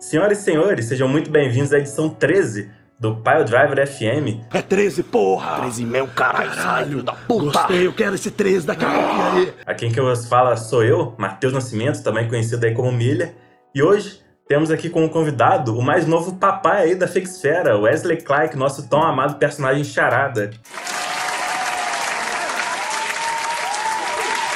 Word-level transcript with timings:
Senhoras 0.00 0.38
e 0.38 0.42
senhores, 0.42 0.86
sejam 0.86 1.06
muito 1.06 1.30
bem-vindos 1.30 1.74
à 1.74 1.78
edição 1.78 2.08
13 2.08 2.70
do 2.98 3.16
Pile 3.16 3.44
Driver 3.44 3.86
FM. 3.86 4.42
É 4.50 4.62
13, 4.62 5.02
porra! 5.02 5.60
13 5.60 5.84
meu 5.84 6.08
caralho, 6.08 6.50
Caralho, 6.50 7.02
da 7.02 7.12
puta! 7.12 7.58
Gostei, 7.58 7.86
eu 7.86 7.92
quero 7.92 8.14
esse 8.14 8.30
13 8.30 8.66
daqui 8.66 8.82
a 8.82 8.88
pouquinho 8.90 9.32
aí. 9.36 9.54
Aqui 9.66 9.90
quem 9.90 10.02
vos 10.02 10.26
fala 10.26 10.56
sou 10.56 10.82
eu, 10.82 11.14
Matheus 11.18 11.52
Nascimento, 11.52 12.02
também 12.02 12.26
conhecido 12.26 12.64
aí 12.64 12.72
como 12.72 12.90
Miller. 12.90 13.34
E 13.74 13.82
hoje 13.82 14.22
temos 14.48 14.70
aqui 14.70 14.88
como 14.88 15.06
convidado 15.10 15.78
o 15.78 15.82
mais 15.82 16.06
novo 16.06 16.36
papai 16.36 16.84
aí 16.84 16.94
da 16.94 17.06
Fixfera, 17.06 17.78
Wesley 17.78 18.22
Clark, 18.22 18.56
nosso 18.56 18.88
tão 18.88 19.02
amado 19.02 19.38
personagem 19.38 19.84
charada. 19.84 20.50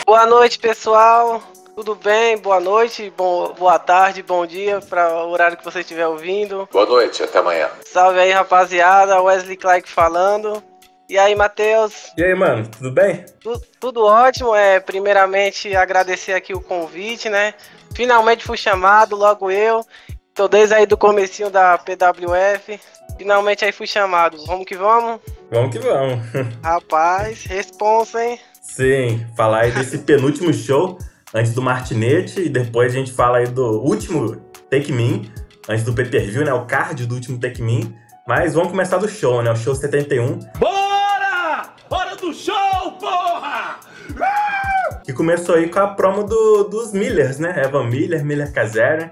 Boa 0.06 0.24
noite, 0.24 0.58
pessoal. 0.58 1.42
Tudo 1.75 1.95
bem? 1.96 2.38
Boa 2.38 2.61
noite, 2.61 3.12
bom, 3.16 3.52
boa 3.54 3.79
tarde, 3.79 4.22
bom 4.22 4.46
dia 4.46 4.80
para 4.80 5.25
o 5.25 5.30
horário 5.30 5.57
que 5.57 5.64
você 5.64 5.80
estiver 5.80 6.07
ouvindo. 6.07 6.68
Boa 6.72 6.86
noite, 6.86 7.22
até 7.22 7.39
amanhã. 7.40 7.68
Salve 7.85 8.21
aí, 8.21 8.30
rapaziada. 8.30 9.21
Wesley 9.21 9.57
Clark 9.57 9.89
falando. 9.90 10.63
E 11.08 11.18
aí, 11.18 11.35
Matheus? 11.35 12.13
E 12.16 12.25
aí, 12.25 12.35
mano, 12.35 12.66
tudo 12.68 12.90
bem? 12.93 13.25
Tu- 13.40 13.61
tudo 13.80 14.04
ótimo. 14.07 14.54
É, 14.54 14.79
primeiramente, 14.79 15.75
agradecer 15.75 16.32
aqui 16.32 16.54
o 16.54 16.61
convite, 16.61 17.29
né? 17.29 17.54
Finalmente 17.94 18.44
fui 18.44 18.57
chamado, 18.57 19.16
logo 19.16 19.50
eu. 19.50 19.85
Tô 20.32 20.46
desde 20.49 20.75
aí 20.75 20.86
do 20.86 20.96
comecinho 20.96 21.50
da 21.50 21.77
PWF. 21.77 22.80
Finalmente 23.18 23.64
aí 23.64 23.72
fui 23.72 23.86
chamado. 23.86 24.44
Vamos 24.46 24.64
que 24.64 24.77
vamos? 24.77 25.21
Vamos 25.50 25.71
que 25.72 25.79
vamos. 25.80 26.21
Rapaz, 26.63 27.44
responsa, 27.44 28.25
hein? 28.25 28.41
Sim, 28.63 29.27
falar 29.36 29.63
aí 29.64 29.71
desse 29.72 29.99
penúltimo 29.99 30.52
show 30.52 30.99
antes 31.34 31.52
do 31.52 31.61
Martinete 31.61 32.41
e 32.41 32.48
depois 32.48 32.92
a 32.92 32.97
gente 32.97 33.12
fala 33.12 33.38
aí 33.38 33.47
do 33.47 33.80
último 33.83 34.36
Take 34.70 34.92
Me, 34.92 35.30
antes 35.69 35.84
do 35.84 35.92
pay-per-view, 35.92 36.44
né? 36.44 36.52
O 36.52 36.64
card 36.66 37.05
do 37.06 37.14
último 37.14 37.38
Take 37.38 37.60
Me. 37.62 37.94
Mas 38.27 38.55
vamos 38.55 38.70
começar 38.70 38.97
do 38.98 39.08
show, 39.08 39.42
né? 39.42 39.50
O 39.50 39.56
show 39.56 39.74
71, 39.74 40.38
Bora! 40.58 41.64
Hora 41.91 42.16
do 42.16 42.32
show, 42.32 42.92
porra! 42.98 43.80
que 45.04 45.12
começou 45.12 45.56
aí 45.56 45.68
com 45.68 45.80
a 45.80 45.88
promo 45.88 46.24
do- 46.24 46.64
dos 46.64 46.92
Millers, 46.92 47.38
né? 47.38 47.62
Evan 47.62 47.84
Miller, 47.88 48.24
Miller 48.24 48.50
Kazarian. 48.52 49.10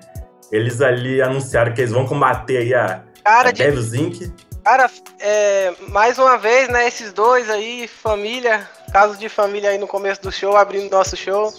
Eles 0.51 0.81
ali 0.81 1.21
anunciaram 1.21 1.75
que 1.75 1.81
eles 1.83 1.93
vão 1.93 2.07
combater 2.07 2.59
aí 2.59 2.75
a, 2.75 3.03
a 3.25 3.31
Cara, 3.31 3.53
de 3.53 3.63
Devils 3.63 3.93
Inc. 3.93 4.33
Cara, 4.65 4.89
é, 5.21 5.73
mais 5.89 6.19
uma 6.19 6.39
vez, 6.39 6.69
né, 6.69 6.87
esses 6.87 7.13
dois 7.13 7.51
aí, 7.51 7.87
família, 7.89 8.67
casos 8.93 9.19
de 9.19 9.29
família 9.29 9.71
aí 9.71 9.77
no 9.79 9.87
começo 9.89 10.23
do 10.23 10.31
show, 10.33 10.57
abrindo 10.57 10.91
nosso 10.91 11.17
show, 11.17 11.53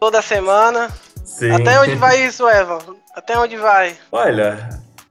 toda 0.00 0.20
semana. 0.22 0.90
Sim. 1.24 1.50
Até 1.52 1.80
onde 1.80 1.94
vai 1.94 2.24
isso, 2.24 2.48
Evan? 2.48 2.78
Até 3.14 3.38
onde 3.38 3.56
vai? 3.56 3.96
Olha, 4.12 4.68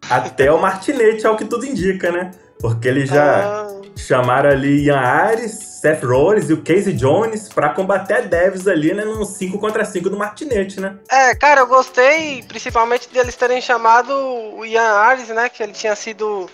até 0.09 0.51
o 0.51 0.59
Martinete 0.59 1.25
é 1.25 1.29
o 1.29 1.35
que 1.35 1.45
tudo 1.45 1.65
indica, 1.65 2.11
né? 2.11 2.31
Porque 2.59 2.87
eles 2.87 3.09
já 3.09 3.43
Ah, 3.43 3.67
chamaram 3.97 4.49
ali 4.49 4.85
Ian 4.85 4.97
Ares, 4.99 5.51
Seth 5.81 6.03
Rollins 6.03 6.49
e 6.49 6.53
o 6.53 6.61
Casey 6.61 6.93
Jones 6.93 7.49
pra 7.49 7.69
combater 7.69 8.13
a 8.13 8.21
Devils 8.21 8.67
ali, 8.67 8.93
né? 8.93 9.03
Num 9.03 9.25
5 9.25 9.57
contra 9.59 9.83
5 9.83 10.09
do 10.09 10.15
Martinete, 10.17 10.79
né? 10.79 10.95
é, 11.09 11.35
cara, 11.35 11.61
eu 11.61 11.67
gostei 11.67 12.41
principalmente 12.43 13.09
deles 13.09 13.35
terem 13.35 13.59
chamado 13.61 14.13
o 14.13 14.65
Ian 14.65 14.83
Ares, 14.93 15.27
né, 15.29 15.49
que 15.49 15.61
ele 15.61 15.73
tinha 15.73 15.95
sido 15.95 16.49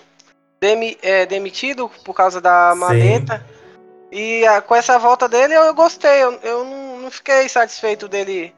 demi- 0.60 0.98
é, 1.02 1.26
demitido 1.26 1.88
por 2.04 2.14
causa 2.14 2.40
da 2.40 2.72
Sim. 2.72 2.78
E 4.10 4.44
ah, 4.46 4.60
com 4.60 4.74
essa 4.74 4.98
volta 4.98 5.28
dele 5.28 5.54
eu, 5.54 5.62
eu 5.62 5.74
gostei, 5.74 6.22
eu, 6.22 6.32
eu 6.42 6.64
não, 6.64 6.98
não 7.00 7.10
fiquei 7.10 7.48
satisfeito 7.48 8.08
dele 8.08 8.52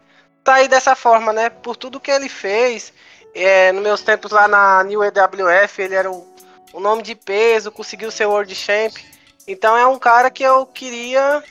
sair 0.45 0.69
dessa 0.69 0.95
forma, 0.95 1.33
né? 1.33 1.51
Por 1.51 1.77
tudo 1.77 2.01
que 2.01 2.11
ele 2.11 2.29
fez. 2.29 2.93
É, 3.35 3.73
nos 3.73 3.83
meus 3.83 4.03
tempos 4.03 4.31
lá 4.31 4.47
na 4.47 4.85
New 4.85 5.03
EWF, 5.03 5.81
ele 5.81 5.95
era 5.95 6.11
um, 6.11 6.25
um 6.75 6.81
nome 6.81 7.03
de 7.03 7.15
peso, 7.15 7.71
conseguiu 7.71 8.11
ser 8.11 8.27
World 8.27 8.55
Champ. 8.55 8.93
Então 9.47 9.77
é 9.77 9.87
um 9.87 9.99
cara 9.99 10.31
que 10.31 10.43
eu 10.43 10.67
queria, 10.67 11.43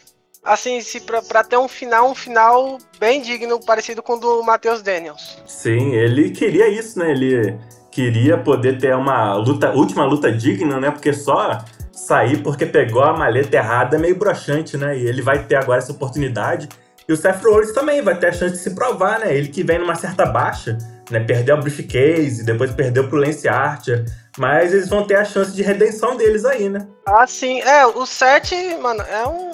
assim, 0.44 0.80
se 0.82 1.02
pra, 1.02 1.22
pra 1.22 1.44
ter 1.44 1.58
um 1.58 1.68
final, 1.68 2.10
um 2.10 2.16
final 2.16 2.78
bem 3.00 3.22
digno, 3.22 3.60
parecido 3.60 4.04
com 4.04 4.14
o 4.14 4.20
do 4.20 4.44
Matheus 4.44 4.82
Daniels. 4.82 5.42
Sim, 5.46 5.94
ele 5.96 6.32
queria 6.32 6.68
isso, 6.68 7.00
né? 7.00 7.12
Ele 7.12 7.58
queria 7.90 8.38
poder 8.38 8.80
ter 8.80 8.96
uma 8.96 9.36
luta, 9.36 9.72
última 9.72 10.06
luta 10.06 10.32
digna, 10.32 10.80
né? 10.80 10.92
Porque 10.92 11.14
só 11.14 11.64
sair 12.06 12.42
porque 12.42 12.66
pegou 12.66 13.04
a 13.04 13.14
maleta 13.14 13.56
errada 13.58 13.96
é 13.96 14.00
meio 14.00 14.16
broxante, 14.16 14.78
né? 14.78 14.98
E 14.98 15.06
ele 15.08 15.22
vai 15.22 15.44
ter 15.44 15.56
agora 15.56 15.80
essa 15.80 15.92
oportunidade. 15.92 16.68
E 17.08 17.14
o 17.14 17.18
Seth 17.18 17.44
Rollins 17.44 17.74
também 17.74 18.02
vai 18.02 18.16
ter 18.16 18.28
a 18.28 18.32
chance 18.32 18.56
de 18.56 18.62
se 18.62 18.76
provar, 18.76 19.20
né? 19.20 19.36
Ele 19.36 19.48
que 19.48 19.64
vem 19.64 19.80
numa 19.80 19.96
certa 19.96 20.26
baixa, 20.26 20.78
né? 21.10 21.20
Perdeu 21.20 21.56
a 21.56 21.58
briefcase, 21.60 22.46
depois 22.46 22.72
perdeu 22.72 23.08
pro 23.08 23.18
Lance 23.18 23.48
Archer. 23.48 24.06
Mas 24.38 24.74
eles 24.74 24.90
vão 24.90 25.06
ter 25.06 25.16
a 25.16 25.26
chance 25.26 25.52
de 25.52 25.62
redenção 25.62 26.16
deles 26.16 26.46
aí, 26.46 26.70
né? 26.70 26.88
Ah, 27.06 27.28
sim. 27.28 27.62
É, 27.62 27.86
o 27.86 28.06
Seth, 28.06 28.52
mano, 28.82 29.02
é 29.04 29.28
um. 29.28 29.52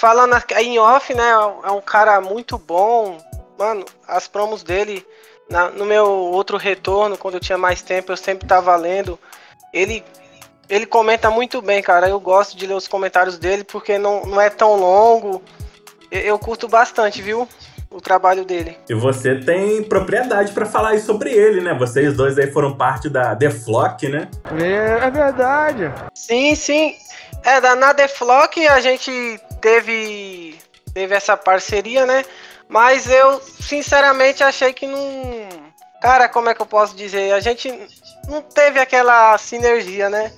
Falando 0.00 0.34
em 0.58 0.78
off, 0.80 1.14
né? 1.14 1.30
É 1.64 1.70
um 1.70 1.80
cara 1.80 2.20
muito 2.20 2.58
bom. 2.58 3.18
Mano, 3.56 3.84
as 4.08 4.26
promos 4.26 4.64
dele, 4.64 5.06
na- 5.48 5.70
no 5.70 5.84
meu 5.84 6.06
outro 6.06 6.56
retorno, 6.56 7.16
quando 7.16 7.34
eu 7.34 7.40
tinha 7.40 7.56
mais 7.56 7.82
tempo, 7.82 8.10
eu 8.10 8.16
sempre 8.16 8.46
tava 8.48 8.74
lendo. 8.74 9.16
Ele. 9.72 10.02
Ele 10.72 10.86
comenta 10.86 11.30
muito 11.30 11.60
bem, 11.60 11.82
cara. 11.82 12.08
Eu 12.08 12.18
gosto 12.18 12.56
de 12.56 12.66
ler 12.66 12.72
os 12.72 12.88
comentários 12.88 13.36
dele 13.36 13.62
porque 13.62 13.98
não, 13.98 14.24
não 14.24 14.40
é 14.40 14.48
tão 14.48 14.74
longo. 14.74 15.42
Eu, 16.10 16.20
eu 16.20 16.38
curto 16.38 16.66
bastante, 16.66 17.20
viu? 17.20 17.46
O 17.90 18.00
trabalho 18.00 18.42
dele. 18.42 18.78
E 18.88 18.94
você 18.94 19.34
tem 19.34 19.82
propriedade 19.82 20.50
pra 20.52 20.64
falar 20.64 20.92
aí 20.92 20.98
sobre 20.98 21.28
ele, 21.30 21.60
né? 21.60 21.74
Vocês 21.74 22.16
dois 22.16 22.38
aí 22.38 22.50
foram 22.50 22.74
parte 22.74 23.10
da 23.10 23.36
The 23.36 23.50
Flock, 23.50 24.08
né? 24.08 24.30
É, 24.58 25.04
é 25.04 25.10
verdade. 25.10 25.92
Sim, 26.14 26.54
sim. 26.54 26.94
É, 27.44 27.60
da 27.60 27.74
na 27.74 27.92
The 27.92 28.08
Flock 28.08 28.66
a 28.66 28.80
gente 28.80 29.12
teve, 29.60 30.58
teve 30.94 31.14
essa 31.14 31.36
parceria, 31.36 32.06
né? 32.06 32.24
Mas 32.66 33.10
eu, 33.10 33.42
sinceramente, 33.42 34.42
achei 34.42 34.72
que 34.72 34.86
não. 34.86 35.02
Cara, 36.00 36.30
como 36.30 36.48
é 36.48 36.54
que 36.54 36.62
eu 36.62 36.66
posso 36.66 36.96
dizer? 36.96 37.34
A 37.34 37.40
gente 37.40 37.70
não 38.26 38.40
teve 38.40 38.80
aquela 38.80 39.36
sinergia, 39.36 40.08
né? 40.08 40.32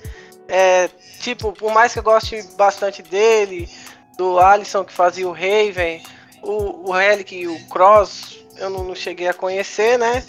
É, 0.47 0.89
tipo, 1.19 1.51
por 1.53 1.73
mais 1.73 1.93
que 1.93 1.99
eu 1.99 2.03
goste 2.03 2.41
bastante 2.55 3.01
dele, 3.01 3.69
do 4.17 4.39
Alisson 4.39 4.83
que 4.83 4.93
fazia 4.93 5.27
o 5.27 5.31
Raven, 5.31 6.03
o, 6.41 6.89
o 6.89 6.91
Relic 6.91 7.35
e 7.35 7.47
o 7.47 7.59
Cross, 7.67 8.45
eu 8.57 8.69
não, 8.69 8.83
não 8.83 8.95
cheguei 8.95 9.27
a 9.27 9.33
conhecer, 9.33 9.97
né? 9.97 10.23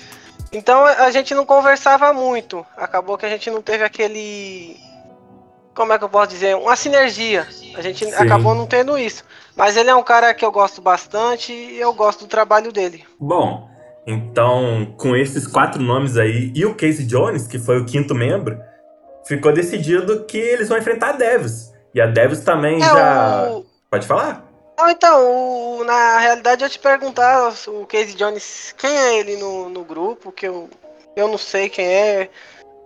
Então 0.53 0.84
a 0.84 1.10
gente 1.10 1.34
não 1.34 1.44
conversava 1.44 2.12
muito. 2.12 2.65
Acabou 2.77 3.19
que 3.19 3.27
a 3.27 3.28
gente 3.28 3.50
não 3.50 3.60
teve 3.60 3.84
aquele. 3.84 4.77
Como 5.75 5.93
é 5.93 5.99
que 5.99 6.04
eu 6.04 6.09
posso 6.09 6.28
dizer? 6.28 6.56
Uma 6.56 6.77
sinergia. 6.77 7.47
A 7.75 7.83
gente 7.83 8.04
Sim. 8.04 8.15
acabou 8.15 8.54
não 8.54 8.66
tendo 8.66 8.97
isso. 8.97 9.25
Mas 9.54 9.77
ele 9.77 9.91
é 9.91 9.94
um 9.94 10.03
cara 10.03 10.33
que 10.33 10.44
eu 10.44 10.53
gosto 10.53 10.81
bastante 10.81 11.53
e 11.53 11.78
eu 11.78 11.93
gosto 11.93 12.21
do 12.21 12.28
trabalho 12.28 12.72
dele. 12.72 13.04
Bom, 13.19 13.69
então 14.06 14.94
com 14.97 15.15
esses 15.15 15.47
quatro 15.47 15.83
nomes 15.83 16.16
aí 16.16 16.53
e 16.54 16.65
o 16.65 16.75
Casey 16.75 17.06
Jones, 17.06 17.47
que 17.47 17.59
foi 17.59 17.78
o 17.78 17.84
quinto 17.84 18.15
membro, 18.15 18.59
ficou 19.26 19.53
decidido 19.53 20.25
que 20.25 20.38
eles 20.38 20.69
vão 20.69 20.78
enfrentar 20.78 21.10
a 21.10 21.12
Devils. 21.12 21.72
E 21.94 22.00
a 22.00 22.06
Devils 22.06 22.41
também 22.41 22.81
já. 22.81 23.47
É 23.47 23.50
o. 23.50 23.64
Pode 23.91 24.06
falar? 24.06 24.44
Não, 24.78 24.91
então, 24.91 25.78
o- 25.81 25.84
na 25.84 26.19
realidade 26.19 26.62
eu 26.62 26.69
te 26.69 26.78
perguntar, 26.78 27.50
o 27.69 27.86
Casey 27.86 28.15
Jones, 28.15 28.75
quem 28.76 28.91
é 28.91 29.19
ele 29.19 29.36
no, 29.38 29.69
no 29.70 29.82
grupo, 29.84 30.31
que 30.31 30.47
eu, 30.47 30.69
eu 31.16 31.28
não 31.28 31.38
sei 31.38 31.69
quem 31.69 31.86
é. 31.86 32.28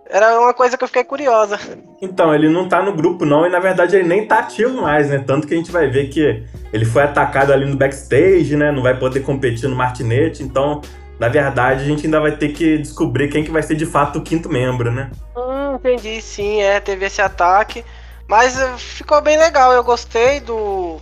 Era 0.08 0.40
uma 0.40 0.52
coisa 0.54 0.76
que 0.76 0.82
eu 0.82 0.88
fiquei 0.88 1.04
curiosa. 1.04 1.58
Então, 2.02 2.34
ele 2.34 2.48
não 2.48 2.68
tá 2.68 2.82
no 2.82 2.92
grupo, 2.92 3.24
não, 3.24 3.46
e 3.46 3.48
na 3.48 3.60
verdade 3.60 3.94
ele 3.96 4.08
nem 4.08 4.26
tá 4.26 4.40
ativo 4.40 4.82
mais, 4.82 5.08
né? 5.08 5.22
Tanto 5.24 5.46
que 5.46 5.54
a 5.54 5.56
gente 5.56 5.70
vai 5.70 5.88
ver 5.88 6.08
que 6.08 6.44
ele 6.72 6.84
foi 6.84 7.02
atacado 7.02 7.52
ali 7.52 7.64
no 7.64 7.76
backstage, 7.76 8.56
né? 8.56 8.72
Não 8.72 8.82
vai 8.82 8.98
poder 8.98 9.20
competir 9.20 9.68
no 9.68 9.76
Martinete, 9.76 10.42
então, 10.42 10.80
na 11.20 11.28
verdade, 11.28 11.82
a 11.82 11.86
gente 11.86 12.06
ainda 12.06 12.18
vai 12.18 12.34
ter 12.34 12.48
que 12.48 12.78
descobrir 12.78 13.28
quem 13.28 13.44
que 13.44 13.50
vai 13.50 13.62
ser 13.62 13.74
de 13.74 13.84
fato 13.84 14.18
o 14.18 14.22
quinto 14.22 14.48
membro, 14.48 14.90
né? 14.90 15.10
Hum, 15.36 15.74
entendi, 15.74 16.22
sim, 16.22 16.62
é, 16.62 16.80
teve 16.80 17.04
esse 17.04 17.20
ataque. 17.20 17.84
Mas 18.26 18.58
eh, 18.58 18.78
ficou 18.78 19.20
bem 19.20 19.36
legal, 19.36 19.70
eu 19.74 19.84
gostei 19.84 20.40
do, 20.40 20.98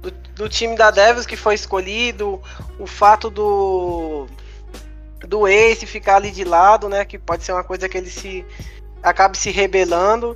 do, 0.00 0.10
do 0.10 0.48
time 0.48 0.74
da 0.74 0.90
Devils 0.90 1.26
que 1.26 1.36
foi 1.36 1.54
escolhido, 1.54 2.40
o 2.78 2.86
fato 2.86 3.28
do 3.28 4.26
do 5.26 5.46
Ace 5.46 5.84
ficar 5.84 6.16
ali 6.16 6.30
de 6.30 6.44
lado, 6.44 6.88
né, 6.88 7.04
que 7.04 7.18
pode 7.18 7.44
ser 7.44 7.52
uma 7.52 7.64
coisa 7.64 7.90
que 7.90 7.98
ele 7.98 8.08
se 8.08 8.46
acabe 9.02 9.36
se 9.36 9.50
rebelando. 9.50 10.34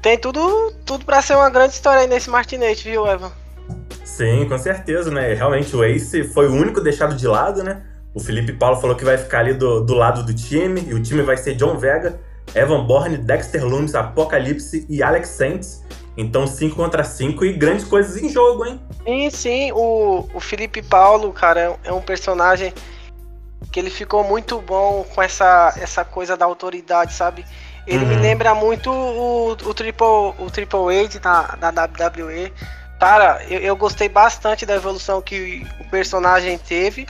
Tem 0.00 0.16
tudo 0.16 0.72
tudo 0.86 1.04
para 1.04 1.20
ser 1.20 1.36
uma 1.36 1.50
grande 1.50 1.74
história 1.74 2.00
aí 2.00 2.06
nesse 2.06 2.30
Martinete, 2.30 2.88
viu, 2.88 3.06
Evan? 3.06 3.32
Sim, 4.02 4.48
com 4.48 4.56
certeza, 4.56 5.10
né? 5.10 5.34
Realmente 5.34 5.76
o 5.76 5.84
Ace 5.84 6.24
foi 6.24 6.48
o 6.48 6.54
único 6.54 6.80
deixado 6.80 7.14
de 7.14 7.26
lado, 7.26 7.62
né? 7.62 7.82
O 8.16 8.20
Felipe 8.20 8.54
Paulo 8.54 8.80
falou 8.80 8.96
que 8.96 9.04
vai 9.04 9.18
ficar 9.18 9.40
ali 9.40 9.52
do, 9.52 9.82
do 9.84 9.92
lado 9.92 10.22
do 10.22 10.32
time, 10.32 10.80
e 10.88 10.94
o 10.94 11.02
time 11.02 11.20
vai 11.22 11.36
ser 11.36 11.54
John 11.54 11.76
Vega, 11.76 12.18
Evan 12.54 12.82
Bourne, 12.86 13.18
Dexter 13.18 13.62
Loomis, 13.62 13.94
Apocalipse 13.94 14.86
e 14.88 15.02
Alex 15.02 15.28
Saints. 15.28 15.84
Então 16.16 16.46
5 16.46 16.74
contra 16.74 17.04
5 17.04 17.44
e 17.44 17.52
grandes 17.52 17.84
coisas 17.84 18.16
em 18.16 18.30
jogo, 18.30 18.64
hein? 18.64 18.80
Sim, 19.04 19.28
sim, 19.28 19.72
o, 19.72 20.26
o 20.32 20.40
Felipe 20.40 20.80
Paulo, 20.80 21.30
cara, 21.30 21.60
é 21.60 21.68
um- 21.68 21.76
é 21.84 21.92
um 21.92 22.00
personagem 22.00 22.72
que 23.70 23.78
ele 23.78 23.90
ficou 23.90 24.24
muito 24.24 24.62
bom 24.62 25.04
com 25.14 25.20
essa, 25.22 25.74
essa 25.78 26.02
coisa 26.02 26.38
da 26.38 26.46
autoridade, 26.46 27.12
sabe? 27.12 27.44
Ele 27.86 28.06
me 28.06 28.16
lembra 28.16 28.54
muito 28.54 28.90
o, 28.90 29.50
o 29.50 29.74
Triple, 29.74 30.06
o 30.38 30.50
Triple 30.50 30.78
H 31.04 31.18
da, 31.58 31.70
da 31.70 31.84
WWE. 31.84 32.50
Cara, 32.98 33.44
eu, 33.50 33.60
eu 33.60 33.76
gostei 33.76 34.08
bastante 34.08 34.64
da 34.64 34.74
evolução 34.74 35.20
que 35.20 35.66
o 35.78 35.84
personagem 35.90 36.56
teve. 36.56 37.06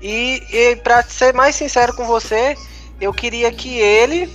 E, 0.00 0.42
e 0.50 0.76
para 0.76 1.02
ser 1.02 1.34
mais 1.34 1.54
sincero 1.54 1.94
com 1.94 2.04
você, 2.04 2.56
eu 3.00 3.12
queria 3.12 3.50
que 3.52 3.78
ele 3.78 4.30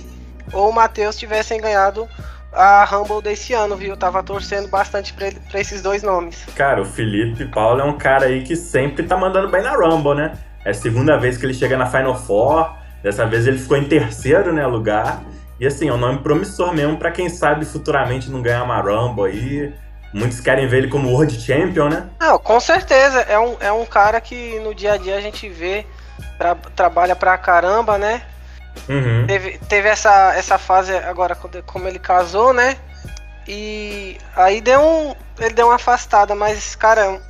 ou 0.52 0.70
o 0.70 0.72
Matheus 0.72 1.16
tivessem 1.16 1.60
ganhado 1.60 2.08
a 2.52 2.84
Rumble 2.84 3.20
desse 3.20 3.52
ano, 3.52 3.76
viu? 3.76 3.90
Eu 3.90 3.96
tava 3.96 4.22
torcendo 4.22 4.68
bastante 4.68 5.12
pra 5.12 5.60
esses 5.60 5.82
dois 5.82 6.02
nomes. 6.02 6.44
Cara, 6.54 6.80
o 6.80 6.84
Felipe 6.84 7.44
Paulo 7.46 7.80
é 7.80 7.84
um 7.84 7.98
cara 7.98 8.26
aí 8.26 8.42
que 8.42 8.56
sempre 8.56 9.04
tá 9.04 9.16
mandando 9.16 9.48
bem 9.48 9.62
na 9.62 9.74
Rumble, 9.74 10.14
né? 10.14 10.38
É 10.64 10.70
a 10.70 10.74
segunda 10.74 11.16
vez 11.18 11.36
que 11.36 11.44
ele 11.44 11.54
chega 11.54 11.76
na 11.76 11.86
Final 11.86 12.16
Four. 12.16 12.74
Dessa 13.02 13.26
vez 13.26 13.46
ele 13.46 13.58
ficou 13.58 13.76
em 13.76 13.84
terceiro, 13.84 14.52
né, 14.52 14.66
lugar. 14.66 15.22
E 15.60 15.66
assim, 15.66 15.88
é 15.88 15.92
um 15.92 15.98
nome 15.98 16.20
promissor 16.20 16.74
mesmo 16.74 16.96
pra 16.96 17.10
quem 17.10 17.28
sabe 17.28 17.64
futuramente 17.64 18.30
não 18.30 18.42
ganhar 18.42 18.62
uma 18.62 18.80
Rumble 18.80 19.26
aí. 19.26 19.72
Muitos 20.12 20.40
querem 20.40 20.66
ver 20.66 20.78
ele 20.78 20.88
como 20.88 21.10
World 21.10 21.38
Champion, 21.40 21.88
né? 21.88 22.08
Não, 22.20 22.38
com 22.38 22.58
certeza. 22.60 23.20
É 23.22 23.38
um, 23.38 23.56
é 23.60 23.72
um 23.72 23.84
cara 23.84 24.20
que 24.20 24.58
no 24.60 24.74
dia 24.74 24.92
a 24.94 24.96
dia 24.96 25.16
a 25.16 25.20
gente 25.20 25.48
vê, 25.48 25.84
tra- 26.38 26.56
trabalha 26.74 27.14
pra 27.14 27.36
caramba, 27.36 27.98
né? 27.98 28.22
Uhum. 28.88 29.26
Teve, 29.26 29.58
teve 29.68 29.88
essa, 29.88 30.34
essa 30.34 30.58
fase 30.58 30.94
agora, 30.96 31.34
como 31.66 31.88
ele 31.88 31.98
casou, 31.98 32.52
né? 32.52 32.76
E 33.48 34.16
aí 34.34 34.60
deu 34.60 34.80
um. 34.80 35.14
Ele 35.38 35.54
deu 35.54 35.66
uma 35.66 35.76
afastada, 35.76 36.34
mas, 36.34 36.74
cara, 36.74 37.00
é 37.02 37.08
um, 37.08 37.20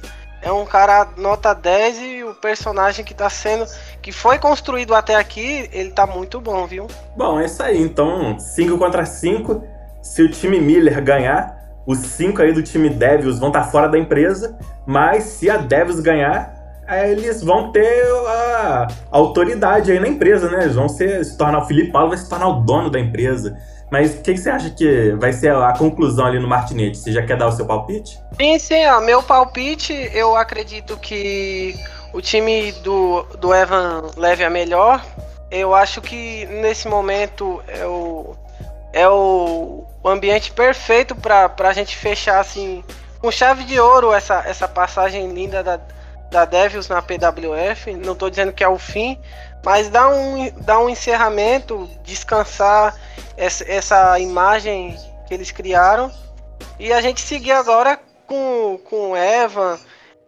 é 0.43 0.53
um 0.53 0.65
cara 0.65 1.09
nota 1.17 1.55
10 1.55 1.99
e 1.99 2.25
o 2.25 2.35
personagem 2.35 3.05
que 3.05 3.15
tá 3.15 3.29
sendo. 3.29 3.67
que 4.01 4.13
foi 4.13 4.39
construído 4.39 4.95
até 4.95 5.17
aqui, 5.17 5.69
ele 5.73 5.91
tá 5.91 6.07
muito 6.07 6.41
bom, 6.41 6.67
viu? 6.67 6.87
Bom, 7.17 7.41
é 7.41 7.47
isso 7.47 7.63
aí. 7.63 7.81
Então, 7.81 8.39
5 8.39 8.79
contra 8.79 9.05
5. 9.05 9.63
Se 10.03 10.23
o 10.23 10.31
time 10.31 10.61
Miller 10.61 11.03
ganhar, 11.03 11.56
os 11.87 11.99
5 11.99 12.43
aí 12.43 12.53
do 12.53 12.63
time 12.63 12.91
Devils 12.91 13.39
vão 13.39 13.49
estar 13.49 13.65
fora 13.65 13.89
da 13.89 13.99
empresa. 13.99 14.59
Mas 14.85 15.25
se 15.25 15.49
a 15.49 15.57
Devils 15.57 16.01
ganhar, 16.01 16.55
eles 16.89 17.43
vão 17.43 17.73
ter 17.73 18.05
a 18.27 18.89
autoridade 19.11 19.91
aí 19.93 19.99
na 19.99 20.09
empresa, 20.09 20.51
né? 20.51 20.65
Eles 20.65 20.75
vão 20.75 20.89
ser, 20.89 21.25
se 21.25 21.37
tornar 21.37 21.59
o 21.59 21.67
Felipe 21.67 21.93
Paulo 21.93 22.09
vai 22.09 22.19
se 22.19 22.29
tornar 22.29 22.49
o 22.49 22.61
dono 22.61 22.91
da 22.91 22.99
empresa. 22.99 23.57
Mas 23.91 24.15
o 24.15 24.23
que, 24.23 24.37
você 24.37 24.51
acha 24.51 24.71
que 24.71 25.13
vai 25.13 25.33
ser 25.33 25.55
a 25.55 25.73
conclusão 25.73 26.27
ali 26.27 26.41
no 26.41 26.49
Martinete? 26.49 26.99
Você 26.99 27.13
já 27.13 27.25
quer 27.25 27.37
dar 27.37 27.47
o 27.47 27.53
seu 27.53 27.67
palpite? 27.67 28.19
Sim, 28.37 28.59
sim, 28.59 28.87
ó, 28.87 29.01
meu 29.01 29.23
palpite, 29.23 29.93
eu 30.13 30.37
acredito 30.37 30.97
que 30.97 31.75
o 32.13 32.21
time 32.21 32.73
do, 32.83 33.23
do 33.39 33.55
Evan 33.55 34.11
leve 34.17 34.45
a 34.45 34.51
melhor. 34.51 35.05
Eu 35.51 35.73
acho 35.73 36.01
que 36.01 36.47
nesse 36.47 36.89
momento 36.89 37.63
é 37.69 37.87
o, 37.87 38.35
é 38.97 39.07
o, 39.07 39.85
o 40.03 40.09
ambiente 40.09 40.51
perfeito 40.51 41.15
para 41.15 41.53
a 41.59 41.73
gente 41.75 41.95
fechar 41.95 42.41
assim 42.41 42.83
com 43.21 43.31
chave 43.31 43.63
de 43.65 43.79
ouro 43.79 44.11
essa, 44.11 44.43
essa 44.47 44.67
passagem 44.67 45.29
linda 45.35 45.63
da, 45.63 45.79
da 46.31 46.47
Devils 46.47 46.89
na 46.89 47.03
PWF. 47.03 47.93
Não 47.93 48.15
estou 48.15 48.31
dizendo 48.31 48.55
que 48.55 48.65
é 48.65 48.69
o 48.69 48.79
fim, 48.79 49.21
mas 49.63 49.91
dá 49.91 50.09
um, 50.09 50.51
dá 50.63 50.79
um 50.79 50.89
encerramento, 50.89 51.87
descansar 52.05 52.97
essa, 53.37 53.71
essa 53.71 54.19
imagem 54.19 54.97
que 55.29 55.35
eles 55.35 55.51
criaram. 55.51 56.11
E 56.79 56.91
a 56.91 57.03
gente 57.03 57.21
seguir 57.21 57.53
agora 57.53 58.01
com, 58.27 58.81
com 58.83 59.11
o 59.11 59.17
Evan, 59.17 59.79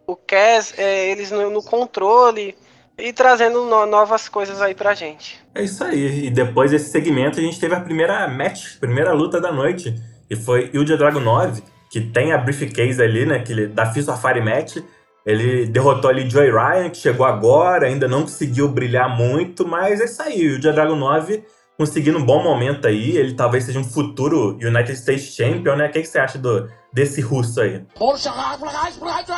o 0.05 0.15
Cass, 0.15 0.75
é, 0.77 1.09
eles 1.09 1.31
no, 1.31 1.49
no 1.49 1.63
controle 1.63 2.55
e 2.99 3.13
trazendo 3.13 3.65
no- 3.65 3.85
novas 3.85 4.27
coisas 4.29 4.61
aí 4.61 4.75
pra 4.75 4.93
gente. 4.93 5.39
É 5.55 5.63
isso 5.63 5.83
aí. 5.83 6.25
E 6.27 6.29
depois 6.29 6.71
desse 6.71 6.89
segmento 6.89 7.39
a 7.39 7.41
gente 7.41 7.59
teve 7.59 7.73
a 7.75 7.79
primeira 7.79 8.27
match, 8.27 8.77
primeira 8.79 9.13
luta 9.13 9.39
da 9.41 9.51
noite. 9.51 9.95
E 10.29 10.35
foi 10.35 10.69
Ilja 10.73 10.95
Dragunov, 10.97 11.61
que 11.91 12.01
tem 12.01 12.31
a 12.33 12.37
briefcase 12.37 13.01
ali, 13.01 13.25
né? 13.25 13.39
Que 13.39 13.51
ele, 13.51 13.67
da 13.67 13.91
Fist 13.91 14.05
Safari 14.05 14.41
Match. 14.41 14.77
Ele 15.25 15.65
derrotou 15.67 16.09
ali 16.09 16.29
Joey 16.29 16.49
Ryan, 16.51 16.89
que 16.89 16.97
chegou 16.97 17.25
agora, 17.25 17.87
ainda 17.87 18.07
não 18.07 18.21
conseguiu 18.23 18.67
brilhar 18.67 19.09
muito, 19.09 19.67
mas 19.67 19.99
é 19.99 20.05
isso 20.05 20.21
aí. 20.21 20.39
O 20.47 20.55
Ilja 20.55 20.71
Dragunov 20.71 21.43
conseguindo 21.77 22.17
um 22.17 22.25
bom 22.25 22.43
momento 22.43 22.87
aí. 22.87 23.17
Ele 23.17 23.33
talvez 23.33 23.63
seja 23.63 23.79
um 23.79 23.83
futuro 23.83 24.57
United 24.61 24.93
States 24.97 25.35
Champion, 25.35 25.75
né? 25.75 25.87
O 25.87 25.91
que, 25.91 26.01
que 26.01 26.07
você 26.07 26.19
acha 26.19 26.37
do, 26.37 26.69
desse 26.93 27.21
russo 27.21 27.61
aí? 27.61 27.83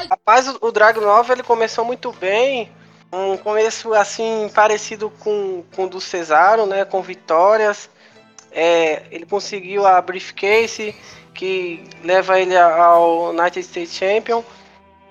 Rapaz, 0.10 0.48
o, 0.48 0.58
o 0.62 0.72
Dragunov 0.72 1.30
ele 1.32 1.44
começou 1.44 1.84
muito 1.86 2.12
bem. 2.20 2.70
Um 3.14 3.36
começo 3.38 3.94
assim 3.94 4.50
parecido 4.54 5.10
com, 5.20 5.64
com 5.76 5.84
o 5.86 5.90
do 5.90 6.00
Cesaro, 6.00 6.66
né? 6.66 6.86
Com 6.86 7.02
vitórias. 7.02 7.90
É, 8.52 9.04
ele 9.12 9.26
conseguiu 9.26 9.86
a 9.86 10.02
briefcase 10.02 10.96
que 11.34 11.84
leva 12.04 12.40
ele 12.40 12.58
ao 12.58 13.30
United 13.30 13.60
States 13.60 13.94
Champion. 13.94 14.44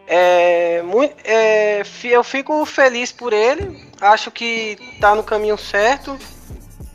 É, 0.06 0.82
mui- 0.82 1.12
é, 1.24 1.82
eu 2.04 2.24
fico 2.24 2.64
feliz 2.64 3.12
por 3.12 3.32
ele. 3.32 3.86
Acho 4.00 4.30
que 4.30 4.76
tá 5.00 5.14
no 5.14 5.22
caminho 5.22 5.58
certo. 5.58 6.18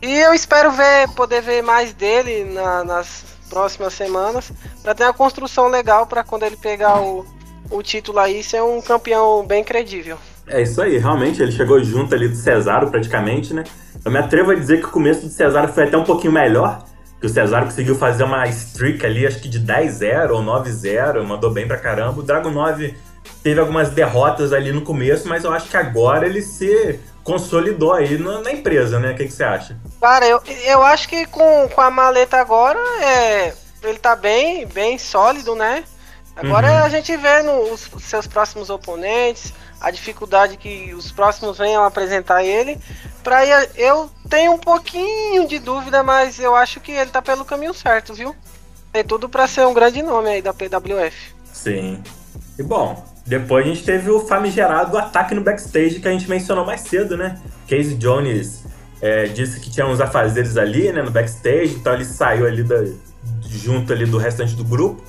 E 0.02 0.18
eu 0.20 0.34
espero 0.34 0.72
ver, 0.72 1.08
poder 1.16 1.42
ver 1.42 1.62
mais 1.64 1.94
dele 1.94 2.46
na- 2.46 2.84
nas 2.84 3.24
próximas 3.50 3.94
semanas 3.94 4.52
para 4.82 4.94
ter 4.96 5.04
uma 5.04 5.14
construção 5.14 5.68
legal 5.68 6.08
para 6.08 6.24
quando 6.24 6.44
ele 6.44 6.58
pegar 6.58 7.00
o, 7.00 7.26
o 7.70 7.82
título 7.84 8.20
aí 8.20 8.44
ser 8.44 8.62
um 8.64 8.82
campeão 8.82 9.46
bem 9.46 9.64
credível. 9.64 10.18
É 10.48 10.62
isso 10.62 10.82
aí, 10.82 10.98
realmente, 10.98 11.42
ele 11.42 11.52
chegou 11.52 11.84
junto 11.84 12.14
ali 12.14 12.28
do 12.28 12.36
Cesaro 12.36 12.92
praticamente, 12.92 13.54
né? 13.54 13.64
Eu 14.04 14.12
me 14.12 14.20
atrevo 14.20 14.52
a 14.52 14.56
dizer 14.56 14.80
que 14.80 14.86
o 14.86 14.92
começo 14.92 15.22
do 15.26 15.30
Cesaro 15.30 15.74
foi 15.74 15.86
até 15.86 15.98
um 15.98 16.04
pouquinho 16.04 16.34
melhor, 16.34 16.86
que 17.20 17.26
o 17.26 17.30
Cesaro 17.30 17.66
conseguiu 17.66 17.96
fazer 17.96 18.24
uma 18.24 18.46
streak 18.48 19.04
ali, 19.06 19.26
acho 19.26 19.40
que 19.40 19.50
de 19.50 19.60
10-0 19.60 20.30
ou 20.32 20.44
9-0, 20.44 21.24
mandou 21.24 21.52
bem 21.52 21.68
pra 21.68 21.78
caramba. 21.78 22.20
O 22.20 22.24
Dragon 22.24 22.52
9 22.52 22.96
teve 23.42 23.60
algumas 23.60 23.90
derrotas 23.90 24.54
ali 24.54 24.72
no 24.72 24.82
começo, 24.82 25.28
mas 25.28 25.44
eu 25.44 25.52
acho 25.52 25.68
que 25.68 25.78
agora 25.78 26.28
ele 26.28 26.42
se 26.42 27.00
consolidou 27.24 27.94
aí 27.94 28.18
na, 28.20 28.42
na 28.42 28.52
empresa, 28.52 29.00
né? 29.00 29.14
O 29.14 29.16
que, 29.16 29.26
que 29.26 29.34
você 29.34 29.44
acha? 29.44 29.76
Cara, 30.00 30.28
eu, 30.28 30.40
eu 30.66 30.84
acho 30.84 31.10
que 31.10 31.26
com, 31.26 31.68
com 31.70 31.82
a 31.82 31.90
maleta 31.90 32.38
agora 32.38 32.80
é, 33.02 33.54
ele 33.84 33.98
tá 33.98 34.16
bem, 34.16 34.68
bem 34.68 35.00
sólido, 35.00 35.56
né? 35.56 35.84
Agora 36.36 36.68
Uhum. 36.70 36.84
a 36.84 36.90
gente 36.90 37.16
vê 37.16 37.42
nos 37.44 37.90
seus 38.02 38.28
próximos 38.28 38.70
oponentes, 38.70 39.54
a 39.80 39.90
dificuldade 39.90 40.58
que 40.58 40.94
os 40.94 41.12
próximos 41.12 41.58
venham 41.58 41.84
apresentar 41.84 42.44
ele. 42.44 42.78
Pra 43.24 43.46
ir- 43.46 43.70
eu 43.76 44.10
tenho 44.30 44.52
um 44.54 44.58
pouquinho 44.58 45.48
de 45.48 45.60
dúvida, 45.60 46.04
mas 46.04 46.38
eu 46.40 46.54
acho 46.54 46.80
que 46.82 46.92
ele 46.92 47.10
tá 47.10 47.22
pelo 47.22 47.46
caminho 47.46 47.74
certo, 47.74 48.14
viu? 48.14 48.36
Tem 48.92 49.04
tudo 49.04 49.30
pra 49.30 49.48
ser 49.48 49.66
um 49.66 49.74
grande 49.74 50.02
nome 50.04 50.30
aí 50.30 50.42
da 50.42 50.54
PWF. 50.54 51.34
Sim. 51.54 52.04
E 52.60 52.64
bom, 52.64 53.04
depois 53.26 53.66
a 53.66 53.70
gente 53.70 53.84
teve 53.84 54.10
o 54.10 54.20
famigerado 54.28 54.98
ataque 54.98 55.34
no 55.34 55.42
backstage 55.42 56.00
que 56.00 56.08
a 56.08 56.12
gente 56.12 56.30
mencionou 56.30 56.66
mais 56.66 56.82
cedo, 56.82 57.16
né? 57.18 57.40
Casey 57.70 57.96
Jones 57.96 58.64
é, 59.02 59.26
disse 59.26 59.60
que 59.60 59.70
tinha 59.70 59.86
uns 59.88 60.00
afazeres 60.02 60.58
ali, 60.58 60.92
né, 60.92 61.02
no 61.02 61.12
backstage, 61.12 61.76
então 61.76 61.94
ele 61.94 62.06
saiu 62.06 62.46
ali 62.46 62.64
da, 62.64 62.84
junto 63.48 63.92
ali 63.94 64.06
do 64.06 64.18
restante 64.18 64.54
do 64.56 64.64
grupo. 64.64 65.02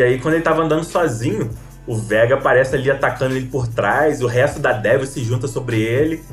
E 0.00 0.02
aí 0.02 0.18
quando 0.18 0.32
ele 0.34 0.42
tava 0.42 0.62
andando 0.62 0.82
sozinho, 0.82 1.50
o 1.86 1.94
Vega 1.94 2.34
aparece 2.34 2.74
ali 2.74 2.90
atacando 2.90 3.36
ele 3.36 3.46
por 3.46 3.68
trás, 3.68 4.22
o 4.22 4.26
resto 4.26 4.58
da 4.58 4.72
Devil 4.72 5.06
se 5.06 5.22
junta 5.22 5.46
sobre 5.46 5.78
ele. 5.82 6.24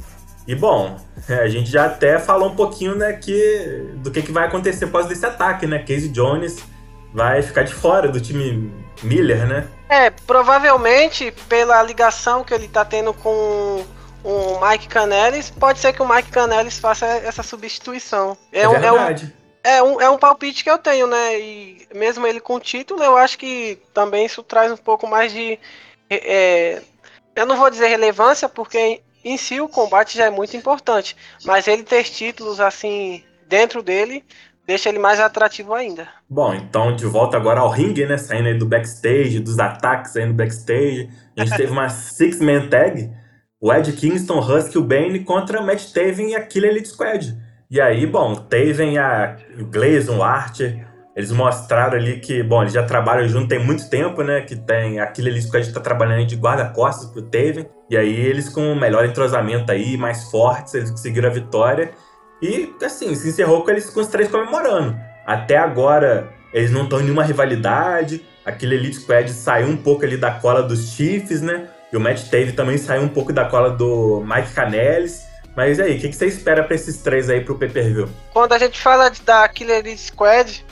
E 0.48 0.56
bom, 0.56 0.96
é, 1.28 1.40
a 1.44 1.50
gente 1.50 1.70
já 1.70 1.86
até 1.86 2.18
falou 2.18 2.50
um 2.50 2.56
pouquinho, 2.56 2.96
né, 2.96 3.12
que, 3.12 3.92
do 3.98 4.10
que, 4.10 4.22
que 4.22 4.32
vai 4.32 4.48
acontecer 4.48 4.86
após 4.86 5.08
desse 5.08 5.26
ataque, 5.26 5.68
né? 5.68 5.80
Casey 5.80 6.08
Jones 6.08 6.64
vai 7.14 7.42
ficar 7.42 7.64
de 7.64 7.74
fora 7.74 8.08
do 8.08 8.22
time 8.22 8.72
Miller, 9.04 9.46
né? 9.46 9.68
É, 9.90 10.10
provavelmente 10.10 11.34
pela 11.50 11.84
ligação 11.84 12.46
que 12.46 12.54
ele 12.54 12.70
tá 12.70 12.86
tendo 12.86 13.14
com 13.14 13.84
o 14.24 14.60
Mike 14.66 14.88
Canelis, 14.88 15.50
pode 15.50 15.80
ser 15.80 15.92
que 15.92 16.02
o 16.02 16.08
Mike 16.08 16.30
Canelis 16.30 16.80
faça 16.80 17.06
essa 17.06 17.44
substituição. 17.44 18.38
É, 18.52 18.68
um, 18.68 18.74
é, 18.74 18.78
um, 18.78 18.82
verdade. 18.96 19.34
É, 19.68 19.84
um, 19.84 20.02
é 20.02 20.10
um 20.10 20.18
palpite 20.18 20.64
que 20.64 20.70
eu 20.70 20.78
tenho, 20.78 21.08
né? 21.08 21.40
E 21.40 21.88
mesmo 21.94 22.26
ele 22.26 22.40
com 22.40 22.60
título, 22.60 23.04
eu 23.04 23.18
acho 23.18 23.38
que 23.38 23.78
também 23.94 24.26
isso 24.26 24.42
traz 24.42 24.72
um 24.72 24.78
pouco 24.78 25.06
mais 25.08 25.32
de. 25.32 25.60
é, 26.10 26.82
eu 27.36 27.46
não 27.46 27.58
vou 27.58 27.70
dizer 27.70 27.88
relevância, 27.88 28.48
porque 28.48 29.02
em 29.24 29.38
si 29.38 29.60
o 29.60 29.68
combate 29.68 30.18
já 30.18 30.26
é 30.26 30.30
muito 30.30 30.56
importante. 30.56 31.18
Mas 31.46 31.68
ele 31.68 31.84
ter 31.84 32.04
títulos 32.06 32.60
assim 32.60 33.24
dentro 33.48 33.84
dele 33.84 34.24
deixa 34.66 34.90
ele 34.90 35.00
mais 35.00 35.20
atrativo 35.20 35.74
ainda. 35.74 36.10
Bom, 36.30 36.54
então 36.54 36.94
de 36.94 37.06
volta 37.06 37.38
agora 37.38 37.62
ao 37.62 37.70
ringue, 37.70 38.06
né? 38.06 38.18
Saindo 38.18 38.50
aí 38.50 38.58
do 38.58 38.66
backstage, 38.66 39.40
dos 39.40 39.60
ataques 39.60 40.16
aí 40.18 40.26
no 40.26 40.34
backstage. 40.34 41.10
A 41.38 41.46
gente 41.46 41.56
teve 41.58 41.72
uma 41.72 41.90
six-man 41.90 42.68
tag. 42.68 43.10
O 43.60 43.74
Ed 43.74 43.92
Kingston, 43.94 44.40
Husky, 44.40 44.78
o 44.78 44.84
Bane 44.84 45.24
contra 45.24 45.62
Matt 45.62 45.92
Taven 45.92 46.32
e 46.32 46.36
a 46.36 46.46
Killer 46.46 46.72
Elite 46.72 46.90
Squad. 46.90 47.36
E 47.70 47.82
aí, 47.82 48.06
bom, 48.06 48.34
Taven, 48.36 48.98
a, 48.98 49.36
o 49.60 49.66
Gleison, 49.66 50.18
o 50.18 50.24
Archer, 50.24 50.88
Eles 51.18 51.32
mostraram 51.32 51.98
ali 51.98 52.20
que, 52.20 52.44
bom, 52.44 52.62
eles 52.62 52.74
já 52.74 52.84
trabalham 52.84 53.28
junto 53.28 53.48
tem 53.48 53.58
muito 53.58 53.90
tempo, 53.90 54.22
né? 54.22 54.42
Que 54.42 54.56
tem 54.56 55.00
aquele 55.00 55.32
ali 55.32 55.50
que 55.50 55.58
a 55.58 55.60
gente 55.60 55.74
tá 55.74 55.80
trabalhando 55.80 56.28
de 56.28 56.36
guarda-costas 56.36 57.10
pro 57.10 57.24
Taven. 57.24 57.68
E 57.90 57.98
aí 57.98 58.16
eles 58.16 58.50
com 58.50 58.72
o 58.72 58.80
melhor 58.80 59.04
entrosamento 59.04 59.72
aí, 59.72 59.98
mais 59.98 60.30
fortes, 60.30 60.76
eles 60.76 60.92
conseguiram 60.92 61.28
a 61.28 61.34
vitória. 61.34 61.90
E, 62.40 62.72
assim, 62.84 63.16
se 63.16 63.30
encerrou 63.30 63.64
com 63.64 63.72
eles 63.72 63.90
com 63.90 64.00
os 64.00 64.08
três 64.08 64.30
comemorando. 64.30 64.96
Até 65.26 65.58
agora, 65.58 66.30
eles 66.54 66.70
não 66.70 66.84
estão 66.84 67.00
em 67.00 67.04
nenhuma 67.04 67.24
rivalidade. 67.24 68.24
Aquele 68.46 68.76
Elite 68.76 68.98
Squad 68.98 69.28
saiu 69.32 69.70
um 69.70 69.76
pouco 69.76 70.06
ali 70.06 70.18
da 70.18 70.30
cola 70.30 70.62
dos 70.62 70.92
Chiefs, 70.92 71.42
né? 71.42 71.68
E 71.92 71.98
o 71.98 72.00
Matt 72.00 72.30
Tave 72.30 72.52
também 72.52 72.78
saiu 72.78 73.02
um 73.02 73.10
pouco 73.10 73.34
da 73.34 73.46
cola 73.46 73.72
do 73.72 74.24
Mike 74.24 74.54
Canelis. 74.54 75.27
Mas 75.58 75.80
e 75.80 75.82
aí, 75.82 75.98
o 75.98 76.00
que, 76.00 76.10
que, 76.10 76.16
você 76.16 76.28
espera 76.28 76.64
para 76.64 76.76
esses 76.76 76.98
três 76.98 77.32
aí 77.32 77.42
pro 77.42 77.58
pay-per-view? 77.58 78.08
Quando 78.32 78.54
a 78.54 78.60
gente 78.60 78.80
fala 78.80 79.10
de, 79.10 79.24
da 79.24 79.50
Killer 79.50 79.98
Squad, 79.98 80.64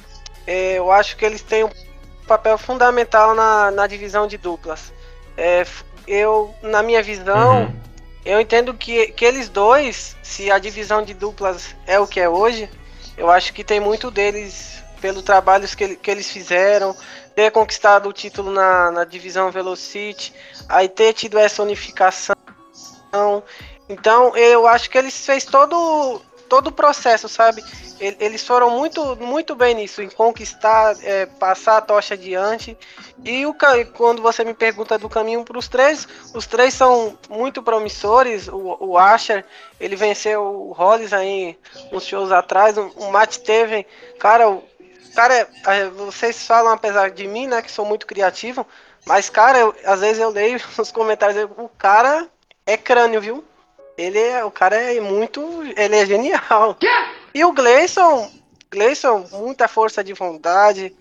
é, 0.46 0.74
eu 0.74 0.92
acho 0.92 1.18
que 1.18 1.26
eles 1.26 1.42
têm 1.42 1.64
um 1.64 1.72
papel 2.28 2.56
fundamental 2.56 3.34
na, 3.34 3.72
na 3.72 3.88
divisão 3.88 4.28
de 4.28 4.38
duplas. 4.38 4.94
É, 5.36 5.66
eu, 6.08 6.54
na 6.62 6.84
minha 6.84 7.02
visão, 7.02 7.64
uhum. 7.64 7.76
eu 8.24 8.40
entendo 8.40 8.76
que, 8.76 9.08
que 9.08 9.26
eles 9.26 9.50
dois, 9.50 10.16
se 10.22 10.52
a 10.52 10.60
divisão 10.60 11.02
de 11.02 11.16
duplas 11.16 11.76
é 11.88 12.00
o 12.00 12.06
que 12.06 12.20
é 12.20 12.30
hoje, 12.30 12.70
eu 13.18 13.32
acho 13.32 13.54
que 13.54 13.64
tem 13.64 13.80
muito 13.80 14.12
deles 14.12 14.84
pelo 15.02 15.24
trabalho 15.24 15.68
que, 15.68 15.96
que 15.96 16.12
eles 16.12 16.30
fizeram, 16.30 16.96
ter 17.34 17.50
conquistado 17.50 18.08
o 18.08 18.14
título 18.14 18.52
na, 18.52 18.92
na 18.92 19.04
divisão 19.04 19.50
Velocity, 19.50 20.32
aí 20.70 20.88
ter 20.88 21.12
tido 21.14 21.40
essa 21.40 21.64
unificação. 21.64 22.36
Então 23.88 24.36
eu 24.36 24.68
acho 24.68 24.90
que 24.90 24.98
eles 24.98 25.26
fez 25.26 25.46
todo 25.46 26.22
todo 26.50 26.68
o 26.68 26.72
processo, 26.72 27.28
sabe? 27.28 27.64
Eles 28.00 28.46
foram 28.46 28.70
muito, 28.70 29.16
muito 29.16 29.56
bem 29.56 29.74
nisso, 29.74 30.02
em 30.02 30.10
conquistar, 30.10 30.96
é, 31.02 31.26
passar 31.26 31.78
a 31.78 31.82
tocha 31.82 32.14
adiante. 32.14 32.78
E 33.24 33.46
o, 33.46 33.56
quando 33.94 34.22
você 34.22 34.44
me 34.44 34.54
pergunta 34.54 34.98
do 34.98 35.10
caminho 35.10 35.44
para 35.44 35.58
os 35.58 35.68
três, 35.68 36.08
os 36.34 36.46
três 36.46 36.74
são 36.74 37.18
muito 37.30 37.64
promissores. 37.64 38.48
O, 38.48 38.78
o 38.80 38.98
Asher, 38.98 39.46
ele 39.80 39.96
venceu 39.96 40.44
o 40.44 40.72
Hollis 40.74 41.14
aí 41.14 41.58
uns 41.92 42.06
shows 42.06 42.32
atrás. 42.32 42.78
O 42.78 43.12
Matt 43.12 43.38
Teven, 43.38 43.86
cara, 44.20 44.50
o 44.50 44.64
cara, 45.16 45.48
vocês 45.96 46.46
falam 46.46 46.74
apesar 46.74 47.10
de 47.10 47.26
mim, 47.26 47.48
né, 47.48 47.62
que 47.62 47.72
sou 47.72 47.86
muito 47.86 48.06
criativo, 48.06 48.68
mas 49.06 49.30
cara, 49.30 49.58
eu, 49.58 49.76
às 49.86 50.02
vezes 50.02 50.20
eu 50.20 50.30
leio 50.30 50.60
nos 50.78 50.92
comentários, 50.92 51.50
o 51.58 51.70
cara 51.70 52.28
é 52.66 52.76
crânio, 52.76 53.22
viu? 53.22 53.44
Ele 53.98 54.20
é, 54.20 54.44
o 54.44 54.52
cara 54.52 54.76
é 54.76 55.00
muito, 55.00 55.42
ele 55.78 55.96
é 55.96 56.06
genial. 56.06 56.78
E 57.34 57.44
o 57.44 57.54
Gleison, 57.54 58.30
Gleison, 58.72 59.26
muita 59.32 59.68
força 59.68 60.04
de 60.04 60.14
vontade. 60.14 60.94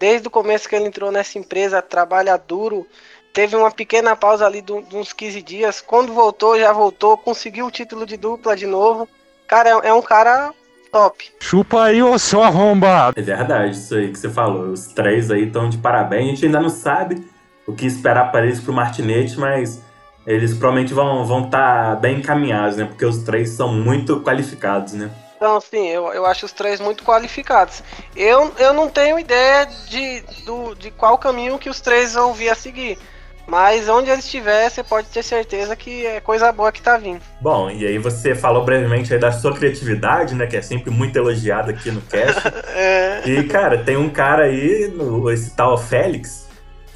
Desde 0.00 0.28
o 0.28 0.30
começo 0.30 0.68
que 0.68 0.76
ele 0.76 0.86
entrou 0.86 1.10
nessa 1.10 1.38
empresa, 1.38 1.82
trabalha 1.82 2.36
duro. 2.36 2.86
Teve 3.32 3.56
uma 3.56 3.70
pequena 3.70 4.16
pausa 4.16 4.46
ali 4.46 4.62
de 4.62 4.72
uns 4.72 5.12
15 5.12 5.42
dias. 5.42 5.80
Quando 5.80 6.12
voltou, 6.12 6.58
já 6.58 6.72
voltou, 6.72 7.18
conseguiu 7.18 7.66
o 7.66 7.70
título 7.70 8.06
de 8.06 8.16
dupla 8.16 8.56
de 8.56 8.66
novo. 8.66 9.08
Cara, 9.46 9.70
é, 9.70 9.88
é 9.88 9.94
um 9.94 10.02
cara 10.02 10.52
top. 10.90 11.30
Chupa 11.40 11.84
aí, 11.84 12.02
ô 12.02 12.18
seu 12.18 12.42
arrombado. 12.42 13.18
É 13.18 13.22
verdade, 13.22 13.76
isso 13.76 13.94
aí 13.94 14.10
que 14.10 14.18
você 14.18 14.30
falou. 14.30 14.70
Os 14.70 14.86
três 14.88 15.30
aí 15.30 15.44
estão 15.44 15.68
de 15.68 15.78
parabéns. 15.78 16.24
A 16.24 16.30
gente 16.30 16.46
ainda 16.46 16.60
não 16.60 16.70
sabe 16.70 17.26
o 17.66 17.74
que 17.74 17.86
esperar 17.86 18.32
para 18.32 18.46
eles 18.46 18.60
pro 18.60 18.72
Martinete, 18.72 19.38
mas 19.38 19.82
eles 20.26 20.52
provavelmente 20.54 20.92
vão 20.92 21.22
estar 21.22 21.24
vão 21.26 21.50
tá 21.50 21.94
bem 21.96 22.18
encaminhados, 22.18 22.76
né? 22.76 22.84
Porque 22.84 23.04
os 23.04 23.18
três 23.18 23.50
são 23.50 23.72
muito 23.72 24.20
qualificados, 24.20 24.92
né? 24.92 25.10
Então, 25.36 25.60
sim, 25.60 25.86
eu, 25.86 26.12
eu 26.12 26.26
acho 26.26 26.46
os 26.46 26.52
três 26.52 26.80
muito 26.80 27.04
qualificados. 27.04 27.82
Eu, 28.16 28.52
eu 28.58 28.74
não 28.74 28.88
tenho 28.88 29.18
ideia 29.18 29.66
de, 29.86 30.20
do, 30.44 30.74
de 30.74 30.90
qual 30.90 31.16
caminho 31.16 31.58
que 31.58 31.70
os 31.70 31.80
três 31.80 32.14
vão 32.14 32.34
vir 32.34 32.48
a 32.48 32.56
seguir. 32.56 32.98
Mas 33.46 33.88
onde 33.88 34.10
eles 34.10 34.24
estiver, 34.24 34.68
você 34.68 34.82
pode 34.82 35.06
ter 35.06 35.22
certeza 35.22 35.74
que 35.74 36.04
é 36.04 36.20
coisa 36.20 36.52
boa 36.52 36.70
que 36.72 36.82
tá 36.82 36.98
vindo. 36.98 37.22
Bom, 37.40 37.70
e 37.70 37.86
aí 37.86 37.96
você 37.96 38.34
falou 38.34 38.62
brevemente 38.62 39.14
aí 39.14 39.18
da 39.18 39.32
sua 39.32 39.54
criatividade, 39.54 40.34
né? 40.34 40.46
Que 40.46 40.56
é 40.56 40.60
sempre 40.60 40.90
muito 40.90 41.16
elogiada 41.16 41.70
aqui 41.70 41.90
no 41.90 42.02
cast. 42.02 42.42
é. 42.74 43.22
E, 43.24 43.44
cara, 43.44 43.78
tem 43.78 43.96
um 43.96 44.10
cara 44.10 44.44
aí, 44.44 44.92
no, 44.92 45.30
esse 45.30 45.56
tal 45.56 45.78
Félix, 45.78 46.47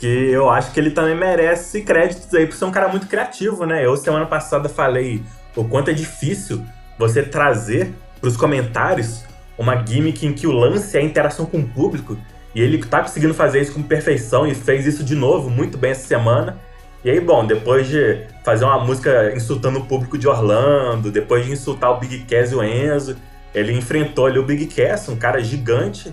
que 0.03 0.33
eu 0.33 0.51
acho 0.51 0.73
que 0.73 0.81
ele 0.81 0.91
também 0.91 1.15
merece 1.15 1.81
créditos 1.83 2.35
aí 2.35 2.45
por 2.45 2.57
ser 2.57 2.65
um 2.65 2.73
cara 2.73 2.89
muito 2.89 3.07
criativo, 3.07 3.65
né? 3.65 3.87
Eu 3.87 3.97
semana 3.97 4.27
passada 4.27 4.69
falei 4.69 5.23
o 5.55 5.63
quanto 5.63 5.93
é 5.93 5.95
difícil 5.95 6.67
você 6.99 7.23
trazer 7.23 7.95
para 8.21 8.29
os 8.29 8.37
comentários 8.37 9.25
uma 9.57 9.77
gimmick 9.77 10.27
em 10.27 10.33
que 10.33 10.45
o 10.45 10.51
lance 10.51 10.97
é 10.97 11.01
a 11.01 11.05
interação 11.05 11.47
com 11.47 11.59
o 11.59 11.69
público. 11.69 12.19
E 12.53 12.61
ele 12.61 12.85
tá 12.85 13.01
conseguindo 13.01 13.33
fazer 13.33 13.61
isso 13.61 13.75
com 13.75 13.81
perfeição 13.81 14.45
e 14.45 14.57
fez 14.57 14.89
isso 14.89 15.05
de 15.05 15.15
novo 15.15 15.49
muito 15.49 15.79
bem 15.79 15.93
essa 15.93 16.09
semana. 16.09 16.59
E 17.05 17.09
aí, 17.09 17.21
bom, 17.21 17.47
depois 17.47 17.87
de 17.87 18.27
fazer 18.45 18.65
uma 18.65 18.85
música 18.85 19.33
insultando 19.37 19.79
o 19.79 19.85
público 19.87 20.19
de 20.19 20.27
Orlando, 20.27 21.13
depois 21.13 21.47
de 21.47 21.53
insultar 21.53 21.93
o 21.93 22.01
Big 22.01 22.25
Cass 22.25 22.51
e 22.51 22.57
o 22.57 22.65
Enzo, 22.65 23.17
ele 23.55 23.73
enfrentou 23.73 24.27
ali 24.27 24.41
o 24.41 24.45
Big 24.45 24.67
Cass, 24.67 25.09
um 25.09 25.17
cara 25.17 25.41
gigante, 25.41 26.13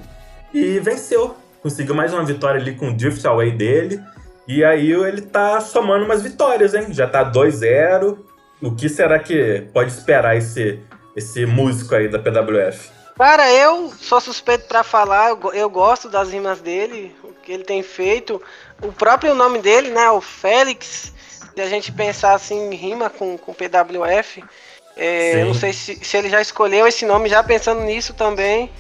e 0.54 0.78
venceu 0.78 1.36
conseguiu 1.62 1.96
mais 1.96 2.14
uma 2.14 2.26
vitória 2.26 2.60
ali 2.60 2.76
com 2.76 2.90
o 2.90 2.94
Drift 2.94 3.26
Away 3.26 3.52
dele. 3.52 4.02
E 4.48 4.64
aí 4.64 4.92
ele 4.92 5.22
tá 5.22 5.62
somando 5.62 6.06
umas 6.06 6.24
vitórias, 6.24 6.74
hein? 6.74 6.88
Já 6.92 7.08
tá 7.08 7.30
2-0. 7.30 8.18
O 8.62 8.76
que 8.76 8.90
será 8.90 9.20
que 9.20 9.68
pode 9.74 9.92
esperar 9.92 10.36
esse, 10.36 10.80
esse 11.16 11.46
músico 11.46 11.96
aí 11.96 12.08
da 12.08 12.20
PWF? 12.20 12.90
Cara, 13.16 13.52
eu 13.52 13.94
sou 14.00 14.20
suspeito 14.22 14.66
para 14.66 14.82
falar, 14.82 15.30
eu, 15.30 15.54
eu, 15.54 15.70
gosto 15.70 16.10
das 16.10 16.32
rimas 16.32 16.62
dele, 16.62 17.14
o 17.22 17.34
que 17.34 17.52
ele 17.52 17.66
tem 17.66 17.84
feito. 17.84 18.42
O 18.82 18.94
próprio 18.94 19.36
nome 19.36 19.60
dele, 19.60 19.90
né, 19.90 20.10
o 20.10 20.22
Félix, 20.22 21.14
se 21.54 21.62
a 21.62 21.68
gente 21.68 21.92
pensar 21.92 22.34
assim, 22.34 22.74
rima 22.74 23.10
com, 23.10 23.38
com 23.38 23.54
PWF. 23.54 24.42
É, 24.96 25.42
eu 25.42 25.48
não 25.48 25.54
sei 25.54 25.74
se, 25.74 26.00
se 26.02 26.18
ele 26.18 26.30
já 26.30 26.42
escolheu 26.42 26.88
esse 26.88 27.06
nome 27.06 27.30
já 27.30 27.44
pensando 27.44 27.82
nisso 27.82 28.14
também. 28.14 28.72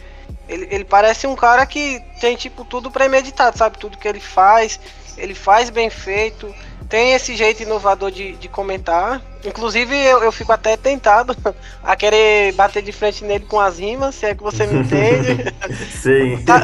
Ele, 0.50 0.68
ele 0.72 0.84
parece 0.84 1.28
um 1.28 1.36
cara 1.36 1.64
que 1.66 2.02
tem, 2.20 2.36
tipo, 2.36 2.66
tudo 2.66 2.90
premeditado, 2.90 3.56
sabe? 3.56 3.78
Tudo 3.78 4.00
que 4.00 4.08
ele 4.08 4.20
faz, 4.20 4.80
ele 5.16 5.36
faz 5.36 5.70
bem 5.70 5.92
feito, 5.92 6.54
tem 6.90 7.14
esse 7.14 7.36
jeito 7.36 7.62
inovador 7.62 8.10
de, 8.10 8.34
de 8.34 8.50
comentar. 8.50 9.22
Inclusive, 9.46 9.96
eu, 9.96 10.24
eu 10.24 10.32
fico 10.32 10.52
até 10.52 10.76
tentado 10.76 11.38
a 11.84 11.96
querer 11.96 12.52
bater 12.54 12.82
de 12.82 12.92
frente 12.92 13.24
nele 13.24 13.46
com 13.46 13.60
as 13.60 13.78
rimas, 13.78 14.16
se 14.16 14.26
é 14.26 14.34
que 14.34 14.42
você 14.42 14.66
me 14.66 14.80
entende. 14.80 15.54
Sim. 16.02 16.44
Tá, 16.50 16.64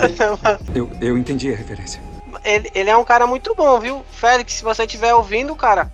eu, 0.74 0.90
eu 1.00 1.16
entendi 1.16 1.54
a 1.54 1.56
referência. 1.56 2.02
Ele, 2.44 2.72
ele 2.74 2.90
é 2.90 2.98
um 2.98 3.04
cara 3.04 3.28
muito 3.28 3.54
bom, 3.54 3.80
viu? 3.80 4.04
Félix, 4.12 4.54
se 4.54 4.64
você 4.64 4.84
estiver 4.84 5.14
ouvindo, 5.14 5.56
cara, 5.56 5.92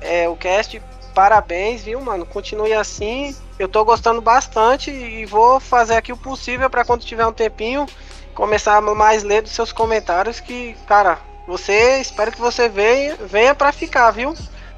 é, 0.00 0.28
o 0.28 0.36
cast, 0.36 0.80
parabéns, 1.14 1.84
viu, 1.84 2.00
mano? 2.00 2.26
Continue 2.26 2.72
assim. 2.72 3.34
Eu 3.58 3.68
tô 3.68 3.84
gostando 3.84 4.20
bastante 4.20 4.90
e 4.90 5.24
vou 5.26 5.60
fazer 5.60 5.94
aqui 5.94 6.12
o 6.12 6.16
possível 6.16 6.68
para 6.68 6.84
quando 6.84 7.04
tiver 7.04 7.26
um 7.26 7.32
tempinho 7.32 7.86
começar 8.34 8.80
mais 8.80 9.22
ler 9.22 9.42
dos 9.42 9.52
seus 9.52 9.72
comentários 9.72 10.40
que, 10.40 10.74
cara, 10.86 11.18
você, 11.46 12.00
espero 12.00 12.32
que 12.32 12.40
você 12.40 12.68
venha, 12.68 13.16
venha 13.16 13.54
para 13.54 13.72
ficar, 13.72 14.10
viu? 14.10 14.34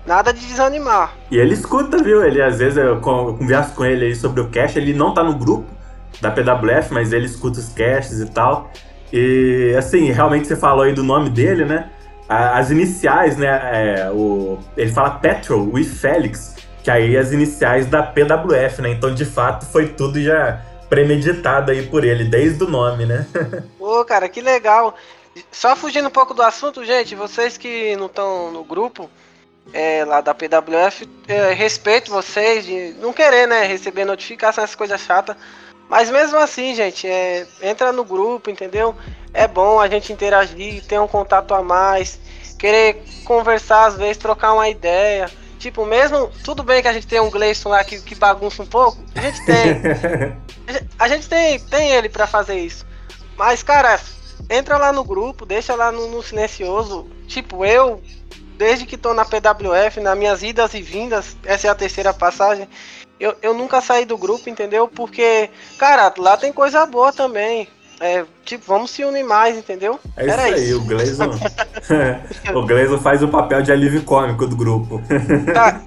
Nada 0.06 0.32
de 0.32 0.44
desanimar. 0.46 1.14
E 1.30 1.38
ele 1.38 1.54
escuta, 1.54 2.02
viu? 2.02 2.24
Ele 2.24 2.42
às 2.42 2.58
vezes 2.58 2.76
eu 2.76 3.00
converso 3.00 3.74
com 3.74 3.84
ele 3.84 4.06
aí 4.06 4.14
sobre 4.14 4.40
o 4.40 4.50
cast, 4.50 4.78
ele 4.78 4.92
não 4.92 5.14
tá 5.14 5.22
no 5.22 5.34
grupo 5.34 5.66
da 6.20 6.30
PWF, 6.30 6.92
mas 6.92 7.12
ele 7.12 7.26
escuta 7.26 7.58
os 7.58 7.68
casts 7.70 8.20
e 8.20 8.26
tal. 8.26 8.70
E 9.12 9.74
assim, 9.78 10.10
realmente 10.10 10.46
você 10.46 10.56
falou 10.56 10.84
aí 10.84 10.92
do 10.92 11.02
nome 11.02 11.30
dele, 11.30 11.64
né? 11.64 11.90
As 12.28 12.70
iniciais, 12.70 13.36
né? 13.36 13.48
É, 13.48 14.10
o, 14.10 14.58
ele 14.76 14.92
fala 14.92 15.10
Petrol 15.10 15.70
with 15.72 15.84
Felix, 15.84 16.56
que 16.82 16.90
aí 16.90 17.16
as 17.16 17.32
iniciais 17.32 17.86
da 17.86 18.02
PWF, 18.02 18.82
né? 18.82 18.90
Então, 18.90 19.14
de 19.14 19.24
fato, 19.24 19.66
foi 19.66 19.88
tudo 19.88 20.20
já 20.20 20.62
premeditado 20.88 21.70
aí 21.70 21.86
por 21.86 22.04
ele, 22.04 22.24
desde 22.24 22.62
o 22.64 22.68
nome, 22.68 23.06
né? 23.06 23.26
Pô, 23.78 24.04
cara, 24.04 24.28
que 24.28 24.40
legal. 24.40 24.94
Só 25.50 25.74
fugindo 25.74 26.08
um 26.08 26.12
pouco 26.12 26.32
do 26.32 26.42
assunto, 26.42 26.84
gente, 26.84 27.14
vocês 27.14 27.58
que 27.58 27.96
não 27.96 28.06
estão 28.06 28.52
no 28.52 28.62
grupo 28.62 29.10
é, 29.72 30.04
lá 30.04 30.20
da 30.20 30.34
PWF, 30.34 31.08
é, 31.26 31.52
respeito 31.52 32.10
vocês 32.10 32.64
de 32.64 32.94
não 33.00 33.12
querer, 33.12 33.48
né, 33.48 33.66
receber 33.66 34.04
notificação, 34.04 34.62
essas 34.62 34.76
coisas 34.76 35.00
chatas. 35.00 35.36
Mas 35.88 36.10
mesmo 36.10 36.38
assim, 36.38 36.74
gente, 36.74 37.06
é, 37.06 37.46
entra 37.62 37.92
no 37.92 38.04
grupo, 38.04 38.50
entendeu? 38.50 38.94
É 39.32 39.46
bom 39.46 39.80
a 39.80 39.88
gente 39.88 40.12
interagir, 40.12 40.84
ter 40.84 40.98
um 40.98 41.06
contato 41.06 41.54
a 41.54 41.62
mais, 41.62 42.18
querer 42.58 43.02
conversar 43.24 43.86
às 43.86 43.96
vezes, 43.96 44.16
trocar 44.16 44.52
uma 44.52 44.68
ideia. 44.68 45.30
Tipo, 45.58 45.86
mesmo, 45.86 46.30
tudo 46.44 46.62
bem 46.62 46.82
que 46.82 46.88
a 46.88 46.92
gente 46.92 47.06
tem 47.06 47.20
um 47.20 47.30
Gleison 47.30 47.70
lá 47.70 47.82
que, 47.84 48.00
que 48.00 48.14
bagunça 48.14 48.62
um 48.62 48.66
pouco, 48.66 48.98
a 49.14 49.20
gente 49.20 49.44
tem. 49.44 50.36
a 50.98 51.08
gente 51.08 51.28
tem, 51.28 51.58
tem 51.58 51.90
ele 51.92 52.08
para 52.08 52.26
fazer 52.26 52.58
isso. 52.58 52.84
Mas, 53.36 53.62
cara, 53.62 53.98
entra 54.50 54.76
lá 54.76 54.92
no 54.92 55.04
grupo, 55.04 55.46
deixa 55.46 55.74
lá 55.74 55.90
no, 55.90 56.08
no 56.08 56.22
silencioso. 56.22 57.08
Tipo, 57.26 57.64
eu, 57.64 58.02
desde 58.56 58.86
que 58.86 58.96
tô 58.96 59.14
na 59.14 59.24
PWF, 59.24 60.00
nas 60.00 60.18
minhas 60.18 60.42
idas 60.42 60.74
e 60.74 60.82
vindas, 60.82 61.36
essa 61.44 61.66
é 61.66 61.70
a 61.70 61.74
terceira 61.74 62.12
passagem, 62.12 62.68
eu, 63.18 63.34
eu 63.42 63.54
nunca 63.54 63.80
saí 63.80 64.04
do 64.04 64.18
grupo, 64.18 64.48
entendeu? 64.48 64.88
Porque, 64.88 65.50
cara, 65.78 66.12
lá 66.18 66.36
tem 66.36 66.52
coisa 66.52 66.84
boa 66.86 67.12
também. 67.12 67.68
é, 68.00 68.24
tipo, 68.44 68.64
vamos 68.66 68.90
se 68.90 69.04
unir 69.04 69.24
mais, 69.24 69.56
entendeu? 69.56 69.98
É 70.16 70.24
isso 70.24 70.32
Era 70.32 70.42
aí, 70.42 70.68
isso. 70.68 70.78
o 70.78 70.84
Gleison. 70.84 71.30
o 72.54 72.62
Gleison 72.66 72.98
faz 72.98 73.22
o 73.22 73.28
papel 73.28 73.62
de 73.62 73.72
alívio 73.72 74.02
cômico 74.02 74.46
do 74.46 74.56
grupo. 74.56 75.00
Tá, 75.52 75.80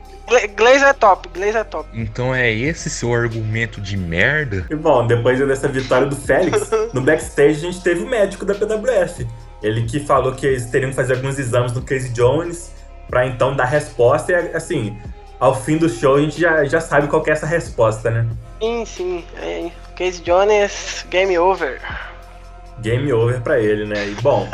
Glaze 0.55 0.84
é 0.84 0.93
top, 0.93 1.29
Glaze 1.34 1.57
é 1.57 1.63
top. 1.63 1.88
Então 1.93 2.36
é 2.36 2.51
esse 2.51 2.89
seu 2.89 3.13
argumento 3.13 3.79
de 3.79 3.96
merda? 3.96 4.65
E 4.69 4.75
bom, 4.75 5.07
depois 5.07 5.39
dessa 5.39 5.67
vitória 5.67 6.05
do 6.07 6.15
Félix, 6.15 6.69
no 6.93 7.01
backstage 7.01 7.60
a 7.60 7.72
gente 7.72 7.81
teve 7.81 8.03
o 8.03 8.07
médico 8.07 8.46
da 8.46 8.53
PWF. 8.53 9.25
Ele 9.63 9.84
que 9.86 10.00
falou 10.01 10.34
que 10.34 10.46
eles 10.46 10.65
teriam 10.65 10.89
que 10.89 10.96
fazer 10.96 11.15
alguns 11.15 11.39
exames 11.39 11.72
no 11.72 11.81
Casey 11.81 12.10
Jones 12.12 12.72
pra 13.10 13.25
então 13.25 13.55
dar 13.55 13.65
resposta. 13.65 14.31
E 14.34 14.55
assim, 14.55 14.98
ao 15.39 15.56
fim 15.56 15.77
do 15.77 15.88
show 15.89 16.15
a 16.15 16.22
gente 16.22 16.39
já, 16.39 16.65
já 16.65 16.82
sabe 16.82 17.08
qual 17.08 17.24
é 17.25 17.32
essa 17.32 17.46
resposta, 17.46 18.10
né? 18.10 18.27
Sim, 18.62 18.86
sim. 18.86 19.25
É, 19.41 19.70
Case 19.96 20.22
Jones, 20.22 21.06
game 21.10 21.38
over. 21.38 21.79
Game 22.79 23.12
over 23.12 23.41
pra 23.41 23.60
ele, 23.60 23.86
né? 23.86 24.08
E 24.08 24.15
bom, 24.22 24.48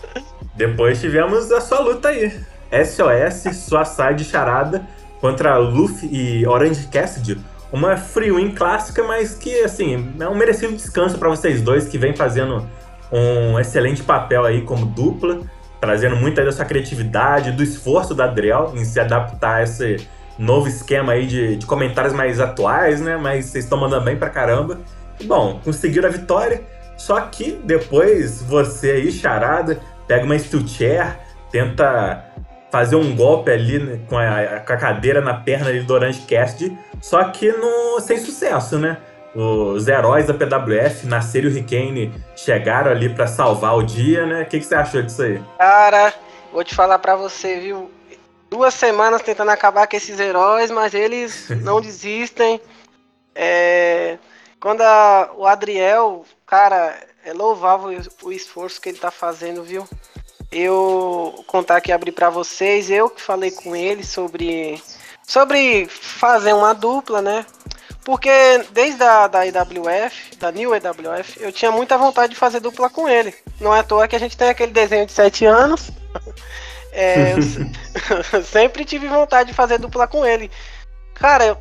depois 0.54 1.00
tivemos 1.00 1.50
a 1.52 1.60
sua 1.60 1.80
luta 1.80 2.08
aí. 2.08 2.32
SOS, 2.72 3.56
Suicide 3.56 4.24
Charada 4.24 4.86
contra 5.20 5.58
Luffy 5.58 6.08
e 6.12 6.46
Orange 6.46 6.86
Cassidy. 6.88 7.38
Uma 7.72 7.96
free 7.96 8.32
win 8.32 8.52
clássica, 8.52 9.02
mas 9.04 9.34
que, 9.34 9.60
assim, 9.60 10.12
é 10.18 10.28
um 10.28 10.34
merecido 10.34 10.74
descanso 10.74 11.18
pra 11.18 11.28
vocês 11.28 11.62
dois 11.62 11.86
que 11.86 11.98
vem 11.98 12.14
fazendo 12.14 12.66
um 13.12 13.58
excelente 13.58 14.02
papel 14.02 14.44
aí 14.44 14.62
como 14.62 14.86
dupla, 14.86 15.40
trazendo 15.80 16.16
muita 16.16 16.44
da 16.44 16.52
sua 16.52 16.64
criatividade, 16.64 17.52
do 17.52 17.62
esforço 17.62 18.14
da 18.14 18.24
Adriel 18.24 18.72
em 18.74 18.84
se 18.84 18.98
adaptar 18.98 19.56
a 19.56 19.62
esse 19.62 20.08
novo 20.40 20.68
esquema 20.68 21.12
aí 21.12 21.26
de, 21.26 21.56
de 21.56 21.66
comentários 21.66 22.14
mais 22.14 22.40
atuais, 22.40 23.00
né? 23.00 23.16
Mas 23.16 23.46
vocês 23.46 23.64
estão 23.64 23.78
mandando 23.78 24.04
bem 24.04 24.16
pra 24.16 24.30
caramba. 24.30 24.80
Bom, 25.24 25.60
conseguiram 25.62 26.08
a 26.08 26.12
vitória, 26.12 26.62
só 26.96 27.20
que 27.20 27.52
depois 27.62 28.42
você 28.42 28.92
aí, 28.92 29.12
Charada, 29.12 29.78
pega 30.08 30.24
uma 30.24 30.38
steel 30.38 30.66
chair, 30.66 31.18
tenta 31.50 32.24
fazer 32.70 32.96
um 32.96 33.14
golpe 33.14 33.50
ali 33.50 33.78
né, 33.78 34.00
com, 34.08 34.16
a, 34.16 34.60
com 34.60 34.72
a 34.72 34.76
cadeira 34.76 35.20
na 35.20 35.34
perna 35.34 35.68
ali 35.68 35.80
do 35.82 35.92
Orange 35.92 36.22
Cassidy, 36.22 36.76
só 37.02 37.24
que 37.24 37.52
no, 37.52 38.00
sem 38.00 38.16
sucesso, 38.16 38.78
né? 38.78 38.96
Os 39.34 39.86
heróis 39.86 40.26
da 40.26 40.34
PWF, 40.34 41.06
Nascer 41.06 41.44
e 41.44 41.48
o 41.48 41.50
Hurricane, 41.50 42.12
chegaram 42.34 42.90
ali 42.90 43.08
pra 43.08 43.26
salvar 43.26 43.76
o 43.76 43.82
dia, 43.82 44.26
né? 44.26 44.42
O 44.42 44.46
que, 44.46 44.58
que 44.58 44.64
você 44.64 44.74
achou 44.74 45.02
disso 45.02 45.22
aí? 45.22 45.40
Cara, 45.58 46.14
vou 46.52 46.64
te 46.64 46.74
falar 46.74 46.98
pra 46.98 47.14
você, 47.14 47.60
viu? 47.60 47.90
Duas 48.50 48.74
semanas 48.74 49.22
tentando 49.22 49.50
acabar 49.50 49.86
com 49.86 49.96
esses 49.96 50.18
heróis, 50.18 50.70
mas 50.70 50.92
eles 50.92 51.48
não 51.62 51.80
desistem. 51.80 52.60
É, 53.34 54.18
Quando 54.60 54.82
a- 54.82 55.30
o 55.36 55.46
Adriel, 55.46 56.24
cara, 56.46 56.98
é 57.24 57.32
louvável 57.32 57.96
o 58.22 58.32
esforço 58.32 58.80
que 58.80 58.88
ele 58.90 58.98
tá 58.98 59.10
fazendo, 59.10 59.62
viu? 59.62 59.88
Eu 60.52 61.44
contar 61.46 61.76
aqui 61.76 61.92
abrir 61.92 62.10
pra 62.12 62.28
vocês, 62.28 62.90
eu 62.90 63.08
que 63.08 63.22
falei 63.22 63.50
com 63.52 63.74
ele 63.76 64.04
sobre 64.04 64.82
sobre 65.26 65.86
fazer 65.88 66.52
uma 66.52 66.74
dupla, 66.74 67.22
né? 67.22 67.46
Porque 68.04 68.30
desde 68.72 69.00
a 69.04 69.28
da 69.28 69.46
IWF, 69.46 70.34
da 70.36 70.50
New 70.50 70.74
EWF, 70.74 71.38
eu 71.40 71.52
tinha 71.52 71.70
muita 71.70 71.96
vontade 71.96 72.32
de 72.32 72.38
fazer 72.38 72.58
dupla 72.58 72.90
com 72.90 73.08
ele. 73.08 73.32
Não 73.60 73.72
é 73.74 73.78
à 73.78 73.84
toa 73.84 74.08
que 74.08 74.16
a 74.16 74.18
gente 74.18 74.36
tem 74.36 74.48
aquele 74.48 74.72
desenho 74.72 75.06
de 75.06 75.12
7 75.12 75.44
anos. 75.46 75.90
É, 76.92 77.34
eu 77.34 77.42
se- 77.42 77.66
eu 78.34 78.42
sempre 78.44 78.84
tive 78.84 79.06
vontade 79.08 79.50
de 79.50 79.54
fazer 79.54 79.78
dupla 79.78 80.06
com 80.06 80.24
ele. 80.24 80.50
Cara, 81.14 81.44
eu- 81.46 81.58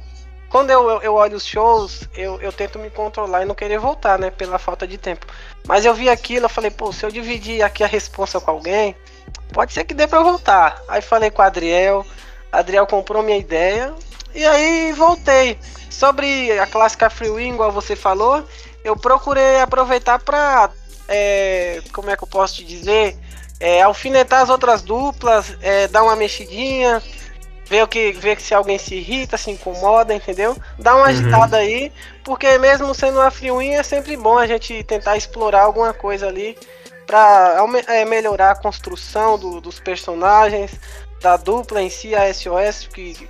quando 0.49 0.71
eu, 0.71 1.01
eu- 1.01 1.13
olho 1.13 1.37
os 1.37 1.45
shows, 1.45 2.07
eu, 2.15 2.41
eu 2.41 2.51
tento 2.51 2.79
me 2.79 2.89
controlar 2.89 3.43
e 3.43 3.45
não 3.45 3.53
querer 3.53 3.77
voltar, 3.79 4.17
né? 4.17 4.31
Pela 4.31 4.57
falta 4.57 4.87
de 4.87 4.97
tempo. 4.97 5.25
Mas 5.67 5.85
eu 5.85 5.93
vi 5.93 6.09
aquilo, 6.09 6.45
eu 6.45 6.49
falei, 6.49 6.71
pô, 6.71 6.91
se 6.91 7.05
eu 7.05 7.11
dividir 7.11 7.61
aqui 7.61 7.83
a 7.83 7.87
responsa 7.87 8.39
com 8.41 8.49
alguém, 8.49 8.95
pode 9.53 9.73
ser 9.73 9.83
que 9.83 9.93
dê 9.93 10.07
pra 10.07 10.19
eu 10.19 10.23
voltar. 10.23 10.81
Aí 10.87 11.01
falei 11.01 11.29
com 11.29 11.41
o 11.41 11.45
Adriel, 11.45 12.03
Adriel 12.51 12.87
comprou 12.87 13.21
minha 13.21 13.37
ideia 13.37 13.93
e 14.33 14.43
aí 14.45 14.91
voltei. 14.93 15.59
Sobre 15.91 16.57
a 16.57 16.65
clássica 16.65 17.09
Free 17.09 17.29
Win, 17.29 17.53
igual 17.53 17.71
você 17.71 17.95
falou, 17.95 18.43
eu 18.83 18.95
procurei 18.95 19.59
aproveitar 19.59 20.17
pra. 20.19 20.71
é, 21.07 21.81
como 21.91 22.09
é 22.09 22.15
que 22.17 22.23
eu 22.23 22.27
posso 22.27 22.55
te 22.55 22.63
dizer? 22.63 23.17
É, 23.59 23.81
alfinetar 23.81 24.41
as 24.41 24.49
outras 24.49 24.81
duplas, 24.81 25.57
é, 25.61 25.87
dar 25.87 26.03
uma 26.03 26.15
mexidinha, 26.15 27.03
ver 27.65 27.83
o 27.83 27.87
que, 27.87 28.13
ver 28.13 28.39
se 28.39 28.53
alguém 28.53 28.77
se 28.77 28.95
irrita, 28.95 29.37
se 29.37 29.51
incomoda, 29.51 30.13
entendeu? 30.13 30.57
Dá 30.77 30.95
uma 30.95 31.03
Uhum. 31.03 31.09
agitada 31.09 31.57
aí, 31.57 31.91
porque 32.23 32.57
mesmo 32.57 32.93
sendo 32.95 33.19
uma 33.19 33.29
win, 33.29 33.73
é 33.75 33.83
sempre 33.83 34.15
bom 34.17 34.37
a 34.37 34.47
gente 34.47 34.81
tentar 34.83 35.17
explorar 35.17 35.63
alguma 35.63 35.93
coisa 35.93 36.27
ali 36.27 36.57
pra 37.05 37.59
aume- 37.59 37.83
é, 37.87 38.05
melhorar 38.05 38.51
a 38.51 38.55
construção 38.55 39.37
do- 39.37 39.59
dos 39.59 39.79
personagens, 39.79 40.71
da 41.21 41.35
dupla 41.35 41.81
em 41.81 41.89
si, 41.89 42.15
a 42.15 42.27
SOS, 42.33 42.87
que 42.87 43.27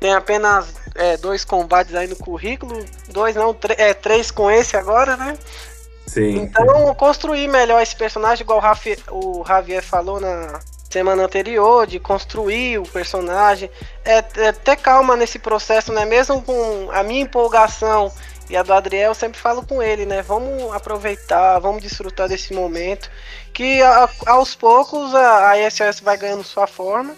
tem 0.00 0.14
apenas 0.14 0.74
é, 0.94 1.16
dois 1.16 1.44
combates 1.44 1.92
aí 1.94 2.06
no 2.06 2.14
currículo, 2.14 2.84
dois 3.08 3.34
não, 3.34 3.56
é, 3.76 3.92
três 3.92 4.30
com 4.30 4.48
esse 4.48 4.76
agora, 4.76 5.16
né? 5.16 5.36
Sim. 6.06 6.36
Então, 6.36 6.94
construir 6.94 7.48
melhor 7.48 7.82
esse 7.82 7.96
personagem, 7.96 8.42
igual 8.44 8.58
o, 8.58 8.62
Rafi, 8.62 8.96
o 9.10 9.44
Javier 9.46 9.82
falou 9.82 10.20
na 10.20 10.60
semana 10.90 11.24
anterior, 11.24 11.86
de 11.86 11.98
construir 11.98 12.78
o 12.78 12.84
personagem, 12.84 13.68
é, 14.04 14.18
é 14.36 14.52
ter 14.52 14.76
calma 14.76 15.16
nesse 15.16 15.38
processo, 15.38 15.92
né? 15.92 16.04
Mesmo 16.04 16.40
com 16.42 16.88
a 16.92 17.02
minha 17.02 17.22
empolgação 17.22 18.12
e 18.48 18.56
a 18.56 18.62
do 18.62 18.72
Adriel, 18.72 19.10
eu 19.10 19.14
sempre 19.14 19.40
falo 19.40 19.64
com 19.66 19.82
ele, 19.82 20.06
né? 20.06 20.22
Vamos 20.22 20.72
aproveitar, 20.72 21.58
vamos 21.58 21.82
desfrutar 21.82 22.28
desse 22.28 22.52
momento, 22.54 23.10
que 23.52 23.82
a- 23.82 24.08
aos 24.26 24.54
poucos 24.54 25.14
a, 25.14 25.50
a 25.50 25.58
SOS 25.70 26.00
vai 26.00 26.16
ganhando 26.16 26.44
sua 26.44 26.66
forma 26.66 27.14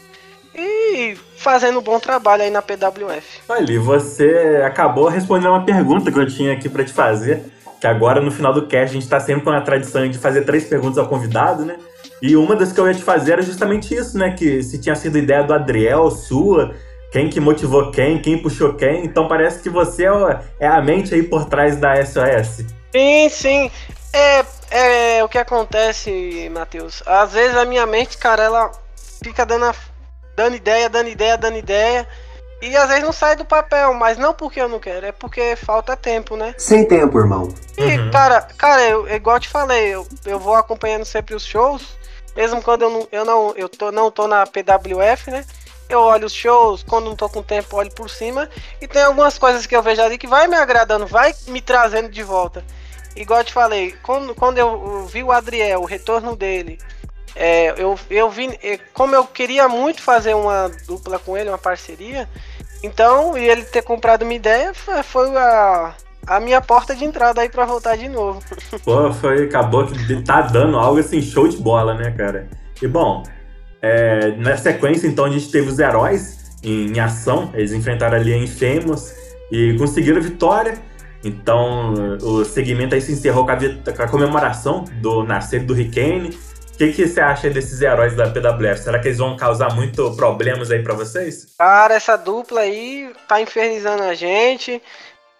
e 0.55 1.19
fazendo 1.37 1.81
um 1.81 1.83
bom 1.83 2.01
trabalho 2.01 2.45
aí 2.45 2.51
na 2.51 2.63
PWF. 2.63 3.41
Olha, 3.49 3.71
e 3.73 3.77
você 3.79 4.63
acabou 4.65 5.09
respondendo 5.09 5.51
uma 5.51 5.65
pergunta 5.65 6.11
que 6.11 6.19
eu 6.19 6.27
tinha 6.27 6.53
aqui 6.55 6.69
pra 6.69 6.85
te 6.85 6.93
fazer. 6.93 7.45
Que 7.81 7.87
agora 7.87 8.21
no 8.21 8.31
final 8.31 8.53
do 8.55 8.67
cast 8.67 8.91
a 8.97 9.01
gente 9.01 9.09
tá 9.09 9.21
sempre 9.21 9.45
com 9.45 9.51
a 9.51 9.61
tradição 9.61 10.09
de 10.09 10.19
fazer 10.19 10.43
três 10.45 10.65
perguntas 10.65 10.99
ao 10.99 11.07
convidado, 11.09 11.65
né? 11.65 11.77
E 12.23 12.35
uma 12.37 12.57
das 12.57 12.73
que 12.73 12.81
eu 12.81 12.87
ia 12.89 12.95
te 12.95 13.03
fazer 13.03 13.33
era 13.33 13.43
justamente 13.43 13.95
isso, 13.95 14.17
né? 14.17 14.31
Que 14.31 14.63
se 14.63 14.79
tinha 14.79 14.95
sido 14.95 15.19
ideia 15.19 15.43
do 15.43 15.53
Adriel, 15.53 16.11
sua, 16.11 16.75
quem 17.13 17.29
que 17.29 17.39
motivou 17.39 17.91
quem, 17.91 18.19
quem 18.21 18.41
puxou 18.41 18.73
quem. 18.75 19.05
Então 19.05 19.29
parece 19.29 19.63
que 19.63 19.69
você 19.69 20.07
é 20.07 20.41
é 20.61 20.67
a 20.67 20.81
mente 20.81 21.15
aí 21.15 21.23
por 21.23 21.45
trás 21.45 21.77
da 21.77 21.95
SOS. 22.05 22.65
Sim, 22.95 23.29
sim. 23.29 23.71
É, 24.13 24.45
é 25.19 25.25
o 25.25 25.29
que 25.29 25.37
acontece, 25.37 26.49
Matheus. 26.51 27.03
Às 27.05 27.33
vezes 27.33 27.55
a 27.57 27.67
minha 27.67 27.85
mente, 27.87 28.17
cara, 28.17 28.45
ela 28.45 28.71
fica 29.23 29.45
dando, 29.45 29.67
a- 29.67 29.75
dando 30.35 30.57
ideia, 30.57 30.89
dando 30.89 31.11
ideia, 31.11 31.37
dando 31.37 31.59
ideia. 31.59 32.09
E 32.61 32.75
às 32.77 32.89
vezes 32.89 33.03
não 33.05 33.13
sai 33.13 33.37
do 33.37 33.45
papel, 33.45 33.93
mas 33.95 34.17
não 34.17 34.33
porque 34.33 34.61
eu 34.61 34.69
não 34.69 34.81
quero, 34.81 35.07
é 35.07 35.13
porque 35.13 35.55
falta 35.57 35.97
tempo, 35.97 36.37
né? 36.37 36.55
Sem 36.57 36.87
tempo, 36.87 37.19
irmão. 37.19 37.53
E, 37.77 37.83
Uhum. 37.99 38.11
cara, 38.11 38.41
cara, 38.57 38.83
eu, 38.83 39.09
igual 39.09 39.37
eu 39.37 39.41
te 39.41 39.49
falei, 39.49 39.89
eu, 39.89 40.07
eu 40.25 40.39
vou 40.39 40.55
acompanhando 40.55 41.05
sempre 41.05 41.35
os 41.35 41.45
shows, 41.45 41.99
mesmo 42.35 42.63
quando 42.63 42.83
eu 42.83 42.91
não, 42.91 43.09
eu 43.13 43.25
não, 43.25 43.53
eu 43.57 43.69
tô, 43.69 43.93
não 43.93 44.11
tô 44.11 44.27
na 44.27 44.47
PWF, 44.47 45.31
né? 45.31 45.45
Eu 45.89 46.01
olho 46.01 46.27
os 46.27 46.33
shows, 46.33 46.83
quando 46.83 47.05
não 47.05 47.15
tô 47.15 47.29
com 47.29 47.43
tempo, 47.43 47.77
olho 47.77 47.93
por 47.93 48.11
cima. 48.11 48.49
E 48.81 48.89
tem 48.89 49.03
algumas 49.03 49.39
coisas 49.39 49.67
que 49.67 49.77
eu 49.77 49.83
vejo 49.83 50.03
ali 50.03 50.19
que 50.19 50.27
vai 50.27 50.49
me 50.49 50.57
agradando, 50.57 51.07
vai 51.07 51.33
me 51.47 51.61
trazendo 51.61 52.09
de 52.09 52.23
volta. 52.25 52.65
Igual 53.15 53.41
eu 53.41 53.45
te 53.45 53.53
falei, 53.53 53.95
quando, 54.03 54.35
quando 54.35 54.59
eu, 54.59 54.67
eu 54.67 55.07
vi 55.07 55.23
o 55.23 55.31
Adriel, 55.31 55.81
o 55.81 55.87
retorno 55.87 56.35
dele, 56.35 56.79
é, 57.37 57.75
eu, 57.81 57.99
eu 58.11 58.31
vi, 58.31 58.59
é, 58.63 58.79
como 58.93 59.15
eu 59.15 59.25
queria 59.25 59.69
muito 59.69 60.03
fazer 60.03 60.35
uma 60.35 60.71
dupla 60.87 61.19
com 61.19 61.37
ele, 61.37 61.51
uma 61.51 61.59
parceria, 61.59 62.29
então, 62.83 63.37
e 63.37 63.49
ele 63.49 63.63
ter 63.63 63.83
comprado 63.83 64.23
uma 64.23 64.35
ideia, 64.35 64.73
foi, 64.75 65.37
a, 65.37 65.95
a 66.27 66.41
minha 66.41 66.61
porta 66.61 66.95
de 66.95 67.05
entrada 67.05 67.41
aí 67.41 67.49
pra 67.49 67.65
voltar 67.65 67.97
de 67.97 68.09
novo. 68.09 68.41
Pô, 68.85 69.13
foi, 69.13 69.45
acabou 69.45 69.87
que 69.87 70.23
tá 70.23 70.43
dando 70.43 70.79
algo 70.79 70.99
assim, 70.99 71.21
show 71.21 71.47
de 71.47 71.57
bola, 71.57 71.95
né, 71.95 72.11
cara? 72.11 72.49
E 72.81 72.87
bom, 72.87 73.23
é, 73.81 74.33
na 74.37 74.57
sequência, 74.57 75.07
então, 75.07 75.25
a 75.25 75.31
gente 75.31 75.51
teve 75.51 75.69
os 75.69 75.79
heróis 75.79 76.59
em, 76.63 76.93
em 76.93 77.01
ação, 77.01 77.51
eles 77.55 77.73
enfrentaram 77.73 78.17
ali 78.17 78.33
a 78.33 78.39
Infamous 78.39 79.15
e 79.51 79.77
conseguiram 79.79 80.19
a 80.19 80.23
vitória. 80.23 80.79
Então, 81.25 81.95
o 82.23 82.45
segmento 82.45 82.95
aí 82.95 83.01
se 83.01 83.13
encerrou 83.13 83.45
com 83.45 83.53
a, 83.53 83.57
com 83.57 84.03
a 84.03 84.09
comemoração 84.09 84.85
do 85.01 85.25
nascer 85.25 85.65
do 85.65 85.73
Hurricane. 85.73 86.39
O 86.77 86.79
que, 86.79 86.93
que 86.93 87.09
você 87.09 87.21
acha 87.23 87.49
desses 87.49 87.81
heróis 87.81 88.15
da 88.15 88.29
PWF? 88.29 88.83
Será 88.83 88.99
que 88.99 89.09
eles 89.09 89.17
vão 89.17 89.35
causar 89.35 89.75
muito 89.75 90.15
problemas 90.15 90.71
aí 90.71 90.83
pra 90.83 90.93
vocês? 90.93 91.55
Cara, 91.57 91.95
essa 91.95 92.19
dupla 92.19 92.61
aí 92.61 93.11
tá 93.27 93.41
infernizando 93.41 94.03
a 94.03 94.13
gente. 94.13 94.83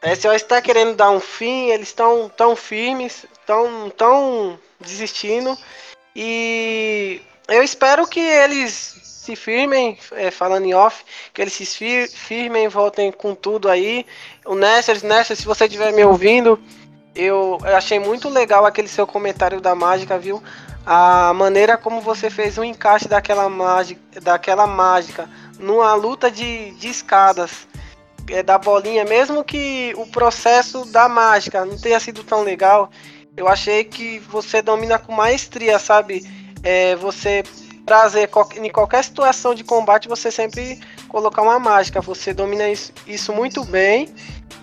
A 0.01 0.17
SOS 0.17 0.43
tá 0.45 0.63
querendo 0.63 0.95
dar 0.97 1.11
um 1.11 1.21
fim, 1.21 1.69
eles 1.69 1.89
estão 1.89 2.31
tão 2.35 2.57
firmes, 2.57 3.27
tão, 3.47 3.91
tão 3.91 4.59
desistindo. 4.81 5.59
E 6.15 7.21
eu 7.49 7.63
espero 7.63 8.07
que 8.07 8.19
eles 8.19 8.73
se 9.05 9.37
firmem, 9.37 9.99
é, 10.13 10.31
falando 10.31 10.65
em 10.65 10.73
off, 10.73 11.05
que 11.35 11.43
eles 11.43 11.53
se 11.53 11.67
fir- 11.67 12.09
firmem, 12.09 12.67
voltem 12.69 13.13
com 13.13 13.35
tudo 13.35 13.69
aí. 13.69 14.07
O 14.47 14.55
Nestor, 14.55 15.05
Nestor, 15.05 15.37
se 15.37 15.45
você 15.45 15.67
estiver 15.67 15.93
me 15.93 16.03
ouvindo, 16.03 16.59
eu 17.15 17.59
achei 17.63 17.99
muito 17.99 18.31
legal 18.31 18.65
aquele 18.65 18.89
seu 18.89 19.07
comentário 19.07 19.61
da 19.61 19.75
mágica, 19.75 20.19
viu? 20.19 20.43
A 20.87 21.33
maneira 21.35 21.77
como 21.77 22.01
você 22.01 22.31
fez 22.31 22.57
o 22.57 22.63
encaixe 22.63 23.09
daquela 23.09 23.49
mágica, 23.49 24.21
daquela 24.21 24.69
mágica 24.69 25.29
numa 25.59 25.93
luta 25.95 26.31
de, 26.31 26.71
de 26.77 26.89
escadas 26.89 27.67
é, 28.31 28.41
da 28.41 28.57
bolinha, 28.57 29.05
mesmo 29.05 29.43
que 29.43 29.93
o 29.97 30.07
processo 30.07 30.85
da 30.85 31.09
mágica 31.09 31.65
não 31.65 31.77
tenha 31.77 31.99
sido 31.99 32.23
tão 32.23 32.45
legal, 32.45 32.89
eu 33.37 33.49
achei 33.49 33.83
que 33.83 34.21
você 34.21 34.63
domina 34.63 34.97
com 34.97 35.13
maestria, 35.13 35.77
sabe? 35.81 36.25
É, 36.63 36.95
você 36.95 37.43
trazer 37.85 38.31
em 38.57 38.71
qualquer 38.71 39.05
situação 39.05 39.55
de 39.55 39.63
combate, 39.63 40.09
você 40.09 40.31
sempre 40.31 40.81
colocar 41.09 41.43
uma 41.43 41.59
mágica. 41.59 42.01
Você 42.01 42.33
domina 42.33 42.69
isso, 42.69 42.93
isso 43.07 43.33
muito 43.33 43.65
bem. 43.65 44.09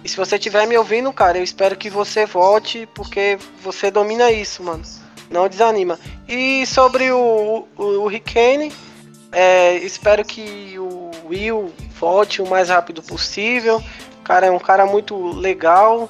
E 0.03 0.09
se 0.09 0.17
você 0.17 0.35
estiver 0.35 0.67
me 0.67 0.77
ouvindo, 0.77 1.11
cara, 1.13 1.37
eu 1.37 1.43
espero 1.43 1.75
que 1.77 1.89
você 1.89 2.25
volte, 2.25 2.87
porque 2.93 3.37
você 3.61 3.89
domina 3.91 4.31
isso, 4.31 4.63
mano. 4.63 4.83
Não 5.29 5.47
desanima. 5.47 5.99
E 6.27 6.65
sobre 6.65 7.11
o, 7.11 7.67
o, 7.77 7.83
o 7.83 8.07
Ricane, 8.07 8.71
é, 9.31 9.77
espero 9.77 10.23
que 10.23 10.75
o 10.77 11.11
Will 11.27 11.73
volte 11.99 12.41
o 12.41 12.47
mais 12.47 12.69
rápido 12.69 13.01
possível. 13.01 13.81
Cara, 14.23 14.47
é 14.47 14.51
um 14.51 14.59
cara 14.59 14.85
muito 14.85 15.15
legal. 15.33 16.09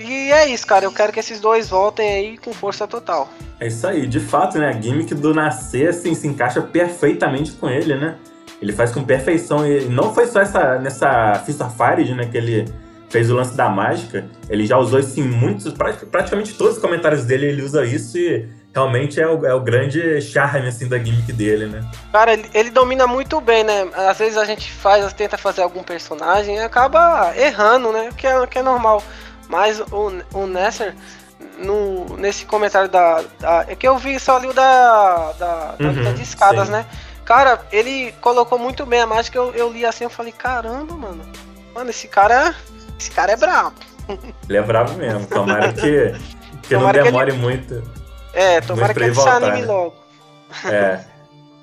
E 0.00 0.30
é 0.32 0.48
isso, 0.48 0.66
cara. 0.66 0.84
Eu 0.84 0.92
quero 0.92 1.12
que 1.12 1.20
esses 1.20 1.40
dois 1.40 1.68
voltem 1.68 2.08
aí 2.08 2.38
com 2.38 2.52
força 2.52 2.86
total. 2.86 3.28
É 3.58 3.68
isso 3.68 3.86
aí, 3.86 4.06
de 4.06 4.20
fato, 4.20 4.58
né? 4.58 4.68
A 4.68 4.72
gimmick 4.72 5.14
do 5.14 5.32
Nascer 5.32 5.88
assim, 5.88 6.14
se 6.14 6.26
encaixa 6.26 6.60
perfeitamente 6.60 7.52
com 7.52 7.68
ele, 7.68 7.94
né? 7.94 8.16
Ele 8.60 8.72
faz 8.72 8.90
com 8.92 9.04
perfeição. 9.04 9.66
E 9.66 9.84
não 9.84 10.14
foi 10.14 10.26
só 10.26 10.40
essa, 10.40 10.78
nessa 10.78 11.34
Fist 11.46 11.60
of 11.60 11.74
Fire, 11.76 12.14
né? 12.14 12.26
Que 12.26 12.36
ele 12.36 12.64
fez 13.08 13.30
o 13.30 13.34
lance 13.34 13.56
da 13.56 13.68
mágica. 13.68 14.26
Ele 14.48 14.66
já 14.66 14.76
usou 14.78 14.98
isso 14.98 15.18
em 15.20 15.24
muitos, 15.24 15.72
praticamente 16.10 16.54
todos 16.54 16.76
os 16.76 16.82
comentários 16.82 17.24
dele 17.24 17.46
ele 17.46 17.62
usa 17.62 17.84
isso 17.84 18.18
e 18.18 18.48
realmente 18.74 19.18
é 19.18 19.26
o, 19.26 19.46
é 19.46 19.54
o 19.54 19.60
grande 19.60 20.20
charme 20.20 20.68
assim 20.68 20.86
da 20.86 20.98
gimmick 20.98 21.32
dele, 21.32 21.66
né? 21.66 21.82
Cara, 22.12 22.34
ele, 22.34 22.50
ele, 22.52 22.70
domina 22.70 23.06
muito 23.06 23.40
bem, 23.40 23.64
né? 23.64 23.88
Às 23.94 24.18
vezes 24.18 24.36
a 24.36 24.44
gente 24.44 24.70
faz, 24.70 25.10
tenta 25.14 25.38
fazer 25.38 25.62
algum 25.62 25.82
personagem 25.82 26.56
e 26.56 26.58
acaba 26.58 27.32
errando, 27.36 27.90
né? 27.90 28.10
Que 28.14 28.26
é, 28.26 28.46
que 28.46 28.58
é 28.58 28.62
normal. 28.62 29.02
Mas 29.48 29.80
o, 29.80 30.12
o 30.34 30.46
Nesser, 30.46 30.94
no, 31.58 32.16
nesse 32.18 32.44
comentário 32.44 32.88
da, 32.88 33.22
da, 33.40 33.64
É 33.66 33.74
que 33.74 33.88
eu 33.88 33.96
vi 33.96 34.20
só 34.20 34.36
ali 34.36 34.48
o 34.48 34.52
da, 34.52 35.32
da, 35.38 35.76
da 35.78 35.88
uhum, 35.88 36.12
de 36.12 36.22
escadas, 36.22 36.66
sim. 36.66 36.72
né? 36.72 36.84
Cara, 37.24 37.60
ele 37.72 38.12
colocou 38.20 38.58
muito 38.58 38.84
bem 38.84 39.00
a 39.00 39.06
mágica. 39.06 39.38
Eu, 39.38 39.54
eu 39.54 39.72
li 39.72 39.86
assim, 39.86 40.04
eu 40.04 40.10
falei, 40.10 40.32
caramba, 40.32 40.94
mano. 40.94 41.24
Mano, 41.74 41.90
esse 41.90 42.08
cara 42.08 42.54
esse 42.98 43.10
cara 43.10 43.32
é 43.32 43.36
brabo. 43.36 43.74
Ele 44.48 44.58
é 44.58 44.62
brabo 44.62 44.92
mesmo. 44.94 45.26
Tomara 45.26 45.72
que, 45.72 46.14
que 46.62 46.74
tomara 46.74 46.98
não 46.98 47.04
demore 47.04 47.26
que 47.26 47.32
ele... 47.32 47.42
muito. 47.42 47.82
É, 48.32 48.60
tomara 48.60 48.94
que 48.94 49.00
ele 49.00 49.10
voltar, 49.10 49.40
se 49.40 49.44
anime 49.44 49.60
né? 49.62 49.66
logo. 49.66 49.94
É. 50.64 51.00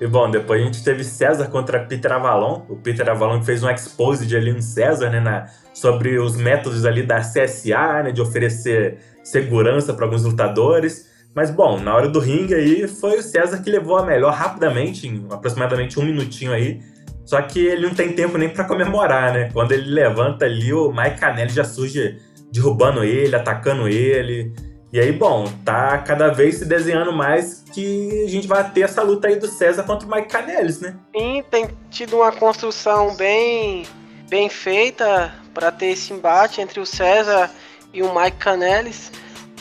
E 0.00 0.06
bom, 0.06 0.30
depois 0.30 0.60
a 0.60 0.64
gente 0.64 0.82
teve 0.82 1.04
César 1.04 1.46
contra 1.46 1.84
Peter 1.84 2.12
Avalon. 2.12 2.62
O 2.68 2.76
Peter 2.76 3.08
Avalon 3.08 3.42
fez 3.42 3.62
um 3.62 3.70
exposed 3.70 4.36
ali 4.36 4.52
no 4.52 4.60
César, 4.60 5.08
né? 5.08 5.20
Na, 5.20 5.46
sobre 5.72 6.18
os 6.18 6.36
métodos 6.36 6.84
ali 6.84 7.02
da 7.02 7.20
CSA, 7.20 8.02
né? 8.02 8.12
De 8.12 8.20
oferecer 8.20 8.98
segurança 9.22 9.94
para 9.94 10.04
alguns 10.04 10.24
lutadores. 10.24 11.08
Mas 11.34 11.50
bom, 11.50 11.80
na 11.80 11.94
hora 11.94 12.08
do 12.08 12.20
ringue 12.20 12.54
aí 12.54 12.86
foi 12.88 13.18
o 13.18 13.22
César 13.22 13.58
que 13.62 13.70
levou 13.70 13.96
a 13.96 14.04
melhor 14.04 14.32
rapidamente, 14.32 15.08
em 15.08 15.26
aproximadamente 15.30 15.98
um 15.98 16.04
minutinho 16.04 16.52
aí. 16.52 16.80
Só 17.24 17.40
que 17.42 17.64
ele 17.64 17.86
não 17.86 17.94
tem 17.94 18.12
tempo 18.12 18.36
nem 18.36 18.48
para 18.48 18.64
comemorar, 18.64 19.32
né? 19.32 19.50
Quando 19.52 19.72
ele 19.72 19.90
levanta 19.90 20.44
ali, 20.44 20.72
o 20.72 20.92
Mike 20.92 21.18
Canelli 21.18 21.50
já 21.50 21.64
surge 21.64 22.18
derrubando 22.52 23.02
ele, 23.02 23.34
atacando 23.34 23.88
ele. 23.88 24.54
E 24.92 25.00
aí, 25.00 25.10
bom, 25.10 25.50
tá 25.64 25.98
cada 25.98 26.28
vez 26.28 26.58
se 26.58 26.64
desenhando 26.64 27.12
mais 27.12 27.64
que 27.72 28.24
a 28.24 28.30
gente 28.30 28.46
vai 28.46 28.70
ter 28.70 28.82
essa 28.82 29.02
luta 29.02 29.26
aí 29.26 29.36
do 29.36 29.48
César 29.48 29.82
contra 29.82 30.06
o 30.06 30.10
Mike 30.10 30.28
Canelis, 30.28 30.80
né? 30.80 30.94
Sim, 31.16 31.42
tem 31.50 31.68
tido 31.90 32.16
uma 32.18 32.30
construção 32.30 33.16
bem, 33.16 33.84
bem 34.28 34.48
feita 34.48 35.34
para 35.52 35.72
ter 35.72 35.86
esse 35.86 36.12
embate 36.12 36.60
entre 36.60 36.78
o 36.78 36.86
César 36.86 37.50
e 37.92 38.02
o 38.02 38.14
Mike 38.14 38.36
Canelis. 38.36 39.10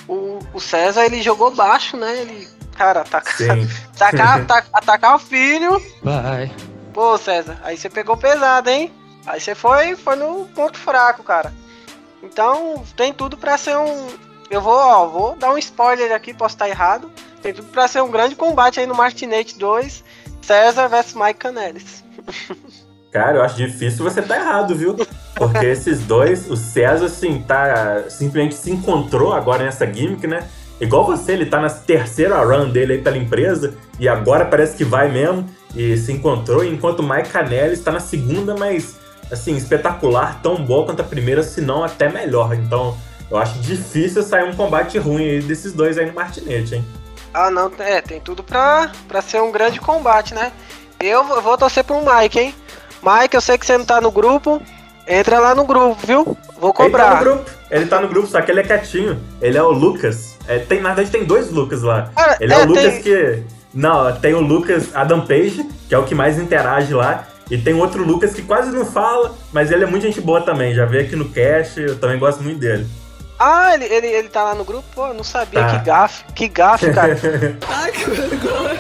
O, 0.08 0.38
o 0.54 0.60
César, 0.60 1.06
ele 1.06 1.22
jogou 1.24 1.50
baixo, 1.50 1.98
né? 1.98 2.22
Ele, 2.22 2.48
cara, 2.78 3.02
atacar, 3.02 3.58
atacar, 3.96 4.42
atacar, 4.42 4.70
atacar 4.72 5.16
o 5.16 5.20
filho. 5.20 5.82
Vai. 6.04 6.52
Pô, 6.94 7.18
César, 7.18 7.58
aí 7.64 7.76
você 7.76 7.90
pegou 7.90 8.16
pesado, 8.16 8.70
hein? 8.70 8.92
Aí 9.26 9.40
você 9.40 9.56
foi, 9.56 9.96
foi 9.96 10.16
no 10.16 10.46
ponto 10.54 10.78
fraco, 10.78 11.24
cara. 11.24 11.52
Então, 12.22 12.84
tem 12.96 13.12
tudo 13.12 13.36
para 13.36 13.58
ser 13.58 13.76
um. 13.78 14.08
Eu 14.50 14.62
vou, 14.62 14.76
ó, 14.76 15.08
vou 15.08 15.36
dar 15.36 15.52
um 15.52 15.58
spoiler 15.58 16.14
aqui, 16.14 16.34
posso 16.34 16.56
estar 16.56 16.70
errado. 16.70 17.12
Tem 17.42 17.54
tudo 17.54 17.68
para 17.70 17.88
ser 17.88 18.02
um 18.02 18.12
grande 18.12 18.36
combate 18.36 18.80
aí 18.80 18.86
no 18.86 18.96
Martinete 18.96 19.58
2, 19.58 20.04
César 20.42 20.88
versus 20.88 21.16
Mike 21.16 21.40
Canelis. 21.40 22.04
Cara, 23.12 23.38
eu 23.38 23.44
acho 23.44 23.56
difícil 23.56 24.04
você 24.04 24.22
tá 24.22 24.36
errado, 24.38 24.76
viu? 24.76 24.96
Porque 25.36 25.66
esses 25.66 26.00
dois, 26.02 26.50
o 26.50 26.56
César, 26.56 27.06
assim, 27.06 27.42
tá. 27.42 28.06
Simplesmente 28.10 28.56
se 28.56 28.72
encontrou 28.72 29.34
agora 29.34 29.64
nessa 29.64 29.86
gimmick, 29.86 30.26
né? 30.26 30.48
Igual 30.80 31.06
você, 31.06 31.34
ele 31.34 31.46
tá 31.46 31.60
na 31.60 31.70
terceira 31.70 32.44
run 32.44 32.70
dele 32.70 32.94
aí 32.94 33.02
pela 33.02 33.18
empresa 33.18 33.76
e 34.00 34.10
agora 34.10 34.46
parece 34.46 34.76
que 34.76 34.84
vai 34.84 35.10
mesmo 35.10 35.48
e 35.76 35.98
se 35.98 36.12
encontrou, 36.12 36.64
enquanto 36.64 37.00
o 37.00 37.04
Mike 37.04 37.30
Canelli 37.30 37.74
está 37.74 37.92
na 37.92 38.00
segunda, 38.00 38.56
mas 38.56 39.00
assim, 39.32 39.56
espetacular, 39.56 40.40
tão 40.42 40.64
boa 40.64 40.86
quanto 40.86 41.02
a 41.02 41.06
primeira, 41.06 41.42
se 41.44 41.62
não 41.62 41.84
até 41.84 42.10
melhor. 42.10 42.54
Então, 42.54 42.96
eu 43.30 43.38
acho 43.38 43.58
difícil 43.60 44.22
sair 44.22 44.44
um 44.44 44.56
combate 44.56 44.98
ruim 44.98 45.24
aí 45.24 45.42
desses 45.42 45.74
dois 45.74 45.98
aí 45.98 46.06
no 46.06 46.14
Martinete, 46.14 46.76
hein? 46.76 46.86
Ah, 47.34 47.50
não, 47.50 47.72
é, 47.80 48.00
tem 48.00 48.20
tudo 48.20 48.44
pra, 48.44 48.92
pra 49.08 49.22
ser 49.22 49.42
um 49.42 49.52
grande 49.52 49.80
combate, 49.80 50.36
né? 50.36 50.52
Eu 51.00 51.24
vou 51.42 51.58
torcer 51.58 51.84
pro 51.84 52.00
Mike, 52.00 52.40
hein? 52.40 52.56
Mike, 53.02 53.36
eu 53.36 53.42
sei 53.42 53.58
que 53.58 53.66
você 53.66 53.78
não 53.78 53.86
tá 53.86 54.00
no 54.00 54.12
grupo, 54.12 54.62
entra 55.08 55.40
lá 55.40 55.56
no 55.56 55.66
grupo, 55.66 55.98
viu? 56.06 56.38
Vou 56.60 56.72
cobrar. 56.72 57.06
Ele 57.06 57.12
tá 57.12 57.20
no 57.20 57.24
grupo, 57.26 57.52
ele 57.72 57.86
tá 57.88 58.02
no 58.02 58.08
grupo, 58.08 58.28
só 58.28 58.42
que 58.42 58.52
ele 58.52 58.60
é 58.60 58.64
quietinho. 58.64 59.20
Ele 59.42 59.58
é 59.58 59.64
o 59.64 59.72
Lucas. 59.72 60.38
É, 60.48 60.60
tem, 60.60 60.80
na 60.80 60.90
verdade, 60.90 61.10
tem 61.10 61.26
dois 61.26 61.50
Lucas 61.50 61.82
lá. 61.82 62.12
Cara, 62.16 62.38
ele 62.40 62.54
é, 62.54 62.58
é 62.58 62.64
o 62.64 62.68
Lucas 62.68 62.84
tem... 62.84 63.02
que 63.02 63.44
não, 63.74 64.16
tem 64.20 64.34
o 64.36 64.40
Lucas 64.40 64.96
Adam 64.96 65.22
Page, 65.22 65.68
que 65.90 65.96
é 65.96 65.98
o 65.98 66.06
que 66.06 66.14
mais 66.14 66.38
interage 66.38 66.94
lá. 66.94 67.28
E 67.50 67.58
tem 67.58 67.74
outro 67.74 68.04
Lucas 68.04 68.34
que 68.34 68.42
quase 68.42 68.72
não 68.72 68.86
fala, 68.86 69.36
mas 69.52 69.72
ele 69.72 69.84
é 69.84 69.88
muito 69.88 70.04
gente 70.04 70.22
boa 70.22 70.42
também. 70.42 70.74
Já 70.74 70.86
veio 70.86 71.06
aqui 71.06 71.16
no 71.16 71.30
cast, 71.30 71.80
eu 71.82 72.00
também 72.00 72.20
gosto 72.20 72.42
muito 72.42 72.60
dele. 72.60 72.88
Ah, 73.38 73.74
ele, 73.74 73.86
ele, 73.86 74.08
ele 74.08 74.30
tá 74.30 74.44
lá 74.44 74.56
no 74.56 74.64
grupo? 74.64 74.84
Pô, 74.94 75.14
não 75.14 75.24
sabia. 75.24 75.60
Tá. 75.60 75.80
Que 75.80 75.86
gafe, 75.86 76.24
que 76.34 76.48
gafe, 76.48 76.94
cara. 76.94 77.18
Ai, 77.68 77.92
que 77.92 78.10
vergonha. 78.10 78.80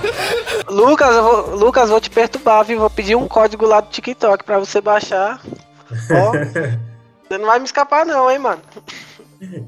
Lucas, 0.70 1.16
eu 1.16 1.24
vou, 1.24 1.56
Lucas, 1.56 1.90
vou 1.90 2.00
te 2.00 2.10
perturbar, 2.10 2.64
viu? 2.64 2.80
Vou 2.80 2.90
pedir 2.90 3.16
um 3.16 3.28
código 3.28 3.66
lá 3.66 3.82
do 3.82 3.90
TikTok 3.90 4.44
pra 4.44 4.60
você 4.60 4.80
baixar. 4.80 5.42
Ó, 6.12 6.32
você 7.28 7.38
não 7.38 7.48
vai 7.48 7.60
me 7.60 7.66
escapar 7.66 8.06
não, 8.06 8.32
hein, 8.32 8.40
mano. 8.40 8.62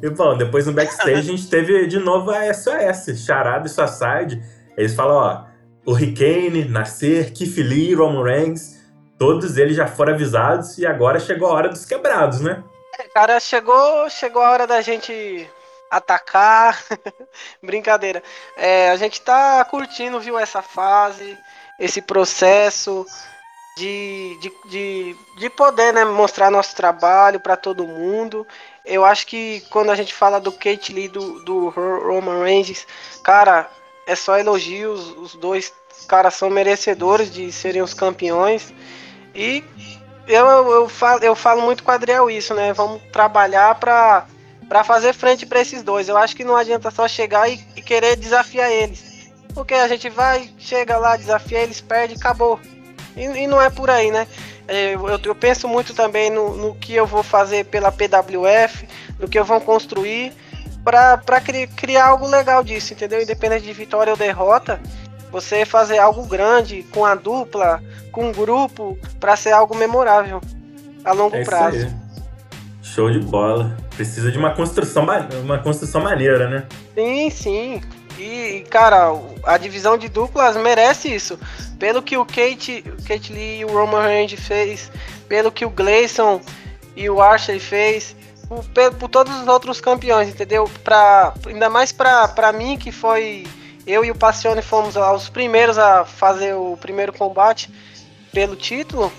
E 0.02 0.10
bom, 0.10 0.38
depois 0.38 0.66
no 0.66 0.72
backstage 0.72 1.20
a 1.20 1.22
gente 1.22 1.50
teve 1.50 1.86
de 1.88 2.00
novo 2.00 2.32
a 2.32 2.54
SOS, 2.54 3.26
Charada 3.26 3.68
e 3.68 3.70
sua 3.70 3.88
side 3.88 4.42
eles 4.78 4.96
falam, 4.96 5.16
ó, 5.16 5.46
o 5.86 5.94
Ricane, 5.94 6.66
Nascer, 6.66 7.32
Keith 7.34 7.58
Lee, 7.58 7.94
Roman 7.94 8.24
Reigns, 8.24 8.76
todos 9.18 9.58
eles 9.58 9.76
já 9.76 9.88
foram 9.88 10.14
avisados 10.14 10.78
e 10.78 10.86
agora 10.86 11.20
chegou 11.20 11.48
a 11.48 11.54
hora 11.54 11.70
dos 11.70 11.86
quebrados, 11.86 12.42
né? 12.42 12.64
É, 12.98 13.04
cara, 13.10 13.40
chegou, 13.40 14.10
chegou 14.10 14.42
a 14.42 14.52
hora 14.52 14.68
da 14.68 14.82
gente 14.82 15.50
atacar. 15.90 16.84
Brincadeira. 17.62 18.24
É, 18.58 18.90
a 18.90 18.96
gente 18.96 19.22
tá 19.22 19.64
curtindo, 19.66 20.20
viu, 20.20 20.38
essa 20.38 20.62
fase, 20.62 21.38
esse 21.80 22.02
processo 22.02 23.06
de, 23.78 24.38
de, 24.40 24.52
de, 24.70 25.16
de 25.38 25.50
poder 25.50 25.94
né, 25.94 26.06
mostrar 26.06 26.50
nosso 26.50 26.76
trabalho 26.76 27.40
para 27.40 27.58
todo 27.58 27.88
mundo. 27.88 28.48
Eu 28.86 29.04
acho 29.04 29.28
que 29.28 29.62
quando 29.70 29.92
a 29.92 29.96
gente 29.96 30.14
fala 30.14 30.40
do 30.40 30.52
Kate 30.52 30.94
Lee, 30.94 31.08
do, 31.08 31.44
do 31.44 31.70
Roman 31.70 32.44
Reigns, 32.44 32.88
cara, 33.24 33.70
é 34.06 34.16
só 34.16 34.38
elogios. 34.38 35.16
Os 35.18 35.36
dois 35.36 35.74
caras 36.08 36.36
são 36.36 36.50
merecedores 36.50 37.32
de 37.32 37.52
serem 37.52 37.82
os 37.82 37.94
campeões. 37.94 38.74
E 39.34 39.64
eu, 40.28 40.46
eu, 40.72 40.90
falo, 40.90 41.24
eu 41.24 41.36
falo 41.36 41.62
muito 41.62 41.84
com 41.84 41.92
o 41.92 41.94
Adriel 41.94 42.30
isso, 42.30 42.54
né? 42.54 42.74
Vamos 42.74 43.02
trabalhar 43.12 43.76
para 43.76 44.26
para 44.68 44.84
fazer 44.84 45.14
frente 45.14 45.46
para 45.46 45.62
esses 45.62 45.84
dois. 45.84 46.10
Eu 46.10 46.18
acho 46.18 46.36
que 46.36 46.44
não 46.44 46.56
adianta 46.56 46.90
só 46.90 47.08
chegar 47.08 47.48
e, 47.48 47.64
e, 47.76 47.82
querer 47.82 48.16
desafiar 48.16 48.72
eles. 48.72 49.32
Porque 49.54 49.74
a 49.74 49.88
gente 49.88 50.10
vai, 50.10 50.50
chega 50.58 50.98
lá, 50.98 51.16
desafia 51.16 51.60
eles, 51.60 51.82
perde, 51.82 52.16
acabou. 52.16 52.60
E, 53.16 53.22
e 53.24 53.48
não 53.48 53.62
é 53.62 53.70
por 53.70 53.90
aí, 53.92 54.12
né? 54.12 54.28
É, 54.68 54.96
eu, 54.96 55.20
eu, 55.24 55.36
penso 55.36 55.68
muito 55.68 55.94
também 55.94 56.32
no, 56.32 56.56
no 56.56 56.76
que 56.76 56.96
eu 56.96 57.06
vou 57.06 57.22
fazer 57.22 57.66
pela 57.66 57.92
PWF, 57.92 58.88
no 59.20 59.28
que 59.28 59.38
eu 59.38 59.46
vou 59.46 59.62
construir 59.62 60.34
para 60.86 61.42
cri, 61.42 61.66
criar 61.66 62.10
algo 62.10 62.28
legal 62.28 62.64
disso, 62.64 62.94
entendeu? 62.94 63.22
Independente 63.22 63.66
de 63.66 63.74
vitória 63.74 64.14
ou 64.14 64.18
derrota, 64.18 64.80
você 65.32 65.66
fazer 65.66 65.98
algo 65.98 66.26
grande 66.28 66.84
com 66.92 67.04
a 67.04 67.16
dupla, 67.16 67.84
com 68.12 68.30
um 68.30 68.32
grupo, 68.32 68.98
para 69.20 69.36
ser 69.36 69.52
algo 69.52 69.76
memorável 69.76 70.40
a 71.04 71.12
longo 71.12 71.36
é 71.36 71.44
prazo. 71.44 71.88
Show 72.82 73.12
de 73.12 73.20
bola. 73.20 73.76
Precisa 73.96 74.32
de 74.32 74.38
uma 74.38 74.54
construção, 74.54 75.06
uma 75.44 75.58
construção 75.60 76.02
maneira, 76.02 76.50
né? 76.50 76.66
Sim, 76.94 77.30
sim. 77.30 77.82
E, 78.18 78.66
cara, 78.70 79.12
a 79.44 79.58
divisão 79.58 79.98
de 79.98 80.08
duplas 80.08 80.56
merece 80.56 81.14
isso. 81.14 81.40
Pelo 81.80 82.02
que 82.02 82.18
o 82.18 82.26
Kate, 82.26 82.84
o 82.88 83.04
Kate 83.04 83.34
Lee 83.34 83.60
e 83.60 83.66
o 83.66 83.72
Roman 83.72 84.04
Reigns 84.04 84.40
fez, 84.40 84.92
pelo 85.28 85.52
que 85.52 85.66
o 85.66 85.70
Gleison 85.70 86.42
e 86.96 87.10
o 87.10 87.22
Archer 87.22 87.60
fez, 87.60 88.16
por, 88.48 88.64
por 89.00 89.10
todos 89.10 89.34
os 89.42 89.48
outros 89.48 89.82
campeões, 89.82 90.30
entendeu? 90.30 90.70
Pra, 90.84 91.34
ainda 91.46 91.70
mais 91.70 91.92
pra, 91.92 92.28
pra 92.28 92.52
mim, 92.52 92.78
que 92.78 92.92
foi. 92.92 93.46
Eu 93.86 94.04
e 94.04 94.10
o 94.10 94.16
Passione 94.16 94.62
fomos 94.62 94.96
os 94.96 95.30
primeiros 95.30 95.78
a 95.78 96.06
fazer 96.06 96.56
o 96.56 96.76
primeiro 96.78 97.14
combate 97.14 97.72
pelo 98.32 98.56
título. 98.56 99.12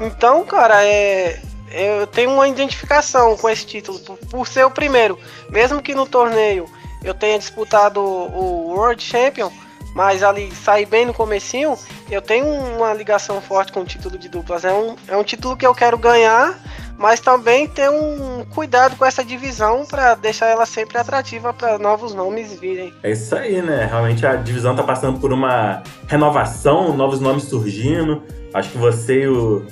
Então, 0.00 0.44
cara, 0.44 0.84
é. 0.84 1.40
Eu 1.70 2.06
tenho 2.06 2.30
uma 2.30 2.46
identificação 2.46 3.36
com 3.36 3.50
esse 3.50 3.66
título, 3.66 3.98
por, 3.98 4.16
por 4.18 4.46
ser 4.46 4.64
o 4.64 4.70
primeiro. 4.70 5.18
Mesmo 5.50 5.82
que 5.82 5.94
no 5.94 6.06
torneio 6.06 6.70
eu 7.02 7.12
tenha 7.12 7.38
disputado 7.38 8.00
o 8.00 8.74
World 8.74 9.02
Champion, 9.02 9.50
mas 9.94 10.22
ali 10.22 10.54
saí 10.54 10.86
bem 10.86 11.06
no 11.06 11.14
comecinho, 11.14 11.76
eu 12.10 12.22
tenho 12.22 12.46
uma 12.46 12.92
ligação 12.94 13.40
forte 13.40 13.72
com 13.72 13.80
o 13.80 13.84
título 13.84 14.16
de 14.16 14.28
duplas. 14.28 14.64
É 14.64 14.72
um, 14.72 14.96
é 15.08 15.16
um 15.16 15.24
título 15.24 15.56
que 15.56 15.66
eu 15.66 15.74
quero 15.74 15.98
ganhar, 15.98 16.58
mas 16.98 17.20
também 17.20 17.66
ter 17.66 17.90
um 17.90 18.44
cuidado 18.54 18.96
com 18.96 19.04
essa 19.04 19.24
divisão 19.24 19.84
para 19.84 20.14
deixar 20.14 20.46
ela 20.46 20.66
sempre 20.66 20.98
atrativa 20.98 21.52
para 21.52 21.78
novos 21.78 22.14
nomes 22.14 22.58
virem. 22.58 22.92
É 23.02 23.10
isso 23.10 23.34
aí, 23.34 23.60
né? 23.60 23.86
Realmente 23.86 24.26
a 24.26 24.36
divisão 24.36 24.74
tá 24.74 24.82
passando 24.82 25.18
por 25.18 25.32
uma 25.32 25.82
renovação, 26.06 26.96
novos 26.96 27.20
nomes 27.20 27.44
surgindo. 27.44 28.22
Acho 28.54 28.70
que 28.70 28.78
você 28.78 29.22
e 29.22 29.28
o, 29.28 29.66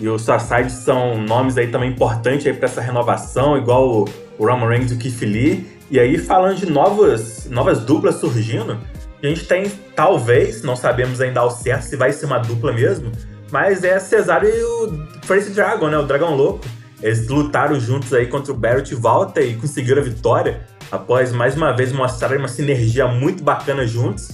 e 0.00 0.08
o 0.08 0.18
Suicide 0.18 0.70
são 0.70 1.18
nomes 1.18 1.58
aí 1.58 1.68
também 1.68 1.90
importantes 1.90 2.46
aí 2.46 2.54
para 2.54 2.66
essa 2.66 2.80
renovação, 2.80 3.58
igual 3.58 3.88
o, 3.88 4.08
o 4.38 4.46
Roman 4.46 4.68
Reigns 4.68 4.90
e 4.92 4.94
o 4.94 4.98
Keith 4.98 5.20
Lee. 5.20 5.80
E 5.90 5.98
aí, 5.98 6.18
falando 6.18 6.56
de 6.56 6.66
novas, 6.66 7.46
novas 7.50 7.80
duplas 7.80 8.14
surgindo, 8.14 8.78
a 9.22 9.26
gente 9.26 9.44
tem, 9.44 9.70
talvez, 9.94 10.62
não 10.62 10.76
sabemos 10.76 11.20
ainda 11.20 11.40
ao 11.40 11.50
certo 11.50 11.82
se 11.82 11.96
vai 11.96 12.12
ser 12.12 12.26
uma 12.26 12.38
dupla 12.38 12.72
mesmo, 12.72 13.12
mas 13.50 13.82
é 13.84 13.98
Cesaro 13.98 14.46
e 14.48 14.62
o 14.62 15.06
Crazy 15.26 15.50
Dragon, 15.50 15.88
né? 15.88 15.98
O 15.98 16.02
Dragão 16.04 16.34
Louco. 16.34 16.64
Eles 17.02 17.26
lutaram 17.28 17.80
juntos 17.80 18.12
aí 18.12 18.26
contra 18.26 18.52
o 18.52 18.54
Barrett 18.56 18.92
e 18.92 18.96
Walter 18.96 19.40
e 19.42 19.56
conseguiram 19.56 20.02
a 20.02 20.04
vitória 20.04 20.60
após 20.92 21.32
mais 21.32 21.56
uma 21.56 21.74
vez 21.74 21.92
mostrarem 21.92 22.38
uma 22.38 22.48
sinergia 22.48 23.06
muito 23.08 23.42
bacana 23.42 23.86
juntos. 23.86 24.28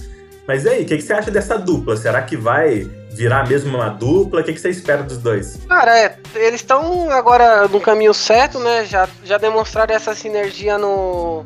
Mas 0.45 0.65
e 0.65 0.69
aí, 0.69 0.83
o 0.83 0.85
que, 0.85 0.97
que 0.97 1.01
você 1.03 1.13
acha 1.13 1.31
dessa 1.31 1.57
dupla? 1.57 1.95
Será 1.95 2.21
que 2.21 2.35
vai 2.35 2.89
virar 3.11 3.47
mesmo 3.47 3.75
uma 3.77 3.89
dupla? 3.89 4.41
O 4.41 4.43
que, 4.43 4.53
que 4.53 4.59
você 4.59 4.69
espera 4.69 5.01
dos 5.03 5.17
dois? 5.17 5.59
Cara, 5.67 5.97
é, 5.97 6.17
eles 6.35 6.61
estão 6.61 7.09
agora 7.09 7.67
no 7.67 7.79
caminho 7.81 8.13
certo, 8.13 8.59
né? 8.59 8.85
Já, 8.85 9.07
já 9.23 9.37
demonstraram 9.37 9.93
essa 9.95 10.13
sinergia 10.15 10.77
no, 10.77 11.45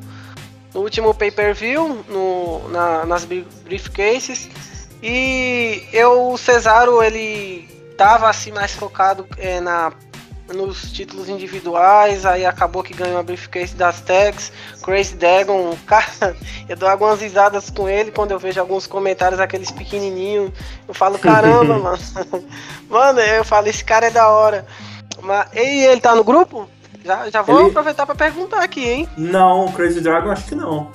no 0.74 0.82
último 0.82 1.14
pay-per-view, 1.14 2.04
no, 2.10 2.68
na, 2.70 3.06
nas 3.06 3.26
bri- 3.26 3.48
briefcases. 3.64 4.50
E 5.02 5.84
eu, 5.92 6.32
o 6.32 6.38
Cesaro, 6.38 7.02
ele 7.04 7.68
tava 7.98 8.30
assim 8.30 8.52
mais 8.52 8.72
focado 8.74 9.26
é, 9.38 9.60
na, 9.60 9.92
nos 10.54 10.92
títulos 10.92 11.28
individuais, 11.30 12.26
aí 12.26 12.46
acabou 12.46 12.84
que 12.84 12.94
ganhou 12.94 13.20
a 13.20 13.24
briefcase 13.24 13.76
das 13.76 14.02
tags. 14.02 14.52
Crazy 14.84 15.16
Dragon, 15.16 15.76
cara, 15.88 16.36
eu 16.70 16.76
dou 16.76 16.90
algumas 16.90 17.22
risadas 17.22 17.70
com 17.70 17.88
ele 17.90 18.12
quando 18.12 18.32
eu 18.32 18.40
vejo 18.40 18.60
alguns 18.60 18.86
comentários, 18.88 19.40
aqueles 19.40 19.72
pequenininhos. 19.72 20.52
Eu 20.88 20.94
falo, 20.94 21.18
caramba, 21.18 21.78
mano. 21.80 22.00
Mano, 22.90 23.20
eu 23.22 23.46
falo, 23.46 23.68
esse 23.68 23.84
cara 23.86 24.08
é 24.08 24.12
da 24.12 24.28
hora. 24.28 24.66
Mas, 25.22 25.48
e 25.54 25.86
ele 25.86 26.02
tá 26.02 26.14
no 26.14 26.24
grupo? 26.26 26.68
Já, 27.06 27.30
já 27.30 27.42
vou 27.42 27.60
Ele- 27.62 27.70
aproveitar 27.70 28.06
pra 28.06 28.14
perguntar 28.14 28.62
aqui, 28.62 28.88
hein? 28.88 29.10
Não, 29.18 29.72
Crazy 29.72 30.02
Dragon 30.02 30.30
acho 30.30 30.46
que 30.46 30.56
não. 30.56 30.92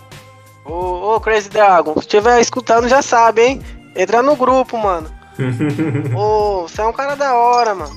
Ô, 0.64 1.14
ô, 1.14 1.20
Crazy 1.20 1.48
Dragon, 1.48 1.94
se 1.94 2.00
estiver 2.00 2.40
escutando 2.40 2.88
já 2.88 3.00
sabe, 3.00 3.42
hein? 3.42 3.62
Entra 3.96 4.22
no 4.22 4.36
grupo, 4.36 4.76
mano. 4.76 5.10
Ô, 6.14 6.62
você 6.68 6.80
é 6.80 6.84
um 6.84 6.92
cara 6.92 7.14
da 7.14 7.34
hora, 7.34 7.74
mano. 7.74 7.96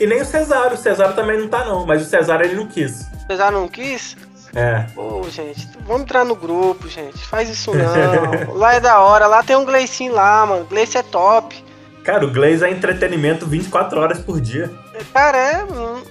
e 0.00 0.06
nem 0.06 0.20
o 0.20 0.24
Cesaro. 0.24 0.74
O 0.74 0.78
Cesaro 0.78 1.14
também 1.14 1.38
não 1.38 1.48
tá, 1.48 1.64
não. 1.64 1.86
Mas 1.86 2.02
o 2.02 2.04
Cesaro 2.08 2.44
ele 2.44 2.54
não 2.54 2.66
quis. 2.66 3.06
Você 3.26 3.36
já 3.36 3.50
não 3.50 3.68
quis? 3.68 4.16
É. 4.54 4.84
Pô, 4.94 5.22
gente, 5.30 5.66
vamos 5.86 6.02
entrar 6.02 6.24
no 6.24 6.34
grupo, 6.34 6.86
gente. 6.88 7.18
Faz 7.26 7.48
isso 7.48 7.72
não. 7.74 8.54
lá 8.54 8.74
é 8.74 8.80
da 8.80 9.00
hora, 9.00 9.26
lá 9.26 9.42
tem 9.42 9.56
um 9.56 9.64
Gleicinho 9.64 10.12
lá, 10.12 10.44
mano. 10.44 10.66
Gleice 10.66 10.98
é 10.98 11.02
top. 11.02 11.64
Cara, 12.04 12.26
o 12.26 12.30
Glaze 12.32 12.64
é 12.64 12.70
entretenimento 12.70 13.46
24 13.46 14.00
horas 14.00 14.18
por 14.18 14.40
dia. 14.40 14.70
Cara, 15.14 15.38
é. 15.38 15.64
hum, 15.64 16.02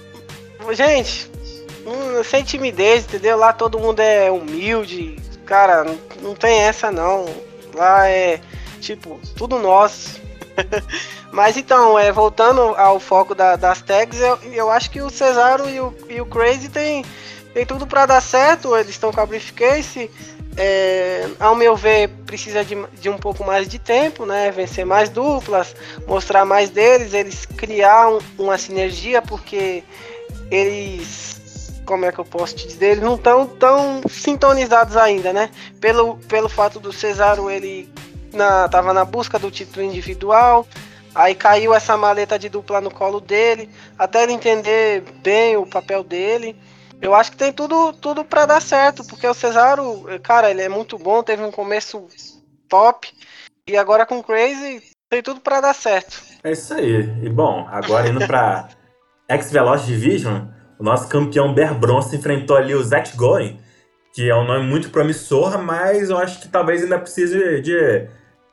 Gente, 0.72 1.30
hum, 1.86 2.22
sem 2.24 2.42
timidez, 2.42 3.04
entendeu? 3.04 3.36
Lá 3.36 3.52
todo 3.52 3.78
mundo 3.78 4.00
é 4.00 4.30
humilde. 4.30 5.16
Cara, 5.44 5.84
não 6.22 6.34
tem 6.34 6.60
essa 6.62 6.90
não. 6.90 7.26
Lá 7.74 8.08
é 8.08 8.40
tipo, 8.82 9.18
tudo 9.36 9.58
nosso. 9.58 10.20
Mas 11.32 11.56
então, 11.56 11.98
é, 11.98 12.12
voltando 12.12 12.60
ao 12.60 13.00
foco 13.00 13.34
da- 13.34 13.56
das 13.56 13.80
tags, 13.80 14.20
eu, 14.20 14.38
eu 14.52 14.70
acho 14.70 14.90
que 14.90 15.00
o 15.00 15.08
Cesaro 15.08 15.68
e 15.70 15.80
o, 15.80 15.94
e 16.10 16.20
o 16.20 16.26
Crazy 16.26 16.68
tem, 16.68 17.04
tem 17.54 17.64
tudo 17.64 17.86
pra 17.86 18.04
dar 18.04 18.20
certo. 18.20 18.76
Eles 18.76 18.90
estão 18.90 19.10
com 19.12 19.20
a 19.20 19.24
briefcase. 19.26 20.10
É, 20.54 21.26
ao 21.40 21.54
meu 21.56 21.74
ver, 21.74 22.08
precisa 22.26 22.62
de, 22.62 22.76
de 23.00 23.08
um 23.08 23.16
pouco 23.16 23.42
mais 23.42 23.66
de 23.66 23.78
tempo, 23.78 24.26
né? 24.26 24.50
Vencer 24.50 24.84
mais 24.84 25.08
duplas, 25.08 25.74
mostrar 26.06 26.44
mais 26.44 26.68
deles, 26.68 27.14
eles 27.14 27.46
criar 27.46 28.10
um- 28.10 28.18
uma 28.38 28.58
sinergia, 28.58 29.22
porque 29.22 29.82
eles, 30.50 31.80
como 31.86 32.04
é 32.04 32.12
que 32.12 32.18
eu 32.18 32.24
posso 32.26 32.54
te 32.54 32.68
dizer, 32.68 32.88
eles 32.92 33.02
não 33.02 33.14
estão 33.14 33.46
tão 33.46 34.02
sintonizados 34.10 34.94
ainda, 34.98 35.32
né? 35.32 35.48
Pelo, 35.80 36.18
pelo 36.28 36.50
fato 36.50 36.78
do 36.78 36.92
Cesaro, 36.92 37.50
ele 37.50 37.88
na, 38.32 38.68
tava 38.68 38.92
na 38.92 39.04
busca 39.04 39.38
do 39.38 39.50
título 39.50 39.84
individual, 39.84 40.66
aí 41.14 41.34
caiu 41.34 41.74
essa 41.74 41.96
maleta 41.96 42.38
de 42.38 42.48
dupla 42.48 42.80
no 42.80 42.90
colo 42.90 43.20
dele, 43.20 43.68
até 43.98 44.22
ele 44.22 44.32
entender 44.32 45.02
bem 45.22 45.56
o 45.56 45.66
papel 45.66 46.02
dele. 46.02 46.56
Eu 47.00 47.14
acho 47.14 47.32
que 47.32 47.36
tem 47.36 47.52
tudo, 47.52 47.92
tudo 47.92 48.24
para 48.24 48.46
dar 48.46 48.62
certo, 48.62 49.04
porque 49.04 49.26
o 49.26 49.34
Cesaro, 49.34 50.04
cara, 50.22 50.50
ele 50.50 50.62
é 50.62 50.68
muito 50.68 50.96
bom, 50.98 51.22
teve 51.22 51.42
um 51.42 51.50
começo 51.50 52.06
top, 52.68 53.08
e 53.66 53.76
agora 53.76 54.06
com 54.06 54.18
o 54.18 54.22
Crazy 54.22 54.82
tem 55.10 55.22
tudo 55.22 55.40
para 55.40 55.60
dar 55.60 55.74
certo. 55.74 56.22
É 56.42 56.52
isso 56.52 56.72
aí. 56.74 57.02
E 57.22 57.28
bom, 57.28 57.66
agora 57.70 58.08
indo 58.08 58.26
pra 58.26 58.68
X-Veloz 59.28 59.84
Division, 59.84 60.46
o 60.78 60.82
nosso 60.82 61.08
campeão 61.08 61.52
Bear 61.54 61.78
Bronson 61.78 62.16
enfrentou 62.16 62.56
ali 62.56 62.74
o 62.74 62.82
Zack 62.82 63.16
Goen, 63.16 63.60
que 64.12 64.28
é 64.28 64.34
um 64.34 64.44
nome 64.44 64.66
muito 64.66 64.90
promissor, 64.90 65.58
mas 65.58 66.10
eu 66.10 66.18
acho 66.18 66.40
que 66.40 66.48
talvez 66.48 66.82
ainda 66.82 66.98
precise 66.98 67.60
de 67.60 68.08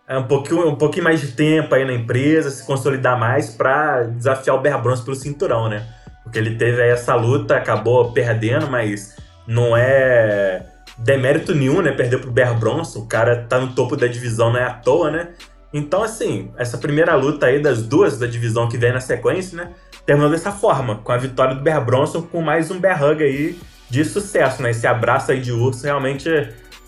é, 0.10 0.18
um, 0.18 0.24
pouquinho, 0.24 0.68
um 0.68 0.76
pouquinho 0.76 1.04
mais 1.04 1.22
de 1.22 1.28
tempo 1.28 1.76
aí 1.76 1.86
na 1.86 1.94
empresa, 1.94 2.50
se 2.50 2.66
consolidar 2.66 3.18
mais 3.18 3.52
pra 3.52 4.02
desafiar 4.02 4.56
o 4.56 4.60
Bear 4.60 4.82
Bronson 4.82 5.04
pelo 5.04 5.16
cinturão, 5.16 5.70
né? 5.70 5.86
Porque 6.24 6.40
ele 6.40 6.56
teve 6.56 6.82
aí 6.82 6.90
essa 6.90 7.14
luta, 7.14 7.56
acabou 7.56 8.12
perdendo, 8.12 8.68
mas 8.68 9.16
não 9.46 9.78
é 9.78 10.66
demérito 10.98 11.54
nenhum, 11.54 11.84
né? 11.84 11.92
Perdeu 11.92 12.20
pro 12.20 12.32
Bear 12.32 12.58
Bronson, 12.58 13.02
o 13.02 13.06
cara 13.06 13.46
tá 13.48 13.60
no 13.60 13.68
topo 13.74 13.96
da 13.96 14.08
divisão, 14.08 14.52
não 14.52 14.60
é 14.60 14.64
à 14.64 14.74
toa, 14.74 15.12
né? 15.12 15.28
Então, 15.72 16.02
assim, 16.02 16.52
essa 16.58 16.80
primeira 16.80 17.14
luta 17.14 17.46
aí 17.46 17.62
das 17.62 17.84
duas 17.84 18.18
da 18.18 18.26
divisão 18.26 18.68
que 18.68 18.80
vem 18.80 18.92
na 18.92 19.00
sequência, 19.00 19.56
né? 19.56 19.72
Terminou 20.08 20.32
dessa 20.32 20.52
forma, 20.52 20.96
com 20.96 21.12
a 21.12 21.18
vitória 21.18 21.54
do 21.54 21.62
Bear 21.62 21.86
Bronson, 21.86 22.24
com 22.24 22.42
mais 22.42 22.72
um 22.72 22.80
Bear 22.80 23.04
Hug 23.04 23.24
aí 23.24 23.60
de 23.88 24.04
sucesso, 24.04 24.64
né? 24.64 24.72
Esse 24.72 24.88
abraço 24.88 25.32
aí 25.32 25.40
de 25.40 25.52
urso 25.52 25.84
realmente 25.84 26.30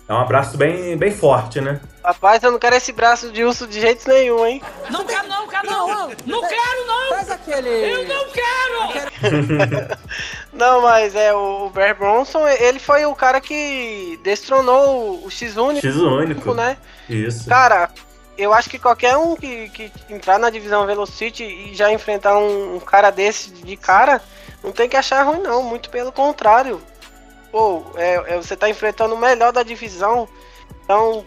é 0.08 0.12
um 0.12 0.18
abraço 0.18 0.56
bem, 0.56 0.96
bem 0.96 1.10
forte, 1.10 1.60
né? 1.60 1.80
Rapaz, 2.04 2.42
eu 2.42 2.50
não 2.50 2.58
quero 2.58 2.76
esse 2.76 2.92
braço 2.92 3.30
de 3.30 3.44
urso 3.44 3.66
de 3.66 3.80
jeito 3.80 4.08
nenhum, 4.08 4.44
hein? 4.44 4.62
Não 4.90 5.04
quero 5.04 5.28
não, 5.28 5.46
quero 5.46 5.70
não. 5.70 6.08
Não 6.26 6.40
quero 6.40 6.86
não. 6.86 7.08
Faz 7.10 7.30
aquele. 7.30 7.68
Eu 7.68 8.08
não 8.08 8.24
quero. 8.30 8.52
Não, 10.52 10.82
mas 10.82 11.14
é 11.14 11.32
o 11.32 11.70
Bear 11.70 11.96
Bronson, 11.96 12.46
ele 12.46 12.78
foi 12.78 13.06
o 13.06 13.14
cara 13.14 13.40
que 13.40 14.18
destronou 14.22 15.24
o 15.24 15.30
X 15.30 15.56
único, 15.56 15.86
X 15.86 15.96
único. 15.96 16.52
né? 16.54 16.76
Isso. 17.08 17.48
Cara, 17.48 17.88
eu 18.36 18.52
acho 18.52 18.68
que 18.68 18.78
qualquer 18.78 19.16
um 19.16 19.34
que, 19.36 19.68
que 19.70 19.90
entrar 20.10 20.38
na 20.38 20.50
divisão 20.50 20.86
Velocity 20.86 21.44
e 21.44 21.74
já 21.74 21.90
enfrentar 21.92 22.36
um, 22.36 22.76
um 22.76 22.80
cara 22.80 23.10
desse 23.10 23.50
de 23.50 23.76
cara, 23.76 24.20
não 24.62 24.72
tem 24.72 24.88
que 24.88 24.96
achar 24.96 25.22
ruim 25.22 25.40
não, 25.40 25.62
muito 25.62 25.88
pelo 25.88 26.12
contrário. 26.12 26.80
Pô, 27.52 27.84
é, 27.94 28.34
é- 28.34 28.36
você 28.36 28.56
tá 28.56 28.68
enfrentando 28.68 29.14
o 29.14 29.18
melhor 29.18 29.52
da 29.52 29.62
divisão, 29.62 30.26
então 30.82 31.24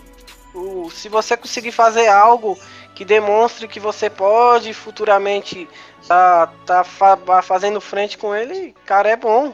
o- 0.54 0.90
se 0.90 1.08
você 1.08 1.38
conseguir 1.38 1.72
fazer 1.72 2.08
algo 2.08 2.58
que 2.96 3.06
demonstre 3.06 3.68
que 3.68 3.80
você 3.80 4.10
pode 4.10 4.74
futuramente 4.74 5.70
tá, 6.08 6.48
tá 6.66 6.84
fa- 6.84 7.18
fazendo 7.44 7.80
frente 7.80 8.18
com 8.18 8.34
ele, 8.36 8.74
cara, 8.86 9.10
é 9.10 9.16
bom. 9.16 9.54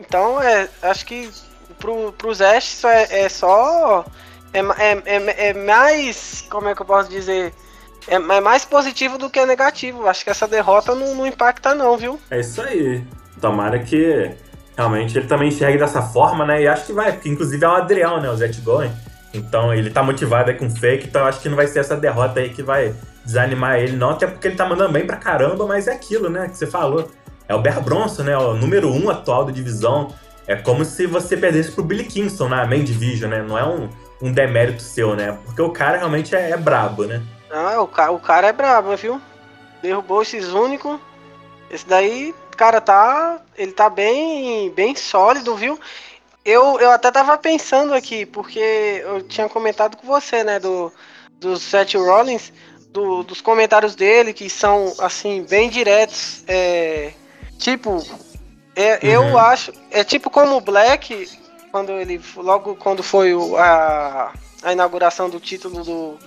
Então, 0.00 0.40
é, 0.42 0.68
acho 0.82 1.04
que 1.04 1.30
pro, 1.78 2.12
pros 2.12 2.40
Ash 2.40 2.64
isso 2.72 2.86
é, 2.86 3.24
é 3.24 3.28
só. 3.28 4.04
É, 4.52 4.60
é, 4.60 5.02
é, 5.04 5.48
é 5.48 5.54
mais. 5.54 6.44
Como 6.50 6.68
é 6.68 6.74
que 6.74 6.82
eu 6.82 6.86
posso 6.86 7.08
dizer? 7.08 7.52
É, 8.06 8.14
é 8.16 8.40
mais 8.40 8.64
positivo 8.64 9.16
do 9.18 9.30
que 9.30 9.44
negativo. 9.46 10.06
Acho 10.08 10.24
que 10.24 10.30
essa 10.30 10.46
derrota 10.48 10.94
não, 10.94 11.14
não 11.14 11.26
impacta, 11.26 11.74
não, 11.74 11.96
viu? 11.96 12.20
É 12.30 12.40
isso 12.40 12.60
aí. 12.62 13.04
Tomara 13.40 13.78
que 13.78 14.30
realmente 14.76 15.16
ele 15.16 15.26
também 15.26 15.48
enxergue 15.48 15.78
dessa 15.78 16.02
forma, 16.02 16.44
né? 16.44 16.62
E 16.62 16.68
acho 16.68 16.86
que 16.86 16.92
vai, 16.92 17.12
porque 17.12 17.28
inclusive 17.28 17.64
é 17.64 17.68
o 17.68 17.72
Adriel, 17.72 18.20
né? 18.20 18.30
O 18.30 18.36
Zet 18.36 18.60
Goen. 18.60 18.90
Então 19.34 19.72
ele 19.72 19.90
tá 19.90 20.02
motivado 20.02 20.50
aí 20.50 20.56
com 20.56 20.68
fake, 20.68 21.06
então 21.06 21.24
acho 21.24 21.40
que 21.40 21.48
não 21.48 21.56
vai 21.56 21.66
ser 21.66 21.80
essa 21.80 21.96
derrota 21.96 22.40
aí 22.40 22.50
que 22.50 22.62
vai 22.62 22.94
desanimar 23.24 23.78
ele, 23.78 23.96
não, 23.96 24.10
até 24.10 24.26
porque 24.26 24.48
ele 24.48 24.56
tá 24.56 24.66
mandando 24.66 24.92
bem 24.92 25.06
pra 25.06 25.16
caramba, 25.16 25.66
mas 25.66 25.86
é 25.86 25.92
aquilo, 25.92 26.28
né? 26.28 26.48
Que 26.48 26.58
você 26.58 26.66
falou. 26.66 27.10
É 27.48 27.54
o 27.54 27.60
Bear 27.60 27.82
Bronson, 27.82 28.22
né? 28.22 28.36
O 28.36 28.54
número 28.54 28.90
um 28.92 29.10
atual 29.10 29.44
da 29.44 29.52
divisão. 29.52 30.12
É 30.46 30.56
como 30.56 30.84
se 30.84 31.06
você 31.06 31.36
perdesse 31.36 31.70
pro 31.72 31.84
Billy 31.84 32.04
Kingston 32.04 32.48
na 32.48 32.66
main 32.66 32.82
division, 32.82 33.30
né? 33.30 33.42
Não 33.42 33.56
é 33.56 33.64
um, 33.64 33.88
um 34.20 34.32
demérito 34.32 34.82
seu, 34.82 35.14
né? 35.14 35.38
Porque 35.44 35.62
o 35.62 35.70
cara 35.70 35.98
realmente 35.98 36.34
é, 36.34 36.50
é 36.50 36.56
brabo, 36.56 37.04
né? 37.04 37.22
Ah, 37.50 37.80
o, 37.80 37.86
ca 37.86 38.10
o 38.10 38.18
cara 38.18 38.48
é 38.48 38.52
brabo, 38.52 38.96
viu? 38.96 39.20
Derrubou 39.82 40.22
esses 40.22 40.48
únicos. 40.48 40.98
Esse 41.70 41.86
daí, 41.86 42.34
cara, 42.56 42.80
tá. 42.80 43.40
Ele 43.56 43.72
tá 43.72 43.88
bem, 43.90 44.70
bem 44.70 44.94
sólido, 44.94 45.54
viu? 45.56 45.78
Eu, 46.44 46.80
eu 46.80 46.90
até 46.90 47.10
tava 47.10 47.36
pensando 47.38 47.94
aqui, 47.94 48.26
porque 48.26 48.58
eu 49.04 49.22
tinha 49.22 49.48
comentado 49.48 49.96
com 49.96 50.06
você, 50.06 50.42
né, 50.42 50.58
do, 50.58 50.92
do 51.38 51.56
Seth 51.56 51.94
Rollins, 51.94 52.52
do, 52.88 53.22
dos 53.22 53.40
comentários 53.40 53.94
dele, 53.94 54.32
que 54.32 54.50
são, 54.50 54.92
assim, 54.98 55.44
bem 55.48 55.70
diretos. 55.70 56.42
É, 56.48 57.12
tipo, 57.58 58.04
é, 58.74 58.98
eu 59.02 59.22
Uhum. 59.22 59.38
acho. 59.38 59.72
É 59.90 60.02
tipo 60.02 60.28
como 60.30 60.56
o 60.56 60.60
Black, 60.60 61.28
quando 61.70 61.92
ele. 61.92 62.20
Logo 62.36 62.74
quando 62.74 63.02
foi 63.02 63.32
o- 63.34 63.56
a, 63.56 64.32
a 64.64 64.72
inauguração 64.72 65.30
do 65.30 65.38
título 65.38 65.84
do, 65.84 66.18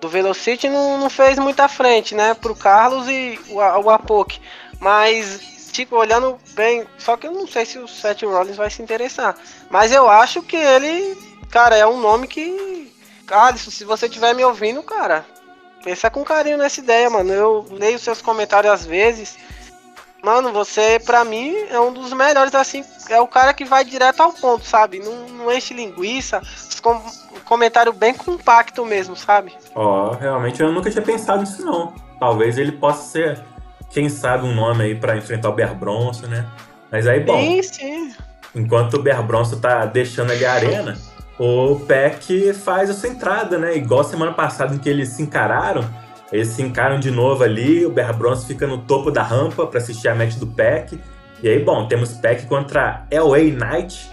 do 0.00 0.08
Velocity, 0.08 0.68
não, 0.68 0.98
não 0.98 1.10
fez 1.10 1.36
muita 1.38 1.66
frente, 1.68 2.14
né? 2.14 2.32
Pro 2.34 2.54
Carlos 2.54 3.08
e 3.08 3.38
o, 3.48 3.56
o 3.56 3.90
Apoc. 3.90 4.38
Mas, 4.82 5.40
tipo, 5.72 5.94
olhando 5.96 6.36
bem. 6.54 6.84
Só 6.98 7.16
que 7.16 7.26
eu 7.28 7.32
não 7.32 7.46
sei 7.46 7.64
se 7.64 7.78
o 7.78 7.86
Seth 7.86 8.22
Rollins 8.24 8.56
vai 8.56 8.68
se 8.68 8.82
interessar. 8.82 9.36
Mas 9.70 9.92
eu 9.92 10.10
acho 10.10 10.42
que 10.42 10.56
ele. 10.56 11.16
Cara, 11.48 11.76
é 11.76 11.86
um 11.86 12.00
nome 12.00 12.26
que. 12.26 12.92
Alisson, 13.30 13.70
se 13.70 13.84
você 13.84 14.06
estiver 14.06 14.34
me 14.34 14.44
ouvindo, 14.44 14.82
cara. 14.82 15.24
Pensa 15.84 16.10
com 16.10 16.24
carinho 16.24 16.58
nessa 16.58 16.80
ideia, 16.80 17.08
mano. 17.08 17.32
Eu 17.32 17.64
leio 17.70 17.98
seus 17.98 18.20
comentários 18.20 18.72
às 18.72 18.84
vezes. 18.84 19.38
Mano, 20.20 20.52
você, 20.52 21.00
pra 21.04 21.24
mim, 21.24 21.56
é 21.70 21.78
um 21.80 21.92
dos 21.92 22.12
melhores, 22.12 22.54
assim. 22.54 22.84
É 23.08 23.20
o 23.20 23.26
cara 23.28 23.54
que 23.54 23.64
vai 23.64 23.84
direto 23.84 24.20
ao 24.20 24.32
ponto, 24.32 24.64
sabe? 24.64 24.98
Não, 24.98 25.28
não 25.28 25.52
enche 25.52 25.72
linguiça. 25.74 26.42
com- 26.82 27.00
comentário 27.44 27.92
bem 27.92 28.12
compacto 28.14 28.84
mesmo, 28.84 29.14
sabe? 29.16 29.54
Ó, 29.74 30.10
realmente 30.12 30.60
eu 30.60 30.72
nunca 30.72 30.90
tinha 30.90 31.02
pensado 31.02 31.40
nisso, 31.42 31.64
não. 31.64 31.92
Talvez 32.18 32.58
ele 32.58 32.72
possa 32.72 33.02
ser, 33.10 33.44
quem 33.92 34.08
sabe, 34.08 34.46
um 34.46 34.54
nome 34.54 34.84
aí 34.84 34.94
pra 34.94 35.16
enfrentar 35.16 35.50
o 35.50 35.52
Bear 35.52 35.74
Bronson, 35.74 36.26
né? 36.26 36.46
Mas 36.90 37.06
aí, 37.06 37.20
bom, 37.20 37.38
Sim, 37.38 37.62
sim. 37.62 38.12
enquanto 38.54 38.94
o 38.94 39.02
Bear 39.02 39.22
Bronson 39.22 39.58
tá 39.58 39.84
deixando 39.86 40.32
ali 40.32 40.44
a 40.44 40.52
arena, 40.54 40.98
o 41.38 41.80
Peck 41.86 42.52
faz 42.54 42.90
a 42.90 42.94
sua 42.94 43.08
entrada, 43.08 43.58
né? 43.58 43.76
Igual 43.76 44.04
semana 44.04 44.32
passada 44.32 44.74
em 44.74 44.78
que 44.78 44.88
eles 44.88 45.10
se 45.10 45.22
encararam. 45.22 45.84
Eles 46.32 46.48
se 46.48 46.62
encaram 46.62 46.98
de 46.98 47.10
novo 47.10 47.44
ali, 47.44 47.84
o 47.84 47.90
Bear 47.90 48.16
Bronson 48.16 48.46
fica 48.46 48.66
no 48.66 48.78
topo 48.78 49.10
da 49.10 49.22
rampa 49.22 49.66
pra 49.66 49.78
assistir 49.78 50.08
a 50.08 50.14
match 50.14 50.36
do 50.36 50.46
Peck. 50.46 50.98
E 51.42 51.48
aí, 51.48 51.62
bom, 51.62 51.86
temos 51.86 52.12
Peck 52.14 52.46
contra 52.46 53.06
LA 53.12 53.38
Knight. 53.52 54.10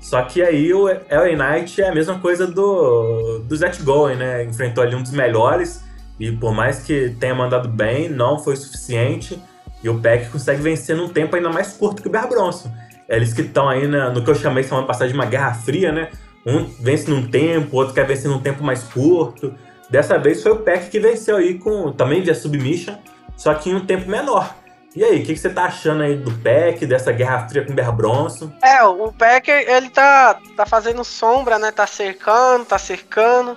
Só 0.00 0.20
que 0.22 0.42
aí 0.42 0.74
o 0.74 0.86
LA 0.86 1.36
Knight 1.36 1.80
é 1.80 1.88
a 1.88 1.94
mesma 1.94 2.18
coisa 2.18 2.46
do, 2.46 3.38
do 3.38 3.56
Zet 3.56 3.82
Goen, 3.82 4.16
né? 4.16 4.44
Enfrentou 4.44 4.82
ali 4.84 4.94
um 4.94 5.02
dos 5.02 5.12
melhores. 5.12 5.82
E 6.22 6.30
por 6.30 6.54
mais 6.54 6.78
que 6.84 7.16
tenha 7.18 7.34
mandado 7.34 7.68
bem, 7.68 8.08
não 8.08 8.38
foi 8.38 8.54
suficiente. 8.54 9.42
E 9.82 9.88
o 9.88 9.98
Peck 9.98 10.30
consegue 10.30 10.62
vencer 10.62 10.96
num 10.96 11.08
tempo 11.08 11.34
ainda 11.34 11.50
mais 11.50 11.72
curto 11.72 12.00
que 12.00 12.06
o 12.06 12.10
Bear 12.12 12.28
Bronson. 12.28 12.70
Eles 13.08 13.34
que 13.34 13.42
estão 13.42 13.68
aí 13.68 13.88
na- 13.88 14.08
no 14.10 14.22
que 14.22 14.30
eu 14.30 14.34
chamei 14.36 14.62
semana 14.62 14.86
passada 14.86 15.08
de 15.08 15.14
uma 15.14 15.26
guerra 15.26 15.52
fria, 15.52 15.90
né? 15.90 16.10
Um 16.46 16.62
vence 16.78 17.10
num 17.10 17.26
tempo, 17.26 17.76
outro 17.76 17.92
quer 17.92 18.06
vencer 18.06 18.30
num 18.30 18.38
tempo 18.38 18.62
mais 18.62 18.84
curto. 18.84 19.52
Dessa 19.90 20.16
vez 20.16 20.40
foi 20.44 20.52
o 20.52 20.58
Peck 20.60 20.90
que 20.90 21.00
venceu 21.00 21.38
aí 21.38 21.58
com 21.58 21.90
também 21.90 22.22
via 22.22 22.36
submission, 22.36 22.94
só 23.36 23.52
que 23.54 23.70
em 23.70 23.74
um 23.74 23.84
tempo 23.84 24.08
menor. 24.08 24.54
E 24.94 25.02
aí, 25.02 25.22
o 25.22 25.24
que, 25.24 25.34
que 25.34 25.40
você 25.40 25.50
tá 25.50 25.64
achando 25.64 26.04
aí 26.04 26.14
do 26.14 26.30
Peck, 26.30 26.86
dessa 26.86 27.10
guerra 27.10 27.48
fria 27.48 27.64
com 27.64 27.72
o 27.72 27.74
Bear 27.74 27.90
Bronson? 27.92 28.52
É, 28.62 28.84
o 28.84 29.10
Becker, 29.10 29.68
ele 29.68 29.90
tá, 29.90 30.38
tá 30.56 30.66
fazendo 30.66 31.02
sombra, 31.02 31.58
né? 31.58 31.72
Tá 31.72 31.86
cercando, 31.86 32.64
tá 32.64 32.78
cercando. 32.78 33.56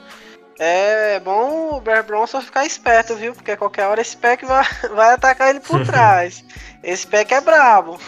É 0.58 1.20
bom 1.20 1.76
o 1.76 1.82
Bear 1.82 2.04
Bronson 2.06 2.42
ficar 2.42 2.66
esperto, 2.66 3.16
viu? 3.16 3.34
Porque 3.34 3.58
qualquer 3.58 3.88
hora 3.88 4.02
esse 4.02 4.16
Peck 4.16 4.46
vai, 4.46 4.66
vai 4.96 5.14
atacar 5.14 5.50
ele 5.50 5.60
por 5.60 5.84
trás. 5.86 6.44
Esse 6.84 7.06
Peck 7.06 7.34
é 7.34 7.42
brabo. 7.42 8.00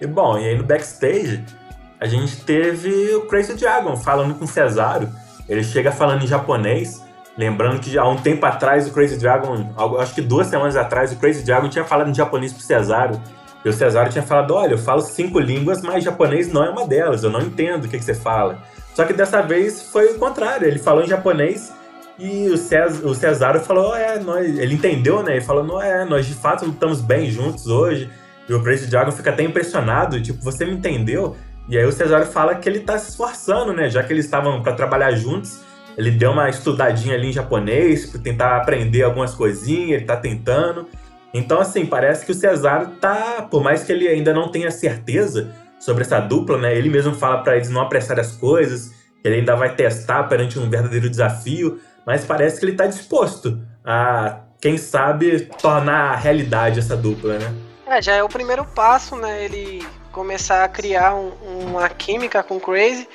E 0.00 0.06
bom, 0.06 0.38
e 0.38 0.48
aí 0.48 0.56
no 0.56 0.64
backstage, 0.64 1.44
a 2.00 2.06
gente 2.06 2.42
teve 2.44 3.14
o 3.14 3.26
Crazy 3.26 3.54
Dragon 3.54 3.96
falando 3.96 4.34
com 4.34 4.44
o 4.44 4.48
Cesário. 4.48 5.10
Ele 5.48 5.62
chega 5.62 5.92
falando 5.92 6.22
em 6.22 6.26
japonês, 6.26 7.02
lembrando 7.36 7.80
que 7.80 7.98
há 7.98 8.06
um 8.06 8.16
tempo 8.16 8.46
atrás 8.46 8.88
o 8.88 8.92
Crazy 8.92 9.18
Dragon, 9.18 9.74
acho 9.98 10.14
que 10.14 10.22
duas 10.22 10.46
semanas 10.46 10.76
atrás, 10.76 11.12
o 11.12 11.16
Crazy 11.16 11.42
Dragon 11.42 11.68
tinha 11.68 11.84
falado 11.84 12.08
em 12.08 12.14
japonês 12.14 12.52
pro 12.52 12.62
Cesário. 12.62 13.20
E 13.62 13.68
o 13.68 13.72
Cesário 13.74 14.10
tinha 14.10 14.22
falado: 14.22 14.54
olha, 14.54 14.72
eu 14.72 14.78
falo 14.78 15.02
cinco 15.02 15.38
línguas, 15.38 15.82
mas 15.82 16.02
japonês 16.02 16.50
não 16.50 16.64
é 16.64 16.70
uma 16.70 16.86
delas, 16.86 17.22
eu 17.22 17.30
não 17.30 17.42
entendo 17.42 17.84
o 17.84 17.88
que, 17.88 17.98
que 17.98 18.04
você 18.04 18.14
fala. 18.14 18.58
Só 18.94 19.04
que 19.04 19.12
dessa 19.12 19.42
vez 19.42 19.82
foi 19.82 20.14
o 20.14 20.18
contrário, 20.18 20.66
ele 20.66 20.78
falou 20.78 21.04
em 21.04 21.08
japonês 21.08 21.72
e 22.20 22.50
o, 22.50 22.56
Cés, 22.56 23.02
o 23.02 23.14
Cesário 23.14 23.60
falou: 23.60 23.96
é, 23.96 24.18
nós, 24.18 24.58
ele 24.58 24.74
entendeu, 24.74 25.22
né? 25.22 25.32
Ele 25.32 25.40
falou: 25.40 25.64
não 25.64 25.80
é, 25.80 26.04
nós 26.04 26.26
de 26.26 26.34
fato 26.34 26.66
lutamos 26.66 27.00
bem 27.00 27.30
juntos 27.30 27.66
hoje. 27.66 28.10
E 28.48 28.52
o 28.52 28.62
Crazy 28.62 28.88
Dragon 28.88 29.12
fica 29.12 29.30
até 29.30 29.42
impressionado, 29.44 30.20
tipo, 30.20 30.42
você 30.42 30.64
me 30.64 30.72
entendeu? 30.72 31.36
E 31.68 31.78
aí 31.78 31.84
o 31.84 31.92
Cesário 31.92 32.26
fala 32.26 32.56
que 32.56 32.68
ele 32.68 32.80
tá 32.80 32.98
se 32.98 33.10
esforçando, 33.10 33.72
né? 33.72 33.88
Já 33.88 34.02
que 34.02 34.12
eles 34.12 34.24
estavam 34.24 34.60
para 34.60 34.72
trabalhar 34.72 35.12
juntos, 35.12 35.60
ele 35.96 36.10
deu 36.10 36.32
uma 36.32 36.48
estudadinha 36.48 37.14
ali 37.14 37.28
em 37.28 37.32
japonês 37.32 38.06
para 38.06 38.20
tentar 38.20 38.56
aprender 38.56 39.02
algumas 39.02 39.34
coisinhas, 39.34 39.92
ele 39.92 40.04
tá 40.04 40.16
tentando. 40.16 40.88
Então, 41.32 41.60
assim, 41.60 41.86
parece 41.86 42.26
que 42.26 42.32
o 42.32 42.34
Cesário 42.34 42.88
tá, 43.00 43.46
por 43.48 43.62
mais 43.62 43.84
que 43.84 43.92
ele 43.92 44.08
ainda 44.08 44.34
não 44.34 44.48
tenha 44.48 44.70
certeza 44.70 45.54
sobre 45.78 46.02
essa 46.02 46.18
dupla, 46.18 46.58
né? 46.58 46.76
Ele 46.76 46.90
mesmo 46.90 47.14
fala 47.14 47.38
para 47.38 47.56
eles 47.56 47.70
não 47.70 47.80
apressarem 47.80 48.20
as 48.20 48.32
coisas, 48.32 48.92
ele 49.22 49.36
ainda 49.36 49.54
vai 49.54 49.74
testar 49.74 50.24
perante 50.24 50.58
um 50.58 50.68
verdadeiro 50.68 51.08
desafio, 51.08 51.78
mas 52.10 52.24
parece 52.24 52.58
que 52.58 52.66
ele 52.66 52.74
tá 52.74 52.86
disposto 52.86 53.56
a, 53.84 54.40
quem 54.60 54.76
sabe, 54.76 55.42
tornar 55.62 56.16
realidade 56.16 56.80
essa 56.80 56.96
dupla, 56.96 57.38
né? 57.38 57.54
É, 57.86 58.02
já 58.02 58.14
é 58.14 58.22
o 58.22 58.28
primeiro 58.28 58.64
passo, 58.64 59.14
né? 59.14 59.44
Ele 59.44 59.86
começar 60.10 60.64
a 60.64 60.68
criar 60.68 61.14
um- 61.14 61.30
uma 61.68 61.88
química 61.88 62.42
com 62.42 62.56
o 62.56 62.60
Crazy 62.60 63.08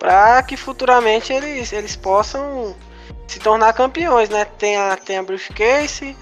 para 0.00 0.42
que 0.42 0.56
futuramente 0.56 1.32
eles, 1.32 1.72
eles 1.72 1.94
possam 1.94 2.74
se 3.28 3.38
tornar 3.38 3.72
campeões, 3.72 4.28
né? 4.28 4.44
Tem 4.44 4.76
a, 4.76 4.96
tem 4.96 5.18
a 5.18 5.22
Briefcase. 5.22 6.16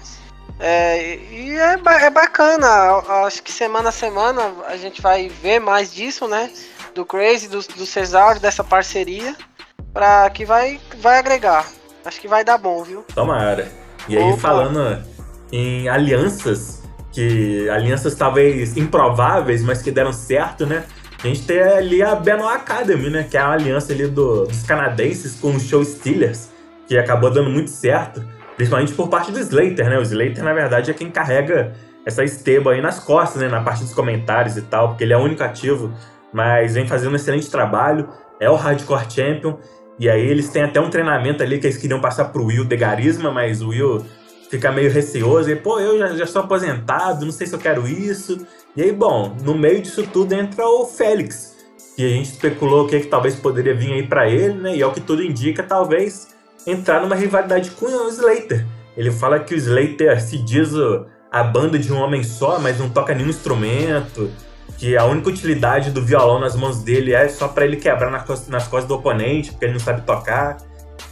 É, 0.59 1.15
e 1.15 1.57
é, 1.57 1.79
é 2.03 2.09
bacana, 2.11 2.67
a- 2.67 3.25
acho 3.25 3.41
que 3.41 3.51
semana 3.51 3.89
a 3.89 3.91
semana 3.91 4.53
a 4.67 4.77
gente 4.77 5.01
vai 5.01 5.29
ver 5.29 5.59
mais 5.59 5.91
disso, 5.91 6.27
né? 6.27 6.51
Do 6.93 7.03
Crazy, 7.03 7.47
do, 7.47 7.59
do 7.59 7.87
Cesário, 7.87 8.39
dessa 8.39 8.63
parceria, 8.63 9.35
para 9.91 10.29
que 10.29 10.45
vai, 10.45 10.79
vai 10.99 11.17
agregar. 11.17 11.65
Acho 12.05 12.19
que 12.21 12.27
vai 12.27 12.43
dar 12.43 12.57
bom, 12.57 12.83
viu? 12.83 13.03
Tomara. 13.13 13.67
E 14.07 14.17
aí, 14.17 14.23
Opa. 14.23 14.37
falando 14.37 15.03
em 15.51 15.87
alianças, 15.89 16.81
que 17.11 17.69
alianças 17.69 18.15
talvez 18.15 18.77
improváveis, 18.77 19.63
mas 19.63 19.81
que 19.81 19.91
deram 19.91 20.13
certo, 20.13 20.65
né? 20.65 20.83
A 21.23 21.27
gente 21.27 21.43
tem 21.45 21.59
ali 21.61 22.01
a 22.01 22.15
Benoit 22.15 22.55
Academy, 22.55 23.09
né? 23.09 23.27
Que 23.29 23.35
é 23.37 23.41
a 23.41 23.51
aliança 23.51 23.91
ali 23.91 24.07
do- 24.07 24.45
dos 24.45 24.63
canadenses 24.63 25.35
com 25.39 25.49
o 25.51 25.59
Show 25.59 25.83
Steelers, 25.83 26.49
que 26.87 26.97
acabou 26.97 27.29
dando 27.29 27.49
muito 27.49 27.69
certo, 27.69 28.23
principalmente 28.55 28.93
por 28.93 29.09
parte 29.09 29.31
do 29.31 29.39
Slater, 29.39 29.89
né? 29.89 29.97
O 29.97 30.01
Slater, 30.01 30.43
na 30.43 30.53
verdade, 30.53 30.89
é 30.91 30.93
quem 30.93 31.11
carrega 31.11 31.73
essa 32.05 32.23
esteba 32.23 32.71
aí 32.71 32.81
nas 32.81 32.99
costas, 32.99 33.41
né? 33.41 33.49
Na 33.49 33.61
parte 33.61 33.83
dos 33.83 33.93
comentários 33.93 34.55
e 34.55 34.61
tal, 34.61 34.89
porque 34.89 35.03
ele 35.03 35.13
é 35.13 35.17
o 35.17 35.21
único 35.21 35.43
ativo, 35.43 35.91
mas 36.31 36.73
vem 36.75 36.87
fazendo 36.87 37.11
um 37.11 37.15
excelente 37.15 37.51
trabalho, 37.51 38.07
é 38.39 38.49
o 38.49 38.55
Hardcore 38.55 39.05
Champion, 39.11 39.57
e 39.99 40.09
aí 40.09 40.25
eles 40.25 40.49
têm 40.49 40.63
até 40.63 40.79
um 40.79 40.89
treinamento 40.89 41.43
ali 41.43 41.59
que 41.59 41.67
eles 41.67 41.77
queriam 41.77 41.99
passar 41.99 42.25
pro 42.25 42.45
Will 42.45 42.63
de 42.63 42.77
Garisma, 42.77 43.31
mas 43.31 43.61
o 43.61 43.69
Will 43.69 44.05
fica 44.49 44.71
meio 44.71 44.89
receoso. 44.89 45.51
E, 45.51 45.55
pô, 45.55 45.79
eu 45.79 45.99
já, 45.99 46.07
já 46.15 46.25
sou 46.25 46.41
aposentado, 46.41 47.25
não 47.25 47.33
sei 47.33 47.45
se 47.45 47.53
eu 47.53 47.59
quero 47.59 47.85
isso. 47.85 48.47
E 48.75 48.81
aí, 48.81 48.91
bom, 48.93 49.35
no 49.43 49.53
meio 49.53 49.81
disso 49.81 50.07
tudo 50.07 50.33
entra 50.33 50.65
o 50.65 50.85
Félix, 50.85 51.57
que 51.97 52.05
a 52.05 52.09
gente 52.09 52.31
especulou 52.31 52.85
o 52.85 52.87
que, 52.87 53.01
que 53.01 53.07
talvez 53.07 53.35
poderia 53.35 53.75
vir 53.75 53.91
aí 53.91 54.07
pra 54.07 54.29
ele, 54.29 54.53
né? 54.53 54.75
E 54.75 54.81
ao 54.81 54.93
que 54.93 55.01
tudo 55.01 55.21
indica, 55.21 55.61
talvez 55.61 56.29
entrar 56.65 57.01
numa 57.01 57.15
rivalidade 57.15 57.71
com 57.71 57.85
o 57.85 58.09
Slater. 58.09 58.65
Ele 58.95 59.11
fala 59.11 59.39
que 59.39 59.53
o 59.53 59.57
Slater 59.57 60.21
se 60.21 60.37
diz 60.37 60.71
a 61.31 61.43
banda 61.43 61.77
de 61.77 61.91
um 61.91 61.97
homem 61.97 62.23
só, 62.23 62.57
mas 62.59 62.79
não 62.79 62.89
toca 62.89 63.13
nenhum 63.13 63.29
instrumento. 63.29 64.31
Que 64.79 64.97
a 64.97 65.05
única 65.05 65.29
utilidade 65.29 65.91
do 65.91 66.03
violão 66.03 66.39
nas 66.39 66.55
mãos 66.55 66.81
dele 66.81 67.13
é 67.13 67.27
só 67.27 67.47
pra 67.49 67.65
ele 67.65 67.77
quebrar 67.77 68.09
nas 68.09 68.23
costas, 68.23 68.47
nas 68.47 68.67
costas 68.67 68.87
do 68.87 68.95
oponente, 68.95 69.51
porque 69.51 69.65
ele 69.65 69.73
não 69.73 69.79
sabe 69.79 70.01
tocar. 70.01 70.57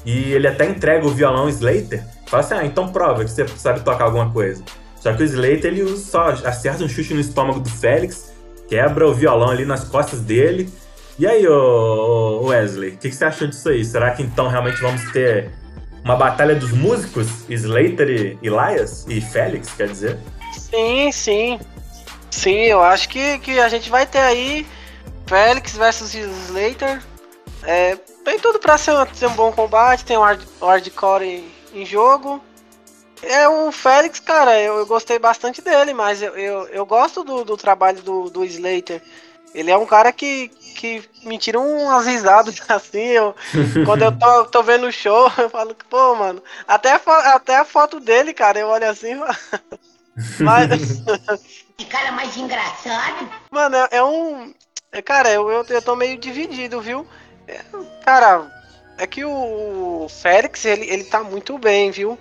E 0.05 0.31
ele 0.31 0.47
até 0.47 0.65
entrega 0.65 1.05
o 1.05 1.09
violão 1.09 1.49
Slater. 1.49 2.03
Fala 2.27 2.41
assim, 2.43 2.53
ah, 2.55 2.65
então 2.65 2.89
prova 2.89 3.23
que 3.23 3.29
você 3.29 3.45
sabe 3.49 3.81
tocar 3.81 4.05
alguma 4.05 4.31
coisa. 4.31 4.63
Só 4.95 5.13
que 5.13 5.21
o 5.21 5.25
Slater, 5.25 5.65
ele 5.65 5.97
só 5.97 6.29
acerta 6.29 6.83
um 6.83 6.89
chute 6.89 7.13
no 7.13 7.19
estômago 7.19 7.59
do 7.59 7.69
Félix 7.69 8.37
quebra 8.67 9.07
o 9.07 9.13
violão 9.13 9.49
ali 9.49 9.65
nas 9.65 9.83
costas 9.85 10.19
dele. 10.21 10.69
E 11.17 11.25
aí, 11.25 11.47
ô 11.47 12.45
Wesley, 12.45 12.91
o 12.91 12.97
que, 12.97 13.09
que 13.09 13.15
você 13.15 13.25
achou 13.25 13.47
disso 13.47 13.69
aí? 13.69 13.83
Será 13.83 14.11
que 14.11 14.21
então 14.21 14.47
realmente 14.47 14.79
vamos 14.81 15.11
ter 15.11 15.51
uma 16.03 16.15
batalha 16.15 16.55
dos 16.55 16.71
músicos? 16.71 17.27
Slater 17.49 18.09
e 18.09 18.37
Elias? 18.43 19.05
E 19.07 19.19
Félix, 19.19 19.73
quer 19.73 19.87
dizer? 19.87 20.17
Sim, 20.53 21.11
sim. 21.11 21.59
Sim, 22.37 22.65
eu 22.65 22.83
acho 22.83 23.09
que, 23.09 23.39
que 23.39 23.59
a 23.59 23.67
gente 23.67 23.89
vai 23.89 24.05
ter 24.05 24.19
aí 24.19 24.63
Félix 25.25 25.75
versus 25.75 26.13
Slater. 26.13 27.03
É, 27.63 27.95
tem 28.23 28.37
tudo 28.37 28.59
pra 28.59 28.77
ser, 28.77 28.93
ser 29.15 29.25
um 29.25 29.33
bom 29.33 29.51
combate, 29.51 30.05
tem 30.05 30.19
um 30.19 30.21
hard, 30.21 30.43
hardcore 30.61 31.23
em, 31.23 31.51
em 31.73 31.83
jogo. 31.83 32.39
É 33.23 33.49
o 33.49 33.71
Félix, 33.71 34.19
cara, 34.19 34.55
eu, 34.61 34.77
eu 34.77 34.85
gostei 34.85 35.17
bastante 35.17 35.63
dele, 35.63 35.95
mas 35.95 36.21
eu, 36.21 36.37
eu, 36.37 36.67
eu 36.67 36.85
gosto 36.85 37.23
do, 37.23 37.43
do 37.43 37.57
trabalho 37.57 38.03
do, 38.03 38.29
do 38.29 38.45
Slater. 38.45 39.01
Ele 39.55 39.71
é 39.71 39.77
um 39.77 39.87
cara 39.87 40.11
que, 40.11 40.49
que 40.75 41.03
me 41.23 41.39
tira 41.39 41.59
umas 41.59 42.05
risadas 42.05 42.61
assim. 42.69 42.99
Eu, 42.99 43.35
quando 43.83 44.03
eu 44.03 44.11
tô, 44.11 44.45
tô 44.45 44.61
vendo 44.61 44.85
o 44.85 44.91
show, 44.91 45.31
eu 45.39 45.49
falo 45.49 45.73
que, 45.73 45.85
pô, 45.85 46.13
mano, 46.13 46.43
até 46.67 46.91
a, 46.91 47.01
até 47.33 47.55
a 47.55 47.65
foto 47.65 47.99
dele, 47.99 48.31
cara, 48.31 48.59
eu 48.59 48.67
olho 48.67 48.87
assim. 48.87 49.19
mas, 50.39 51.01
Que 51.77 51.85
cara 51.85 52.11
mais 52.11 52.35
engraçado. 52.37 53.29
Mano, 53.51 53.75
é, 53.75 53.87
é 53.91 54.03
um. 54.03 54.53
é, 54.91 55.01
cara, 55.01 55.29
eu, 55.29 55.49
eu, 55.49 55.63
eu 55.69 55.81
tô 55.81 55.95
meio 55.95 56.17
dividido, 56.17 56.81
viu? 56.81 57.05
É, 57.47 57.61
cara, 58.03 58.51
é 58.97 59.05
que 59.05 59.23
o 59.23 60.07
Félix, 60.09 60.65
ele, 60.65 60.85
ele 60.89 61.03
tá 61.03 61.23
muito 61.23 61.57
bem, 61.57 61.91
viu? 61.91 62.17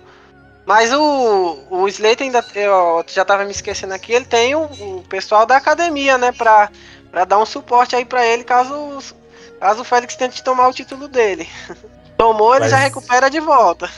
Mas 0.67 0.93
o, 0.93 1.59
o 1.71 1.89
Slater 1.89 2.25
ainda. 2.27 2.45
Eu 2.55 3.05
já 3.07 3.25
tava 3.25 3.45
me 3.45 3.53
esquecendo 3.53 3.95
aqui, 3.95 4.13
ele 4.13 4.25
tem 4.25 4.55
o, 4.55 4.65
o 4.65 5.05
pessoal 5.09 5.47
da 5.47 5.57
academia, 5.57 6.19
né? 6.19 6.33
Pra, 6.33 6.71
pra 7.11 7.25
dar 7.25 7.39
um 7.39 7.47
suporte 7.47 7.95
aí 7.97 8.05
pra 8.05 8.27
ele 8.27 8.43
caso, 8.45 8.99
caso 9.61 9.81
o 9.83 9.85
Félix 9.85 10.17
tente 10.17 10.43
tomar 10.43 10.69
o 10.69 10.73
título 10.75 11.09
dele. 11.09 11.49
Tomou, 12.19 12.53
ele 12.55 12.61
Mas- 12.61 12.71
já 12.71 12.79
recupera 12.79 13.29
de 13.31 13.41
volta. 13.41 13.89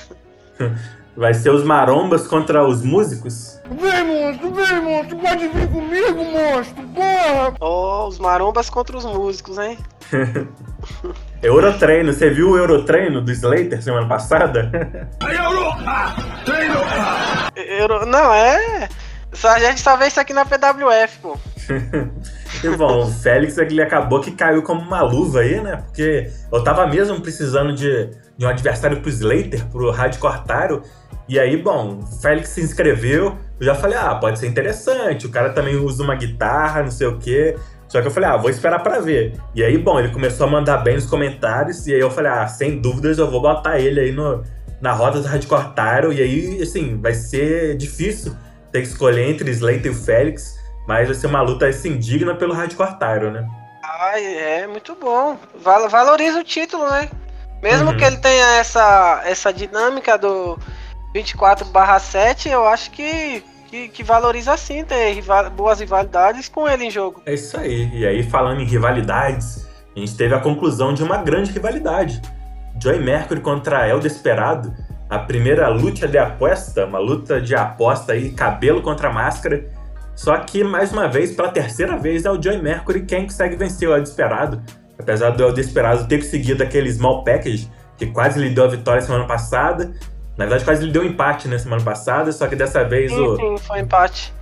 Vai 1.19 1.35
ser 1.35 1.51
os 1.51 1.65
marombas 1.65 2.29
contra 2.29 2.65
os 2.65 2.85
músicos? 2.85 3.61
Vem, 3.69 4.05
monstro, 4.05 4.55
vem, 4.55 4.81
monstro. 4.81 5.19
Pode 5.19 5.49
vir 5.49 5.67
comigo, 5.67 6.25
monstro. 6.25 6.83
Porra. 6.95 7.55
Ó, 7.59 8.07
os 8.07 8.21
marombas 8.21 8.71
contra 8.71 8.97
os 8.97 9.05
músicos, 9.05 9.59
hein? 9.59 9.77
Eurotreino, 11.43 12.13
você 12.13 12.31
viu 12.31 12.51
o 12.51 12.57
Eurotreino 12.57 13.21
do 13.21 13.33
Slater 13.33 13.83
semana 13.83 14.07
passada? 14.07 14.71
Eu, 17.57 18.07
não, 18.07 18.33
é. 18.33 18.89
Só, 19.33 19.49
a 19.49 19.59
gente 19.59 19.81
só 19.81 19.97
vê 19.97 20.07
isso 20.07 20.21
aqui 20.21 20.33
na 20.33 20.45
PWF, 20.45 21.19
pô. 21.21 21.37
E 22.65 22.69
bom, 22.77 23.05
o 23.05 23.07
Félix 23.07 23.57
ele 23.59 23.81
acabou 23.81 24.21
que 24.21 24.33
caiu 24.33 24.63
como 24.63 24.81
uma 24.81 25.01
luva 25.01 25.41
aí, 25.41 25.61
né? 25.61 25.77
Porque 25.77 26.29
eu 26.51 26.65
tava 26.65 26.87
mesmo 26.87 27.21
precisando 27.21 27.73
de, 27.73 28.11
de 28.37 28.47
um 28.47 28.49
adversário 28.49 29.01
pro 29.01 29.11
Slater, 29.11 29.65
pro 29.67 29.91
Hardcore 29.91 30.45
Taro. 30.45 30.83
E 31.29 31.39
aí, 31.39 31.57
bom, 31.57 31.99
o 32.01 32.07
Félix 32.21 32.51
se 32.51 32.61
inscreveu. 32.63 33.37
Eu 33.61 33.67
já 33.67 33.75
falei, 33.75 33.99
ah, 33.99 34.15
pode 34.15 34.39
ser 34.39 34.47
interessante. 34.47 35.27
O 35.27 35.31
cara 35.31 35.51
também 35.51 35.77
usa 35.77 36.03
uma 36.03 36.15
guitarra, 36.15 36.83
não 36.83 36.91
sei 36.91 37.07
o 37.07 37.19
quê. 37.19 37.57
Só 37.89 38.01
que 38.01 38.07
eu 38.07 38.11
falei, 38.11 38.29
ah, 38.31 38.37
vou 38.37 38.51
esperar 38.51 38.83
pra 38.83 39.01
ver. 39.01 39.39
E 39.55 39.63
aí, 39.63 39.77
bom, 39.77 39.99
ele 39.99 40.09
começou 40.13 40.47
a 40.47 40.51
mandar 40.51 40.79
bem 40.79 40.95
nos 40.95 41.07
comentários. 41.07 41.87
E 41.87 41.95
aí 41.95 42.01
eu 42.01 42.11
falei, 42.11 42.31
ah, 42.33 42.47
sem 42.47 42.81
dúvidas 42.81 43.19
eu 43.19 43.31
vou 43.31 43.41
botar 43.43 43.79
ele 43.79 44.01
aí 44.01 44.13
no, 44.13 44.43
na 44.81 44.93
roda 44.93 45.21
do 45.21 45.27
Hardcore 45.29 45.75
Taro. 45.75 46.13
E 46.13 46.23
aí, 46.23 46.63
assim, 46.63 46.99
vai 47.01 47.13
ser 47.15 47.77
difícil 47.77 48.35
ter 48.73 48.81
que 48.83 48.89
escolher 48.89 49.29
entre 49.29 49.51
Slater 49.51 49.87
e 49.87 49.91
o 49.91 49.95
Félix. 49.95 50.57
Mas 50.87 51.07
vai 51.09 51.15
ser 51.15 51.27
uma 51.27 51.43
luta 51.43 51.67
assim, 51.67 51.99
digna 51.99 52.35
pelo 52.35 52.55
Hardcore 52.55 52.99
Tyro, 52.99 53.31
né? 53.31 53.47
Ai, 53.85 54.25
é 54.63 54.67
muito 54.67 54.95
bom. 54.95 55.37
Val- 55.63 55.89
valoriza 55.91 56.41
o 56.41 56.45
título, 56.45 56.89
né? 56.91 57.11
Mesmo 57.63 57.91
Uhum. 57.91 57.97
que 57.97 58.05
ele 58.05 58.17
tenha 58.19 58.57
essa, 58.59 59.23
essa 59.27 59.53
dinâmica 59.53 60.17
do 60.17 60.59
24/7, 61.15 62.51
eu 62.51 62.67
acho 62.67 62.91
que, 62.91 63.43
que, 63.69 63.89
que 63.89 64.03
valoriza 64.03 64.57
sim 64.57 64.85
ter 64.85 65.13
rival- 65.13 65.51
boas 65.51 65.81
rivalidades 65.81 66.49
com 66.49 66.69
ele 66.69 66.85
em 66.85 66.91
jogo. 66.91 67.23
É 67.27 67.35
isso 67.35 67.59
aí. 67.59 67.91
E 67.93 68.07
aí, 68.07 68.23
falando 68.23 68.61
em 68.61 68.65
rivalidades, 68.65 69.67
a 69.97 69.99
gente 69.99 70.17
teve 70.17 70.35
a 70.35 70.41
conclusão 70.41 70.93
de 70.95 71.03
uma 71.03 71.19
grande 71.19 71.51
rivalidade. 71.51 72.21
Joey 72.81 73.01
Mercury 73.01 73.41
contra 73.41 73.87
El 73.89 74.01
Desperado. 74.01 74.73
A 75.11 75.19
primeira 75.19 75.69
luta 75.69 76.07
de 76.07 76.19
aposta, 76.19 76.85
uma 76.85 76.99
luta 76.99 77.41
de 77.41 77.55
aposta 77.55 78.13
aí, 78.13 78.31
cabelo 78.31 78.83
contra 78.83 79.11
máscara. 79.11 79.65
Só 80.15 80.37
que, 80.37 80.63
mais 80.63 80.93
uma 80.93 81.09
vez, 81.09 81.33
pela 81.35 81.49
terceira 81.49 81.97
vez, 81.97 82.27
é 82.27 82.31
o 82.31 82.41
Joey 82.41 82.61
Mercury 82.61 83.07
quem 83.07 83.23
consegue 83.25 83.57
vencer 83.57 83.89
o 83.89 83.95
El 83.95 84.03
Desperado. 84.03 84.63
Apesar 84.99 85.31
do 85.31 85.43
El 85.43 85.53
Desperado 85.55 86.07
ter 86.07 86.19
conseguido 86.19 86.63
aquele 86.63 86.93
small 86.93 87.25
package, 87.25 87.71
que 87.97 88.07
quase 88.07 88.39
lhe 88.39 88.51
deu 88.51 88.65
a 88.65 88.69
vitória 88.69 89.01
semana 89.01 89.27
passada. 89.27 89.95
Na 90.39 90.45
verdade, 90.45 90.65
quase 90.65 90.87
lhe 90.87 90.93
deu 90.93 91.03
um 91.03 91.07
empate 91.07 91.49
na 91.49 91.59
semana 91.59 91.83
passada, 91.83 92.31
só 92.33 92.47
que 92.47 92.55
dessa 92.57 92.85
vez 92.85 93.11
o, 93.13 93.37
Sim, 93.37 93.43
sim, 93.43 93.59
foi 93.59 93.79
um 93.79 93.81
empate. 93.83 94.33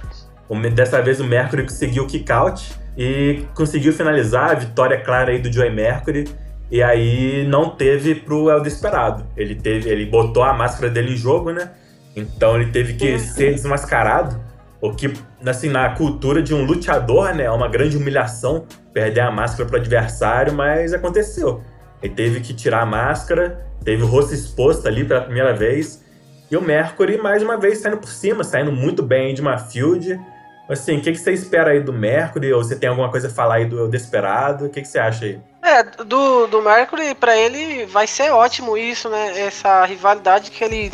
o- 0.49 0.55
Dessa 0.71 1.01
vez 1.03 1.19
o 1.21 1.25
Mercury 1.25 1.63
conseguiu 1.63 2.05
o 2.05 2.07
kick-out 2.07 2.73
e 2.99 3.45
conseguiu 3.55 3.93
finalizar 3.95 4.51
a 4.51 4.55
vitória 4.55 5.01
clara 5.01 5.31
aí 5.33 5.39
do 5.39 5.51
Joey 5.51 5.71
Mercury. 5.75 6.29
E 6.71 6.83
aí 6.83 7.47
não 7.49 7.71
teve 7.71 8.15
pro 8.15 8.51
El 8.51 8.61
Desperado. 8.61 9.25
Ele 9.37 9.55
teve, 9.55 9.89
ele 9.89 10.05
botou 10.05 10.43
a 10.43 10.53
máscara 10.53 10.91
dele 10.91 11.15
em 11.15 11.17
jogo, 11.17 11.51
né? 11.53 11.71
Então 12.15 12.57
ele 12.61 12.71
teve 12.71 12.95
que 12.95 13.19
ser 13.19 13.53
desmascarado. 13.55 14.39
O 14.81 14.93
que, 14.93 15.13
assim, 15.47 15.69
na 15.71 15.89
cultura 15.91 16.43
de 16.43 16.53
um 16.53 16.65
luteador, 16.65 17.33
né? 17.35 17.45
É 17.45 17.51
uma 17.51 17.69
grande 17.69 17.97
humilhação 17.97 18.67
perder 18.93 19.21
a 19.21 19.31
máscara 19.31 19.67
pro 19.69 19.79
adversário, 19.79 20.53
mas 20.53 20.93
aconteceu. 20.93 21.63
Ele 22.03 22.13
teve 22.15 22.41
que 22.41 22.53
tirar 22.53 22.83
a 22.83 22.87
máscara, 22.87 23.65
teve 23.87 24.03
o 24.03 24.07
rosto 24.07 24.35
exposto 24.35 24.89
ali 24.89 25.05
pela 25.05 25.21
primeira 25.21 25.55
vez. 25.55 26.05
E 26.51 26.57
o 26.57 26.61
Mercury, 26.61 27.19
mais 27.19 27.41
uma 27.41 27.57
vez, 27.57 27.79
saindo 27.79 27.99
por 27.99 28.11
cima, 28.11 28.43
saindo 28.43 28.73
muito 28.73 29.01
bem 29.01 29.33
de 29.33 29.41
uma 29.41 29.57
field. 29.59 30.21
Assim, 30.69 30.99
o 30.99 31.01
que, 31.01 31.13
que 31.13 31.19
você 31.19 31.33
espera 31.33 31.71
aí 31.71 31.81
do 31.81 31.93
Mercury? 31.93 32.53
Ou 32.53 32.65
você 32.65 32.75
tem 32.75 32.89
alguma 32.89 33.09
coisa 33.09 33.29
a 33.29 33.31
falar 33.31 33.55
aí 33.55 33.65
do 33.65 33.89
Desperado? 33.89 34.67
O 34.67 34.69
que, 34.69 34.83
que 34.83 34.89
você 34.89 34.99
acha 34.99 35.25
aí? 35.25 35.41
É, 35.63 35.85
do, 36.05 36.49
do 36.49 36.61
Mercury, 36.61 37.15
pra 37.15 37.37
ele 37.37 37.87
vai 37.87 38.09
ser 38.09 38.31
ótimo 38.31 38.77
isso, 38.77 39.09
né? 39.09 39.41
Essa 39.41 39.85
rivalidade 39.85 40.51
que 40.51 40.65
ele 40.65 40.91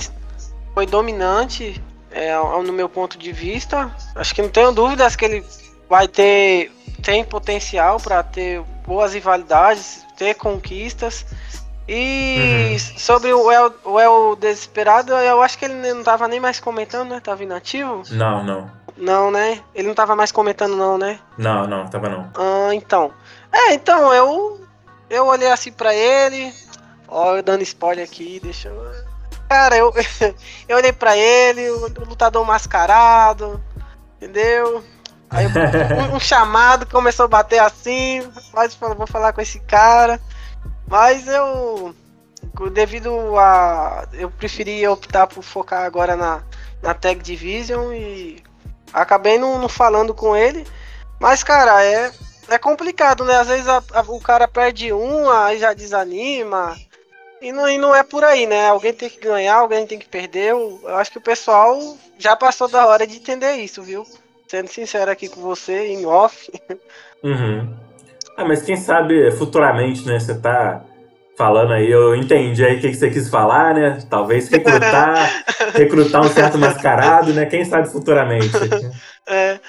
foi 0.75 0.85
dominante, 0.85 1.83
é, 2.11 2.37
no 2.37 2.73
meu 2.75 2.91
ponto 2.91 3.17
de 3.17 3.33
vista. 3.33 3.91
Acho 4.15 4.35
que 4.35 4.43
não 4.43 4.51
tenho 4.51 4.71
dúvidas 4.71 5.17
que 5.17 5.25
ele 5.25 5.43
vai 5.89 6.07
ter 6.07 6.71
tem 7.03 7.25
potencial 7.25 7.99
pra 7.99 8.23
ter 8.23 8.63
boas 8.87 9.15
rivalidades, 9.15 10.07
ter 10.17 10.35
conquistas. 10.35 11.25
E 11.89 12.77
sobre 12.97 13.33
o 13.33 13.51
El, 13.51 13.73
o 13.85 13.99
El 13.99 14.37
Desesperado, 14.37 15.13
eu 15.13 15.43
acho 15.43 15.59
que 15.59 15.65
ele 15.65 15.93
não 15.93 16.03
tava 16.03 16.29
nem 16.29 16.39
mais 16.39 16.61
comentando, 16.61 17.11
né? 17.11 17.21
Tava 17.21 17.43
inativo? 17.43 18.03
Não, 18.11 18.45
não. 18.45 18.71
Não, 18.97 19.31
né? 19.31 19.61
Ele 19.75 19.89
não 19.89 19.95
tava 19.95 20.15
mais 20.15 20.31
comentando, 20.31 20.77
não, 20.77 20.97
né? 20.97 21.19
Não, 21.37 21.67
não, 21.67 21.89
tava 21.89 22.09
não. 22.09 22.31
Ah, 22.35 22.75
então. 22.75 23.13
É, 23.53 23.75
então, 23.75 24.13
eu. 24.13 24.61
Eu 25.11 25.27
olhei 25.27 25.51
assim 25.51 25.73
pra 25.73 25.95
ele. 25.95 26.53
Ó, 27.09 27.37
eu 27.37 27.43
dando 27.43 27.63
spoiler 27.63 28.05
aqui, 28.05 28.41
deixa 28.43 28.69
eu. 28.69 28.93
Cara, 29.49 29.77
eu, 29.77 29.93
eu 30.69 30.77
olhei 30.77 30.93
pra 30.93 31.17
ele, 31.17 31.69
o, 31.71 31.85
o 31.85 32.05
lutador 32.09 32.45
mascarado, 32.47 33.63
entendeu? 34.17 34.83
Aí 35.29 35.47
um, 36.13 36.17
um 36.17 36.21
chamado 36.21 36.87
começou 36.87 37.25
a 37.25 37.29
bater 37.29 37.59
assim, 37.59 38.27
mas 38.55 38.75
falou, 38.75 38.97
vou 38.97 39.07
falar 39.07 39.33
com 39.33 39.41
esse 39.41 39.59
cara. 39.61 40.21
Mas 40.93 41.27
eu. 41.27 41.95
Devido 42.71 43.39
a. 43.39 44.07
Eu 44.13 44.31
preferi 44.31 44.87
optar 44.87 45.27
por 45.27 45.43
focar 45.43 45.85
agora 45.87 46.15
na, 46.17 46.43
na 46.83 46.93
Tag 46.93 47.23
Division 47.23 47.95
e 47.95 48.43
acabei 48.93 49.39
não, 49.39 49.59
não 49.59 49.71
falando 49.71 50.13
com 50.13 50.37
ele. 50.37 50.67
Mas, 51.19 51.43
cara, 51.43 51.83
é, 51.83 52.13
é 52.49 52.59
complicado, 52.59 53.25
né? 53.25 53.37
Às 53.37 53.49
vezes 53.49 53.67
a- 53.67 53.83
a- 53.95 54.03
o 54.03 54.21
cara 54.21 54.47
perde 54.47 54.93
um, 54.93 55.31
aí 55.31 55.59
já 55.59 55.73
desanima. 55.73 56.77
E 57.41 57.51
não, 57.53 57.67
e 57.67 57.79
não 57.79 57.95
é 57.95 58.03
por 58.03 58.23
aí, 58.23 58.47
né? 58.47 58.69
Alguém 58.69 58.93
tem 58.93 59.09
que 59.09 59.19
ganhar, 59.19 59.55
alguém 59.57 59.87
tem 59.87 59.99
que 59.99 60.07
perder. 60.09 60.51
Eu, 60.51 60.79
eu 60.83 60.97
acho 60.97 61.11
que 61.11 61.19
o 61.19 61.23
pessoal 61.23 61.97
já 62.19 62.37
passou 62.37 62.69
da 62.69 62.87
hora 62.87 63.07
de 63.07 63.17
entender 63.17 63.55
isso, 63.55 63.83
viu? 63.83 64.07
Sendo 64.47 64.69
sincero 64.69 65.11
aqui 65.11 65.27
com 65.31 65.41
você, 65.41 65.87
em 65.87 66.05
off. 66.05 66.53
Uhum. 67.25 67.75
Ah, 68.43 68.45
mas 68.49 68.63
quem 68.63 68.77
sabe 68.77 69.31
futuramente, 69.33 70.05
né? 70.07 70.19
Você 70.19 70.35
tá 70.35 70.83
falando 71.37 71.73
aí, 71.73 71.91
eu 71.91 72.15
entendi 72.17 72.65
aí 72.65 72.77
o 72.77 72.81
que 72.81 72.93
você 72.93 73.09
quis 73.09 73.29
falar, 73.29 73.75
né? 73.75 73.99
Talvez 74.11 74.49
recrutar, 74.49 75.45
recrutar 75.75 76.23
um 76.23 76.29
certo 76.29 76.59
mascarado, 76.59 77.33
né? 77.33 77.47
Quem 77.47 77.65
sabe 77.65 77.89
futuramente. 77.89 78.51
É, 79.25 79.61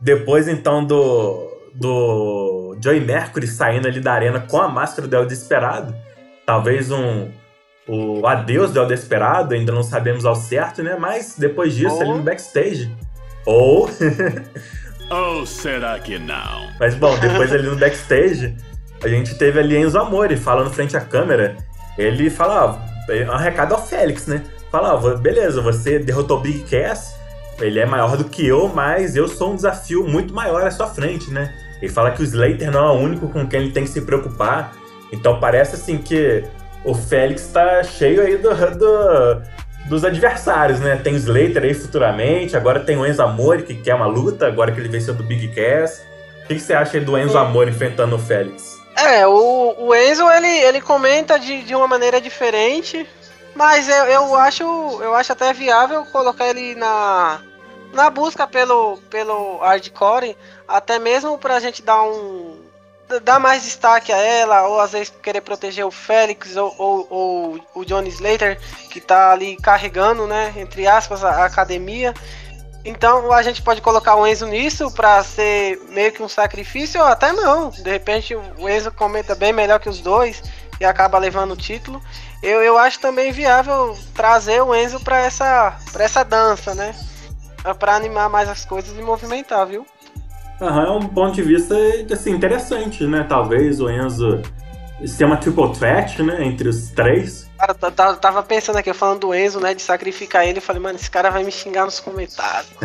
Depois, 0.00 0.48
então, 0.48 0.82
do, 0.82 1.46
do 1.74 2.78
Joey 2.82 2.98
Mercury 2.98 3.46
saindo 3.46 3.86
ali 3.86 4.00
da 4.00 4.14
arena 4.14 4.40
com 4.40 4.58
a 4.58 4.66
máscara 4.66 5.06
do 5.06 5.14
El 5.14 5.26
Desesperado, 5.26 5.94
talvez 6.46 6.90
um 6.90 7.30
o 7.86 8.26
adeus 8.26 8.72
do 8.72 8.80
El 8.80 8.86
Desesperado, 8.86 9.52
ainda 9.52 9.70
não 9.70 9.82
sabemos 9.82 10.24
ao 10.24 10.34
certo, 10.34 10.82
né? 10.82 10.96
Mas 10.98 11.36
depois 11.36 11.74
disso, 11.74 11.94
Ou- 11.96 12.00
ali 12.00 12.10
no 12.12 12.22
backstage, 12.22 12.90
ou 13.44 13.86
Ou 15.12 15.44
será 15.44 15.98
que 15.98 16.18
não? 16.18 16.70
Mas 16.80 16.94
bom, 16.94 17.18
depois 17.18 17.52
ali 17.52 17.68
no 17.68 17.76
backstage, 17.76 18.56
a 19.02 19.08
gente 19.08 19.34
teve 19.34 19.60
ali 19.60 19.76
Enzo 19.76 19.98
Amore 19.98 20.38
falando 20.38 20.70
frente 20.70 20.96
à 20.96 21.02
câmera. 21.02 21.56
Ele 21.98 22.30
fala, 22.30 22.80
ó, 23.08 23.12
é 23.12 23.30
um 23.30 23.36
recado 23.36 23.74
ao 23.74 23.86
Félix, 23.86 24.26
né? 24.26 24.42
Fala, 24.70 24.94
ó, 24.94 25.14
beleza, 25.16 25.60
você 25.60 25.98
derrotou 25.98 26.40
Big 26.40 26.60
Cass, 26.60 27.14
ele 27.60 27.78
é 27.78 27.84
maior 27.84 28.16
do 28.16 28.24
que 28.24 28.46
eu, 28.46 28.68
mas 28.74 29.14
eu 29.14 29.28
sou 29.28 29.52
um 29.52 29.56
desafio 29.56 30.02
muito 30.02 30.32
maior 30.32 30.66
à 30.66 30.70
sua 30.70 30.86
frente, 30.86 31.30
né? 31.30 31.52
Ele 31.82 31.92
fala 31.92 32.12
que 32.12 32.22
o 32.22 32.24
Slater 32.24 32.70
não 32.70 32.86
é 32.86 32.92
o 32.92 33.00
único 33.00 33.28
com 33.28 33.46
quem 33.46 33.60
ele 33.60 33.72
tem 33.72 33.84
que 33.84 33.90
se 33.90 34.00
preocupar. 34.00 34.72
Então 35.12 35.38
parece 35.38 35.74
assim 35.74 35.98
que 35.98 36.42
o 36.84 36.94
Félix 36.94 37.48
tá 37.48 37.82
cheio 37.82 38.22
aí 38.22 38.38
do, 38.38 38.48
do 38.78 39.42
dos 39.86 40.04
adversários, 40.04 40.80
né? 40.80 40.96
Tem 40.96 41.14
o 41.14 41.16
Slater 41.16 41.64
aí 41.64 41.74
futuramente, 41.74 42.56
agora 42.56 42.80
tem 42.80 42.96
o 42.96 43.06
Enzo 43.06 43.22
Amore, 43.22 43.62
que 43.62 43.74
quer 43.74 43.94
uma 43.94 44.06
luta, 44.06 44.46
agora 44.46 44.72
que 44.72 44.80
ele 44.80 44.88
venceu 44.88 45.14
do 45.14 45.22
Big 45.22 45.48
Cass. 45.48 46.04
O 46.44 46.48
que, 46.48 46.54
que 46.54 46.60
você 46.60 46.74
acha 46.74 47.00
do 47.00 47.16
Enzo 47.18 47.38
Amore 47.38 47.70
enfrentando 47.70 48.16
o 48.16 48.18
Félix? 48.18 48.80
É, 48.96 49.26
o, 49.26 49.74
o 49.78 49.94
Enzo 49.94 50.28
ele, 50.30 50.46
ele 50.46 50.80
comenta 50.80 51.38
de, 51.38 51.62
de 51.62 51.74
uma 51.74 51.88
maneira 51.88 52.20
diferente, 52.20 53.08
mas 53.54 53.88
eu, 53.88 54.04
eu 54.06 54.34
acho 54.34 54.62
eu 55.02 55.14
acho 55.14 55.32
até 55.32 55.52
viável 55.52 56.04
colocar 56.06 56.48
ele 56.48 56.74
na, 56.74 57.40
na 57.92 58.10
busca 58.10 58.46
pelo, 58.46 58.98
pelo 59.10 59.58
hardcore, 59.58 60.36
até 60.66 60.98
mesmo 60.98 61.38
pra 61.38 61.60
gente 61.60 61.82
dar 61.82 62.02
um. 62.02 62.61
Dar 63.20 63.38
mais 63.38 63.62
destaque 63.62 64.12
a 64.12 64.16
ela, 64.16 64.66
ou 64.68 64.80
às 64.80 64.92
vezes 64.92 65.12
querer 65.22 65.40
proteger 65.40 65.84
o 65.84 65.90
Félix 65.90 66.56
ou, 66.56 66.74
ou, 66.78 67.06
ou 67.10 67.60
o 67.74 67.84
Johnny 67.84 68.08
Slater, 68.08 68.60
que 68.90 69.00
tá 69.00 69.32
ali 69.32 69.56
carregando, 69.56 70.26
né, 70.26 70.52
entre 70.56 70.86
aspas, 70.86 71.24
a, 71.24 71.30
a 71.30 71.44
academia. 71.46 72.14
Então 72.84 73.32
a 73.32 73.42
gente 73.42 73.62
pode 73.62 73.80
colocar 73.80 74.16
o 74.16 74.26
Enzo 74.26 74.46
nisso 74.46 74.90
para 74.90 75.22
ser 75.22 75.78
meio 75.90 76.10
que 76.12 76.22
um 76.22 76.28
sacrifício, 76.28 77.00
ou 77.00 77.06
até 77.06 77.32
não. 77.32 77.70
De 77.70 77.90
repente 77.90 78.34
o 78.34 78.68
Enzo 78.68 78.90
comenta 78.90 79.34
bem 79.34 79.52
melhor 79.52 79.78
que 79.78 79.88
os 79.88 80.00
dois 80.00 80.42
e 80.80 80.84
acaba 80.84 81.18
levando 81.18 81.52
o 81.52 81.56
título. 81.56 82.02
Eu, 82.42 82.60
eu 82.60 82.76
acho 82.76 82.98
também 82.98 83.30
viável 83.30 83.96
trazer 84.14 84.60
o 84.62 84.74
Enzo 84.74 84.98
para 84.98 85.20
essa, 85.20 85.78
pra 85.92 86.04
essa 86.04 86.24
dança, 86.24 86.74
né? 86.74 86.92
Para 87.78 87.94
animar 87.94 88.28
mais 88.28 88.48
as 88.48 88.64
coisas 88.64 88.98
e 88.98 89.00
movimentar, 89.02 89.64
viu? 89.64 89.86
Aham, 90.62 90.84
é 90.84 90.90
um 90.90 91.08
ponto 91.08 91.34
de 91.34 91.42
vista 91.42 91.74
assim, 92.12 92.30
interessante, 92.30 93.04
né? 93.04 93.26
Talvez 93.28 93.80
o 93.80 93.90
Enzo 93.90 94.40
ser 95.04 95.24
uma 95.24 95.36
triple 95.36 95.72
threat, 95.72 96.22
né? 96.22 96.44
Entre 96.44 96.68
os 96.68 96.90
três. 96.90 97.50
Cara, 97.58 97.76
eu 97.80 98.16
tava 98.16 98.42
pensando 98.44 98.76
aqui, 98.76 98.92
falando 98.92 99.20
do 99.20 99.34
Enzo, 99.34 99.58
né? 99.58 99.74
De 99.74 99.82
sacrificar 99.82 100.46
ele. 100.46 100.58
Eu 100.58 100.62
falei, 100.62 100.80
mano, 100.80 100.96
esse 100.96 101.10
cara 101.10 101.30
vai 101.30 101.42
me 101.42 101.50
xingar 101.50 101.84
nos 101.84 101.98
comentários. 101.98 102.70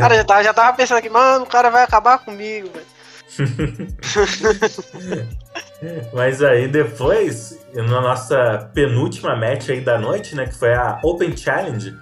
cara, 0.00 0.16
já 0.16 0.24
tava, 0.24 0.44
já 0.44 0.54
tava 0.54 0.76
pensando 0.76 0.98
aqui, 0.98 1.08
mano, 1.08 1.44
o 1.44 1.48
cara 1.48 1.70
vai 1.70 1.82
acabar 1.82 2.18
comigo, 2.18 2.68
velho. 2.68 2.92
Mas 6.12 6.42
aí 6.42 6.68
depois, 6.68 7.58
na 7.72 8.02
nossa 8.02 8.70
penúltima 8.74 9.34
match 9.34 9.70
aí 9.70 9.80
da 9.80 9.98
noite, 9.98 10.34
né? 10.34 10.46
Que 10.46 10.54
foi 10.54 10.74
a 10.74 11.00
Open 11.02 11.34
Challenge 11.34 11.96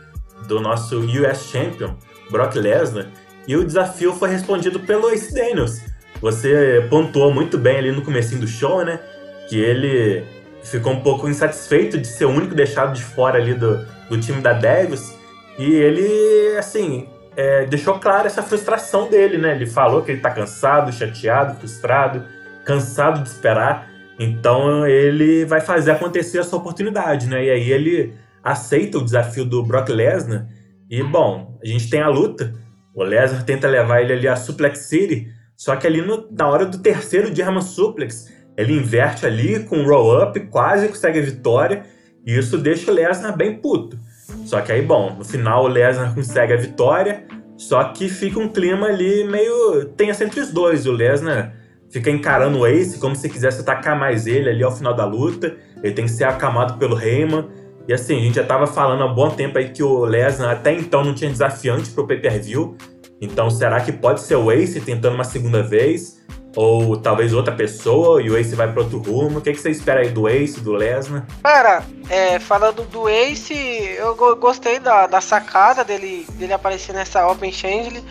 do 0.49 0.61
nosso 0.61 0.99
US 0.99 1.45
Champion, 1.45 1.95
Brock 2.30 2.57
Lesnar. 2.57 3.07
E 3.47 3.57
o 3.57 3.64
desafio 3.64 4.12
foi 4.12 4.30
respondido 4.30 4.80
pelo 4.80 5.11
Ace 5.11 5.32
Daniels. 5.34 5.80
Você 6.20 6.86
pontuou 6.91 7.32
muito 7.32 7.57
bem 7.57 7.78
ali 7.78 7.93
no 7.93 8.03
comecinho 8.03 8.41
do 8.41 8.47
show, 8.47 8.84
né? 8.84 9.01
Que 9.49 9.59
ele 9.59 10.24
ficou 10.62 10.93
um 10.93 11.01
pouco 11.01 11.28
insatisfeito 11.28 11.99
de 11.99 12.07
ser 12.07 12.26
o 12.26 12.30
único 12.30 12.55
deixado 12.55 12.93
de 12.93 13.03
fora 13.03 13.38
ali 13.38 13.55
do, 13.55 13.84
do 14.09 14.20
time 14.20 14.41
da 14.41 14.53
Davis. 14.53 15.16
E 15.59 15.72
ele, 15.72 16.57
assim, 16.59 17.09
é, 17.36 17.64
deixou 17.66 17.99
claro 17.99 18.26
essa 18.26 18.43
frustração 18.43 19.09
dele, 19.09 19.38
né? 19.38 19.55
Ele 19.55 19.66
falou 19.66 20.03
que 20.03 20.12
ele 20.12 20.20
tá 20.20 20.30
cansado, 20.30 20.93
chateado, 20.93 21.57
frustrado, 21.57 22.24
cansado 22.64 23.22
de 23.22 23.28
esperar. 23.28 23.88
Então 24.18 24.86
ele 24.86 25.47
vai 25.47 25.61
fazer 25.61 25.93
acontecer 25.93 26.38
essa 26.38 26.55
oportunidade, 26.55 27.26
né? 27.26 27.45
E 27.45 27.51
aí 27.51 27.72
ele 27.72 28.14
aceita 28.45 28.99
o 28.99 29.05
desafio 29.05 29.45
do 29.45 29.62
Brock 29.62 29.88
Lesnar. 29.88 30.47
E, 30.91 31.03
bom, 31.03 31.59
a 31.62 31.66
gente 31.66 31.88
tem 31.88 32.01
a 32.01 32.09
luta. 32.09 32.53
O 32.95 33.03
Lesnar 33.03 33.45
tenta 33.45 33.68
levar 33.68 34.01
ele 34.03 34.12
ali 34.12 34.28
a 34.28 34.36
Suplex 34.36 34.80
City. 34.80 35.28
Só 35.57 35.76
que 35.76 35.86
ali 35.86 36.01
no, 36.01 36.28
na 36.30 36.49
hora 36.49 36.66
do 36.66 36.78
terceiro 36.78 37.34
German 37.34 37.62
Suplex, 37.62 38.32
ele 38.57 38.72
inverte 38.72 39.26
ali 39.26 39.61
com 39.64 39.78
um 39.78 39.86
roll-up, 39.86 40.38
quase 40.49 40.88
consegue 40.88 41.18
a 41.18 41.22
vitória. 41.22 41.84
E 42.26 42.36
isso 42.36 42.59
deixa 42.59 42.91
o 42.91 42.95
Lesnar 42.95 43.36
bem 43.36 43.57
puto. 43.57 43.99
Só 44.45 44.61
que 44.61 44.72
aí, 44.72 44.82
bom, 44.82 45.16
no 45.16 45.24
final 45.24 45.64
o 45.64 45.68
Lesnar 45.68 46.14
consegue 46.14 46.53
a 46.53 46.57
vitória. 46.57 47.24
Só 47.57 47.84
que 47.84 48.09
fica 48.09 48.38
um 48.38 48.49
clima 48.49 48.86
ali 48.86 49.24
meio 49.24 49.84
tenso 49.97 50.24
entre 50.24 50.41
os 50.41 50.51
dois. 50.51 50.86
O 50.86 50.93
Lesnar 50.93 51.55
fica 51.91 52.11
encarando 52.11 52.59
o 52.59 52.66
Ace 52.66 52.99
como 52.99 53.14
se 53.14 53.28
quisesse 53.28 53.61
atacar 53.61 53.99
mais 53.99 54.26
ele 54.26 54.49
ali 54.49 54.62
ao 54.62 54.74
final 54.74 54.95
da 54.95 55.05
luta. 55.05 55.57
Ele 55.82 55.93
tem 55.93 56.07
que 56.07 56.11
ser 56.11 56.24
acamado 56.24 56.78
pelo 56.78 56.99
Heyman. 56.99 57.49
E 57.91 57.93
assim, 57.93 58.20
a 58.20 58.22
gente 58.22 58.36
já 58.36 58.45
tava 58.45 58.68
falando 58.68 59.03
há 59.03 59.07
um 59.07 59.12
bom 59.12 59.28
tempo 59.30 59.59
aí 59.59 59.68
que 59.68 59.82
o 59.82 60.05
Lesnar 60.05 60.53
até 60.53 60.72
então 60.72 61.03
não 61.03 61.12
tinha 61.12 61.28
desafiante 61.28 61.91
pro 61.91 62.07
pay-per-view. 62.07 62.76
Então 63.20 63.51
será 63.51 63.80
que 63.80 63.91
pode 63.91 64.20
ser 64.20 64.36
o 64.36 64.53
Ace 64.53 64.80
tentando 64.80 65.16
uma 65.16 65.24
segunda 65.24 65.61
vez? 65.61 66.20
Ou 66.55 66.97
talvez 66.97 67.32
outra 67.32 67.53
pessoa 67.53 68.22
e 68.22 68.30
o 68.30 68.38
Ace 68.38 68.55
vai 68.55 68.72
para 68.72 68.82
outro 68.82 69.01
rumo? 69.01 69.41
O 69.41 69.43
que, 69.43 69.53
que 69.53 69.59
você 69.59 69.70
espera 69.70 70.03
aí 70.03 70.09
do 70.09 70.28
Ace, 70.28 70.61
do 70.61 70.72
Lesnar? 70.72 71.26
Cara, 71.43 71.82
é, 72.09 72.38
falando 72.38 72.84
do 72.84 73.09
Ace, 73.09 73.55
eu 73.99 74.14
gostei 74.36 74.78
da, 74.78 75.09
da 75.09 75.20
sacada 75.20 75.82
dele, 75.82 76.24
dele 76.34 76.53
aparecer 76.53 76.93
nessa 76.93 77.26
Open 77.26 77.51
Change. 77.51 78.05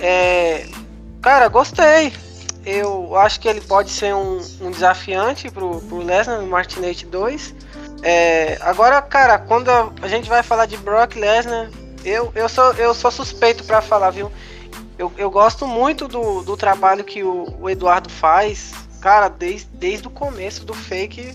É, 0.00 0.64
cara, 1.20 1.48
gostei. 1.48 2.12
Eu 2.64 3.16
acho 3.16 3.40
que 3.40 3.48
ele 3.48 3.62
pode 3.62 3.90
ser 3.90 4.14
um, 4.14 4.40
um 4.60 4.70
desafiante 4.70 5.50
pro, 5.50 5.80
pro 5.80 5.98
Lesnar 5.98 6.40
no 6.40 6.46
Martinete 6.46 7.04
2. 7.04 7.63
É, 8.06 8.58
agora, 8.60 9.00
cara, 9.00 9.38
quando 9.38 9.70
a 9.70 10.08
gente 10.08 10.28
vai 10.28 10.42
falar 10.42 10.66
de 10.66 10.76
Brock 10.76 11.16
Lesnar, 11.16 11.70
eu, 12.04 12.30
eu, 12.34 12.50
sou, 12.50 12.74
eu 12.74 12.92
sou 12.92 13.10
suspeito 13.10 13.64
para 13.64 13.80
falar, 13.80 14.10
viu? 14.10 14.30
Eu, 14.98 15.10
eu 15.16 15.30
gosto 15.30 15.66
muito 15.66 16.06
do, 16.06 16.42
do 16.42 16.54
trabalho 16.54 17.02
que 17.02 17.22
o, 17.22 17.46
o 17.58 17.70
Eduardo 17.70 18.10
faz, 18.10 18.72
cara, 19.00 19.28
desde, 19.28 19.68
desde 19.72 20.06
o 20.06 20.10
começo 20.10 20.66
do 20.66 20.74
fake. 20.74 21.34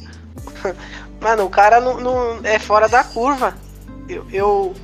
Mano, 1.19 1.45
o 1.45 1.49
cara 1.49 1.81
não, 1.81 1.99
não 1.99 2.39
é 2.43 2.59
fora 2.59 2.87
da 2.87 3.03
curva. 3.03 3.55
Eu, 4.07 4.27
eu, 4.31 4.75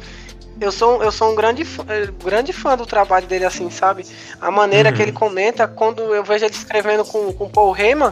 eu, 0.60 0.72
sou, 0.72 1.04
eu 1.04 1.12
sou 1.12 1.34
um 1.34 1.36
grande, 1.36 1.64
fã, 1.64 1.86
grande 2.24 2.52
fã 2.52 2.76
do 2.76 2.88
trabalho 2.88 3.28
dele, 3.28 3.46
assim, 3.46 3.70
sabe? 3.70 4.08
A 4.42 4.50
maneira 4.50 4.90
uhum. 4.90 4.96
que 4.96 5.02
ele 5.04 5.12
comenta, 5.12 5.68
quando 5.68 6.02
eu 6.16 6.24
vejo 6.24 6.46
ele 6.46 6.54
escrevendo 6.54 7.06
com, 7.06 7.32
com 7.32 7.46
o 7.46 7.50
Paul 7.50 7.78
Heyman, 7.78 8.12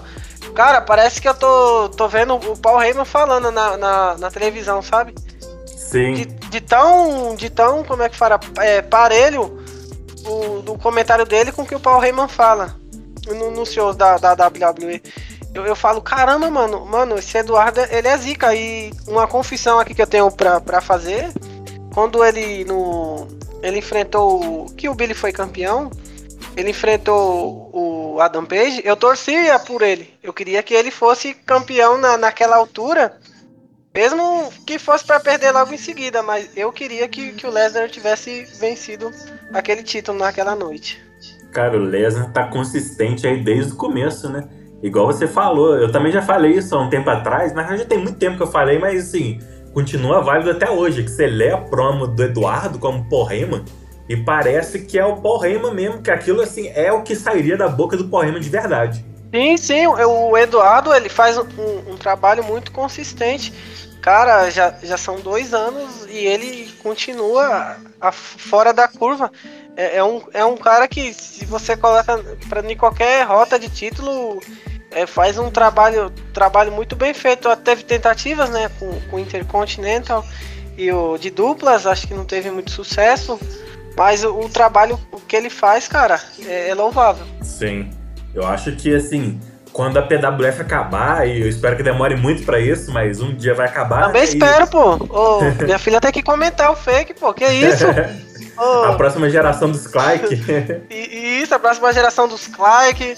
cara, 0.54 0.82
parece 0.82 1.22
que 1.22 1.28
eu 1.28 1.34
tô, 1.34 1.90
tô 1.90 2.08
vendo 2.08 2.36
o 2.36 2.58
Paul 2.58 2.82
Heyman 2.82 3.06
falando 3.06 3.52
na, 3.52 3.78
na, 3.78 4.18
na 4.18 4.32
televisão, 4.32 4.82
sabe? 4.82 5.14
Sim. 5.66 6.14
De, 6.14 6.26
de, 6.26 6.62
tão, 6.62 7.36
de 7.36 7.50
tão, 7.50 7.84
como 7.84 8.04
é 8.04 8.10
que 8.10 8.16
fala, 8.16 8.40
é, 8.58 8.82
parelho 8.82 9.64
o, 10.26 10.62
do 10.62 10.78
comentário 10.78 11.26
dele 11.26 11.52
com 11.52 11.64
o 11.64 11.66
que 11.66 11.76
o 11.76 11.80
Paul 11.80 12.04
Heyman 12.04 12.28
fala 12.28 12.76
no, 13.28 13.52
no 13.52 13.66
show 13.66 13.94
da, 13.94 14.18
da 14.18 14.34
WWE. 14.34 15.02
Eu, 15.54 15.66
eu 15.66 15.76
falo, 15.76 16.02
caramba, 16.02 16.50
mano, 16.50 16.86
mano, 16.86 17.18
esse 17.18 17.38
Eduardo, 17.38 17.80
ele 17.92 18.08
é 18.08 18.18
zica. 18.18 18.56
E 18.56 18.92
uma 19.08 19.28
confissão 19.28 19.80
aqui 19.80 19.94
que 19.94 20.02
eu 20.02 20.08
tenho 20.08 20.30
pra, 20.32 20.60
pra 20.60 20.82
fazer, 20.82 21.32
quando 21.94 22.24
ele 22.24 22.66
no. 22.66 23.28
Ele 23.62 23.78
enfrentou. 23.78 24.66
Que 24.76 24.90
o 24.90 24.96
Billy 24.96 25.14
foi 25.14 25.32
campeão. 25.32 25.92
Ele 26.58 26.72
enfrentou 26.72 27.70
o 27.72 27.93
Adam 28.20 28.46
Page. 28.46 28.82
Eu 28.84 28.96
torcia 28.96 29.58
por 29.60 29.82
ele. 29.82 30.14
Eu 30.22 30.34
queria 30.34 30.64
que 30.64 30.74
ele 30.74 30.92
fosse 30.92 31.34
campeão 31.34 31.98
na, 31.98 32.18
naquela 32.18 32.56
altura. 32.56 33.18
Mesmo 33.94 34.52
que 34.66 34.80
fosse 34.80 35.06
para 35.06 35.20
perder 35.20 35.52
logo 35.52 35.72
em 35.72 35.78
seguida, 35.78 36.24
mas 36.24 36.50
eu 36.58 36.72
queria 36.72 37.08
que, 37.08 37.34
que 37.34 37.46
o 37.46 37.52
Lesnar 37.52 37.90
tivesse 37.90 38.44
vencido 38.60 39.12
aquele 39.54 39.84
título 39.84 40.18
naquela 40.18 40.56
noite. 40.56 41.00
Cara, 41.52 41.78
o 41.78 41.84
Lesnar 41.84 42.34
tá 42.34 42.48
consistente 42.48 43.28
aí 43.28 43.44
desde 43.44 43.74
o 43.74 43.76
começo, 43.76 44.28
né? 44.30 44.50
Igual 44.82 45.06
você 45.06 45.28
falou, 45.28 45.78
eu 45.78 45.92
também 45.92 46.12
já 46.12 46.22
falei 46.22 46.54
isso 46.54 46.76
há 46.76 46.82
um 46.82 46.90
tempo 46.90 47.10
atrás, 47.10 47.54
mas 47.54 47.80
já 47.80 47.86
tem 47.86 48.00
muito 48.00 48.18
tempo 48.18 48.36
que 48.36 48.44
eu 48.44 48.48
falei, 48.48 48.80
mas 48.80 49.08
assim, 49.08 49.40
continua 49.74 50.22
válido 50.22 50.50
até 50.50 50.70
hoje, 50.70 51.04
que 51.04 51.12
você 51.12 51.26
lê 51.26 51.52
a 51.52 51.58
promo 51.58 52.06
do 52.08 52.24
Eduardo 52.24 52.78
como 52.80 53.06
Heyman, 53.32 53.64
e 54.14 54.24
parece 54.24 54.80
que 54.80 54.98
é 54.98 55.06
o 55.06 55.18
Paul 55.18 55.74
mesmo, 55.74 56.02
que 56.02 56.12
aquilo 56.12 56.42
assim 56.42 56.68
é 56.74 56.92
o 56.92 57.04
que 57.04 57.16
sairia 57.16 57.58
da 57.58 57.68
boca 57.68 57.98
do 57.98 58.08
Paul 58.08 58.40
de 58.40 58.50
verdade. 58.50 59.06
Sim, 59.34 59.58
sim, 59.58 59.88
o 59.88 60.38
Eduardo 60.38 60.94
ele 60.94 61.10
faz 61.10 61.38
um, 61.38 61.44
um 61.88 61.98
trabalho 61.98 62.44
muito 62.44 62.72
consistente 62.72 63.52
cara, 64.04 64.50
já, 64.50 64.76
já 64.84 64.98
são 64.98 65.16
dois 65.22 65.54
anos 65.54 66.06
e 66.10 66.18
ele 66.18 66.70
continua 66.84 67.78
a, 68.02 68.12
fora 68.12 68.74
da 68.74 68.86
curva. 68.86 69.32
É, 69.78 69.98
é, 69.98 70.04
um, 70.04 70.22
é 70.34 70.44
um 70.44 70.58
cara 70.58 70.90
que, 70.90 71.14
se 71.14 71.46
você 71.46 71.78
coloca 71.78 72.22
para 72.50 72.70
em 72.70 72.76
qualquer 72.76 73.26
rota 73.26 73.58
de 73.58 73.70
título, 73.70 74.42
é, 74.92 75.08
faz 75.08 75.38
um 75.38 75.50
trabalho, 75.50 76.12
trabalho 76.34 76.70
muito 76.70 76.98
bem 76.98 77.14
feito. 77.14 77.56
Teve 77.56 77.84
tentativas 77.84 78.50
né, 78.50 78.70
com 79.10 79.16
o 79.16 79.20
Intercontinental 79.20 80.24
e 80.78 80.92
o 80.92 81.18
de 81.18 81.30
duplas, 81.30 81.88
acho 81.88 82.06
que 82.06 82.14
não 82.14 82.26
teve 82.26 82.52
muito 82.52 82.72
sucesso. 82.72 83.40
Mas 83.96 84.24
o, 84.24 84.40
o 84.40 84.50
trabalho 84.50 85.00
que 85.28 85.36
ele 85.36 85.50
faz, 85.50 85.88
cara, 85.88 86.20
é, 86.46 86.70
é 86.70 86.74
louvável. 86.74 87.26
Sim. 87.42 87.90
Eu 88.34 88.46
acho 88.48 88.72
que, 88.76 88.94
assim, 88.94 89.40
quando 89.72 89.98
a 89.98 90.02
PWF 90.02 90.62
acabar, 90.62 91.28
e 91.28 91.42
eu 91.42 91.50
espero 91.50 91.76
que 91.76 91.84
demore 91.84 92.16
muito 92.16 92.44
pra 92.44 92.60
isso, 92.60 92.92
mas 92.92 93.20
um 93.20 93.36
dia 93.36 93.54
vai 93.54 93.68
acabar. 93.68 94.08
Também 94.08 94.22
né, 94.22 94.28
espero, 94.28 94.68
pô. 94.68 94.94
Ô, 95.10 95.42
minha 95.66 95.80
filha 95.80 96.00
tem 96.00 96.12
que 96.12 96.24
comentar 96.24 96.72
o 96.72 96.76
fake, 96.76 97.14
pô. 97.16 97.34
Que 97.34 97.46
isso? 97.46 97.86
A 98.56 98.94
próxima 98.94 99.30
geração 99.32 99.72
dos 99.72 99.88
Clyke. 99.88 100.40
isso, 101.42 101.56
a 101.56 101.60
próxima 101.60 101.92
geração 101.92 102.28
dos 102.28 102.48
Clark. 102.48 103.18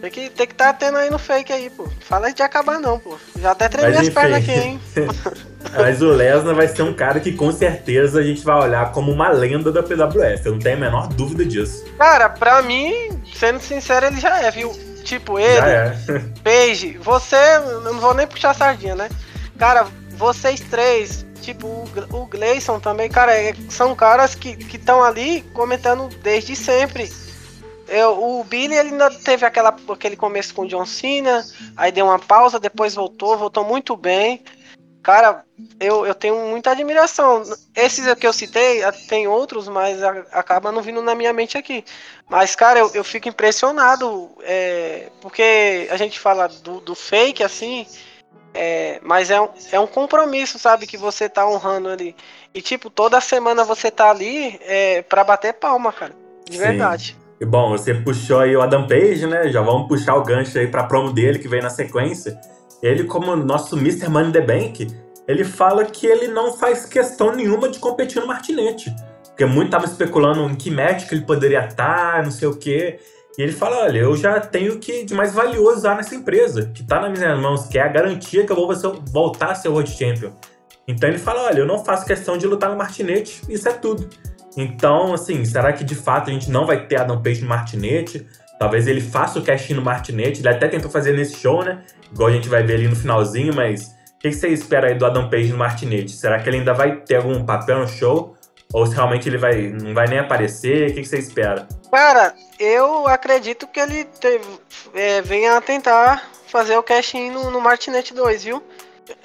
Tem 0.00 0.10
que 0.10 0.30
tem 0.30 0.46
que 0.46 0.54
tá 0.54 0.72
tendo 0.72 0.96
aí 0.96 1.10
no 1.10 1.18
fake 1.18 1.52
aí, 1.52 1.68
pô. 1.68 1.86
Fala 2.00 2.32
de 2.32 2.42
acabar 2.42 2.80
não, 2.80 2.98
pô. 2.98 3.18
Já 3.38 3.50
até 3.50 3.68
tremei 3.68 3.96
as 3.96 4.08
pernas 4.08 4.38
aqui, 4.38 4.50
hein? 4.50 4.80
Mas 5.76 6.02
o 6.02 6.08
Lesnar 6.10 6.54
vai 6.54 6.68
ser 6.68 6.82
um 6.82 6.92
cara 6.92 7.20
que 7.20 7.32
com 7.32 7.50
certeza 7.52 8.20
a 8.20 8.22
gente 8.22 8.42
vai 8.44 8.56
olhar 8.60 8.92
como 8.92 9.10
uma 9.12 9.28
lenda 9.30 9.70
da 9.72 9.82
PWF. 9.82 10.44
Eu 10.46 10.52
não 10.52 10.58
tenho 10.58 10.76
a 10.76 10.80
menor 10.80 11.08
dúvida 11.08 11.44
disso. 11.44 11.84
Cara, 11.98 12.28
pra 12.28 12.62
mim, 12.62 12.92
sendo 13.34 13.60
sincero, 13.60 14.06
ele 14.06 14.20
já 14.20 14.40
é, 14.42 14.50
viu? 14.50 14.72
Tipo, 15.04 15.38
ele, 15.38 15.56
Já 15.56 15.68
é. 15.68 15.96
Paige, 16.44 16.98
você, 16.98 17.36
eu 17.56 17.80
não 17.80 17.98
vou 17.98 18.14
nem 18.14 18.26
puxar 18.26 18.50
a 18.50 18.54
sardinha, 18.54 18.94
né? 18.94 19.08
Cara, 19.58 19.86
vocês 20.16 20.60
três, 20.60 21.26
tipo, 21.40 21.66
o, 21.66 21.88
Gl- 21.92 22.16
o 22.22 22.26
Gleison 22.26 22.78
também, 22.78 23.08
cara, 23.10 23.34
é- 23.34 23.54
são 23.68 23.94
caras 23.96 24.34
que 24.34 24.56
estão 24.72 25.02
ali 25.02 25.42
comentando 25.54 26.08
desde 26.22 26.54
sempre. 26.54 27.10
Eu, 27.88 28.12
o 28.40 28.44
Billy, 28.44 28.74
ele 28.74 28.90
ainda 28.90 29.10
teve 29.10 29.44
aquela, 29.44 29.74
aquele 29.92 30.16
começo 30.16 30.54
com 30.54 30.62
o 30.62 30.68
John 30.68 30.86
Cena, 30.86 31.44
aí 31.76 31.90
deu 31.92 32.06
uma 32.06 32.18
pausa, 32.18 32.58
depois 32.60 32.94
voltou, 32.94 33.36
voltou 33.36 33.64
muito 33.64 33.96
bem. 33.96 34.40
Cara, 35.02 35.44
eu, 35.80 36.06
eu 36.06 36.14
tenho 36.14 36.36
muita 36.46 36.70
admiração. 36.70 37.42
Esses 37.74 38.14
que 38.14 38.26
eu 38.26 38.32
citei, 38.32 38.84
ah, 38.84 38.92
tem 38.92 39.26
outros, 39.26 39.66
mas 39.68 40.00
acaba 40.30 40.70
não 40.70 40.80
vindo 40.80 41.02
na 41.02 41.14
minha 41.14 41.32
mente 41.32 41.58
aqui. 41.58 41.84
Mas, 42.28 42.54
cara, 42.54 42.78
eu, 42.78 42.90
eu 42.94 43.02
fico 43.02 43.28
impressionado, 43.28 44.30
é, 44.42 45.08
porque 45.20 45.88
a 45.90 45.96
gente 45.96 46.20
fala 46.20 46.46
do, 46.46 46.80
do 46.80 46.94
fake, 46.94 47.42
assim, 47.42 47.84
é, 48.54 49.00
mas 49.02 49.30
é 49.30 49.40
um, 49.40 49.48
é 49.72 49.80
um 49.80 49.86
compromisso, 49.86 50.58
sabe, 50.58 50.86
que 50.86 50.96
você 50.96 51.28
tá 51.28 51.48
honrando 51.48 51.88
ali. 51.88 52.14
E, 52.54 52.62
tipo, 52.62 52.88
toda 52.88 53.20
semana 53.20 53.64
você 53.64 53.90
tá 53.90 54.08
ali 54.08 54.60
é, 54.62 55.02
pra 55.02 55.24
bater 55.24 55.54
palma, 55.54 55.92
cara. 55.92 56.14
De 56.48 56.56
Sim. 56.56 56.62
verdade. 56.62 57.16
E 57.40 57.44
bom, 57.44 57.70
você 57.70 57.92
puxou 57.92 58.38
aí 58.38 58.54
o 58.56 58.62
Adam 58.62 58.86
Page, 58.86 59.26
né? 59.26 59.48
Já 59.48 59.62
vamos 59.62 59.88
puxar 59.88 60.14
o 60.14 60.22
gancho 60.22 60.56
aí 60.58 60.68
pra 60.68 60.84
promo 60.84 61.12
dele 61.12 61.40
que 61.40 61.48
vem 61.48 61.60
na 61.60 61.70
sequência. 61.70 62.38
Ele, 62.82 63.04
como 63.04 63.36
nosso 63.36 63.76
Mr. 63.76 64.08
Money 64.08 64.32
the 64.32 64.40
Bank, 64.40 64.88
ele 65.28 65.44
fala 65.44 65.84
que 65.84 66.06
ele 66.06 66.28
não 66.28 66.52
faz 66.52 66.84
questão 66.84 67.34
nenhuma 67.34 67.68
de 67.68 67.78
competir 67.78 68.20
no 68.20 68.26
martinete. 68.26 68.92
Porque 69.28 69.44
muito 69.44 69.70
tava 69.70 69.86
especulando 69.86 70.42
em 70.50 70.54
que 70.54 70.70
match 70.70 71.08
que 71.08 71.14
ele 71.14 71.24
poderia 71.24 71.64
estar, 71.64 72.22
não 72.22 72.30
sei 72.30 72.48
o 72.48 72.56
quê. 72.56 72.98
E 73.38 73.42
ele 73.42 73.52
fala: 73.52 73.84
olha, 73.84 73.98
eu 73.98 74.16
já 74.16 74.38
tenho 74.40 74.74
o 74.74 74.78
que 74.78 75.04
de 75.04 75.14
mais 75.14 75.32
valioso 75.32 75.86
há 75.88 75.94
nessa 75.94 76.14
empresa, 76.14 76.70
que 76.74 76.82
tá 76.82 77.00
nas 77.00 77.18
minhas 77.18 77.38
mãos, 77.40 77.66
que 77.66 77.78
é 77.78 77.82
a 77.82 77.88
garantia 77.88 78.44
que 78.44 78.52
eu 78.52 78.56
vou 78.56 78.68
voltar 79.10 79.52
a 79.52 79.54
ser 79.54 79.68
World 79.68 79.90
Champion. 79.90 80.32
Então 80.86 81.08
ele 81.08 81.18
fala: 81.18 81.44
olha, 81.44 81.60
eu 81.60 81.66
não 81.66 81.82
faço 81.84 82.04
questão 82.04 82.36
de 82.36 82.46
lutar 82.46 82.70
no 82.70 82.76
martinete, 82.76 83.42
isso 83.48 83.68
é 83.68 83.72
tudo. 83.72 84.08
Então, 84.56 85.14
assim, 85.14 85.44
será 85.46 85.72
que 85.72 85.82
de 85.82 85.94
fato 85.94 86.28
a 86.28 86.32
gente 86.32 86.50
não 86.50 86.66
vai 86.66 86.86
ter 86.86 87.00
Adam 87.00 87.22
Page 87.22 87.40
no 87.40 87.48
martinete? 87.48 88.26
Talvez 88.62 88.86
ele 88.86 89.00
faça 89.00 89.40
o 89.40 89.42
cash 89.42 89.70
no 89.70 89.82
martinete. 89.82 90.40
Ele 90.40 90.48
até 90.48 90.68
tentou 90.68 90.88
fazer 90.88 91.10
nesse 91.10 91.34
show, 91.34 91.64
né? 91.64 91.82
Igual 92.12 92.28
a 92.28 92.32
gente 92.32 92.48
vai 92.48 92.62
ver 92.62 92.74
ali 92.74 92.86
no 92.86 92.94
finalzinho, 92.94 93.52
mas 93.52 93.88
o 94.14 94.18
que 94.20 94.30
você 94.30 94.50
espera 94.50 94.86
aí 94.86 94.94
do 94.94 95.04
Adam 95.04 95.28
Page 95.28 95.50
no 95.50 95.58
martinete? 95.58 96.12
Será 96.12 96.40
que 96.40 96.48
ele 96.48 96.58
ainda 96.58 96.72
vai 96.72 96.94
ter 97.00 97.16
algum 97.16 97.44
papel 97.44 97.80
no 97.80 97.88
show? 97.88 98.36
Ou 98.72 98.86
se 98.86 98.94
realmente 98.94 99.28
ele 99.28 99.36
vai, 99.36 99.62
não 99.62 99.92
vai 99.92 100.06
nem 100.06 100.20
aparecer? 100.20 100.90
O 100.90 100.94
que 100.94 101.04
você 101.04 101.18
espera? 101.18 101.66
Cara, 101.90 102.36
eu 102.56 103.08
acredito 103.08 103.66
que 103.66 103.80
ele 103.80 104.04
teve, 104.04 104.46
é, 104.94 105.20
venha 105.22 105.60
tentar 105.60 106.30
fazer 106.46 106.76
o 106.76 106.84
cash-in 106.84 107.32
no, 107.32 107.50
no 107.50 107.60
Martinet 107.60 108.14
2, 108.14 108.44
viu? 108.44 108.62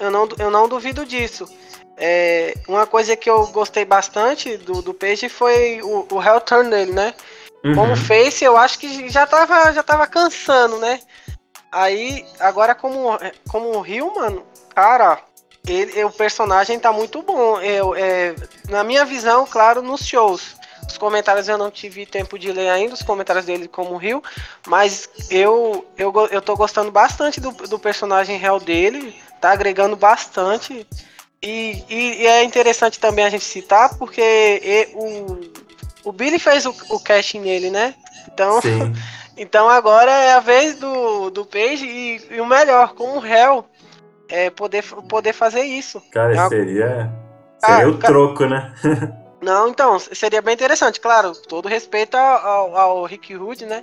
Eu 0.00 0.10
não, 0.10 0.28
eu 0.36 0.50
não 0.50 0.68
duvido 0.68 1.06
disso. 1.06 1.48
É, 1.96 2.54
uma 2.66 2.88
coisa 2.88 3.14
que 3.14 3.30
eu 3.30 3.46
gostei 3.46 3.84
bastante 3.84 4.56
do, 4.56 4.82
do 4.82 4.92
Page 4.92 5.28
foi 5.28 5.80
o, 5.80 6.08
o 6.10 6.20
heel 6.20 6.40
turn 6.40 6.68
dele, 6.70 6.90
né? 6.90 7.14
Como 7.62 7.90
Uhum. 7.90 7.96
face, 7.96 8.44
eu 8.44 8.56
acho 8.56 8.78
que 8.78 9.08
já 9.08 9.26
tava, 9.26 9.72
já 9.72 9.82
tava 9.82 10.06
cansando, 10.06 10.78
né? 10.78 11.00
Aí, 11.70 12.24
agora 12.40 12.74
como, 12.74 13.18
como 13.48 13.80
Rio, 13.80 14.14
mano, 14.14 14.42
cara, 14.74 15.18
ele, 15.66 16.02
o 16.04 16.10
personagem 16.10 16.78
tá 16.78 16.92
muito 16.92 17.20
bom. 17.22 17.60
Eu, 17.60 17.94
é, 17.94 18.34
na 18.68 18.82
minha 18.82 19.04
visão, 19.04 19.46
claro, 19.46 19.82
nos 19.82 20.06
shows. 20.06 20.56
Os 20.88 20.96
comentários 20.96 21.48
eu 21.48 21.58
não 21.58 21.70
tive 21.70 22.06
tempo 22.06 22.38
de 22.38 22.50
ler 22.50 22.70
ainda, 22.70 22.94
os 22.94 23.02
comentários 23.02 23.44
dele 23.44 23.68
como 23.68 23.96
Rio, 23.98 24.22
mas 24.66 25.10
eu, 25.28 25.86
eu, 25.98 26.10
eu 26.30 26.40
tô 26.40 26.56
gostando 26.56 26.90
bastante 26.90 27.40
do, 27.40 27.50
do 27.50 27.78
personagem 27.78 28.38
real 28.38 28.58
dele, 28.58 29.14
tá 29.40 29.50
agregando 29.50 29.94
bastante. 29.96 30.86
E, 31.42 31.84
e- 31.88 32.22
e 32.22 32.26
é 32.26 32.42
interessante 32.42 32.98
também 32.98 33.24
a 33.24 33.30
gente 33.30 33.44
citar, 33.44 33.96
porque 33.98 34.88
o, 34.94 35.67
o 36.08 36.12
Billy 36.12 36.38
fez 36.38 36.64
o, 36.66 36.74
o 36.88 36.98
casting 36.98 37.40
nele, 37.40 37.70
né? 37.70 37.94
Então, 38.32 38.60
Sim. 38.62 38.92
então 39.36 39.68
agora 39.68 40.10
é 40.10 40.32
a 40.32 40.40
vez 40.40 40.76
do, 40.78 41.30
do 41.30 41.44
Page 41.44 41.84
e, 41.86 42.34
e 42.34 42.40
o 42.40 42.46
melhor, 42.46 42.94
como 42.94 43.18
réu, 43.18 43.64
é 44.28 44.50
poder, 44.50 44.84
poder 45.08 45.32
fazer 45.32 45.62
isso. 45.62 46.00
Cara, 46.12 46.34
É 46.34 46.40
uma- 46.40 46.48
seria. 46.48 47.10
Ah, 47.62 47.78
Seria 47.78 47.88
o 47.90 47.98
ca- 47.98 48.08
troco, 48.08 48.46
né? 48.46 48.72
Não, 49.40 49.68
então, 49.68 50.00
seria 50.00 50.42
bem 50.42 50.54
interessante, 50.54 51.00
claro, 51.00 51.32
todo 51.32 51.68
respeito 51.68 52.16
ao, 52.16 52.44
ao, 52.44 52.76
ao 52.76 53.04
Rick 53.04 53.36
Hood, 53.36 53.66
né? 53.66 53.82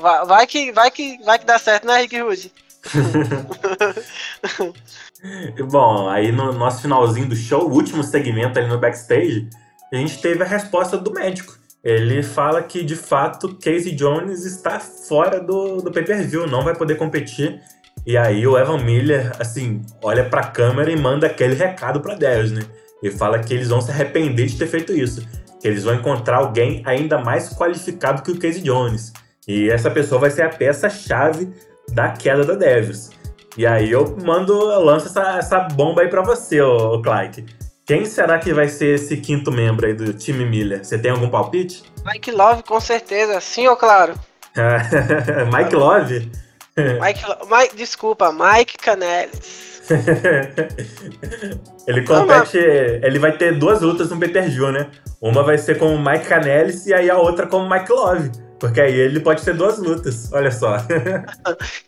Vai, 0.00 0.26
vai 0.26 0.46
que, 0.46 0.72
vai, 0.72 0.90
que, 0.90 1.22
vai 1.24 1.38
que 1.38 1.46
dá 1.46 1.56
certo, 1.56 1.86
né, 1.86 1.98
Rick 2.00 2.20
Hood? 2.20 2.52
Bom, 5.70 6.08
aí 6.08 6.32
no 6.32 6.52
nosso 6.52 6.82
finalzinho 6.82 7.28
do 7.28 7.36
show, 7.36 7.68
o 7.68 7.72
último 7.72 8.02
segmento 8.02 8.58
ali 8.58 8.68
no 8.68 8.78
backstage, 8.78 9.48
a 9.92 9.96
gente 9.96 10.20
teve 10.20 10.42
a 10.42 10.46
resposta 10.46 10.96
do 10.96 11.12
médico. 11.12 11.57
Ele 11.82 12.22
fala 12.22 12.62
que, 12.62 12.82
de 12.82 12.96
fato, 12.96 13.56
Casey 13.56 13.94
Jones 13.94 14.44
está 14.44 14.80
fora 14.80 15.40
do, 15.40 15.76
do 15.76 15.92
pay-per-view, 15.92 16.46
não 16.46 16.64
vai 16.64 16.74
poder 16.74 16.96
competir. 16.96 17.60
E 18.06 18.16
aí 18.16 18.46
o 18.46 18.58
Evan 18.58 18.78
Miller, 18.78 19.32
assim, 19.38 19.82
olha 20.02 20.24
pra 20.24 20.44
câmera 20.44 20.90
e 20.90 20.96
manda 20.96 21.26
aquele 21.26 21.54
recado 21.54 22.00
pra 22.00 22.14
Deus, 22.14 22.50
né? 22.50 22.62
E 23.02 23.10
fala 23.10 23.38
que 23.38 23.54
eles 23.54 23.68
vão 23.68 23.80
se 23.80 23.90
arrepender 23.90 24.46
de 24.46 24.56
ter 24.56 24.66
feito 24.66 24.92
isso. 24.92 25.26
Que 25.60 25.68
eles 25.68 25.84
vão 25.84 25.94
encontrar 25.94 26.38
alguém 26.38 26.82
ainda 26.84 27.18
mais 27.18 27.48
qualificado 27.54 28.22
que 28.22 28.30
o 28.30 28.38
Casey 28.38 28.62
Jones. 28.62 29.12
E 29.46 29.70
essa 29.70 29.90
pessoa 29.90 30.20
vai 30.20 30.30
ser 30.30 30.42
a 30.42 30.48
peça-chave 30.48 31.52
da 31.92 32.10
queda 32.10 32.44
da 32.44 32.54
Devils. 32.54 33.10
E 33.56 33.66
aí 33.66 33.90
eu 33.90 34.16
mando, 34.24 34.52
eu 34.52 34.84
lanço 34.84 35.06
essa, 35.06 35.38
essa 35.38 35.60
bomba 35.60 36.02
aí 36.02 36.08
pra 36.08 36.22
você, 36.22 36.60
ô, 36.60 36.94
ô 36.94 37.02
Clyde. 37.02 37.46
Quem 37.88 38.04
será 38.04 38.38
que 38.38 38.52
vai 38.52 38.68
ser 38.68 38.96
esse 38.96 39.16
quinto 39.16 39.50
membro 39.50 39.86
aí 39.86 39.94
do 39.94 40.12
time 40.12 40.44
Miller? 40.44 40.84
Você 40.84 40.98
tem 40.98 41.10
algum 41.10 41.30
palpite? 41.30 41.82
Mike 42.04 42.30
Love, 42.30 42.62
com 42.62 42.78
certeza, 42.78 43.40
sim 43.40 43.66
ou 43.66 43.78
claro? 43.78 44.14
Mike 45.50 45.74
Love? 45.74 46.30
Mike, 47.00 47.24
Mike, 47.50 47.76
desculpa, 47.76 48.30
Mike 48.30 48.76
Canelis. 48.76 49.80
ele 51.88 52.04
compete. 52.04 52.58
Ele 52.58 53.18
vai 53.18 53.38
ter 53.38 53.58
duas 53.58 53.80
lutas 53.80 54.10
no 54.10 54.20
pay-per-view, 54.20 54.70
né? 54.70 54.90
Uma 55.18 55.42
vai 55.42 55.56
ser 55.56 55.78
com 55.78 55.94
o 55.94 55.98
Mike 55.98 56.26
Canellis 56.26 56.86
e 56.86 56.92
aí 56.92 57.08
a 57.08 57.16
outra 57.16 57.46
com 57.46 57.56
o 57.56 57.70
Mike 57.70 57.90
Love. 57.90 58.30
Porque 58.58 58.80
aí 58.80 58.92
ele 58.92 59.20
pode 59.20 59.44
ter 59.44 59.54
duas 59.54 59.78
lutas. 59.78 60.32
Olha 60.32 60.50
só. 60.50 60.76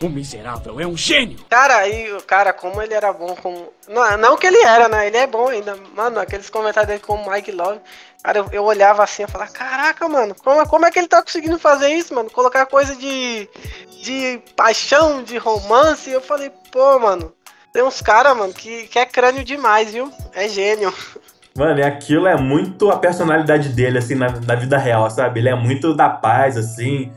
O 0.01 0.09
miserável 0.09 0.79
é 0.79 0.87
um 0.87 0.97
gênio. 0.97 1.37
Cara, 1.49 1.77
aí, 1.77 2.17
cara, 2.25 2.53
como 2.53 2.81
ele 2.81 2.93
era 2.93 3.13
bom 3.13 3.35
como. 3.35 3.71
Não, 3.87 4.17
não 4.17 4.37
que 4.37 4.47
ele 4.47 4.57
era, 4.63 4.87
né? 4.87 5.07
Ele 5.07 5.17
é 5.17 5.27
bom 5.27 5.47
ainda. 5.47 5.75
Mano, 5.95 6.19
aqueles 6.19 6.49
comentários 6.49 6.87
dele 6.87 6.99
como 6.99 7.29
Mike 7.29 7.51
Love. 7.51 7.79
Cara, 8.23 8.39
eu, 8.39 8.49
eu 8.51 8.63
olhava 8.63 9.03
assim 9.03 9.23
e 9.23 9.27
falava, 9.27 9.51
caraca, 9.51 10.07
mano, 10.07 10.35
como, 10.35 10.67
como 10.67 10.85
é 10.85 10.91
que 10.91 10.99
ele 10.99 11.07
tá 11.07 11.21
conseguindo 11.21 11.59
fazer 11.59 11.89
isso, 11.89 12.13
mano? 12.13 12.29
Colocar 12.29 12.65
coisa 12.65 12.95
de. 12.95 13.47
de 14.01 14.41
paixão, 14.55 15.23
de 15.23 15.37
romance. 15.37 16.09
Eu 16.09 16.21
falei, 16.21 16.51
pô, 16.71 16.99
mano, 16.99 17.33
tem 17.71 17.83
uns 17.83 18.01
caras, 18.01 18.35
mano, 18.35 18.53
que, 18.53 18.87
que 18.87 18.99
é 18.99 19.05
crânio 19.05 19.43
demais, 19.43 19.91
viu? 19.91 20.11
É 20.33 20.47
gênio. 20.47 20.93
Mano, 21.57 21.79
e 21.79 21.83
aquilo 21.83 22.27
é 22.27 22.37
muito 22.37 22.89
a 22.89 22.97
personalidade 22.97 23.69
dele, 23.69 23.97
assim, 23.97 24.15
na, 24.15 24.29
na 24.29 24.55
vida 24.55 24.77
real, 24.77 25.09
sabe? 25.09 25.39
Ele 25.39 25.49
é 25.49 25.55
muito 25.55 25.93
da 25.93 26.09
paz, 26.09 26.57
assim, 26.57 27.11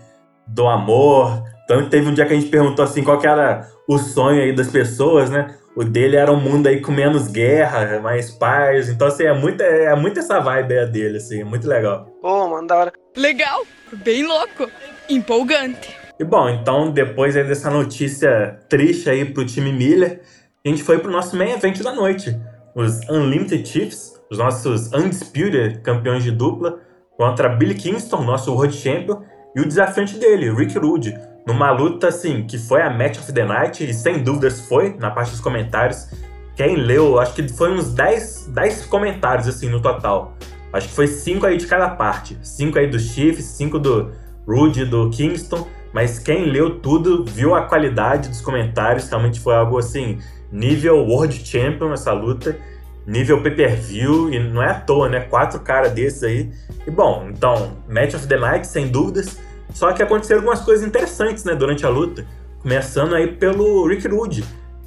do 0.47 0.67
amor. 0.67 1.43
Tanto 1.69 1.85
que 1.85 1.91
teve 1.91 2.09
um 2.09 2.15
dia 2.15 2.27
que 2.27 2.33
a 2.33 2.37
gente 2.37 2.51
perguntou, 2.51 2.85
assim, 2.85 3.05
qual 3.05 3.19
que 3.19 3.27
era 3.27 3.69
o 3.89 3.97
sonho 3.99 4.43
aí 4.43 4.53
das 4.53 4.69
pessoas, 4.69 5.31
né? 5.31 5.55
O 5.77 5.83
dele 5.83 6.17
era 6.17 6.31
um 6.31 6.41
mundo 6.41 6.69
aí 6.69 6.81
com 6.81 6.93
menos 6.93 7.29
guerra, 7.29 8.01
mais 8.01 8.31
paz. 8.31 8.89
Então, 8.89 9.09
assim, 9.09 9.25
é 9.25 9.33
muito, 9.33 9.61
é 9.63 9.95
muito 9.95 10.19
essa 10.21 10.41
vibe 10.41 10.79
aí 10.79 10.87
dele, 10.91 11.17
assim, 11.19 11.41
é 11.41 11.45
muito 11.45 11.69
legal. 11.69 12.07
Pô, 12.21 12.49
mano, 12.49 12.67
da 12.67 12.77
hora. 12.77 12.93
Legal, 13.17 13.65
bem 13.93 14.25
louco, 14.25 14.69
empolgante. 15.09 15.97
E 16.19 16.25
bom, 16.25 16.49
então, 16.49 16.93
depois 16.93 17.37
aí 17.37 17.43
dessa 17.43 17.71
notícia 17.71 18.61
triste 18.69 19.11
aí 19.11 19.25
pro 19.25 19.45
time 19.45 19.73
Miller, 19.73 20.21
a 20.65 20.69
gente 20.69 20.83
foi 20.83 20.99
pro 20.99 21.11
nosso 21.11 21.37
main 21.37 21.51
event 21.51 21.83
da 21.83 21.93
noite. 21.93 22.37
Os 22.75 23.01
Unlimited 23.09 23.67
Chiefs, 23.67 24.14
os 24.31 24.39
nossos 24.39 24.93
Undisputed 24.93 25.81
campeões 25.81 26.23
de 26.23 26.31
dupla, 26.31 26.79
contra 27.17 27.49
Billy 27.49 27.75
Kingston, 27.75 28.23
nosso 28.23 28.53
World 28.53 28.75
Champion, 28.75 29.23
e 29.55 29.61
o 29.61 29.67
desafiante 29.67 30.19
dele, 30.19 30.53
Rick 30.53 30.77
Rude, 30.79 31.17
numa 31.47 31.71
luta 31.71 32.09
assim 32.09 32.47
que 32.47 32.59
foi 32.59 32.83
a 32.83 32.91
Match 32.91 33.19
of 33.19 33.33
the 33.33 33.45
Night 33.45 33.85
e 33.85 33.95
sem 33.95 34.23
dúvidas 34.23 34.61
foi 34.67 34.97
na 34.99 35.11
parte 35.11 35.31
dos 35.31 35.41
comentários. 35.41 36.09
Quem 36.57 36.77
leu, 36.77 37.19
acho 37.19 37.35
que 37.35 37.49
foi 37.49 37.73
uns 37.73 37.93
10, 37.93 38.49
10 38.55 38.87
comentários 38.87 39.47
assim 39.47 39.69
no 39.69 39.81
total. 39.81 40.37
Acho 40.73 40.89
que 40.89 40.95
foi 40.95 41.07
5 41.07 41.47
aí 41.47 41.57
de 41.57 41.67
cada 41.67 41.91
parte. 41.91 42.37
5 42.43 42.79
aí 42.79 42.89
do 42.89 42.99
Chiefs, 42.99 43.45
5 43.45 43.79
do 43.79 44.13
Rude, 44.47 44.85
do 44.85 45.09
Kingston. 45.11 45.69
Mas 45.93 46.19
quem 46.19 46.47
leu 46.47 46.81
tudo 46.81 47.25
viu 47.25 47.55
a 47.55 47.63
qualidade 47.63 48.29
dos 48.29 48.41
comentários. 48.41 49.09
Realmente 49.09 49.39
foi 49.39 49.55
algo 49.55 49.79
assim, 49.79 50.19
nível 50.51 51.07
World 51.07 51.47
Champion 51.47 51.93
essa 51.93 52.13
luta. 52.13 52.59
Nível 53.07 53.43
pay-per-view. 53.43 54.33
E 54.33 54.39
não 54.39 54.63
é 54.63 54.71
à 54.71 54.75
toa, 54.75 55.09
né? 55.09 55.21
Quatro 55.21 55.61
caras 55.61 55.93
desses 55.93 56.23
aí. 56.23 56.51
E 56.87 56.91
bom, 56.91 57.29
então, 57.31 57.77
Match 57.89 58.15
of 58.15 58.27
the 58.27 58.37
Night, 58.37 58.67
sem 58.67 58.89
dúvidas. 58.89 59.39
Só 59.73 59.93
que 59.93 60.03
aconteceram 60.03 60.41
algumas 60.41 60.61
coisas 60.61 60.87
interessantes, 60.87 61.45
né, 61.45 61.55
durante 61.55 61.85
a 61.85 61.89
luta. 61.89 62.25
Começando 62.63 63.15
aí 63.15 63.27
pelo 63.27 63.87
Rick 63.87 64.07
Rude 64.09 64.45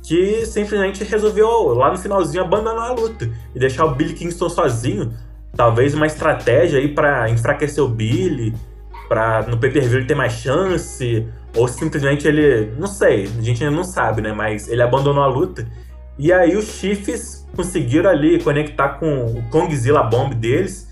que 0.07 0.45
simplesmente 0.45 1.03
resolveu, 1.03 1.73
lá 1.73 1.91
no 1.91 1.97
finalzinho, 1.97 2.41
abandonar 2.41 2.91
a 2.91 2.93
luta 2.93 3.29
e 3.53 3.59
deixar 3.59 3.83
o 3.83 3.93
Billy 3.93 4.13
Kingston 4.13 4.47
sozinho. 4.47 5.11
Talvez 5.53 5.93
uma 5.93 6.05
estratégia 6.05 6.79
aí 6.79 6.87
para 6.87 7.29
enfraquecer 7.29 7.83
o 7.83 7.89
Billy, 7.89 8.53
para 9.09 9.41
no 9.47 9.57
pay-per-view 9.57 10.07
ter 10.07 10.15
mais 10.15 10.31
chance, 10.31 11.27
ou 11.53 11.67
simplesmente 11.67 12.25
ele, 12.25 12.71
não 12.77 12.87
sei, 12.87 13.25
a 13.37 13.41
gente 13.41 13.61
ainda 13.61 13.75
não 13.75 13.83
sabe, 13.83 14.21
né? 14.21 14.31
Mas 14.31 14.69
ele 14.69 14.81
abandonou 14.81 15.21
a 15.21 15.27
luta. 15.27 15.67
E 16.17 16.33
aí 16.33 16.55
os 16.55 16.65
Chiefs 16.65 17.47
conseguiram 17.55 18.09
ali 18.09 18.41
conectar 18.41 18.89
com 18.89 19.25
o 19.25 19.43
Kongzilla 19.49 20.03
Bomb 20.03 20.33
deles, 20.33 20.87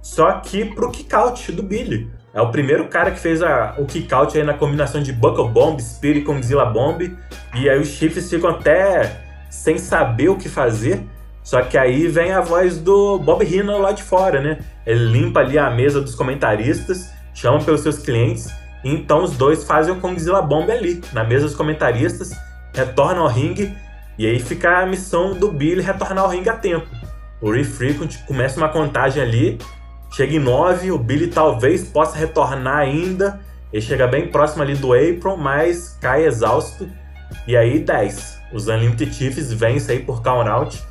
só 0.00 0.32
que 0.40 0.64
pro 0.64 0.90
kick-out 0.90 1.52
do 1.52 1.62
Billy. 1.62 2.10
É 2.32 2.40
o 2.40 2.50
primeiro 2.50 2.86
cara 2.88 3.10
que 3.10 3.18
fez 3.18 3.42
a, 3.42 3.74
o 3.78 3.86
kick-out 3.86 4.38
aí 4.38 4.44
na 4.44 4.54
combinação 4.54 5.02
de 5.02 5.12
Buckle 5.12 5.48
Bomb, 5.48 5.80
Spirit 5.80 6.24
com 6.24 6.40
Zilla 6.40 6.64
Bomb. 6.64 7.16
E 7.54 7.68
aí 7.68 7.78
os 7.78 7.88
Chiefs 7.88 8.30
ficam 8.30 8.50
até 8.50 9.20
sem 9.50 9.78
saber 9.78 10.28
o 10.28 10.36
que 10.36 10.48
fazer. 10.48 11.02
Só 11.42 11.62
que 11.62 11.76
aí 11.76 12.06
vem 12.06 12.32
a 12.32 12.40
voz 12.40 12.78
do 12.78 13.18
Bob 13.18 13.44
Heenan 13.44 13.78
lá 13.78 13.92
de 13.92 14.02
fora, 14.02 14.40
né? 14.40 14.58
Ele 14.86 15.06
limpa 15.06 15.40
ali 15.40 15.58
a 15.58 15.70
mesa 15.70 16.00
dos 16.00 16.14
comentaristas, 16.14 17.10
chama 17.34 17.58
pelos 17.60 17.80
seus 17.80 17.98
clientes. 17.98 18.48
E 18.84 18.94
então 18.94 19.24
os 19.24 19.36
dois 19.36 19.64
fazem 19.64 19.92
o 19.92 20.00
Kongzilla 20.00 20.40
Bomb 20.40 20.70
ali, 20.70 21.02
na 21.12 21.24
mesa 21.24 21.46
dos 21.46 21.56
comentaristas, 21.56 22.30
retornam 22.72 23.22
ao 23.22 23.28
ringue. 23.28 23.74
E 24.20 24.26
aí 24.26 24.38
fica 24.38 24.80
a 24.80 24.86
missão 24.86 25.32
do 25.32 25.50
Billy 25.50 25.80
retornar 25.80 26.24
ao 26.24 26.30
ringue 26.30 26.50
a 26.50 26.56
tempo. 26.56 26.86
O 27.40 27.50
Ray 27.50 27.64
Frequent 27.64 28.18
começa 28.26 28.58
uma 28.58 28.68
contagem 28.68 29.22
ali 29.22 29.58
Chega 30.12 30.34
em 30.34 30.40
9, 30.40 30.90
o 30.90 30.98
Billy 30.98 31.28
talvez 31.28 31.84
possa 31.84 32.18
retornar 32.18 32.78
ainda. 32.78 33.40
Ele 33.72 33.80
chega 33.80 34.08
bem 34.08 34.28
próximo 34.28 34.62
ali 34.62 34.74
do 34.74 34.92
April, 34.92 35.36
mas 35.36 35.96
cai 36.00 36.24
exausto. 36.24 36.90
E 37.46 37.56
aí 37.56 37.78
10. 37.78 38.40
Os 38.52 38.66
Unlimited 38.66 39.14
Chiefs 39.14 39.52
vencem 39.52 39.98
aí 39.98 40.02
por 40.02 40.20
count 40.20 40.48
out. 40.48 40.82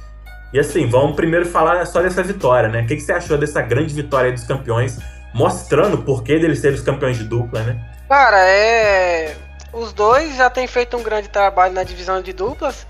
E 0.54 0.60
assim, 0.60 0.88
vamos 0.88 1.18
primeiro 1.18 1.46
falar 1.46 1.86
só 1.86 2.02
dessa 2.02 2.24
vitória, 2.24 2.70
né? 2.70 2.82
O 2.82 2.88
que, 2.88 2.96
que 2.96 3.02
você 3.02 3.12
achou 3.12 3.38
dessa 3.38 3.62
grande 3.62 3.94
vitória 3.94 4.32
dos 4.32 4.46
campeões, 4.46 4.98
mostrando 5.34 5.96
o 5.96 6.04
porquê 6.04 6.40
deles 6.40 6.60
serem 6.60 6.78
os 6.78 6.84
campeões 6.84 7.18
de 7.18 7.26
dupla, 7.26 7.62
né? 7.62 7.86
Cara, 8.08 8.40
é. 8.40 9.36
Os 9.74 9.92
dois 9.92 10.36
já 10.38 10.50
têm 10.50 10.66
feito 10.66 10.96
um 10.96 11.04
grande 11.04 11.28
trabalho 11.28 11.74
na 11.74 11.84
divisão 11.84 12.22
de 12.22 12.32
duplas. 12.32 12.88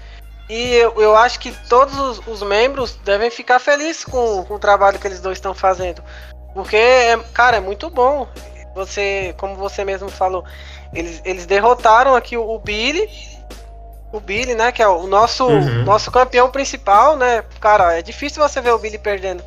E 0.49 0.73
eu, 0.73 0.99
eu 0.99 1.15
acho 1.15 1.39
que 1.39 1.51
todos 1.69 1.95
os, 1.97 2.27
os, 2.27 2.41
membros 2.41 2.95
devem 3.05 3.29
ficar 3.29 3.59
felizes 3.59 4.03
com, 4.03 4.43
com 4.45 4.55
o 4.55 4.59
trabalho 4.59 4.97
que 4.97 5.05
eles 5.05 5.21
dois 5.21 5.37
estão 5.37 5.53
fazendo. 5.53 6.03
Porque, 6.55 6.75
é, 6.75 7.17
cara, 7.33 7.57
é 7.57 7.59
muito 7.59 7.87
bom. 7.89 8.27
Você, 8.73 9.35
como 9.37 9.55
você 9.55 9.85
mesmo 9.85 10.09
falou, 10.09 10.43
eles, 10.91 11.21
eles 11.23 11.45
derrotaram 11.45 12.15
aqui 12.15 12.35
o, 12.35 12.49
o 12.49 12.57
Billy. 12.57 13.07
O 14.11 14.19
Billy, 14.19 14.55
né? 14.55 14.71
Que 14.71 14.81
é 14.81 14.87
o 14.87 15.05
nosso, 15.05 15.45
uhum. 15.45 15.83
nosso 15.83 16.09
campeão 16.09 16.49
principal, 16.49 17.15
né? 17.15 17.43
Cara, 17.59 17.99
é 17.99 18.01
difícil 18.01 18.41
você 18.41 18.59
ver 18.59 18.73
o 18.73 18.79
Billy 18.79 18.97
perdendo. 18.97 19.43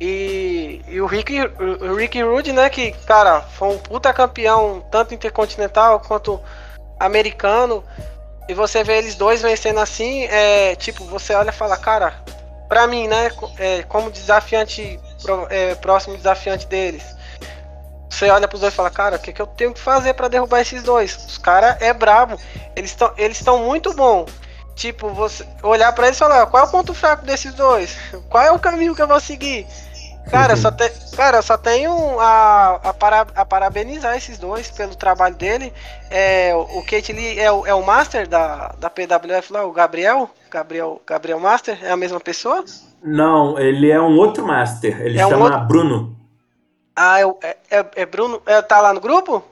E, 0.00 0.80
e 0.88 0.98
o 1.02 1.06
Rick, 1.06 1.38
o 1.38 1.94
Rick 1.94 2.22
Rude, 2.22 2.52
né? 2.52 2.70
Que, 2.70 2.92
cara, 3.04 3.42
foi 3.42 3.68
um 3.68 3.78
puta 3.78 4.10
campeão, 4.14 4.82
tanto 4.90 5.12
intercontinental 5.12 6.00
quanto 6.00 6.40
americano. 6.98 7.84
E 8.50 8.54
você 8.54 8.82
vê 8.82 8.98
eles 8.98 9.14
dois 9.14 9.40
vencendo 9.40 9.78
assim, 9.78 10.24
é 10.24 10.74
tipo, 10.74 11.04
você 11.04 11.32
olha 11.34 11.50
e 11.50 11.52
fala, 11.52 11.76
cara, 11.76 12.20
pra 12.68 12.84
mim, 12.88 13.06
né, 13.06 13.30
é, 13.56 13.84
como 13.84 14.10
desafiante, 14.10 14.98
é, 15.48 15.76
próximo 15.76 16.16
desafiante 16.16 16.66
deles, 16.66 17.04
você 18.10 18.28
olha 18.28 18.48
pros 18.48 18.60
dois 18.60 18.72
e 18.72 18.76
fala, 18.76 18.90
cara, 18.90 19.14
o 19.14 19.18
que, 19.20 19.32
que 19.32 19.40
eu 19.40 19.46
tenho 19.46 19.72
que 19.72 19.78
fazer 19.78 20.14
para 20.14 20.26
derrubar 20.26 20.62
esses 20.62 20.82
dois? 20.82 21.14
Os 21.28 21.38
caras 21.38 21.80
é 21.80 21.92
brabo, 21.92 22.36
eles 22.74 22.90
estão 22.90 23.14
eles 23.16 23.40
muito 23.40 23.94
bom. 23.94 24.26
Tipo, 24.74 25.10
você 25.10 25.46
olhar 25.62 25.92
para 25.92 26.06
eles 26.06 26.16
e 26.16 26.18
falar, 26.18 26.44
qual 26.46 26.64
é 26.64 26.66
o 26.66 26.70
ponto 26.72 26.92
fraco 26.92 27.24
desses 27.24 27.54
dois? 27.54 27.96
Qual 28.28 28.42
é 28.42 28.50
o 28.50 28.58
caminho 28.58 28.96
que 28.96 29.02
eu 29.02 29.06
vou 29.06 29.20
seguir? 29.20 29.64
Cara, 30.30 30.56
só 30.56 30.70
te, 30.70 30.88
cara, 31.16 31.42
só 31.42 31.58
tenho 31.58 32.20
a, 32.20 32.76
a, 32.84 32.94
para, 32.94 33.26
a 33.34 33.44
parabenizar 33.44 34.16
esses 34.16 34.38
dois 34.38 34.70
pelo 34.70 34.94
trabalho 34.94 35.34
dele. 35.34 35.72
É, 36.08 36.54
o 36.54 36.82
Kate 36.84 37.12
Lee 37.12 37.38
é 37.38 37.50
o, 37.50 37.66
é 37.66 37.74
o 37.74 37.84
Master 37.84 38.28
da, 38.28 38.68
da 38.78 38.88
PWF 38.88 39.52
lá, 39.52 39.64
o 39.64 39.72
Gabriel. 39.72 40.30
Gabriel, 40.48 41.02
Gabriel 41.06 41.40
Master, 41.40 41.78
é 41.82 41.90
a 41.90 41.96
mesma 41.96 42.20
pessoa? 42.20 42.64
Não, 43.02 43.58
ele 43.58 43.90
é 43.90 44.00
um 44.00 44.16
outro 44.16 44.46
Master. 44.46 45.00
Ele 45.00 45.18
é 45.18 45.28
chama 45.28 45.36
um 45.36 45.42
outro... 45.42 45.60
Bruno. 45.66 46.16
Ah, 46.94 47.20
é, 47.20 47.56
é, 47.70 47.86
é 47.96 48.06
Bruno. 48.06 48.40
É, 48.46 48.62
tá 48.62 48.80
lá 48.80 48.92
no 48.92 49.00
grupo? 49.00 49.42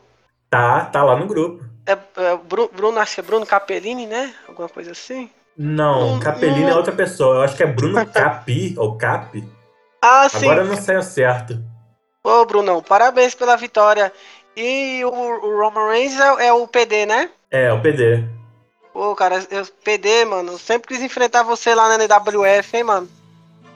Tá, 0.49 0.85
tá 0.85 1.03
lá 1.03 1.17
no 1.17 1.27
grupo. 1.27 1.65
É, 1.87 1.93
é 1.93 2.37
Bruno, 2.37 2.71
Bruno, 2.73 2.99
acho 3.01 3.15
que 3.15 3.21
é 3.21 3.25
Bruno 3.25 3.47
Capellini, 3.47 4.07
né? 4.07 4.33
Alguma 4.47 4.69
coisa 4.69 4.93
assim? 4.93 5.29
Não, 5.57 6.21
Capellini 6.21 6.71
é 6.71 6.75
outra 6.75 6.93
pessoa. 6.93 7.37
Eu 7.37 7.43
acho 7.43 7.57
que 7.57 7.65
é 7.65 7.67
Bruno 7.67 8.07
Capi 8.07 8.75
ou 8.79 8.97
Cap. 8.97 9.58
Ah, 10.01 10.29
sim. 10.29 10.51
Agora 10.51 10.65
não 10.65 10.77
saiu 10.77 11.03
certo. 11.03 11.63
Ô, 12.23 12.45
Brunão, 12.45 12.83
parabéns 12.83 13.35
pela 13.35 13.57
vitória. 13.57 14.13
E 14.57 15.05
o, 15.05 15.09
o 15.09 15.61
Roman 15.61 15.91
Reigns 15.91 16.19
é, 16.19 16.49
é, 16.49 16.53
o 16.53 16.67
PD, 16.67 17.07
né? 17.07 17.31
É, 17.51 17.73
o 17.73 17.81
PD. 17.81 18.25
Pô, 18.93 19.15
cara, 19.15 19.47
eu, 19.51 19.65
PD, 19.85 20.25
mano, 20.25 20.59
sempre 20.59 20.89
quis 20.89 21.03
enfrentar 21.03 21.45
você 21.45 21.75
lá 21.75 21.89
na 21.89 22.05
NWF, 22.05 22.77
hein, 22.77 22.85
mano. 22.85 23.09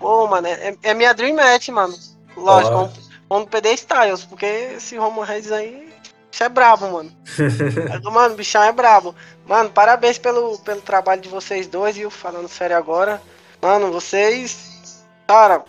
Pô, 0.01 0.27
mano, 0.27 0.49
é, 0.49 0.77
é 0.83 0.95
minha 0.95 1.15
Dream 1.15 1.37
Match, 1.37 1.69
mano. 1.69 1.95
Lógico, 2.37 2.75
oh. 2.75 2.89
vamos 3.29 3.49
PD 3.49 3.73
Styles, 3.75 4.25
porque 4.25 4.47
esse 4.77 4.97
Roman 4.97 5.25
Reigns 5.25 5.53
aí, 5.53 5.93
bicho 6.31 6.43
é 6.43 6.49
brabo, 6.49 6.91
mano. 6.91 7.13
mano, 8.11 8.35
o 8.35 8.37
bichão 8.37 8.63
é 8.65 8.73
brabo. 8.73 9.15
Mano, 9.47 9.71
parabéns 9.71 10.19
pelo, 10.19 10.59
pelo 10.59 10.81
trabalho 10.81 11.21
de 11.21 11.29
vocês 11.29 11.69
dois, 11.69 11.97
viu? 11.97 12.11
Falando 12.11 12.49
sério 12.49 12.77
agora. 12.77 13.23
Mano, 13.61 13.93
vocês. 13.93 15.05
Cara, 15.29 15.65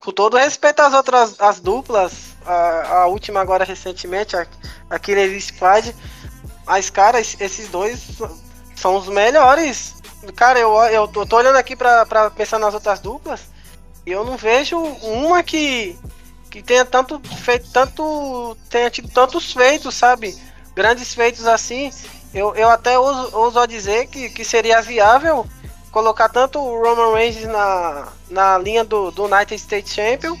com 0.00 0.10
todo 0.10 0.36
respeito 0.38 0.80
às 0.80 0.94
outras 0.94 1.38
as 1.38 1.60
duplas, 1.60 2.34
a, 2.44 3.02
a 3.02 3.06
última 3.06 3.40
agora 3.40 3.64
recentemente, 3.64 4.34
a, 4.34 4.46
a 4.88 4.98
Killer 4.98 5.40
Squad, 5.40 5.94
mas, 6.66 6.88
cara, 6.88 7.20
esses 7.20 7.68
dois 7.68 8.00
são 8.76 8.96
os 8.96 9.08
melhores. 9.08 9.94
Cara, 10.36 10.58
eu, 10.58 10.72
eu 10.84 11.08
tô, 11.08 11.26
tô 11.26 11.36
olhando 11.36 11.56
aqui 11.56 11.74
pra, 11.74 12.06
pra 12.06 12.30
pensar 12.30 12.58
nas 12.58 12.74
outras 12.74 13.00
duplas 13.00 13.40
e 14.06 14.12
eu 14.12 14.24
não 14.24 14.36
vejo 14.36 14.78
uma 14.78 15.42
que, 15.42 15.98
que 16.50 16.62
tenha 16.62 16.84
tanto 16.84 17.20
feito, 17.42 17.70
tanto. 17.72 18.56
tenha 18.68 18.90
tido 18.90 19.08
tantos 19.08 19.52
feitos, 19.52 19.94
sabe? 19.94 20.36
Grandes 20.74 21.14
feitos 21.14 21.46
assim. 21.46 21.90
Eu, 22.32 22.54
eu 22.54 22.70
até 22.70 22.98
ouso, 22.98 23.36
ouso 23.36 23.66
dizer 23.66 24.06
que, 24.06 24.30
que 24.30 24.44
seria 24.44 24.80
viável 24.80 25.46
colocar 25.90 26.28
tanto 26.28 26.58
o 26.58 26.82
Roman 26.82 27.14
Reigns 27.14 27.44
na, 27.44 28.08
na 28.30 28.58
linha 28.58 28.84
do, 28.84 29.10
do 29.10 29.24
United 29.24 29.60
States 29.60 29.92
Champion 29.92 30.36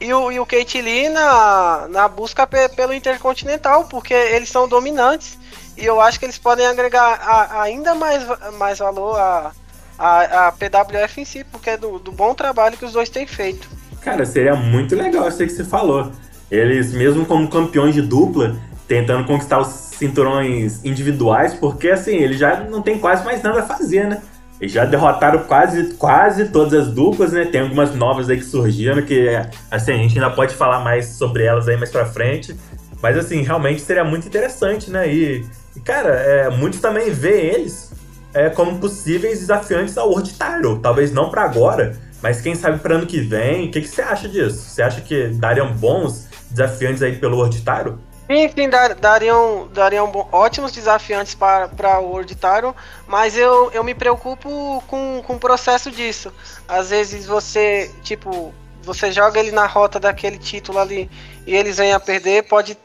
e 0.00 0.12
o, 0.12 0.30
e 0.30 0.38
o 0.38 0.46
Kate 0.46 0.80
Lee 0.80 1.08
na, 1.08 1.86
na 1.88 2.08
busca 2.08 2.46
pe, 2.46 2.68
pelo 2.70 2.94
Intercontinental, 2.94 3.84
porque 3.84 4.14
eles 4.14 4.48
são 4.48 4.68
dominantes 4.68 5.38
e 5.76 5.84
eu 5.84 6.00
acho 6.00 6.18
que 6.18 6.26
eles 6.26 6.38
podem 6.38 6.66
agregar 6.66 7.20
a, 7.22 7.62
ainda 7.62 7.94
mais, 7.94 8.24
mais 8.58 8.78
valor 8.78 9.18
a, 9.18 9.52
a, 9.98 10.48
a 10.48 10.52
PWF 10.52 11.20
em 11.20 11.24
si, 11.24 11.44
porque 11.44 11.70
é 11.70 11.76
do, 11.76 11.98
do 11.98 12.12
bom 12.12 12.34
trabalho 12.34 12.76
que 12.76 12.84
os 12.84 12.92
dois 12.92 13.08
têm 13.08 13.26
feito. 13.26 13.68
Cara, 14.00 14.24
seria 14.24 14.54
muito 14.54 14.94
legal 14.96 15.28
isso 15.28 15.38
que 15.38 15.48
você 15.48 15.64
falou. 15.64 16.10
Eles, 16.50 16.92
mesmo 16.92 17.26
como 17.26 17.48
campeões 17.48 17.94
de 17.94 18.02
dupla, 18.02 18.56
tentando 18.86 19.26
conquistar 19.26 19.60
os 19.60 19.68
cinturões 19.68 20.84
individuais, 20.84 21.54
porque 21.54 21.90
assim, 21.90 22.16
eles 22.16 22.38
já 22.38 22.60
não 22.60 22.80
tem 22.80 22.98
quase 22.98 23.24
mais 23.24 23.42
nada 23.42 23.60
a 23.60 23.66
fazer, 23.66 24.06
né? 24.06 24.22
Eles 24.60 24.72
já 24.72 24.84
derrotaram 24.84 25.44
quase, 25.44 25.94
quase 25.94 26.48
todas 26.48 26.74
as 26.74 26.92
duplas, 26.92 27.32
né? 27.32 27.44
Tem 27.44 27.60
algumas 27.60 27.94
novas 27.94 28.28
aí 28.28 28.36
que 28.36 28.44
surgiram, 28.44 29.02
que 29.02 29.28
assim, 29.70 29.92
a 29.92 29.96
gente 29.96 30.18
ainda 30.18 30.30
pode 30.34 30.54
falar 30.54 30.80
mais 30.80 31.06
sobre 31.10 31.44
elas 31.44 31.68
aí 31.68 31.76
mais 31.76 31.90
pra 31.90 32.04
frente. 32.04 32.56
Mas 33.00 33.16
assim, 33.16 33.42
realmente 33.42 33.80
seria 33.80 34.04
muito 34.04 34.26
interessante, 34.26 34.90
né? 34.90 35.08
E, 35.12 35.46
e 35.76 35.80
cara, 35.80 36.10
é, 36.10 36.50
muitos 36.50 36.80
também 36.80 37.10
vê 37.10 37.52
eles 37.54 37.92
é, 38.34 38.50
como 38.50 38.78
possíveis 38.78 39.38
desafiantes 39.38 39.96
ao 39.96 40.10
World 40.10 40.32
Title. 40.32 40.80
Talvez 40.80 41.12
não 41.12 41.30
para 41.30 41.42
agora, 41.42 41.96
mas 42.20 42.40
quem 42.40 42.56
sabe 42.56 42.80
para 42.80 42.96
ano 42.96 43.06
que 43.06 43.20
vem. 43.20 43.68
O 43.68 43.70
que, 43.70 43.80
que 43.80 43.88
você 43.88 44.02
acha 44.02 44.28
disso? 44.28 44.58
Você 44.58 44.82
acha 44.82 45.00
que 45.00 45.28
dariam 45.28 45.72
bons 45.72 46.28
desafiantes 46.50 47.02
aí 47.02 47.14
pelo 47.16 47.36
World 47.36 47.58
Title? 47.58 47.98
Sim, 48.30 48.46
sim, 48.54 48.68
dar- 48.68 48.94
dariam, 48.94 49.68
dariam 49.72 50.10
bo- 50.10 50.28
ótimos 50.30 50.70
desafiantes 50.72 51.34
para, 51.34 51.98
o 51.98 52.04
World 52.10 52.34
Title, 52.34 52.76
mas 53.06 53.36
eu, 53.38 53.70
eu 53.72 53.82
me 53.82 53.94
preocupo 53.94 54.82
com, 54.86 55.22
com 55.26 55.34
o 55.36 55.38
processo 55.40 55.90
disso. 55.90 56.30
Às 56.68 56.90
vezes 56.90 57.24
você, 57.24 57.90
tipo, 58.02 58.52
você 58.82 59.10
joga 59.10 59.40
ele 59.40 59.50
na 59.50 59.66
rota 59.66 59.98
daquele 59.98 60.38
título 60.38 60.78
ali 60.78 61.10
e 61.46 61.56
eles 61.56 61.78
vêm 61.78 61.92
a 61.94 62.00
perder, 62.00 62.42
pode. 62.48 62.76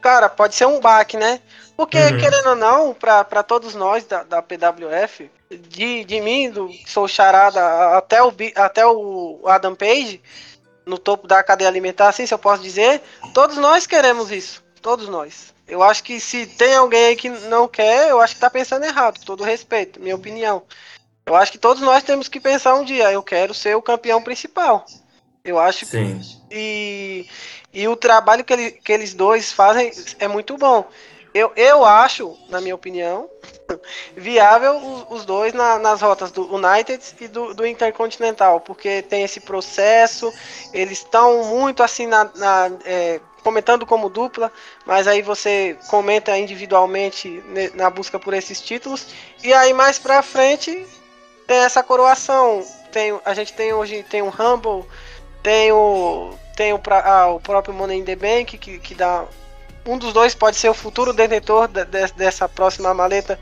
Cara, 0.00 0.28
pode 0.28 0.54
ser 0.56 0.66
um 0.66 0.80
baque, 0.80 1.16
né? 1.16 1.40
Porque, 1.76 1.98
Uhum. 1.98 2.16
querendo 2.16 2.48
ou 2.50 2.56
não, 2.56 2.92
para 2.94 3.42
todos 3.44 3.74
nós 3.76 4.04
da, 4.04 4.24
da 4.24 4.42
PWF, 4.42 5.30
de, 5.50 6.04
de 6.04 6.20
mim, 6.20 6.50
do 6.50 6.70
sou 6.86 7.06
charada, 7.06 7.96
até 7.96 8.20
o, 8.22 8.32
até 8.56 8.84
o 8.86 9.40
Adam 9.46 9.74
Page, 9.76 10.20
no 10.84 10.98
topo 10.98 11.26
da 11.28 11.42
cadeia 11.42 11.68
alimentar, 11.68 12.08
assim, 12.08 12.26
se 12.26 12.34
eu 12.34 12.38
posso 12.38 12.62
dizer, 12.62 13.00
todos 13.34 13.56
nós 13.58 13.86
queremos 13.86 14.32
isso. 14.32 14.66
Todos 14.80 15.08
nós. 15.08 15.52
Eu 15.66 15.82
acho 15.82 16.02
que 16.02 16.18
se 16.20 16.46
tem 16.46 16.74
alguém 16.74 17.06
aí 17.06 17.16
que 17.16 17.28
não 17.28 17.68
quer, 17.68 18.08
eu 18.08 18.20
acho 18.20 18.34
que 18.34 18.40
tá 18.40 18.48
pensando 18.48 18.84
errado, 18.84 19.18
com 19.18 19.24
todo 19.26 19.44
respeito, 19.44 20.00
minha 20.00 20.14
opinião. 20.16 20.62
Eu 21.26 21.34
acho 21.34 21.52
que 21.52 21.58
todos 21.58 21.82
nós 21.82 22.02
temos 22.02 22.26
que 22.28 22.40
pensar 22.40 22.74
um 22.74 22.84
dia, 22.84 23.12
eu 23.12 23.22
quero 23.22 23.52
ser 23.52 23.76
o 23.76 23.82
campeão 23.82 24.22
principal. 24.22 24.86
Eu 25.44 25.58
acho 25.58 25.84
que 25.86 25.96
Sim. 25.96 26.20
e, 26.50 27.26
e 27.72 27.86
o 27.86 27.96
trabalho 27.96 28.44
que, 28.44 28.52
ele- 28.52 28.70
que 28.70 28.92
eles 28.92 29.12
dois 29.12 29.52
fazem 29.52 29.92
é 30.18 30.26
muito 30.26 30.56
bom. 30.56 30.88
Eu, 31.34 31.52
eu 31.54 31.84
acho, 31.84 32.36
na 32.48 32.60
minha 32.60 32.74
opinião, 32.74 33.28
viável 34.16 34.76
os, 34.78 35.18
os 35.20 35.24
dois 35.26 35.52
na- 35.52 35.78
nas 35.78 36.00
rotas 36.00 36.30
do 36.30 36.54
United 36.54 37.02
e 37.20 37.28
do, 37.28 37.52
do 37.54 37.66
Intercontinental, 37.66 38.60
porque 38.60 39.02
tem 39.02 39.22
esse 39.22 39.40
processo, 39.40 40.32
eles 40.72 40.98
estão 40.98 41.44
muito 41.44 41.82
assim 41.82 42.06
na, 42.06 42.24
na, 42.34 42.70
é, 42.86 43.20
comentando 43.42 43.86
como 43.86 44.08
dupla, 44.08 44.52
mas 44.84 45.06
aí 45.06 45.22
você 45.22 45.76
comenta 45.88 46.36
individualmente 46.36 47.42
na 47.74 47.88
busca 47.90 48.18
por 48.18 48.34
esses 48.34 48.60
títulos, 48.60 49.06
e 49.42 49.52
aí 49.52 49.72
mais 49.72 49.98
pra 49.98 50.22
frente 50.22 50.86
tem 51.46 51.58
essa 51.58 51.82
coroação. 51.82 52.62
Tem, 52.92 53.18
a 53.24 53.34
gente 53.34 53.52
tem 53.52 53.72
hoje 53.72 54.02
tem 54.02 54.22
um 54.22 54.28
Rumble, 54.30 54.84
tem 55.42 55.72
o 55.72 56.34
tem 56.56 56.72
o, 56.72 56.80
ah, 57.04 57.28
o 57.28 57.40
próprio 57.40 57.72
Money 57.74 58.00
in 58.00 58.04
the 58.04 58.16
Bank 58.16 58.58
que, 58.58 58.78
que 58.78 58.94
dá 58.94 59.24
um 59.86 59.96
dos 59.96 60.12
dois 60.12 60.34
pode 60.34 60.56
ser 60.56 60.68
o 60.68 60.74
futuro 60.74 61.12
detentor 61.12 61.68
de- 61.68 61.84
de- 61.84 62.12
dessa 62.14 62.48
próxima 62.48 62.92
maleta 62.92 63.38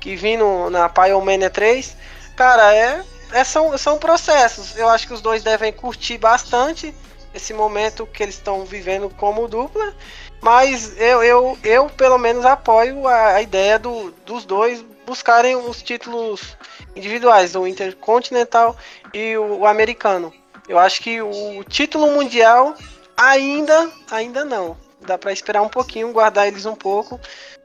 que 0.00 0.14
vindo 0.14 0.68
na 0.70 0.88
Pyromania 0.88 1.48
3 1.50 1.96
cara 2.36 2.74
é, 2.74 3.02
é 3.32 3.42
são, 3.44 3.76
são 3.78 3.98
processos. 3.98 4.76
Eu 4.76 4.88
acho 4.88 5.06
que 5.06 5.14
os 5.14 5.20
dois 5.20 5.42
devem 5.42 5.72
curtir 5.72 6.18
bastante 6.18 6.94
esse 7.38 7.54
momento 7.54 8.06
que 8.06 8.22
eles 8.22 8.34
estão 8.34 8.64
vivendo 8.64 9.08
como 9.10 9.48
dupla 9.48 9.94
mas 10.40 10.98
eu, 11.00 11.22
eu, 11.22 11.58
eu 11.64 11.86
pelo 11.90 12.18
menos 12.18 12.44
apoio 12.44 13.06
a, 13.06 13.34
a 13.34 13.42
ideia 13.42 13.78
do, 13.78 14.10
dos 14.24 14.44
dois 14.44 14.84
buscarem 15.04 15.56
os 15.56 15.82
títulos 15.82 16.56
individuais, 16.94 17.54
o 17.56 17.66
Intercontinental 17.66 18.76
e 19.12 19.36
o, 19.36 19.60
o 19.60 19.66
americano. 19.66 20.32
Eu 20.68 20.78
acho 20.78 21.00
que 21.00 21.20
o 21.20 21.64
título 21.64 22.12
mundial 22.12 22.74
ainda, 23.16 23.90
ainda 24.10 24.44
não. 24.44 24.76
Dá 25.00 25.16
pra 25.16 25.32
esperar 25.32 25.62
um 25.62 25.68
pouquinho, 25.68 26.12
guardar 26.12 26.46
eles 26.46 26.66
um 26.66 26.74
pouco, 26.74 27.18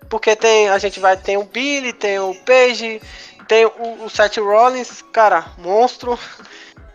porque 0.10 0.36
tem 0.36 0.70
a 0.70 0.78
gente 0.78 1.00
vai 1.00 1.18
tem 1.18 1.38
o 1.38 1.44
Billy, 1.44 1.92
tem 1.92 2.20
o 2.20 2.34
Page, 2.46 3.02
tem 3.48 3.66
o, 3.66 4.06
o 4.06 4.10
Seth 4.10 4.38
Rollins, 4.38 5.04
cara, 5.12 5.46
monstro. 5.58 6.18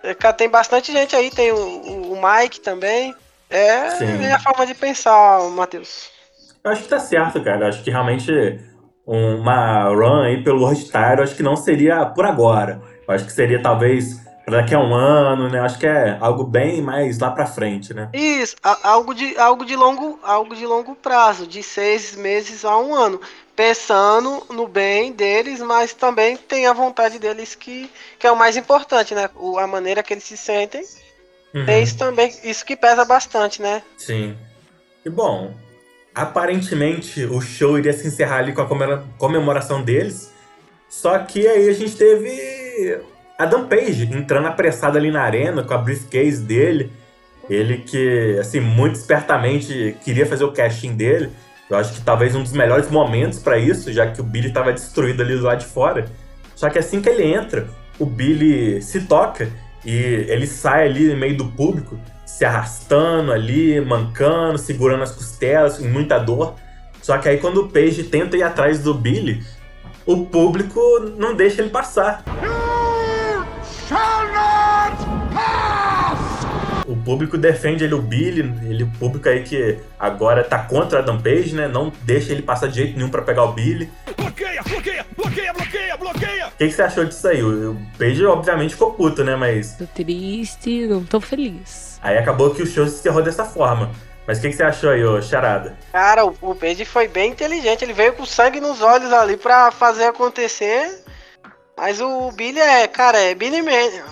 É, 0.08 0.14
cara, 0.14 0.32
Tem 0.34 0.48
bastante 0.48 0.90
gente 0.90 1.14
aí, 1.14 1.30
tem 1.30 1.52
o, 1.52 1.56
o- 1.56 2.12
Mike 2.20 2.60
também. 2.60 3.14
É, 3.50 3.90
Sim. 3.90 4.24
é 4.24 4.32
a 4.32 4.38
forma 4.38 4.66
de 4.66 4.74
pensar, 4.74 5.40
Matheus. 5.50 6.10
Eu 6.64 6.70
acho 6.70 6.82
que 6.82 6.88
tá 6.88 6.98
certo, 6.98 7.42
cara. 7.42 7.64
Eu 7.64 7.68
acho 7.68 7.82
que 7.82 7.90
realmente 7.90 8.58
uma 9.06 9.84
run 9.84 10.22
aí 10.22 10.42
pelo 10.42 10.58
Title, 10.86 11.18
eu 11.18 11.22
acho 11.24 11.34
que 11.34 11.42
não 11.42 11.56
seria 11.56 12.04
por 12.06 12.24
agora. 12.24 12.80
Eu 13.06 13.14
acho 13.14 13.24
que 13.26 13.32
seria 13.32 13.62
talvez 13.62 14.18
daqui 14.50 14.74
a 14.74 14.80
um 14.80 14.94
ano, 14.94 15.48
né? 15.48 15.60
Acho 15.60 15.78
que 15.78 15.86
é 15.86 16.16
algo 16.20 16.44
bem 16.44 16.80
mais 16.82 17.18
lá 17.18 17.30
pra 17.30 17.46
frente, 17.46 17.92
né? 17.94 18.08
Isso, 18.12 18.56
algo 18.82 19.14
de, 19.14 19.36
algo 19.38 19.64
de 19.64 19.76
longo, 19.76 20.18
algo 20.22 20.54
de 20.56 20.66
longo 20.66 20.94
prazo, 20.94 21.46
de 21.46 21.62
seis 21.62 22.14
meses 22.16 22.64
a 22.64 22.76
um 22.78 22.94
ano, 22.94 23.20
pensando 23.54 24.44
no 24.50 24.66
bem 24.68 25.12
deles, 25.12 25.60
mas 25.60 25.92
também 25.92 26.36
tem 26.36 26.66
a 26.66 26.72
vontade 26.72 27.18
deles 27.18 27.54
que, 27.54 27.90
que 28.18 28.26
é 28.26 28.30
o 28.32 28.36
mais 28.36 28.56
importante, 28.56 29.14
né? 29.14 29.28
O, 29.36 29.58
a 29.58 29.66
maneira 29.66 30.02
que 30.02 30.12
eles 30.14 30.24
se 30.24 30.36
sentem, 30.36 30.84
Uhum. 31.54 31.64
tem 31.64 31.82
isso 31.82 31.96
também, 31.96 32.30
isso 32.44 32.62
que 32.64 32.76
pesa 32.76 33.06
bastante, 33.06 33.62
né? 33.62 33.82
Sim. 33.96 34.36
E 35.02 35.08
bom, 35.08 35.54
aparentemente 36.14 37.24
o 37.24 37.40
show 37.40 37.78
iria 37.78 37.92
se 37.92 38.06
encerrar 38.06 38.38
ali 38.38 38.52
com 38.52 38.60
a 38.60 38.66
comemora- 38.66 39.04
comemoração 39.18 39.82
deles. 39.82 40.30
Só 40.90 41.18
que 41.20 41.46
aí 41.46 41.68
a 41.68 41.72
gente 41.72 41.96
teve 41.96 43.00
Adam 43.38 43.68
Page 43.68 44.02
entrando 44.12 44.48
apressado 44.48 44.98
ali 44.98 45.12
na 45.12 45.22
arena 45.22 45.62
com 45.62 45.72
a 45.72 45.78
briefcase 45.78 46.42
dele. 46.42 46.90
Ele 47.48 47.78
que, 47.78 48.36
assim, 48.40 48.58
muito 48.58 48.96
espertamente 48.96 49.96
queria 50.04 50.26
fazer 50.26 50.42
o 50.42 50.50
casting 50.50 50.96
dele. 50.96 51.30
Eu 51.70 51.76
acho 51.76 51.94
que 51.94 52.00
talvez 52.00 52.34
um 52.34 52.42
dos 52.42 52.52
melhores 52.52 52.90
momentos 52.90 53.38
pra 53.38 53.56
isso, 53.56 53.92
já 53.92 54.10
que 54.10 54.20
o 54.20 54.24
Billy 54.24 54.52
tava 54.52 54.72
destruído 54.72 55.22
ali 55.22 55.36
do 55.36 55.44
lado 55.44 55.60
de 55.60 55.66
fora. 55.66 56.06
Só 56.56 56.68
que 56.68 56.78
assim 56.78 57.00
que 57.00 57.08
ele 57.08 57.22
entra, 57.22 57.68
o 57.98 58.04
Billy 58.04 58.82
se 58.82 59.02
toca 59.02 59.48
e 59.84 60.26
ele 60.28 60.46
sai 60.46 60.88
ali 60.88 61.06
no 61.06 61.16
meio 61.16 61.36
do 61.36 61.44
público, 61.52 61.96
se 62.26 62.44
arrastando 62.44 63.32
ali, 63.32 63.80
mancando, 63.80 64.58
segurando 64.58 65.04
as 65.04 65.12
costelas, 65.12 65.80
em 65.80 65.88
muita 65.88 66.18
dor. 66.18 66.54
Só 67.00 67.16
que 67.18 67.28
aí 67.28 67.38
quando 67.38 67.58
o 67.58 67.68
Page 67.68 68.02
tenta 68.04 68.36
ir 68.36 68.42
atrás 68.42 68.82
do 68.82 68.92
Billy, 68.92 69.44
o 70.04 70.26
público 70.26 70.80
não 71.16 71.36
deixa 71.36 71.62
ele 71.62 71.70
passar. 71.70 72.24
O 76.86 76.96
público 76.96 77.36
defende 77.36 77.84
ele, 77.84 77.94
o 77.94 78.00
Billy, 78.00 78.40
ele, 78.68 78.84
o 78.84 78.90
público 78.98 79.28
aí 79.28 79.42
que 79.42 79.78
agora 79.98 80.42
tá 80.42 80.58
contra 80.58 80.98
o 80.98 81.02
Adam 81.02 81.20
Page, 81.20 81.54
né? 81.54 81.68
Não 81.68 81.92
deixa 82.02 82.32
ele 82.32 82.42
passar 82.42 82.66
de 82.68 82.76
jeito 82.76 82.96
nenhum 82.96 83.10
pra 83.10 83.22
pegar 83.22 83.44
o 83.44 83.52
Billy. 83.52 83.90
Bloqueia, 84.16 84.62
bloqueia, 84.62 85.06
bloqueia, 85.16 85.52
bloqueia, 85.52 85.96
bloqueia! 85.96 86.46
O 86.48 86.50
que, 86.58 86.66
que 86.66 86.72
você 86.72 86.82
achou 86.82 87.04
disso 87.04 87.28
aí? 87.28 87.42
O 87.42 87.72
o 87.72 87.76
Page 87.98 88.24
obviamente 88.24 88.72
ficou 88.74 88.92
puto, 88.92 89.22
né? 89.22 89.36
Mas 89.36 89.72
Tô 89.72 89.86
triste, 89.86 90.86
não 90.86 91.04
tô 91.04 91.20
feliz. 91.20 91.98
aí 92.02 92.16
acabou 92.16 92.54
que 92.54 92.62
o 92.62 92.66
show 92.66 92.86
se 92.86 93.00
encerrou 93.00 93.22
dessa 93.22 93.44
forma. 93.44 93.90
Mas 94.26 94.38
o 94.38 94.40
que, 94.42 94.48
que 94.48 94.56
você 94.56 94.62
achou 94.62 94.90
aí, 94.90 95.04
ô 95.04 95.20
Charada? 95.22 95.76
Cara, 95.92 96.24
o, 96.26 96.34
o 96.42 96.54
Page 96.54 96.84
foi 96.84 97.08
bem 97.08 97.30
inteligente, 97.32 97.82
ele 97.84 97.92
veio 97.94 98.12
com 98.12 98.24
sangue 98.26 98.60
nos 98.60 98.80
olhos 98.82 99.12
ali 99.12 99.36
pra 99.36 99.70
fazer 99.70 100.04
acontecer, 100.04 101.02
mas 101.78 102.00
o 102.00 102.32
Billy 102.32 102.58
é, 102.58 102.88
cara, 102.88 103.18
é 103.18 103.36
Billy 103.36 103.62
Man. 103.62 104.04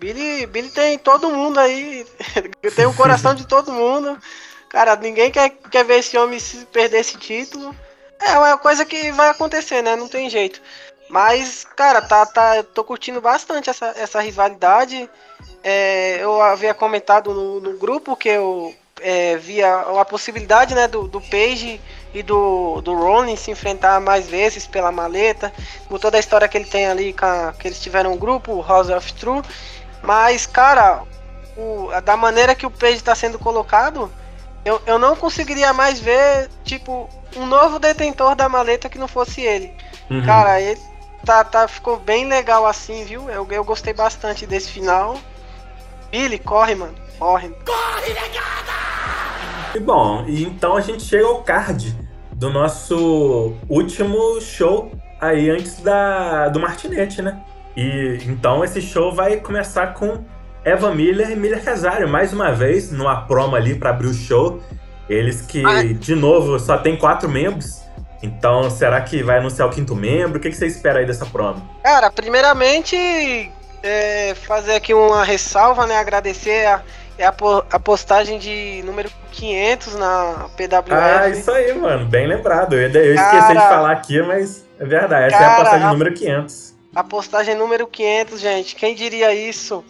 Billy, 0.00 0.46
Billy 0.46 0.68
tem 0.68 0.98
todo 0.98 1.30
mundo 1.30 1.58
aí, 1.58 2.04
tem 2.74 2.86
o 2.86 2.94
coração 2.94 3.36
de 3.36 3.46
todo 3.46 3.72
mundo. 3.72 4.18
Cara, 4.68 4.96
ninguém 4.96 5.30
quer, 5.30 5.50
quer 5.70 5.84
ver 5.84 6.00
esse 6.00 6.18
homem 6.18 6.40
perder 6.72 6.98
esse 6.98 7.16
título. 7.16 7.74
É 8.20 8.36
uma 8.36 8.58
coisa 8.58 8.84
que 8.84 9.12
vai 9.12 9.28
acontecer, 9.28 9.80
né? 9.80 9.94
Não 9.94 10.08
tem 10.08 10.28
jeito. 10.28 10.60
Mas, 11.08 11.64
cara, 11.76 12.02
tá, 12.02 12.26
tá, 12.26 12.64
tô 12.64 12.82
curtindo 12.82 13.20
bastante 13.20 13.70
essa, 13.70 13.94
essa 13.96 14.20
rivalidade. 14.20 15.08
É, 15.62 16.18
eu 16.20 16.42
havia 16.42 16.74
comentado 16.74 17.32
no, 17.32 17.60
no 17.60 17.78
grupo 17.78 18.16
que 18.16 18.28
eu 18.28 18.74
é, 19.00 19.36
via 19.36 19.72
a 20.00 20.04
possibilidade 20.04 20.74
né, 20.74 20.88
do, 20.88 21.06
do 21.06 21.20
Page 21.20 21.80
e 22.14 22.22
do, 22.22 22.80
do 22.80 22.94
Rollins 22.94 23.40
se 23.40 23.50
enfrentar 23.50 24.00
mais 24.00 24.26
vezes 24.26 24.66
pela 24.66 24.90
maleta, 24.90 25.52
por 25.88 25.98
toda 25.98 26.16
a 26.16 26.20
história 26.20 26.48
que 26.48 26.56
ele 26.56 26.64
tem 26.64 26.86
ali, 26.86 27.12
com 27.12 27.26
a- 27.26 27.52
que 27.58 27.68
eles 27.68 27.80
tiveram 27.80 28.12
um 28.12 28.16
grupo, 28.16 28.52
o 28.52 28.62
House 28.66 28.88
of 28.88 29.12
True. 29.14 29.42
Mas, 30.02 30.46
cara, 30.46 31.02
o- 31.56 31.88
da 32.02 32.16
maneira 32.16 32.54
que 32.54 32.66
o 32.66 32.70
Page 32.70 32.96
está 32.96 33.14
sendo 33.14 33.38
colocado, 33.38 34.10
eu, 34.64 34.80
eu 34.86 34.98
não 34.98 35.14
conseguiria 35.16 35.72
mais 35.72 35.98
ver, 36.00 36.48
tipo, 36.64 37.08
um 37.36 37.46
novo 37.46 37.78
detentor 37.78 38.34
da 38.34 38.48
maleta 38.48 38.88
que 38.88 38.98
não 38.98 39.08
fosse 39.08 39.40
ele. 39.42 39.72
Uhum. 40.10 40.24
Cara, 40.24 40.60
ele 40.60 40.80
tá, 41.24 41.44
tá, 41.44 41.68
ficou 41.68 41.98
bem 41.98 42.26
legal 42.26 42.64
assim, 42.64 43.04
viu? 43.04 43.28
Eu, 43.28 43.46
eu 43.50 43.64
gostei 43.64 43.92
bastante 43.92 44.46
desse 44.46 44.70
final. 44.70 45.18
Billy, 46.10 46.38
corre, 46.38 46.74
mano. 46.74 46.94
Corre. 47.18 47.54
E 49.78 49.80
bom, 49.80 50.24
e 50.26 50.42
então 50.42 50.76
a 50.76 50.80
gente 50.80 51.04
chega 51.04 51.24
ao 51.24 51.40
card 51.44 51.94
do 52.32 52.50
nosso 52.50 53.54
último 53.68 54.40
show 54.40 54.90
aí 55.20 55.48
antes 55.48 55.80
da, 55.80 56.48
do 56.48 56.58
Martinete, 56.58 57.22
né? 57.22 57.40
E 57.76 58.18
então 58.26 58.64
esse 58.64 58.82
show 58.82 59.14
vai 59.14 59.36
começar 59.36 59.94
com 59.94 60.24
Eva 60.64 60.92
Miller 60.92 61.30
e 61.30 61.36
Miller 61.36 61.62
Casario, 61.62 62.08
mais 62.08 62.32
uma 62.32 62.50
vez, 62.50 62.90
numa 62.90 63.20
promo 63.20 63.54
ali 63.54 63.76
pra 63.76 63.90
abrir 63.90 64.08
o 64.08 64.12
show. 64.12 64.60
Eles 65.08 65.42
que, 65.42 65.64
Ai. 65.64 65.94
de 65.94 66.16
novo, 66.16 66.58
só 66.58 66.76
tem 66.76 66.96
quatro 66.96 67.28
membros. 67.28 67.80
Então, 68.20 68.68
será 68.68 69.00
que 69.00 69.22
vai 69.22 69.38
anunciar 69.38 69.68
o 69.68 69.70
quinto 69.70 69.94
membro? 69.94 70.38
O 70.38 70.40
que, 70.40 70.50
que 70.50 70.56
você 70.56 70.66
espera 70.66 70.98
aí 70.98 71.06
dessa 71.06 71.24
promo? 71.24 71.62
Cara, 71.84 72.10
primeiramente, 72.10 72.96
é, 73.80 74.34
fazer 74.34 74.74
aqui 74.74 74.92
uma 74.92 75.22
ressalva, 75.22 75.86
né? 75.86 75.98
Agradecer 75.98 76.66
a 76.66 76.82
é 77.18 77.26
a, 77.26 77.32
po- 77.32 77.64
a 77.70 77.78
postagem 77.80 78.38
de 78.38 78.82
número 78.84 79.10
500 79.32 79.94
na 79.96 80.48
PWF. 80.56 80.92
Ah, 80.94 81.28
isso 81.28 81.50
aí, 81.50 81.72
mano. 81.74 82.06
Bem 82.06 82.26
lembrado. 82.26 82.74
Eu, 82.74 82.88
eu 82.90 83.14
esqueci 83.14 83.16
Cara. 83.38 83.54
de 83.60 83.68
falar 83.68 83.92
aqui, 83.92 84.22
mas 84.22 84.64
é 84.78 84.84
verdade. 84.84 85.34
Essa 85.34 85.42
é 85.42 85.46
a 85.46 85.48
Cara, 85.50 85.56
postagem 85.62 85.86
a- 85.86 85.92
número 85.92 86.14
500. 86.14 86.74
A 86.94 87.04
postagem 87.04 87.54
número 87.54 87.86
500, 87.86 88.40
gente. 88.40 88.74
Quem 88.76 88.94
diria 88.94 89.34
isso? 89.34 89.84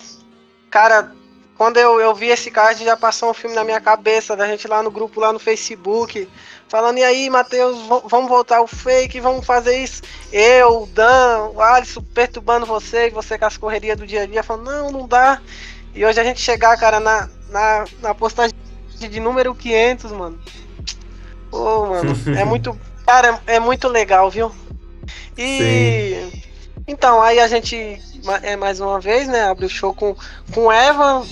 Cara, 0.71 1.13
quando 1.57 1.77
eu, 1.79 2.01
eu 2.01 2.15
vi 2.15 2.29
esse 2.29 2.51
card, 2.51 2.85
já 2.85 2.97
passou 2.97 3.31
um 3.31 3.35
filme 3.35 3.55
na 3.55 3.65
minha 3.65 3.81
cabeça, 3.81 4.37
da 4.37 4.47
gente 4.47 4.67
lá 4.69 4.83
no 4.83 4.91
grupo, 4.91 5.21
lá 5.21 5.33
no 5.33 5.39
Facebook, 5.39 6.29
falando, 6.69 6.99
e 6.99 7.05
aí, 7.05 7.31
Matheus, 7.31 7.79
vamos 8.05 8.29
voltar 8.29 8.59
ao 8.59 8.67
fake, 8.67 9.21
vamos 9.21 9.47
fazer 9.47 9.77
isso. 9.79 10.03
Eu, 10.33 10.83
o 10.83 10.87
Dan, 10.87 11.51
o 11.55 11.61
Alisson 11.63 12.03
perturbando 12.15 12.67
você, 12.67 13.11
você 13.11 13.39
com 13.39 13.47
as 13.47 13.57
correrias 13.57 13.97
do 13.97 14.07
dia 14.07 14.23
a 14.23 14.27
dia, 14.27 14.43
falando, 14.43 14.67
não, 14.71 14.91
não 14.91 15.07
dá. 15.09 15.41
E 15.95 16.05
hoje 16.05 16.21
a 16.21 16.25
gente 16.25 16.41
chegar, 16.41 16.77
cara, 16.79 17.01
na, 17.01 17.29
na, 17.49 17.85
na 18.01 18.15
postagem 18.15 18.55
de 18.99 19.21
número 19.21 19.55
500, 19.55 20.13
mano. 20.13 20.41
Pô, 21.51 21.87
mano, 21.87 22.13
é 22.39 22.45
muito. 22.47 22.79
Cara, 23.07 23.41
é 23.47 23.59
muito 23.59 23.89
legal, 23.89 24.31
viu? 24.31 24.53
E. 25.37 26.45
Então, 26.87 27.21
aí 27.23 27.39
a 27.39 27.47
gente, 27.47 28.01
é, 28.43 28.57
mais 28.57 28.81
uma 28.81 28.99
vez, 28.99 29.29
né, 29.29 29.43
abre 29.43 29.67
o 29.67 29.69
show 29.69 29.95
com, 29.95 30.17
com 30.55 30.67
o 30.67 30.73
Evan 30.73 31.27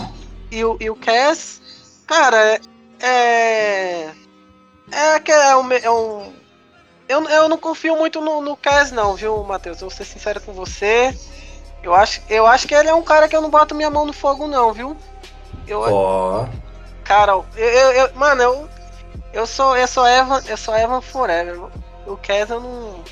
e 0.50 0.62
o, 0.64 0.76
e 0.78 0.90
o 0.90 0.96
Cass. 0.96 1.61
Cara, 2.07 2.36
é. 2.38 2.61
É. 3.00 4.11
É 4.90 5.20
que 5.20 5.32
é 5.32 5.57
um. 5.57 5.72
É 5.72 5.90
um 5.90 6.32
eu, 7.09 7.22
eu 7.28 7.48
não 7.48 7.57
confio 7.57 7.96
muito 7.96 8.20
no, 8.20 8.40
no 8.40 8.57
Cass, 8.57 8.90
não, 8.90 9.14
viu, 9.14 9.42
Matheus? 9.44 9.80
Eu 9.80 9.88
vou 9.88 9.96
ser 9.96 10.04
sincero 10.04 10.40
com 10.40 10.52
você. 10.52 11.16
Eu 11.87 11.95
acho, 11.95 12.20
eu 12.28 12.45
acho 12.49 12.66
que 12.66 12.74
ele 12.74 12.89
é 12.89 12.95
um 12.95 13.03
cara 13.03 13.28
que 13.28 13.37
eu 13.37 13.41
não 13.41 13.49
boto 13.49 13.72
minha 13.72 13.89
mão 13.89 14.05
no 14.05 14.12
fogo, 14.12 14.49
não, 14.49 14.72
viu? 14.72 14.97
Eu, 15.68 15.80
Ó. 15.82 16.49
Cara, 17.05 17.30
eu, 17.30 17.45
eu, 17.55 17.93
eu- 17.93 18.11
mano, 18.16 18.43
eu, 18.43 18.68
eu 19.32 19.47
sou, 19.47 19.76
eu 19.76 19.87
sou 19.87 20.05
Evan, 20.05 20.43
eu 20.49 20.57
sou 20.57 20.76
Evan 20.76 21.01
Forever. 21.01 21.57
O 22.05 22.18
eu 22.28 22.61
não, 22.61 23.05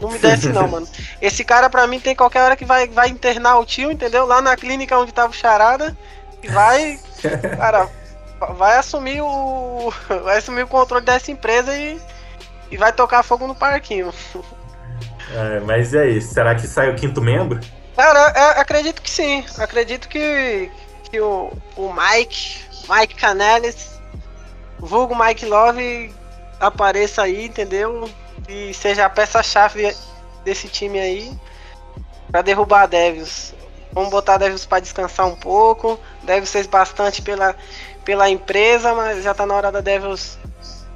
não 0.00 0.10
me 0.10 0.18
desce 0.18 0.48
não, 0.48 0.66
mano. 0.66 0.88
Esse 1.20 1.44
cara 1.44 1.68
pra 1.68 1.86
mim 1.86 2.00
tem 2.00 2.16
qualquer 2.16 2.40
hora 2.40 2.56
que 2.56 2.64
vai, 2.64 2.88
vai 2.88 3.10
internar 3.10 3.58
o 3.58 3.66
tio, 3.66 3.92
entendeu? 3.92 4.24
Lá 4.24 4.40
na 4.40 4.56
clínica 4.56 4.98
onde 4.98 5.12
tava 5.12 5.28
o 5.28 5.36
Charada 5.36 5.94
e 6.42 6.48
vai, 6.48 6.98
cara, 7.58 7.86
vai 8.56 8.78
assumir 8.78 9.20
o, 9.20 9.92
vai 10.24 10.38
assumir 10.38 10.62
o 10.62 10.68
controle 10.68 11.04
dessa 11.04 11.30
empresa 11.30 11.76
e, 11.76 12.00
e 12.70 12.78
vai 12.78 12.94
tocar 12.94 13.22
fogo 13.22 13.46
no 13.46 13.54
parquinho. 13.54 14.10
É, 15.34 15.60
mas 15.60 15.92
e 15.92 15.98
aí? 15.98 16.22
Será 16.22 16.54
que 16.54 16.66
sai 16.66 16.88
o 16.90 16.96
quinto 16.96 17.20
membro? 17.20 17.60
Cara, 17.96 18.32
eu 18.36 18.60
acredito 18.60 19.00
que 19.00 19.10
sim. 19.10 19.44
Acredito 19.58 20.06
que, 20.06 20.70
que 21.10 21.18
o, 21.18 21.50
o 21.76 21.92
Mike, 21.92 22.60
Mike 22.88 23.14
Canelis, 23.14 23.98
vulgo 24.78 25.16
Mike 25.16 25.46
Love, 25.46 26.14
apareça 26.60 27.22
aí, 27.22 27.46
entendeu? 27.46 28.08
E 28.46 28.74
seja 28.74 29.06
a 29.06 29.10
peça-chave 29.10 29.96
desse 30.44 30.68
time 30.68 31.00
aí 31.00 31.32
pra 32.30 32.42
derrubar 32.42 32.82
a 32.82 32.86
Devils. 32.86 33.54
Vamos 33.92 34.10
botar 34.10 34.34
a 34.34 34.38
Devils 34.38 34.66
pra 34.66 34.78
descansar 34.78 35.26
um 35.26 35.34
pouco. 35.34 35.98
Devils 36.22 36.52
fez 36.52 36.66
bastante 36.66 37.22
pela, 37.22 37.56
pela 38.04 38.28
empresa, 38.28 38.94
mas 38.94 39.24
já 39.24 39.32
tá 39.32 39.46
na 39.46 39.54
hora 39.54 39.72
da 39.72 39.80
Devils 39.80 40.38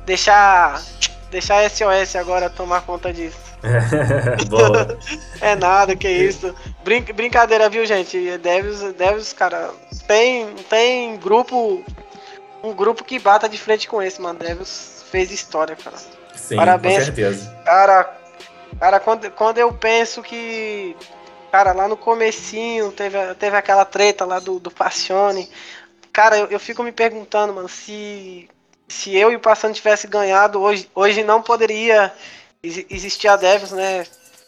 deixar, 0.04 0.82
deixar 1.30 1.64
a 1.64 1.68
SOS 1.70 2.14
agora 2.16 2.50
tomar 2.50 2.82
conta 2.82 3.10
disso. 3.10 3.49
É 5.40 5.54
nada, 5.54 5.96
que 5.96 6.08
isso. 6.08 6.54
Brin 6.84 7.02
brincadeira, 7.02 7.68
viu, 7.68 7.84
gente? 7.86 8.38
Devils, 8.38 8.80
Devils, 8.94 9.32
cara, 9.32 9.70
tem, 10.06 10.54
tem 10.68 11.16
grupo. 11.16 11.84
Um 12.62 12.74
grupo 12.74 13.04
que 13.04 13.18
bata 13.18 13.48
de 13.48 13.56
frente 13.56 13.88
com 13.88 14.02
esse, 14.02 14.20
mano. 14.20 14.38
Devils 14.38 15.04
fez 15.10 15.30
história, 15.30 15.74
cara. 15.76 15.96
Sim, 16.34 16.56
Parabéns. 16.56 16.98
com 16.98 17.04
certeza. 17.04 17.62
Cara, 17.64 18.16
cara 18.78 19.00
quando, 19.00 19.30
quando 19.30 19.58
eu 19.58 19.72
penso 19.72 20.22
que. 20.22 20.96
Cara, 21.50 21.72
lá 21.72 21.88
no 21.88 21.96
comecinho 21.96 22.92
teve, 22.92 23.16
teve 23.34 23.56
aquela 23.56 23.84
treta 23.84 24.24
lá 24.24 24.38
do, 24.38 24.60
do 24.60 24.70
Passione. 24.70 25.50
Cara, 26.12 26.38
eu, 26.38 26.46
eu 26.46 26.60
fico 26.60 26.82
me 26.82 26.92
perguntando, 26.92 27.52
mano, 27.52 27.68
se. 27.68 28.48
Se 28.86 29.16
eu 29.16 29.30
e 29.30 29.36
o 29.36 29.40
Passando 29.40 29.72
tivesse 29.72 30.08
ganhado, 30.08 30.60
hoje, 30.60 30.90
hoje 30.96 31.22
não 31.22 31.40
poderia 31.40 32.12
exi- 32.62 32.86
existir 32.90 33.28
a 33.28 33.36
Devils, 33.36 33.72
né? 33.72 34.06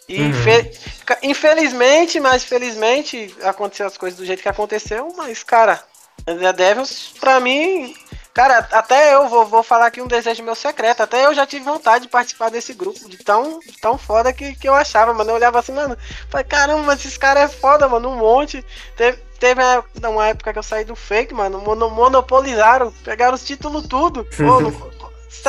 E 0.09 0.21
Uhum. 0.21 0.29
infe- 0.31 0.79
infelizmente, 1.23 2.21
mas 2.21 2.45
felizmente 2.45 3.35
aconteceu 3.43 3.87
as 3.87 3.97
coisas 3.97 4.19
do 4.19 4.27
jeito 4.27 4.43
que 4.43 4.49
aconteceu, 4.49 5.13
mas, 5.17 5.43
cara, 5.43 5.83
a 6.27 6.53
Devils, 6.53 7.15
pra 7.21 7.41
mim, 7.41 7.95
cara, 8.35 8.67
até 8.73 9.15
eu 9.15 9.29
vou, 9.29 9.47
vou 9.47 9.63
falar 9.63 9.87
aqui 9.87 10.01
um 10.03 10.07
desejo 10.07 10.43
meu 10.43 10.55
secreto, 10.55 11.03
até 11.03 11.25
eu 11.27 11.35
já 11.35 11.47
tive 11.47 11.65
vontade 11.65 12.05
de 12.05 12.11
participar 12.11 12.51
desse 12.51 12.75
grupo, 12.75 13.09
de 13.09 13.17
tão, 13.19 13.61
tão 13.81 13.97
foda 13.97 14.33
que, 14.33 14.55
que 14.57 14.69
eu 14.69 14.75
achava, 14.75 15.15
mano. 15.15 15.31
Eu 15.31 15.35
olhava 15.37 15.59
assim, 15.61 15.73
mano, 15.73 15.97
falei, 16.29 16.45
caramba, 16.45 16.83
mas 16.83 17.01
esses 17.01 17.17
caras 17.17 17.45
é 17.45 17.49
foda, 17.49 17.89
mano, 17.89 18.09
um 18.11 18.17
monte. 18.17 18.65
Teve, 18.97 19.19
teve 19.39 19.61
uma 20.07 20.29
época- 20.29 20.53
que 20.53 20.59
eu 20.59 20.63
saí 20.65 20.85
do 20.85 20.95
fake, 20.97 21.33
mano, 21.33 21.61
mono- 21.61 21.91
monopolizaram, 21.91 22.93
pegaram 23.05 23.35
os 23.35 23.45
títulos 23.45 23.87
tudo. 23.87 24.25
Pô, 24.37 24.61
não, 24.61 24.71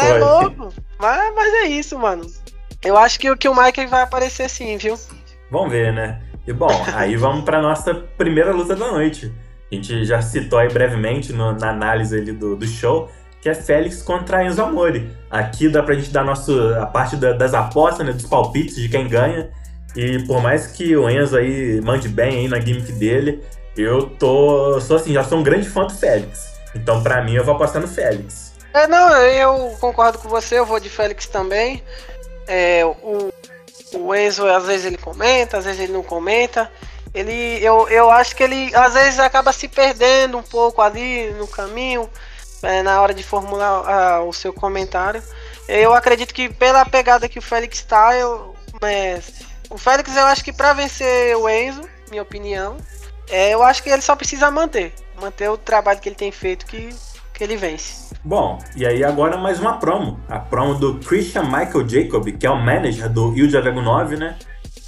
é 0.04 0.18
louco. 0.20 0.74
Mas, 1.00 1.34
mas 1.36 1.54
é 1.56 1.68
isso, 1.68 1.98
mano. 2.00 2.32
Eu 2.84 2.98
acho 2.98 3.20
que, 3.20 3.30
o- 3.30 3.38
que 3.38 3.48
o 3.48 3.56
Mike 3.56 3.86
vai 3.88 4.02
aparecer 4.02 4.50
sim, 4.50 4.78
viu? 4.78 4.98
Vamos 5.50 5.72
ver, 5.72 5.94
né? 5.94 6.22
E 6.46 6.52
bom, 6.54 6.68
aí 6.96 7.16
vamos 7.16 7.44
pra 7.46 7.62
nossa 7.62 7.94
primeira 7.94 8.52
luta 8.52 8.76
da 8.76 8.88
noite. 8.92 9.32
A 9.72 9.76
gente 9.76 10.06
já 10.06 10.22
citou 10.22 10.60
aí 10.60 10.68
brevemente 10.70 11.32
no- 11.34 11.54
na 11.54 11.70
análise 11.70 12.16
ali 12.18 12.32
do, 12.32 12.56
do 12.56 12.68
show, 12.68 13.10
que 13.42 13.50
é 13.50 13.54
Félix 13.56 14.02
contra 14.02 14.44
Enzo 14.44 14.62
Amore. 14.62 15.10
Aqui 15.32 15.68
dá 15.70 15.82
pra 15.82 15.96
gente 15.96 16.12
dar 16.12 16.24
nosso, 16.24 16.58
a 16.76 16.86
parte 16.86 17.16
da- 17.16 17.34
das 17.34 17.54
apostas, 17.54 18.06
né, 18.06 18.12
dos 18.14 18.26
palpites 18.26 18.76
de 18.76 18.88
quem 18.90 19.08
ganha. 19.08 19.50
E 19.96 20.20
por 20.26 20.42
mais 20.42 20.68
que 20.68 20.96
o 20.96 21.10
Enzo 21.10 21.38
aí 21.38 21.80
mande 21.82 22.08
bem 22.10 22.40
aí 22.40 22.48
na 22.48 22.60
gimmick 22.60 22.92
dele, 22.94 23.44
eu 23.78 24.08
tô. 24.10 24.80
Sou 24.82 24.98
assim, 24.98 25.14
já 25.14 25.24
sou 25.24 25.38
um 25.40 25.44
grande 25.44 25.68
fã 25.70 25.86
do 25.86 25.94
Félix. 25.94 26.54
Então 26.76 27.02
pra 27.04 27.22
mim 27.24 27.34
eu 27.36 27.44
vou 27.44 27.56
apostar 27.56 27.82
no 27.82 27.88
Félix. 27.88 28.54
É, 28.74 28.88
não, 28.88 29.12
eu 29.18 29.76
concordo 29.80 30.18
com 30.18 30.28
você, 30.28 30.58
eu 30.58 30.66
vou 30.66 30.80
de 30.80 30.90
Félix 30.90 31.28
também. 31.28 31.84
É, 32.48 32.84
o, 32.86 33.34
o 33.94 34.16
Enzo, 34.16 34.48
às 34.48 34.66
vezes 34.66 34.86
ele 34.86 34.98
comenta, 34.98 35.58
às 35.58 35.66
vezes 35.66 35.82
ele 35.82 35.94
não 35.94 36.04
comenta. 36.04 36.72
Ele, 37.14 37.64
eu, 37.64 37.88
eu 37.90 38.10
acho 38.10 38.36
que 38.36 38.44
ele, 38.44 38.74
às 38.76 38.94
vezes, 38.94 39.20
acaba 39.20 39.54
se 39.54 39.68
perdendo 39.68 40.38
um 40.38 40.44
pouco 40.44 40.82
ali 40.82 41.30
no 41.34 41.48
caminho, 41.48 42.10
é, 42.64 42.82
na 42.82 43.00
hora 43.02 43.14
de 43.14 43.24
formular 43.24 43.84
ah, 43.88 44.24
o 44.24 44.34
seu 44.34 44.52
comentário. 44.52 45.22
Eu 45.68 45.94
acredito 45.94 46.34
que 46.34 46.50
pela 46.50 46.86
pegada 46.86 47.30
que 47.30 47.40
o 47.40 47.42
Félix 47.42 47.84
tá, 47.84 48.16
eu, 48.16 48.56
é, 48.82 49.22
o 49.70 49.78
Félix 49.78 50.16
eu 50.16 50.26
acho 50.26 50.44
que 50.44 50.52
pra 50.52 50.74
vencer 50.74 51.36
o 51.38 51.48
Enzo, 51.48 51.88
minha 52.10 52.24
opinião, 52.24 52.78
é, 53.30 53.54
eu 53.54 53.64
acho 53.64 53.82
que 53.82 53.90
ele 53.90 54.02
só 54.02 54.16
precisa 54.16 54.50
manter. 54.52 54.94
Manter 55.20 55.50
o 55.50 55.58
trabalho 55.58 56.00
que 56.00 56.10
ele 56.10 56.16
tem 56.16 56.32
feito 56.32 56.66
que, 56.66 56.90
que 57.34 57.44
ele 57.44 57.56
vence. 57.56 58.13
Bom, 58.26 58.58
e 58.76 58.86
aí 58.86 59.04
agora 59.04 59.36
mais 59.36 59.60
uma 59.60 59.78
promo. 59.78 60.18
A 60.30 60.40
promo 60.40 60.76
do 60.76 60.96
Christian 61.00 61.44
Michael 61.44 61.88
Jacob, 61.88 62.26
que 62.32 62.48
é 62.48 62.50
o 62.50 62.56
manager 62.56 63.10
do 63.10 63.38
Ilja 63.38 63.62
Dragunov, 63.62 64.16
né? 64.16 64.38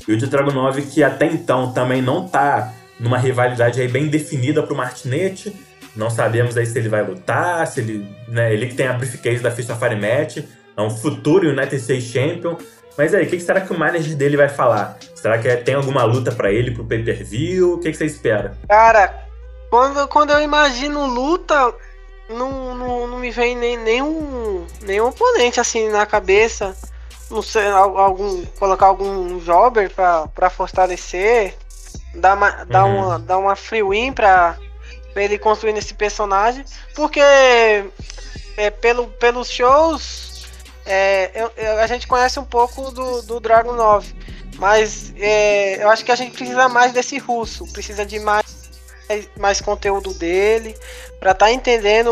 Ilja 0.08 0.28
Dragunov 0.28 0.82
que 0.82 1.04
até 1.04 1.26
então 1.26 1.74
também 1.74 2.02
não 2.02 2.28
tá 2.28 2.72
numa 2.98 3.18
rivalidade 3.18 3.82
aí 3.82 3.90
bem 3.90 4.08
definida 4.08 4.64
pro 4.64 4.76
Martinete. 4.76 5.54
Não 5.96 6.10
sabemos 6.10 6.56
aí 6.56 6.66
se 6.66 6.80
ele 6.80 6.88
vai 6.88 7.04
lutar, 7.04 7.68
se 7.68 7.82
ele. 7.82 8.08
Né, 8.30 8.54
ele 8.54 8.68
que 8.68 8.76
tem 8.76 8.88
a 8.88 8.94
briefcase 8.94 9.44
da 9.44 9.52
Fist 9.52 9.70
of 9.70 9.82
Match, 9.82 10.38
é 10.78 10.82
um 10.82 10.90
futuro 10.90 11.50
United 11.50 11.76
States 11.76 12.06
Champion. 12.06 12.56
Mas 12.98 13.14
aí, 13.14 13.26
o 13.26 13.30
que, 13.30 13.38
será 13.42 13.60
que 13.60 13.74
o 13.74 13.78
manager 13.78 14.16
dele 14.16 14.38
vai 14.38 14.48
falar? 14.48 14.98
Será 15.14 15.38
que 15.38 15.54
tem 15.58 15.76
alguma 15.76 16.06
luta 16.06 16.32
pra 16.32 16.52
ele 16.52 16.72
pro 16.72 16.86
pay-per-view? 16.86 17.74
O 17.74 17.80
que, 17.80 17.92
que 17.92 17.98
você 17.98 18.06
espera? 18.06 18.58
Cara, 18.70 19.14
quando, 19.70 20.08
quando 20.08 20.30
eu 20.32 20.42
imagino 20.42 21.06
luta, 21.06 21.74
não, 22.30 22.76
não, 22.76 23.08
não 23.08 23.18
me 23.20 23.30
vem 23.32 23.56
nem, 23.56 23.78
nenhum, 23.78 24.66
nenhum 24.82 25.08
oponente 25.08 25.60
assim 25.60 25.90
na 25.90 26.06
cabeça. 26.06 26.76
Não 27.30 27.42
sei, 27.42 27.66
al- 27.68 27.98
algum, 27.98 28.46
colocar 28.60 28.86
algum 28.88 29.40
jobber 29.40 29.90
pra, 29.90 30.28
pra 30.28 30.50
fortalecer, 30.50 31.56
dar 32.14 32.36
uma, 32.36 32.52
dar 32.66 32.86
Uhum. 32.86 32.98
uma, 32.98 33.20
dar 33.20 33.38
uma 33.38 33.56
free 33.56 33.82
win 33.84 34.14
pra, 34.14 34.58
pra 35.14 35.24
ele 35.24 35.38
construir 35.40 35.74
nesse 35.74 35.94
personagem. 35.96 36.64
Porque 36.96 37.20
é, 38.58 38.70
pelo, 38.70 39.08
pelos 39.08 39.50
shows, 39.50 40.46
é, 40.86 41.32
eu- 41.34 41.52
eu- 41.58 41.80
a 41.80 41.88
gente 41.88 42.08
conhece 42.08 42.40
um 42.40 42.46
pouco 42.46 42.92
do, 42.92 43.22
do 43.24 43.40
Dragon 43.40 43.74
9. 43.74 44.14
Mas 44.58 45.12
é, 45.18 45.84
eu 45.84 45.90
acho 45.90 46.06
que 46.06 46.12
a 46.12 46.16
gente 46.16 46.32
precisa 46.38 46.70
mais 46.70 46.94
desse 46.94 47.18
russo, 47.18 47.66
precisa 47.74 48.06
de 48.06 48.20
mais, 48.20 48.46
mais 49.40 49.62
conteúdo 49.62 50.14
dele, 50.14 50.76
pra 51.20 51.34
tá 51.34 51.52
entendendo 51.52 52.12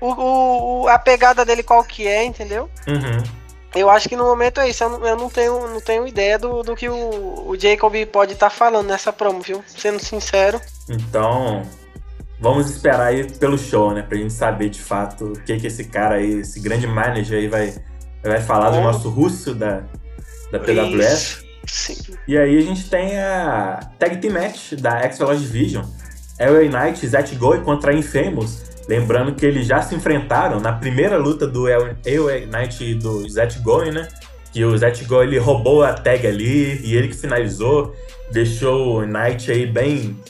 o, 0.00 0.06
o- 0.08 0.82
o- 0.84 0.88
a 0.88 0.98
pegada 0.98 1.44
dele 1.44 1.62
qual 1.62 1.82
que 1.84 2.06
é, 2.06 2.24
entendeu? 2.24 2.68
Uhum. 2.86 3.22
Eu 3.74 3.90
acho 3.90 4.08
que 4.08 4.16
no 4.16 4.24
momento 4.24 4.58
é 4.60 4.68
isso, 4.70 4.82
eu 4.84 4.88
não, 4.90 5.06
eu 5.06 5.16
não 5.16 5.28
tenho, 5.28 5.68
não 5.68 5.80
tenho 5.80 6.06
ideia 6.08 6.38
do, 6.38 6.62
do 6.62 6.74
que 6.74 6.88
o, 6.88 7.48
o 7.48 7.56
Jacob 7.58 7.94
pode 8.06 8.32
estar 8.32 8.48
falando 8.48 8.86
nessa 8.86 9.12
promo, 9.12 9.40
viu? 9.42 9.62
Sendo 9.66 9.98
sincero. 10.02 10.58
Então, 10.88 11.62
vamos 12.40 12.70
esperar 12.70 13.08
aí 13.08 13.30
pelo 13.32 13.58
show, 13.58 13.92
né? 13.92 14.00
Pra 14.00 14.16
gente 14.16 14.32
saber 14.32 14.70
de 14.70 14.80
fato 14.80 15.26
o 15.26 15.40
que 15.42 15.58
que 15.58 15.66
esse 15.66 15.84
cara 15.84 16.14
aí, 16.14 16.40
esse 16.40 16.58
grande 16.60 16.86
manager 16.86 17.38
aí 17.38 17.48
vai, 17.48 17.74
vai 18.22 18.40
falar 18.40 18.70
do 18.70 18.76
Bom. 18.78 18.84
nosso 18.84 19.10
russo 19.10 19.54
da, 19.54 19.82
da 20.50 20.58
PWF. 20.58 21.44
Sim. 21.66 21.96
E 22.26 22.38
aí 22.38 22.56
a 22.56 22.62
gente 22.62 22.88
tem 22.88 23.18
a 23.18 23.80
Tag 23.98 24.16
Team 24.18 24.32
Match 24.32 24.72
da 24.74 25.00
X-Velocity 25.00 25.46
Division. 25.48 25.84
LA 26.38 26.68
Knight 26.68 27.04
e 27.04 27.08
Zet 27.08 27.34
Goy 27.36 27.60
contra 27.62 27.92
Infamous. 27.94 28.64
Lembrando 28.88 29.34
que 29.34 29.44
eles 29.44 29.66
já 29.66 29.82
se 29.82 29.94
enfrentaram 29.94 30.60
na 30.60 30.72
primeira 30.72 31.16
luta 31.16 31.46
do 31.46 31.64
LA 31.64 32.46
Knight 32.46 32.84
e 32.84 32.94
do 32.94 33.28
Zet 33.28 33.58
Goy, 33.60 33.90
né? 33.90 34.06
Que 34.52 34.64
o 34.64 34.76
Zet 34.76 35.04
Goy 35.04 35.26
ele 35.26 35.38
roubou 35.38 35.82
a 35.82 35.92
tag 35.92 36.26
ali 36.26 36.80
e 36.84 36.94
ele 36.94 37.08
que 37.08 37.16
finalizou. 37.16 37.94
Deixou 38.30 38.98
o 38.98 39.06
Knight 39.06 39.50
aí 39.50 39.66
bem, 39.66 40.20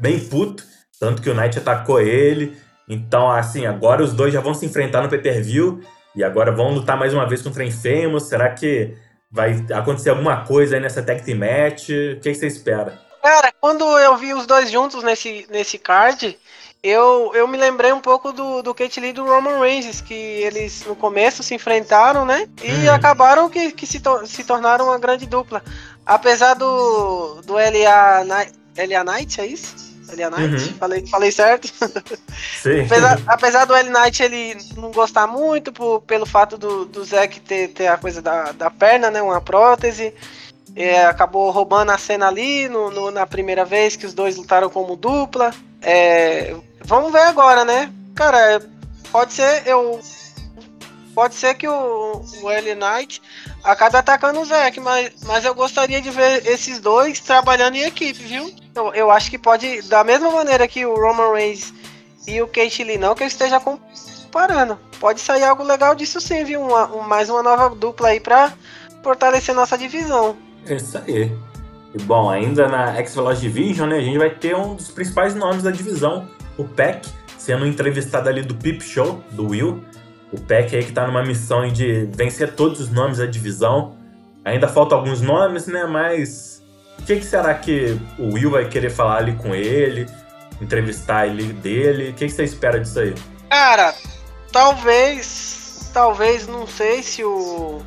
bem 0.00 0.18
puto. 0.18 0.64
Tanto 0.98 1.20
que 1.20 1.28
o 1.28 1.34
Knight 1.34 1.58
atacou 1.58 2.00
ele. 2.00 2.56
Então, 2.88 3.30
assim, 3.30 3.66
agora 3.66 4.02
os 4.02 4.12
dois 4.12 4.32
já 4.32 4.40
vão 4.40 4.54
se 4.54 4.64
enfrentar 4.64 5.02
no 5.02 5.08
pay-per-view. 5.08 5.80
E 6.14 6.24
agora 6.24 6.50
vão 6.50 6.72
lutar 6.72 6.96
mais 6.96 7.12
uma 7.12 7.28
vez 7.28 7.42
contra 7.42 7.64
Infamous. 7.64 8.24
Será 8.24 8.50
que 8.50 8.94
vai 9.30 9.62
acontecer 9.74 10.10
alguma 10.10 10.44
coisa 10.44 10.76
aí 10.76 10.80
nessa 10.80 11.02
tag 11.02 11.22
team 11.22 11.38
match? 11.38 11.90
O 11.90 12.20
que, 12.20 12.30
que 12.30 12.34
você 12.34 12.46
espera? 12.46 13.05
Cara, 13.26 13.52
quando 13.60 13.84
eu 13.98 14.16
vi 14.16 14.32
os 14.32 14.46
dois 14.46 14.70
juntos 14.70 15.02
nesse, 15.02 15.46
nesse 15.50 15.78
card, 15.78 16.38
eu, 16.80 17.32
eu 17.34 17.48
me 17.48 17.58
lembrei 17.58 17.92
um 17.92 17.98
pouco 18.00 18.32
do, 18.32 18.62
do 18.62 18.72
Kate 18.72 19.00
Lee 19.00 19.10
e 19.10 19.12
do 19.12 19.24
Roman 19.26 19.58
Reigns, 19.58 20.00
que 20.00 20.14
eles 20.14 20.84
no 20.86 20.94
começo 20.94 21.42
se 21.42 21.52
enfrentaram, 21.52 22.24
né? 22.24 22.48
E 22.62 22.86
Uhum. 22.86 22.94
acabaram 22.94 23.50
que, 23.50 23.72
que 23.72 23.84
se, 23.84 23.98
tor- 23.98 24.24
se 24.28 24.44
tornaram 24.44 24.84
uma 24.86 24.98
grande 24.98 25.26
dupla. 25.26 25.60
Apesar 26.06 26.54
do, 26.54 27.40
do 27.42 27.54
LA, 27.58 28.22
Knight- 28.24 28.52
LA 28.76 29.02
Knight, 29.02 29.40
é 29.40 29.46
isso? 29.46 29.74
LA 30.16 30.30
Knight? 30.30 30.64
Uhum. 30.70 30.74
Falei, 30.78 31.06
falei 31.08 31.32
certo? 31.32 31.66
Sim. 32.62 32.82
Apesar, 32.86 33.18
apesar 33.26 33.64
do 33.64 33.74
L 33.74 33.90
Knight 33.90 34.22
ele 34.22 34.56
não 34.76 34.92
gostar 34.92 35.26
muito 35.26 35.72
por- 35.72 36.00
pelo 36.02 36.24
fato 36.24 36.56
do, 36.56 36.84
do 36.84 37.04
Zack 37.04 37.40
ter, 37.40 37.68
ter 37.72 37.88
a 37.88 37.96
coisa 37.96 38.22
da, 38.22 38.52
da 38.52 38.70
perna, 38.70 39.10
né? 39.10 39.20
Uma 39.20 39.40
prótese. 39.40 40.14
É, 40.76 41.06
acabou 41.06 41.50
roubando 41.50 41.90
a 41.90 41.96
cena 41.98 42.28
ali 42.28 42.68
no, 42.68 42.90
no- 42.90 43.10
na 43.10 43.26
primeira 43.26 43.64
vez 43.64 43.96
que 43.96 44.04
os 44.04 44.12
dois 44.12 44.36
lutaram 44.36 44.68
como 44.68 44.94
dupla. 44.94 45.50
É, 45.80 46.54
vamos 46.84 47.10
ver 47.10 47.22
agora, 47.22 47.64
né? 47.64 47.90
Cara, 48.14 48.62
pode 49.10 49.32
ser 49.32 49.62
eu. 49.66 49.98
Pode 51.14 51.34
ser 51.34 51.54
que 51.54 51.66
o, 51.66 52.22
o 52.42 52.50
L 52.50 52.74
Knight 52.74 53.22
acabe 53.64 53.96
atacando 53.96 54.38
o 54.38 54.44
Zack, 54.44 54.78
mas, 54.80 55.12
mas 55.24 55.46
eu 55.46 55.54
gostaria 55.54 55.98
de 56.02 56.10
ver 56.10 56.46
esses 56.46 56.78
dois 56.78 57.20
trabalhando 57.20 57.76
em 57.76 57.84
equipe, 57.84 58.22
viu? 58.22 58.54
Eu, 58.74 58.92
eu 58.92 59.10
acho 59.10 59.30
que 59.30 59.38
pode, 59.38 59.80
da 59.88 60.04
mesma 60.04 60.30
maneira 60.30 60.68
que 60.68 60.84
o 60.84 60.94
Roman 60.94 61.32
Reigns 61.32 61.72
e 62.26 62.42
o 62.42 62.46
Kate 62.46 62.84
Lee, 62.84 62.98
não 62.98 63.14
que 63.14 63.22
eu 63.22 63.26
esteja 63.26 63.58
comparando. 63.58 64.78
Pode 65.00 65.20
sair 65.22 65.44
algo 65.44 65.62
legal 65.62 65.94
disso 65.94 66.20
sim, 66.20 66.44
viu? 66.44 66.60
Uma, 66.60 66.86
um- 66.94 67.00
mais 67.00 67.30
uma 67.30 67.42
nova 67.42 67.70
dupla 67.74 68.08
aí 68.08 68.20
pra 68.20 68.52
fortalecer 69.02 69.54
nossa 69.54 69.78
divisão. 69.78 70.36
É 70.68 70.74
isso 70.74 70.98
aí. 70.98 71.32
E 71.94 72.02
bom, 72.02 72.28
ainda 72.28 72.68
na 72.68 72.94
X-Velocity 72.96 73.48
Division, 73.48 73.88
né, 73.88 73.96
a 73.96 74.00
gente 74.00 74.18
vai 74.18 74.30
ter 74.30 74.54
um 74.54 74.74
dos 74.74 74.90
principais 74.90 75.34
nomes 75.34 75.62
da 75.62 75.70
divisão, 75.70 76.28
o 76.58 76.64
Peck, 76.64 77.08
sendo 77.38 77.66
entrevistado 77.66 78.28
ali 78.28 78.42
do 78.42 78.54
Pip 78.54 78.82
Show, 78.82 79.22
do 79.30 79.48
Will. 79.48 79.82
O 80.32 80.40
Peck 80.40 80.74
aí 80.74 80.84
que 80.84 80.92
tá 80.92 81.06
numa 81.06 81.22
missão 81.22 81.66
de 81.68 82.08
vencer 82.12 82.52
todos 82.54 82.80
os 82.80 82.90
nomes 82.90 83.18
da 83.18 83.26
divisão. 83.26 83.96
Ainda 84.44 84.68
faltam 84.68 84.98
alguns 84.98 85.20
nomes, 85.20 85.66
né, 85.66 85.86
mas 85.86 86.62
o 86.98 87.02
que, 87.04 87.16
que 87.16 87.24
será 87.24 87.54
que 87.54 87.98
o 88.18 88.34
Will 88.34 88.50
vai 88.50 88.68
querer 88.68 88.90
falar 88.90 89.18
ali 89.18 89.32
com 89.34 89.54
ele? 89.54 90.06
Entrevistar 90.60 91.26
ele 91.26 91.52
dele? 91.52 92.10
O 92.10 92.14
que, 92.14 92.26
que 92.26 92.32
você 92.32 92.44
espera 92.44 92.80
disso 92.80 92.98
aí? 92.98 93.14
Cara, 93.48 93.94
talvez. 94.52 95.90
Talvez, 95.92 96.46
não 96.46 96.66
sei 96.66 97.02
se 97.02 97.24
o. 97.24 97.80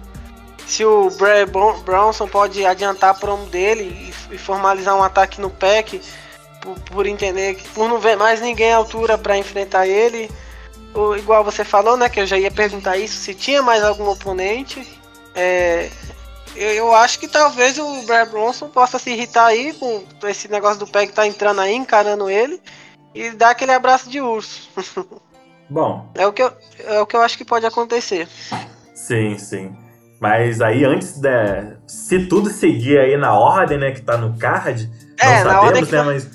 Se 0.69 0.85
o 0.85 1.09
Bron- 1.09 1.79
Bronson 1.81 2.27
pode 2.27 2.63
adiantar 2.63 3.09
a 3.09 3.13
promo 3.15 3.47
dele 3.47 4.13
e, 4.29 4.35
e 4.35 4.37
formalizar 4.37 4.95
um 4.95 5.01
ataque 5.03 5.41
no 5.41 5.49
pack. 5.49 5.99
Por, 6.61 6.79
por 6.81 7.05
entender 7.07 7.55
que. 7.55 7.67
Por 7.69 7.89
não 7.89 7.97
ver 7.97 8.15
mais 8.15 8.39
ninguém 8.39 8.71
à 8.71 8.77
altura 8.77 9.17
pra 9.17 9.35
enfrentar 9.37 9.87
ele. 9.87 10.29
O- 10.93 11.15
igual 11.15 11.43
você 11.43 11.63
falou, 11.63 11.97
né? 11.97 12.07
Que 12.07 12.19
eu 12.19 12.27
já 12.27 12.37
ia 12.37 12.51
perguntar 12.51 12.97
isso, 12.97 13.17
se 13.17 13.33
tinha 13.33 13.63
mais 13.63 13.83
algum 13.83 14.07
oponente. 14.09 14.87
É, 15.33 15.89
eu, 16.55 16.69
eu 16.73 16.93
acho 16.95 17.17
que 17.19 17.27
talvez 17.27 17.79
o 17.79 18.03
Bray 18.03 18.25
Bronson 18.27 18.67
possa 18.69 18.99
se 18.99 19.09
irritar 19.09 19.45
aí 19.47 19.73
com 19.73 20.03
esse 20.27 20.47
negócio 20.49 20.77
do 20.79 20.87
pack 20.87 21.11
tá 21.13 21.25
entrando 21.25 21.61
aí, 21.61 21.73
encarando 21.73 22.29
ele. 22.29 22.61
E 23.15 23.31
dar 23.31 23.49
aquele 23.51 23.71
abraço 23.71 24.07
de 24.07 24.21
urso. 24.21 24.69
Bom, 25.67 26.07
É 26.13 26.27
o 26.27 26.33
que 26.33 26.43
eu, 26.43 26.53
é 26.85 26.99
o 26.99 27.05
que 27.07 27.15
eu 27.15 27.21
acho 27.21 27.37
que 27.37 27.45
pode 27.45 27.65
acontecer. 27.65 28.27
Sim, 28.93 29.37
sim. 29.37 29.75
Mas 30.19 30.61
aí 30.61 30.83
antes 30.83 31.19
da. 31.19 31.73
Se 31.87 32.25
tudo 32.25 32.49
seguir 32.49 32.99
aí 32.99 33.15
na 33.17 33.33
ordem, 33.33 33.77
né, 33.77 33.91
que 33.91 34.01
tá 34.01 34.17
no 34.17 34.37
card, 34.37 34.89
É, 35.19 35.25
não 35.25 35.31
na 35.31 35.39
sabemos, 35.39 35.65
ordem 35.65 35.85
que 35.85 35.91
né? 35.91 35.97
tá- 35.97 36.03
Mas 36.05 36.29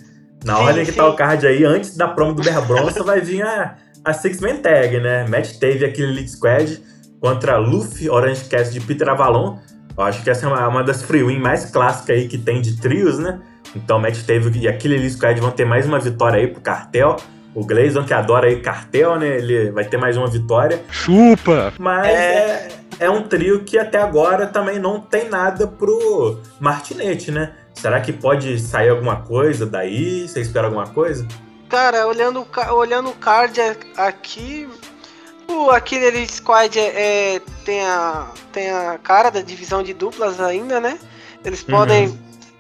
na 0.44 0.56
Sim, 0.56 0.62
ordem 0.62 0.84
que 0.84 0.90
sim. 0.92 0.96
tá 0.96 1.06
o 1.08 1.14
card 1.16 1.46
aí, 1.46 1.64
antes 1.64 1.96
da 1.96 2.08
promo 2.08 2.34
do 2.34 2.42
Bear 2.42 2.66
Bronson, 2.66 3.04
vai 3.04 3.20
vir 3.20 3.42
a, 3.42 3.76
a 4.04 4.12
Six 4.12 4.40
Man 4.40 4.56
Tag, 4.56 4.98
né? 5.00 5.26
Matt 5.28 5.58
teve 5.58 5.84
aquele 5.84 6.08
Elite 6.12 6.30
Squad 6.30 6.82
contra 7.20 7.56
Luffy, 7.58 8.08
Orange 8.10 8.44
Cast 8.46 8.72
de 8.72 8.80
Peter 8.80 9.08
Avalon. 9.08 9.58
Eu 9.96 10.04
acho 10.04 10.22
que 10.24 10.30
essa 10.30 10.46
é 10.46 10.48
uma, 10.48 10.66
uma 10.68 10.82
das 10.82 11.02
free 11.02 11.22
win 11.22 11.38
mais 11.38 11.66
clássicas 11.70 12.16
aí 12.16 12.26
que 12.28 12.36
tem 12.38 12.60
de 12.60 12.78
trios, 12.80 13.18
né? 13.18 13.40
Então 13.76 13.98
Matt 13.98 14.22
teve 14.24 14.58
e 14.58 14.66
aquele 14.68 14.94
Elite 14.96 15.14
Squad 15.14 15.38
vão 15.40 15.50
ter 15.50 15.64
mais 15.64 15.86
uma 15.86 15.98
vitória 16.00 16.38
aí 16.38 16.46
pro 16.46 16.60
cartel. 16.60 17.16
O 17.54 17.64
Gleison, 17.64 18.04
que 18.04 18.12
adora 18.12 18.48
aí 18.48 18.60
cartel, 18.60 19.16
né? 19.16 19.36
Ele 19.36 19.70
vai 19.70 19.84
ter 19.84 19.96
mais 19.96 20.16
uma 20.16 20.26
vitória. 20.26 20.82
Chupa! 20.90 21.72
Mas 21.78 22.08
é, 22.08 22.68
é 22.98 23.10
um 23.10 23.22
trio 23.22 23.62
que 23.64 23.78
até 23.78 23.98
agora 23.98 24.46
também 24.46 24.78
não 24.78 25.00
tem 25.00 25.28
nada 25.28 25.66
pro 25.66 26.40
Martinete, 26.58 27.30
né? 27.30 27.54
Será 27.72 28.00
que 28.00 28.12
pode 28.12 28.58
sair 28.58 28.88
alguma 28.88 29.16
coisa 29.22 29.66
daí? 29.66 30.26
Você 30.26 30.40
espera 30.40 30.66
alguma 30.66 30.86
coisa? 30.88 31.26
Cara, 31.68 32.06
olhando, 32.06 32.46
olhando 32.72 33.10
o 33.10 33.14
card 33.14 33.60
aqui, 33.96 34.68
o 35.48 35.70
aquele 35.70 36.06
Elite 36.06 36.32
Squad 36.34 36.78
é, 36.78 37.34
é- 37.36 37.40
tem, 37.64 37.82
a, 37.84 38.28
tem 38.52 38.70
a 38.70 38.98
cara 39.02 39.30
da 39.30 39.40
divisão 39.40 39.82
de 39.82 39.92
duplas 39.92 40.40
ainda, 40.40 40.80
né? 40.80 40.98
Eles 41.44 41.62
podem, 41.62 42.08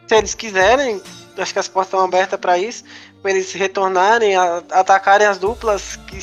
se 0.06 0.14
eles 0.14 0.34
quiserem, 0.34 1.00
acho 1.38 1.52
que 1.52 1.58
as 1.58 1.68
portas 1.68 1.88
estão 1.88 2.04
abertas 2.04 2.38
para 2.38 2.58
isso, 2.58 2.84
eles 3.28 3.52
retornarem, 3.52 4.36
a- 4.36 4.62
atacarem 4.70 5.26
as 5.26 5.38
duplas 5.38 5.96
que, 6.06 6.22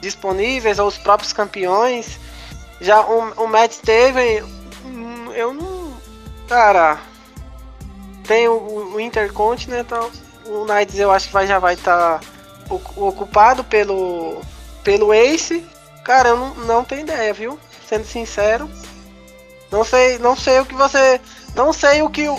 disponíveis 0.00 0.78
ou 0.78 0.88
os 0.88 0.98
próprios 0.98 1.32
campeões. 1.32 2.18
Já 2.80 3.00
o, 3.00 3.44
o 3.44 3.46
Matt 3.46 3.76
Taven, 3.78 4.42
hum, 4.84 5.32
eu 5.34 5.54
não. 5.54 5.92
Cara, 6.48 6.98
tem 8.26 8.48
o, 8.48 8.92
o 8.94 9.00
Intercontinental. 9.00 10.10
O 10.46 10.64
Knights 10.64 10.98
eu 10.98 11.10
acho 11.10 11.28
que 11.28 11.32
vai, 11.32 11.46
já 11.46 11.58
vai 11.58 11.74
estar 11.74 12.20
ocupado 12.96 13.62
pelo, 13.64 14.40
pelo 14.82 15.12
Ace. 15.14 15.64
Cara, 16.04 16.30
eu 16.30 16.36
não, 16.36 16.54
não 16.54 16.84
tenho 16.84 17.02
ideia, 17.02 17.32
viu? 17.32 17.58
Sendo 17.88 18.04
sincero. 18.04 18.68
Não 19.70 19.84
sei, 19.84 20.18
não 20.18 20.36
sei 20.36 20.60
o 20.60 20.66
que 20.66 20.74
você. 20.74 21.20
Não 21.54 21.72
sei 21.72 22.02
o 22.02 22.10
que 22.10 22.28
o 22.28 22.38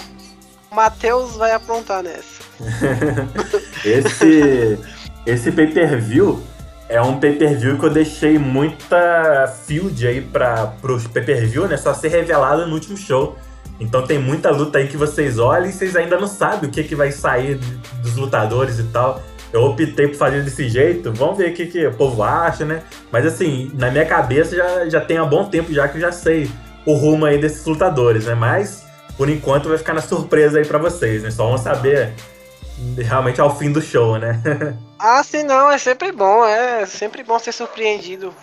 Matheus 0.72 1.36
vai 1.36 1.52
aprontar 1.52 2.03
nessa. 2.03 2.33
Esse, 3.84 4.80
esse 5.26 5.52
pay-per-view 5.52 6.42
é 6.88 7.02
um 7.02 7.20
pay-per-view 7.20 7.78
que 7.78 7.86
eu 7.86 7.90
deixei 7.90 8.38
muita 8.38 9.48
field 9.66 10.08
aí 10.08 10.22
para 10.22 10.68
pros 10.82 11.08
pay-per-view, 11.08 11.68
né? 11.68 11.76
Só 11.76 11.94
ser 11.94 12.10
revelado 12.10 12.66
no 12.66 12.74
último 12.74 12.96
show. 12.96 13.38
Então 13.80 14.06
tem 14.06 14.20
muita 14.20 14.52
luta 14.52 14.78
aí 14.78 14.88
que 14.88 14.96
vocês 14.96 15.40
olham 15.40 15.68
e 15.68 15.74
vocês 15.74 15.96
ainda 15.96 16.20
não 16.20 16.28
sabem 16.28 16.70
o 16.70 16.72
que, 16.72 16.84
que 16.84 16.96
vai 16.96 17.12
sair 17.12 17.60
dos 18.02 18.16
lutadores 18.16 18.80
e 18.80 18.84
tal. 18.84 19.22
Eu 19.52 19.64
optei 19.64 20.08
por 20.08 20.16
fazer 20.16 20.44
desse 20.44 20.70
jeito. 20.70 21.12
Vamos 21.12 21.38
ver 21.38 21.50
o 21.50 21.54
que, 21.54 21.66
que 21.66 21.86
o 21.86 21.94
povo 21.94 22.24
acha, 22.24 22.64
né? 22.64 22.84
Mas 23.12 23.26
assim, 23.26 23.72
na 23.74 23.90
minha 23.90 24.06
cabeça 24.06 24.56
já, 24.56 24.90
já 24.90 25.02
tem 25.02 25.18
há 25.18 25.26
bom 25.26 25.46
tempo 25.46 25.74
já 25.74 25.88
que 25.88 25.98
eu 25.98 26.02
já 26.02 26.12
sei 26.12 26.50
o 26.86 26.94
rumo 26.94 27.26
aí 27.26 27.40
desses 27.40 27.66
lutadores, 27.66 28.26
né? 28.26 28.36
Mas 28.36 28.86
por 29.18 29.30
enquanto 29.30 29.70
vai 29.70 29.78
ficar 29.78 29.94
na 29.94 30.02
surpresa 30.02 30.60
aí 30.60 30.66
pra 30.66 30.78
vocês, 30.78 31.24
né? 31.24 31.32
Só 31.32 31.48
vão 31.48 31.58
saber 31.58 32.14
realmente 32.98 33.40
ao 33.42 33.56
fim 33.58 33.72
do 33.72 33.82
show, 33.82 34.18
né? 34.18 34.40
Ah, 35.06 35.22
sim, 35.22 35.44
não, 35.44 35.70
é 35.70 35.78
sempre 35.78 36.14
bom, 36.14 36.46
é 36.46 36.86
sempre 36.86 37.24
bom 37.24 37.38
ser 37.38 37.52
surpreendido. 37.52 38.34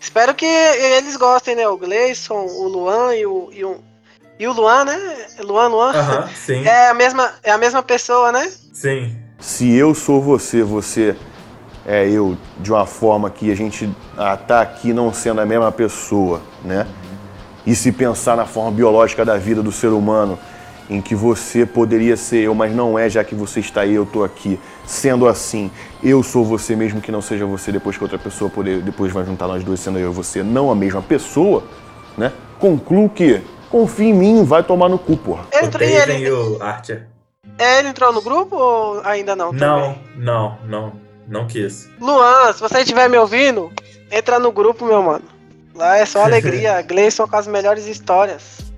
Espero 0.00 0.34
que 0.34 0.46
eles 0.46 1.14
gostem, 1.14 1.54
né? 1.54 1.68
O 1.68 1.76
Gleison, 1.76 2.46
o 2.46 2.68
Luan 2.68 3.14
e 3.14 3.26
o, 3.26 3.50
e 3.52 3.62
o, 3.62 3.76
e 4.38 4.46
o 4.48 4.52
Luan, 4.54 4.86
né? 4.86 4.98
Luan, 5.40 5.68
Luan. 5.68 5.90
Aham, 5.90 6.28
sim, 6.34 6.64
É 6.64 6.88
a 6.88 6.94
mesma, 6.94 7.30
é 7.42 7.50
a 7.50 7.58
mesma 7.58 7.82
pessoa, 7.82 8.32
né? 8.32 8.50
sim. 8.72 9.14
Se 9.38 9.70
eu 9.74 9.94
sou 9.94 10.22
você, 10.22 10.62
você 10.62 11.14
é 11.86 12.08
eu, 12.08 12.34
de 12.58 12.72
uma 12.72 12.86
forma 12.86 13.28
que 13.28 13.52
a 13.52 13.54
gente 13.54 13.90
ah, 14.16 14.38
tá 14.38 14.62
aqui 14.62 14.94
não 14.94 15.12
sendo 15.12 15.42
a 15.42 15.44
mesma 15.46 15.70
pessoa, 15.70 16.40
né? 16.64 16.86
E 17.66 17.74
se 17.76 17.92
pensar 17.92 18.38
na 18.38 18.46
forma 18.46 18.70
biológica 18.70 19.22
da 19.22 19.36
vida 19.36 19.62
do 19.62 19.70
ser 19.70 19.88
humano 19.88 20.38
em 20.90 21.00
que 21.00 21.14
você 21.14 21.64
poderia 21.64 22.16
ser 22.16 22.42
eu, 22.42 22.54
mas 22.54 22.74
não 22.74 22.98
é, 22.98 23.08
já 23.08 23.22
que 23.22 23.34
você 23.34 23.60
está 23.60 23.82
aí, 23.82 23.94
eu 23.94 24.02
estou 24.02 24.24
aqui. 24.24 24.58
Sendo 24.84 25.28
assim, 25.28 25.70
eu 26.02 26.20
sou 26.22 26.44
você 26.44 26.74
mesmo 26.74 27.00
que 27.00 27.12
não 27.12 27.22
seja 27.22 27.46
você, 27.46 27.70
depois 27.70 27.96
que 27.96 28.02
outra 28.02 28.18
pessoa 28.18 28.50
poder, 28.50 28.82
depois 28.82 29.12
vai 29.12 29.24
juntar 29.24 29.46
nós 29.46 29.62
dois 29.62 29.78
sendo 29.78 30.00
eu 30.00 30.10
e 30.10 30.14
você, 30.14 30.42
não 30.42 30.68
a 30.70 30.74
mesma 30.74 31.00
pessoa, 31.00 31.62
né? 32.18 32.32
Concluo 32.58 33.08
que 33.08 33.40
confia 33.70 34.08
em 34.08 34.12
mim, 34.12 34.44
vai 34.44 34.64
tomar 34.64 34.88
no 34.88 34.98
cu, 34.98 35.16
porra. 35.16 35.44
Entra 35.54 35.84
e 35.84 35.96
Taven 35.96 36.16
ele, 36.22 36.30
o 36.32 36.60
Archer. 36.60 37.06
é, 37.56 37.78
ele 37.78 37.88
entrou 37.88 38.12
no 38.12 38.20
grupo 38.20 38.56
ou 38.56 39.00
ainda 39.04 39.36
não? 39.36 39.52
Não, 39.52 39.80
também? 39.80 40.02
não, 40.16 40.58
não. 40.66 40.92
Não 41.28 41.46
quis. 41.46 41.88
Luan, 42.00 42.52
se 42.52 42.60
você 42.60 42.80
estiver 42.80 43.08
me 43.08 43.16
ouvindo, 43.16 43.70
entra 44.10 44.40
no 44.40 44.50
grupo, 44.50 44.84
meu 44.84 45.00
mano. 45.00 45.24
Lá 45.76 45.96
é 45.98 46.04
só 46.04 46.24
alegria. 46.26 46.82
Gleison 46.82 47.28
com 47.28 47.36
as 47.36 47.46
melhores 47.46 47.86
histórias. 47.86 48.69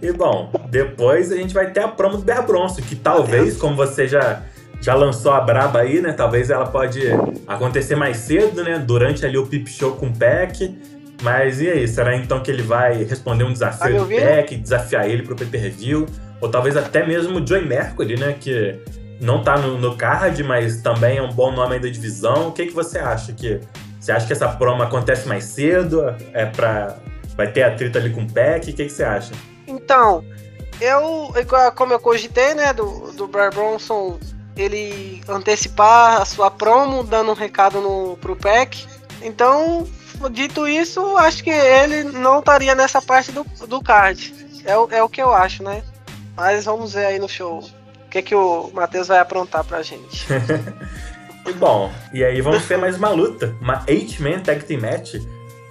E 0.00 0.12
bom, 0.12 0.50
depois 0.70 1.32
a 1.32 1.36
gente 1.36 1.54
vai 1.54 1.70
ter 1.70 1.80
a 1.80 1.88
promo 1.88 2.16
do 2.16 2.22
Bear 2.22 2.46
Bronson, 2.46 2.82
que 2.82 2.96
talvez, 2.96 3.56
como 3.56 3.76
você 3.76 4.06
já, 4.06 4.42
já 4.80 4.94
lançou 4.94 5.32
a 5.32 5.40
braba 5.40 5.80
aí, 5.80 6.00
né? 6.00 6.12
Talvez 6.12 6.50
ela 6.50 6.66
pode 6.66 7.00
acontecer 7.46 7.96
mais 7.96 8.18
cedo, 8.18 8.62
né? 8.62 8.78
Durante 8.78 9.24
ali 9.24 9.38
o 9.38 9.46
Pip 9.46 9.68
Show 9.68 9.92
com 9.92 10.06
o 10.06 10.12
Peck. 10.12 10.76
Mas 11.22 11.60
e 11.60 11.70
aí, 11.70 11.88
será 11.88 12.16
então 12.16 12.40
que 12.40 12.50
ele 12.50 12.62
vai 12.62 13.02
responder 13.04 13.44
um 13.44 13.48
Tá 13.48 13.52
desafio 13.52 14.04
me 14.06 14.16
do? 14.16 14.20
Peck, 14.20 14.56
desafiar 14.56 15.08
ele 15.08 15.22
pro 15.22 15.36
pay-per-view? 15.36 16.06
Ou 16.40 16.50
talvez 16.50 16.76
até 16.76 17.06
mesmo 17.06 17.38
o 17.38 17.46
Joey 17.46 17.64
Mercury, 17.64 18.18
né? 18.18 18.36
Que 18.38 18.78
não 19.20 19.42
tá 19.42 19.56
no, 19.56 19.78
no 19.78 19.96
card, 19.96 20.42
mas 20.42 20.82
também 20.82 21.18
é 21.18 21.22
um 21.22 21.30
bom 21.30 21.50
nome 21.52 21.74
aí 21.74 21.80
da 21.80 21.88
divisão. 21.88 22.48
O 22.48 22.52
que, 22.52 22.66
que 22.66 22.74
você 22.74 22.98
acha? 22.98 23.32
que 23.32 23.60
Você 23.98 24.12
acha 24.12 24.26
que 24.26 24.32
essa 24.32 24.48
promo 24.48 24.82
acontece 24.82 25.26
mais 25.26 25.44
cedo? 25.44 26.14
É 26.32 26.44
pra... 26.44 26.98
Vai 27.36 27.50
ter 27.50 27.62
atrito 27.62 27.96
ali 27.96 28.10
com 28.10 28.22
o 28.22 28.30
Peck? 28.30 28.70
O 28.70 28.74
que, 28.74 28.84
que 28.84 28.92
você 28.92 29.02
acha? 29.02 29.32
Então, 29.66 30.24
eu, 30.80 31.32
como 31.76 31.92
eu 31.92 32.00
cogitei, 32.00 32.54
né, 32.54 32.72
do, 32.72 33.12
do 33.12 33.26
Bear 33.26 33.52
Bronson, 33.54 34.18
ele 34.56 35.22
antecipar 35.28 36.20
a 36.20 36.24
sua 36.24 36.50
promo, 36.50 37.02
dando 37.02 37.30
um 37.30 37.34
recado 37.34 37.80
no, 37.80 38.16
pro 38.18 38.36
PEC. 38.36 38.86
Então, 39.22 39.86
dito 40.30 40.66
isso, 40.68 41.16
acho 41.16 41.42
que 41.42 41.50
ele 41.50 42.04
não 42.04 42.38
estaria 42.40 42.74
nessa 42.74 43.00
parte 43.00 43.32
do, 43.32 43.44
do 43.66 43.82
card. 43.82 44.34
É, 44.64 44.76
o- 44.76 44.88
é 44.90 45.02
o 45.02 45.08
que 45.08 45.20
eu 45.22 45.32
acho, 45.32 45.62
né? 45.62 45.82
Mas 46.36 46.64
vamos 46.64 46.94
ver 46.94 47.06
aí 47.06 47.18
no 47.18 47.28
show. 47.28 47.58
O 48.06 48.08
que, 48.10 48.22
que 48.22 48.34
o 48.34 48.70
Matheus 48.72 49.08
vai 49.08 49.18
aprontar 49.18 49.64
pra 49.64 49.82
gente. 49.82 50.26
E 51.46 51.52
bom, 51.52 51.92
e 52.10 52.24
aí 52.24 52.40
vamos 52.40 52.64
ter 52.66 52.78
mais 52.78 52.96
uma 52.96 53.10
luta, 53.10 53.54
uma 53.60 53.84
8-man 53.84 54.40
tag 54.40 54.64
team 54.64 54.80
match, 54.80 55.16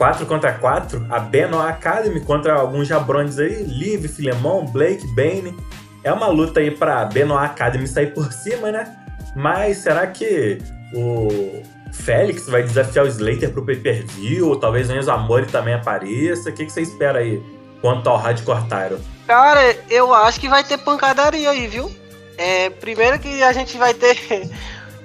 4 0.03 0.25
contra 0.25 0.51
4, 0.51 1.07
a 1.09 1.17
Benoit 1.17 1.65
Academy 1.69 2.19
contra 2.19 2.55
alguns 2.55 2.89
jabrones 2.89 3.39
aí, 3.39 3.63
Liv, 3.63 4.05
Filemon, 4.09 4.65
Blake, 4.65 5.07
Bane. 5.15 5.57
É 6.03 6.11
uma 6.11 6.27
luta 6.27 6.59
aí 6.59 6.71
pra 6.71 7.05
Benoit 7.05 7.45
Academy 7.45 7.87
sair 7.87 8.07
por 8.13 8.33
cima, 8.33 8.69
né? 8.69 8.93
Mas 9.33 9.77
será 9.77 10.05
que 10.07 10.57
o 10.93 11.63
Félix 11.93 12.49
vai 12.49 12.63
desafiar 12.63 13.05
o 13.05 13.07
Slater 13.07 13.49
pro 13.51 13.65
pay-per-view? 13.65 14.49
Ou 14.49 14.59
talvez 14.59 14.89
o 14.89 14.93
Enzo 14.93 15.09
Amore 15.09 15.45
também 15.45 15.73
apareça? 15.73 16.49
O 16.49 16.53
que, 16.53 16.65
que 16.65 16.71
você 16.73 16.81
espera 16.81 17.19
aí 17.19 17.41
quanto 17.79 18.09
ao 18.09 18.17
Hardcore 18.17 18.67
Tyro? 18.67 18.99
Cara, 19.25 19.73
eu 19.89 20.13
acho 20.13 20.37
que 20.37 20.49
vai 20.49 20.65
ter 20.65 20.79
pancadaria 20.79 21.49
aí, 21.49 21.65
viu? 21.65 21.89
É, 22.37 22.69
primeiro 22.69 23.17
que 23.19 23.41
a 23.41 23.53
gente 23.53 23.77
vai 23.77 23.93
ter 23.93 24.17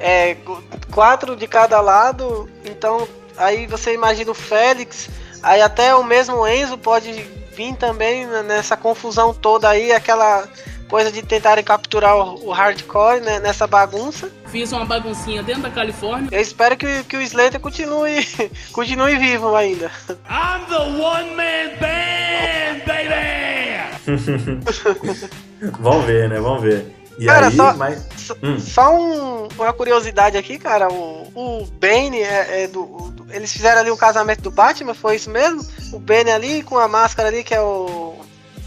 é, 0.01 0.35
qu- 0.35 0.61
quatro 0.91 1.37
de 1.37 1.47
cada 1.47 1.81
lado, 1.81 2.49
então 2.65 3.07
aí 3.39 3.67
você 3.67 3.95
imagina 3.95 4.31
o 4.31 4.35
Félix, 4.35 5.09
aí 5.43 5.63
até 5.63 5.95
o 5.95 6.05
mesmo 6.05 6.47
Enzo 6.47 6.77
pode 6.77 7.13
vir 7.55 7.75
também 7.77 8.27
nessa 8.45 8.77
confusão 8.77 9.33
toda 9.35 9.69
aí, 9.69 9.93
aquela 9.93 10.49
coisa 10.89 11.13
de 11.13 11.23
tentarem 11.23 11.63
capturar 11.63 12.17
o, 12.17 12.47
o 12.47 12.51
hardcore 12.51 13.21
né, 13.21 13.39
nessa 13.41 13.67
bagunça. 13.67 14.31
Fiz 14.47 14.73
uma 14.73 14.85
baguncinha 14.85 15.43
dentro 15.43 15.63
da 15.63 15.71
Califórnia. 15.71 16.29
Eu 16.33 16.41
espero 16.41 16.77
que, 16.77 17.05
que 17.05 17.17
o 17.17 17.21
Slater 17.21 17.61
continue, 17.61 18.27
continue 18.73 19.17
vivo 19.17 19.55
ainda. 19.55 19.91
I'm 20.29 20.65
the 20.69 20.79
one 20.79 21.35
man 21.37 21.77
band, 21.79 22.85
baby! 22.87 23.19
vamos 25.79 26.05
ver, 26.07 26.29
né? 26.31 26.41
Vamos 26.41 26.63
ver. 26.63 26.98
E 27.19 27.27
Cara, 27.27 27.47
aí, 27.49 27.57
só- 27.57 27.75
mas... 27.75 28.07
Só, 28.17 28.35
Hum. 28.43 28.59
só 28.61 28.95
um- 28.95 29.49
uma 29.59 29.73
curiosidade 29.73 30.37
aqui, 30.37 30.59
cara. 30.59 30.89
O, 30.93 31.27
o 31.35 31.67
Bane 31.81 32.21
é, 32.21 32.65
é 32.65 32.67
do, 32.69 32.85
do- 33.13 33.27
Eles 33.35 33.53
fizeram 33.53 33.81
ali 33.81 33.91
o 33.91 33.97
casamento 33.97 34.43
do 34.43 34.51
Batman, 34.51 34.95
foi 34.95 35.17
isso 35.17 35.29
mesmo? 35.31 35.61
O 35.93 35.99
Bane 35.99 36.31
ali 36.31 36.63
com 36.63 36.79
a 36.79 36.87
máscara 36.89 37.29
ali, 37.29 37.43
que 37.43 37.55
é 37.55 37.61
o. 37.61 38.15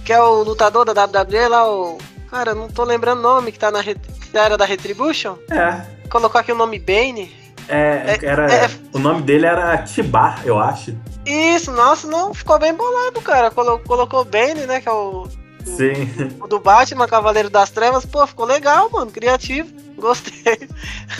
Que 0.03 0.11
é 0.13 0.19
o 0.21 0.43
lutador 0.43 0.83
da 0.85 1.05
WWE 1.05 1.47
lá, 1.47 1.71
o. 1.71 1.97
Cara, 2.29 2.53
não 2.55 2.67
tô 2.67 2.83
lembrando 2.83 3.19
o 3.19 3.21
nome 3.21 3.51
que 3.51 3.59
tá 3.59 3.69
na. 3.71 3.83
Que 3.83 3.97
era 4.33 4.57
da 4.57 4.65
Retribution. 4.65 5.35
É, 5.49 5.81
Colocou 6.09 6.39
aqui 6.41 6.51
o 6.51 6.55
nome 6.55 6.79
Bane. 6.79 7.31
é, 7.69 8.17
É- 8.21 8.25
era... 8.25 8.51
é- 8.51 8.69
O 8.93 8.99
nome 8.99 9.21
dele 9.21 9.45
era 9.45 9.77
Tibar, 9.83 10.41
eu 10.43 10.57
acho. 10.59 10.93
Isso, 11.25 11.71
nossa, 11.71 12.07
não, 12.07 12.33
ficou 12.33 12.57
bem 12.59 12.73
bolado, 12.73 13.21
cara. 13.21 13.51
Colo- 13.51 13.79
colocou 13.85 14.25
Bane, 14.25 14.65
né? 14.65 14.81
Que 14.81 14.89
é 14.89 14.91
o. 14.91 15.27
Sim. 15.65 16.07
O 16.41 16.47
do 16.47 16.59
Batman, 16.59 17.07
Cavaleiro 17.07 17.49
das 17.49 17.69
Trevas, 17.69 18.05
pô, 18.05 18.25
ficou 18.27 18.45
legal, 18.45 18.89
mano. 18.91 19.11
Criativo. 19.11 19.69
Gostei. 19.97 20.67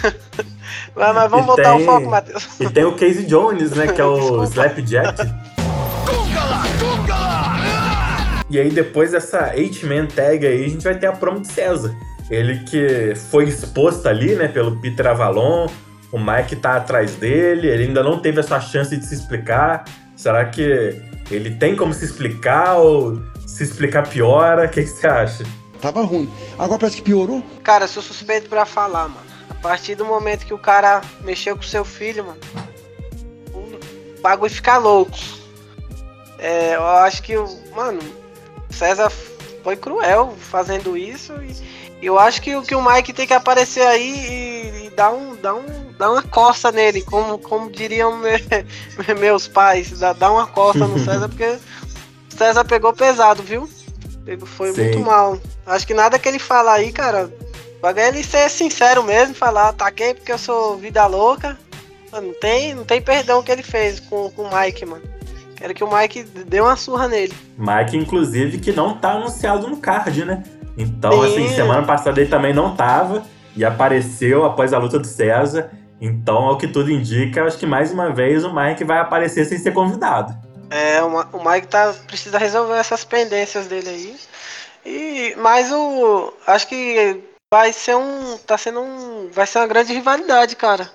mas, 0.95 1.15
mas 1.15 1.29
vamos 1.29 1.45
E 1.45 1.47
voltar 1.47 1.63
tem- 1.63 1.71
ao 1.71 1.79
foco, 1.81 2.09
Matheus. 2.09 2.47
E 2.59 2.69
tem 2.69 2.83
o 2.85 2.93
Casey 2.93 3.25
Jones, 3.25 3.71
né? 3.71 3.87
Que 3.87 4.01
é 4.01 4.05
o. 4.05 4.43
Slapjack. 4.45 5.21
E 8.49 8.59
aí, 8.59 8.69
depois 8.69 9.11
dessa 9.11 9.53
8-man 9.53 10.07
tag 10.07 10.45
aí, 10.45 10.65
a 10.65 10.67
gente 10.69 10.83
vai 10.83 10.95
ter 10.97 11.07
a 11.07 11.13
promo 11.13 11.39
de 11.39 11.47
César. 11.47 11.95
Ele 12.29 12.59
que 12.65 13.13
foi 13.29 13.45
exposto 13.45 14.07
ali, 14.07 14.35
né, 14.35 14.47
pelo 14.47 14.77
Peter 14.81 15.07
Avalon. 15.07 15.67
O 16.11 16.19
Mike 16.19 16.57
tá 16.57 16.75
atrás 16.75 17.15
dele. 17.15 17.67
Ele 17.67 17.83
ainda 17.83 18.03
não 18.03 18.19
teve 18.19 18.39
a 18.41 18.43
sua 18.43 18.59
chance 18.59 18.95
de 18.97 19.05
se 19.05 19.15
explicar. 19.15 19.85
Será 20.21 20.45
que 20.45 21.01
ele 21.31 21.55
tem 21.55 21.75
como 21.75 21.95
se 21.95 22.05
explicar 22.05 22.75
ou 22.75 23.19
se 23.47 23.63
explicar 23.63 24.07
piora? 24.07 24.67
O 24.67 24.69
que, 24.69 24.83
que 24.83 24.87
você 24.87 25.07
acha? 25.07 25.43
Tava 25.81 26.03
ruim. 26.03 26.31
Agora 26.59 26.77
parece 26.77 26.97
que 26.97 27.01
piorou. 27.01 27.43
Cara, 27.63 27.85
eu 27.85 27.87
sou 27.87 28.03
suspeito 28.03 28.47
pra 28.47 28.63
falar, 28.63 29.07
mano. 29.07 29.25
A 29.49 29.55
partir 29.55 29.95
do 29.95 30.05
momento 30.05 30.45
que 30.45 30.53
o 30.53 30.59
cara 30.59 31.01
mexeu 31.21 31.55
com 31.55 31.63
seu 31.63 31.83
filho, 31.83 32.23
mano, 32.23 32.39
o 33.51 34.21
bagulho 34.21 34.53
fica 34.53 34.77
louco. 34.77 35.17
É, 36.37 36.75
eu 36.75 36.85
acho 36.85 37.23
que 37.23 37.35
o. 37.35 37.47
Mano, 37.75 37.99
César 38.69 39.11
foi 39.63 39.75
cruel 39.75 40.35
fazendo 40.37 40.95
isso. 40.95 41.33
E 41.41 41.55
eu 42.07 42.17
acho 42.19 42.41
que, 42.41 42.55
o- 42.55 42.61
que 42.61 42.75
o 42.75 42.83
Mike 42.83 43.13
tem 43.13 43.27
que 43.27 43.33
aparecer 43.33 43.85
aí 43.85 44.11
e, 44.83 44.87
e 44.87 44.89
dar, 44.91 45.11
um, 45.11 45.35
dar, 45.35 45.53
um, 45.55 45.65
dar 45.97 46.11
uma 46.11 46.23
costa 46.23 46.71
nele, 46.71 47.01
como, 47.01 47.37
como 47.37 47.69
diriam 47.71 48.17
me- 48.17 48.31
meus 49.19 49.47
pais. 49.47 49.99
Dar, 49.99 50.31
uma 50.31 50.47
costa 50.47 50.87
no 50.87 50.97
César, 51.03 51.27
porque 51.29 51.57
o 52.33 52.37
César 52.37 52.63
pegou 52.65 52.93
pesado, 52.93 53.43
viu? 53.43 53.69
Pegou- 54.25 54.47
Foi 54.47 54.73
Sim. 54.73 54.81
muito 54.83 54.99
mal. 55.01 55.39
Acho 55.65 55.85
que 55.87 55.93
nada 55.93 56.17
que 56.19 56.27
ele 56.27 56.39
fala 56.39 56.73
aí, 56.73 56.91
cara. 56.91 57.31
Vai 57.81 57.97
ele 58.07 58.23
ser 58.23 58.47
sincero 58.49 59.03
mesmo, 59.03 59.33
falar, 59.33 59.69
ataquei 59.69 60.13
porque 60.13 60.31
eu 60.31 60.37
sou 60.37 60.77
vida 60.77 61.05
louca. 61.07 61.57
Não 62.11 62.33
tem, 62.39 62.75
não 62.75 62.83
tem 62.83 63.01
perdão 63.01 63.41
que 63.41 63.51
ele 63.51 63.63
fez 63.63 63.99
com, 63.99 64.29
com 64.31 64.43
o 64.43 64.49
Mike, 64.55 64.85
mano. 64.85 65.01
Quero 65.55 65.73
que 65.73 65.83
o 65.83 65.91
Mike 65.91 66.23
dê 66.23 66.59
uma 66.61 66.75
surra 66.75 67.07
nele. 67.07 67.33
Mike, 67.57 67.95
inclusive, 67.97 68.59
que 68.59 68.71
não 68.71 68.97
tá 68.97 69.13
anunciado 69.13 69.67
no 69.67 69.77
card, 69.77 70.25
né? 70.25 70.43
Então, 70.77 71.11
Sim. 71.11 71.27
assim, 71.27 71.55
semana 71.55 71.85
passada 71.85 72.19
ele 72.19 72.29
também 72.29 72.53
não 72.53 72.75
tava 72.75 73.23
e 73.55 73.65
apareceu 73.65 74.45
após 74.45 74.73
a 74.73 74.77
luta 74.77 74.99
do 74.99 75.07
César. 75.07 75.71
Então, 75.99 76.37
ao 76.37 76.57
que 76.57 76.67
tudo 76.67 76.91
indica, 76.91 77.43
acho 77.43 77.57
que 77.57 77.65
mais 77.65 77.91
uma 77.91 78.11
vez 78.11 78.43
o 78.43 78.53
Mike 78.53 78.83
vai 78.83 78.97
aparecer 78.97 79.45
sem 79.45 79.57
ser 79.57 79.71
convidado. 79.71 80.35
É, 80.71 81.03
o 81.03 81.43
Mike 81.43 81.67
tá, 81.67 81.93
precisa 82.07 82.37
resolver 82.37 82.75
essas 82.75 83.03
pendências 83.03 83.67
dele 83.67 83.89
aí. 83.89 84.15
E, 84.85 85.35
mas 85.37 85.71
o. 85.71 86.33
Acho 86.47 86.67
que 86.67 87.21
vai 87.53 87.73
ser 87.73 87.95
um. 87.95 88.37
Tá 88.37 88.57
sendo 88.57 88.81
um. 88.81 89.29
Vai 89.31 89.45
ser 89.45 89.59
uma 89.59 89.67
grande 89.67 89.93
rivalidade, 89.93 90.55
cara. 90.55 90.89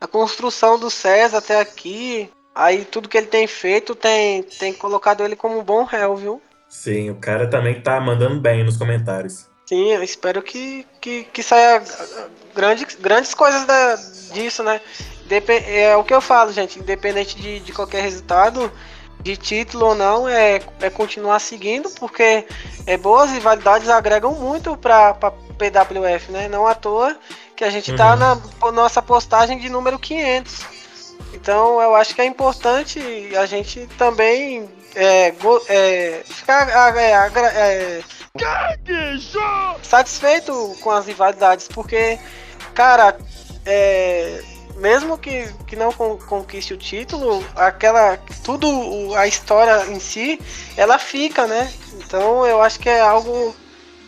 A 0.00 0.06
construção 0.06 0.78
do 0.78 0.90
César 0.90 1.38
até 1.38 1.60
aqui. 1.60 2.30
Aí 2.54 2.84
tudo 2.84 3.08
que 3.08 3.16
ele 3.16 3.28
tem 3.28 3.46
feito 3.46 3.94
tem, 3.94 4.42
tem 4.42 4.72
colocado 4.72 5.24
ele 5.24 5.36
como 5.36 5.58
um 5.58 5.62
bom 5.62 5.84
réu, 5.84 6.16
viu? 6.16 6.42
Sim, 6.70 7.10
o 7.10 7.16
cara 7.16 7.48
também 7.50 7.80
tá 7.82 8.00
mandando 8.00 8.40
bem 8.40 8.64
nos 8.64 8.76
comentários. 8.76 9.46
Sim, 9.66 9.92
eu 9.92 10.02
espero 10.02 10.40
que, 10.42 10.86
que, 11.00 11.24
que 11.24 11.42
saia 11.42 11.82
grandes, 12.54 12.94
grandes 12.96 13.34
coisas 13.34 13.64
da, 13.66 13.96
disso, 14.32 14.62
né? 14.62 14.80
Depe- 15.26 15.64
é 15.66 15.96
o 15.96 16.04
que 16.04 16.14
eu 16.14 16.20
falo, 16.20 16.52
gente. 16.52 16.78
Independente 16.78 17.36
de, 17.36 17.60
de 17.60 17.72
qualquer 17.72 18.02
resultado, 18.02 18.70
de 19.20 19.36
título 19.36 19.86
ou 19.86 19.94
não, 19.94 20.28
é, 20.28 20.60
é 20.80 20.90
continuar 20.90 21.38
seguindo, 21.40 21.90
porque 21.98 22.46
é, 22.86 22.96
boas 22.96 23.30
rivalidades 23.30 23.88
agregam 23.88 24.32
muito 24.34 24.76
pra, 24.76 25.12
pra 25.14 25.30
PWF, 25.30 26.32
né? 26.32 26.48
Não 26.48 26.66
à 26.66 26.74
toa 26.74 27.16
que 27.56 27.62
a 27.64 27.70
gente 27.70 27.92
tá 27.94 28.12
Uhum. 28.14 28.18
na 28.62 28.72
nossa 28.72 29.02
postagem 29.02 29.58
de 29.58 29.68
número 29.68 29.98
500. 29.98 30.64
Então 31.34 31.80
eu 31.80 31.94
acho 31.94 32.14
que 32.14 32.20
é 32.20 32.24
importante 32.24 32.98
a 33.36 33.44
gente 33.46 33.86
também 33.98 34.68
é, 34.94 35.30
go- 35.32 35.62
é, 35.68 36.22
ficar, 36.24 36.68
é, 36.96 37.14
agra- 37.14 37.52
é, 37.54 38.02
satisfeito 39.82 40.76
com 40.82 40.90
as 40.90 41.06
rivalidades, 41.06 41.68
porque, 41.68 42.18
cara, 42.74 43.16
é, 43.66 44.42
mesmo 44.76 45.18
que, 45.18 45.52
que 45.66 45.76
não 45.76 45.92
con- 45.92 46.18
conquiste 46.28 46.74
o 46.74 46.78
título, 46.78 47.44
aquela. 47.54 48.16
Tudo, 48.44 49.14
a 49.14 49.26
história 49.26 49.86
em 49.90 50.00
si, 50.00 50.40
ela 50.76 50.98
fica, 50.98 51.46
né? 51.46 51.70
Então 51.94 52.46
eu 52.46 52.62
acho 52.62 52.78
que 52.80 52.88
é 52.88 53.00
algo. 53.00 53.54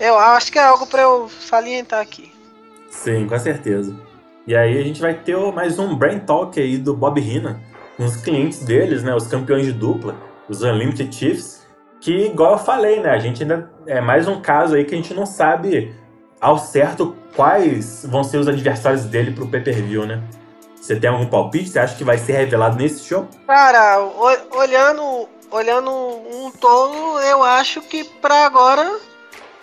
Eu 0.01 0.19
acho 0.19 0.51
que 0.51 0.59
é 0.59 0.65
algo 0.65 0.87
pra 0.87 1.03
eu 1.03 1.29
salientar 1.29 2.01
aqui. 2.01 2.33
Sim, 2.91 3.27
com 3.29 3.39
certeza. 3.39 3.95
E 4.47 4.57
aí 4.57 4.79
a 4.79 4.83
gente 4.83 5.01
vai 5.01 5.15
ter 5.15 5.37
mais 5.53 5.79
um 5.79 5.95
Brain 5.95 6.19
Talk 6.21 6.59
aí 6.61 6.77
do 6.77 6.95
Bob 6.95 7.21
Heenan, 7.21 7.61
com 7.97 8.05
os 8.05 8.17
clientes 8.17 8.59
deles, 8.65 9.03
né, 9.05 9.15
os 9.15 9.29
campeões 9.29 9.67
de 9.67 9.73
dupla, 9.73 10.17
os 10.49 10.63
Unlimited 10.63 11.15
Chiefs, 11.15 11.67
que 12.01 12.27
igual 12.27 12.53
eu 12.53 12.59
falei, 12.59 13.01
né, 13.01 13.11
a 13.11 13.19
gente 13.19 13.43
ainda 13.43 13.71
é 13.87 14.01
mais 14.01 14.27
um 14.27 14.41
caso 14.41 14.75
aí 14.75 14.85
que 14.85 14.95
a 14.95 14.97
gente 14.97 15.15
não 15.15 15.25
sabe 15.25 15.95
ao 16.41 16.59
certo 16.59 17.17
quais 17.37 18.05
vão 18.09 18.25
ser 18.25 18.39
os 18.39 18.49
adversários 18.49 19.05
dele 19.05 19.31
pro 19.31 19.49
pay-per-view, 19.49 20.05
né? 20.05 20.23
Você 20.75 20.97
tem 20.97 21.09
algum 21.09 21.27
palpite? 21.27 21.71
Você 21.71 21.79
acha 21.79 21.97
que 21.97 22.03
vai 22.03 22.19
ser 22.19 22.33
revelado 22.33 22.77
nesse 22.77 23.05
show? 23.05 23.29
Cara, 23.47 24.01
olhando, 24.51 25.29
olhando 25.49 25.91
um 25.91 26.51
todo, 26.51 27.21
eu 27.21 27.43
acho 27.45 27.81
que 27.83 28.03
pra 28.03 28.47
agora. 28.47 28.99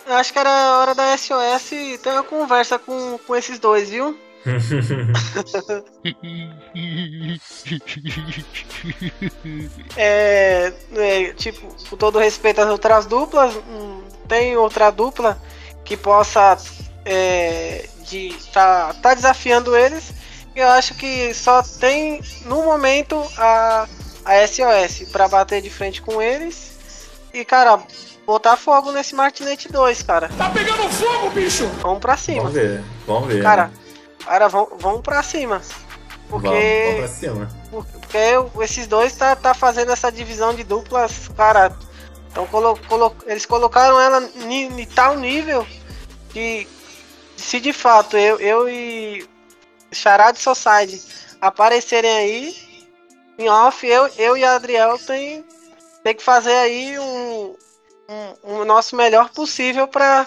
Acho 0.08 0.32
que 0.32 0.38
era 0.38 0.78
hora 0.78 0.94
da 0.94 1.16
SOS 1.16 1.70
ter 2.02 2.10
uma 2.10 2.22
conversa 2.22 2.78
com, 2.78 3.18
com 3.18 3.36
esses 3.36 3.58
dois, 3.58 3.90
viu? 3.90 4.18
É, 9.96 10.72
é, 10.96 11.32
tipo, 11.34 11.66
com 11.88 11.96
todo 11.96 12.18
respeito 12.18 12.60
às 12.60 12.68
outras 12.68 13.06
duplas, 13.06 13.54
hum, 13.54 14.02
tem 14.28 14.56
outra 14.56 14.90
dupla 14.90 15.40
que 15.84 15.96
possa 15.96 16.56
é, 17.04 17.88
de 18.08 18.34
tá, 18.52 18.94
tá 19.02 19.14
desafiando 19.14 19.76
eles. 19.76 20.12
Eu 20.54 20.68
acho 20.68 20.94
que 20.94 21.32
só 21.34 21.62
tem 21.62 22.20
no 22.44 22.62
momento 22.62 23.22
a, 23.36 23.86
a 24.24 24.46
SOS 24.46 25.08
pra 25.10 25.28
bater 25.28 25.62
de 25.62 25.70
frente 25.70 26.02
com 26.02 26.20
eles. 26.20 26.78
E 27.32 27.44
cara, 27.44 27.78
botar 28.26 28.56
fogo 28.56 28.90
nesse 28.92 29.14
Martinete 29.14 29.70
2, 29.70 30.02
cara. 30.02 30.28
Tá 30.36 30.50
pegando 30.50 30.88
fogo, 30.90 31.30
bicho! 31.30 31.66
Vamos 31.82 32.00
pra 32.00 32.16
cima. 32.16 32.42
vamos 32.42 32.54
ver, 32.54 32.82
vamos 33.06 33.28
ver. 33.28 33.42
Cara, 33.42 33.68
né? 33.68 33.89
Cara, 34.30 34.46
vamos, 34.48 34.68
vamos 34.78 35.00
pra 35.00 35.24
cima. 35.24 35.60
Porque 36.28 36.46
vamos 36.46 36.98
pra 37.00 37.08
cima. 37.08 37.48
porque 37.70 38.62
esses 38.62 38.86
dois 38.86 39.12
tá, 39.16 39.34
tá 39.34 39.52
fazendo 39.54 39.90
essa 39.90 40.10
divisão 40.12 40.54
de 40.54 40.62
duplas, 40.62 41.26
cara. 41.36 41.76
Então 42.30 42.46
colo, 42.46 42.78
colo- 42.88 43.16
eles 43.26 43.44
colocaram 43.44 44.00
ela 44.00 44.22
em 44.36 44.86
tal 44.86 45.16
nível 45.16 45.66
que 46.28 46.68
se 47.36 47.58
de 47.58 47.72
fato 47.72 48.16
eu, 48.16 48.38
eu 48.38 48.68
e 48.68 49.28
Charade 49.90 50.38
Society 50.38 51.02
aparecerem 51.40 52.10
aí 52.12 52.56
em 53.36 53.48
off, 53.48 53.84
eu, 53.84 54.06
eu 54.16 54.36
e 54.36 54.44
Adriel 54.44 54.96
tem, 54.98 55.44
tem 56.04 56.14
que 56.14 56.22
fazer 56.22 56.52
aí 56.54 56.96
um, 57.00 57.56
um, 58.08 58.34
um 58.60 58.64
nosso 58.64 58.94
melhor 58.94 59.30
possível 59.30 59.88
para 59.88 60.24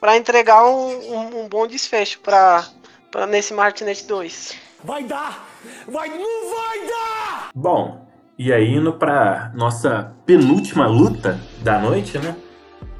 para 0.00 0.16
entregar 0.16 0.64
um, 0.66 0.88
um, 1.14 1.44
um 1.44 1.48
bom 1.48 1.66
desfecho 1.68 2.18
para 2.20 2.66
nesse 3.26 3.54
Martinet 3.54 4.06
2. 4.06 4.54
Vai 4.82 5.04
dar! 5.04 5.48
Vai, 5.88 6.08
não 6.08 6.50
vai 6.50 6.86
dar! 6.86 7.48
Bom, 7.54 8.06
e 8.38 8.52
aí 8.52 8.74
indo 8.74 8.92
pra 8.92 9.52
nossa 9.54 10.12
penúltima 10.26 10.86
luta 10.86 11.40
da 11.62 11.78
noite, 11.78 12.18
né? 12.18 12.36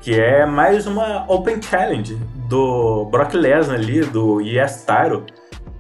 Que 0.01 0.19
é 0.19 0.47
mais 0.47 0.87
uma 0.87 1.25
Open 1.29 1.61
Challenge 1.61 2.15
do 2.49 3.07
Brock 3.07 3.35
Lesnar 3.35 3.77
ali, 3.79 4.03
do 4.03 4.41
Yes 4.41 4.85
Tyro. 4.85 5.27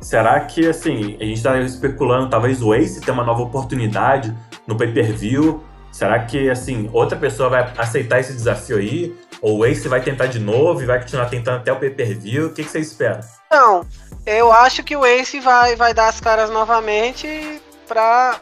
Será 0.00 0.40
que, 0.40 0.66
assim, 0.66 1.16
a 1.20 1.24
gente 1.24 1.42
tá 1.42 1.58
especulando, 1.60 2.28
talvez 2.28 2.62
o 2.62 2.74
Ace 2.74 3.00
tenha 3.00 3.14
uma 3.14 3.24
nova 3.24 3.42
oportunidade 3.42 4.34
no 4.66 4.76
pay-per-view? 4.76 5.62
Será 5.92 6.18
que, 6.18 6.50
assim, 6.50 6.90
outra 6.92 7.16
pessoa 7.16 7.48
vai 7.48 7.72
aceitar 7.78 8.18
esse 8.18 8.32
desafio 8.32 8.78
aí? 8.78 9.14
Ou 9.40 9.58
o 9.58 9.64
Ace 9.64 9.86
vai 9.88 10.00
tentar 10.00 10.26
de 10.26 10.40
novo 10.40 10.82
e 10.82 10.86
vai 10.86 11.00
continuar 11.00 11.26
tentando 11.26 11.58
até 11.58 11.72
o 11.72 11.76
pay-per-view? 11.76 12.48
O 12.48 12.52
que, 12.52 12.64
que 12.64 12.70
você 12.70 12.80
espera? 12.80 13.20
Não, 13.54 13.86
eu 14.26 14.52
acho 14.52 14.82
que 14.82 14.96
o 14.96 15.06
Ace 15.06 15.38
vai, 15.38 15.76
vai 15.76 15.94
dar 15.94 16.08
as 16.08 16.20
caras 16.20 16.50
novamente 16.50 17.62
pra. 17.86 18.40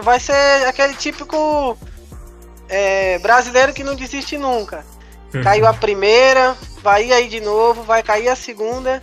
Vai 0.00 0.18
ser 0.18 0.66
aquele 0.66 0.94
típico 0.94 1.76
é, 2.66 3.18
brasileiro 3.18 3.74
que 3.74 3.84
não 3.84 3.94
desiste 3.94 4.38
nunca. 4.38 4.82
Caiu 5.42 5.66
a 5.66 5.74
primeira, 5.74 6.56
vai 6.80 7.06
ir 7.06 7.12
aí 7.12 7.28
de 7.28 7.40
novo, 7.40 7.82
vai 7.82 8.02
cair 8.02 8.28
a 8.28 8.36
segunda. 8.36 9.02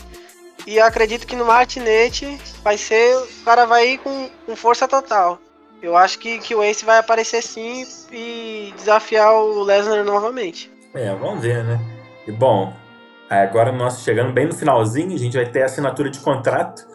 E 0.66 0.78
eu 0.78 0.86
acredito 0.86 1.28
que 1.28 1.36
no 1.36 1.46
Martinete 1.46 2.40
vai 2.64 2.78
ser. 2.78 3.18
O 3.18 3.44
cara 3.46 3.66
vai 3.66 3.90
ir 3.90 3.98
com, 4.00 4.30
com 4.48 4.56
força 4.56 4.88
total. 4.88 5.38
Eu 5.80 5.96
acho 5.96 6.18
que, 6.18 6.40
que 6.40 6.56
o 6.56 6.64
Ace 6.64 6.84
vai 6.84 6.98
aparecer 6.98 7.44
sim 7.44 7.86
e 8.12 8.74
desafiar 8.78 9.32
o 9.34 9.62
Lesnar 9.62 10.04
novamente. 10.04 10.72
É, 10.96 11.14
vamos 11.14 11.42
ver, 11.42 11.64
né? 11.64 11.80
E 12.28 12.32
bom, 12.32 12.74
agora 13.40 13.72
nós 13.72 14.04
chegando 14.04 14.34
bem 14.34 14.46
no 14.46 14.54
finalzinho, 14.54 15.14
a 15.14 15.18
gente 15.18 15.38
vai 15.38 15.46
ter 15.46 15.62
a 15.62 15.66
assinatura 15.66 16.10
de 16.10 16.20
contrato 16.20 16.86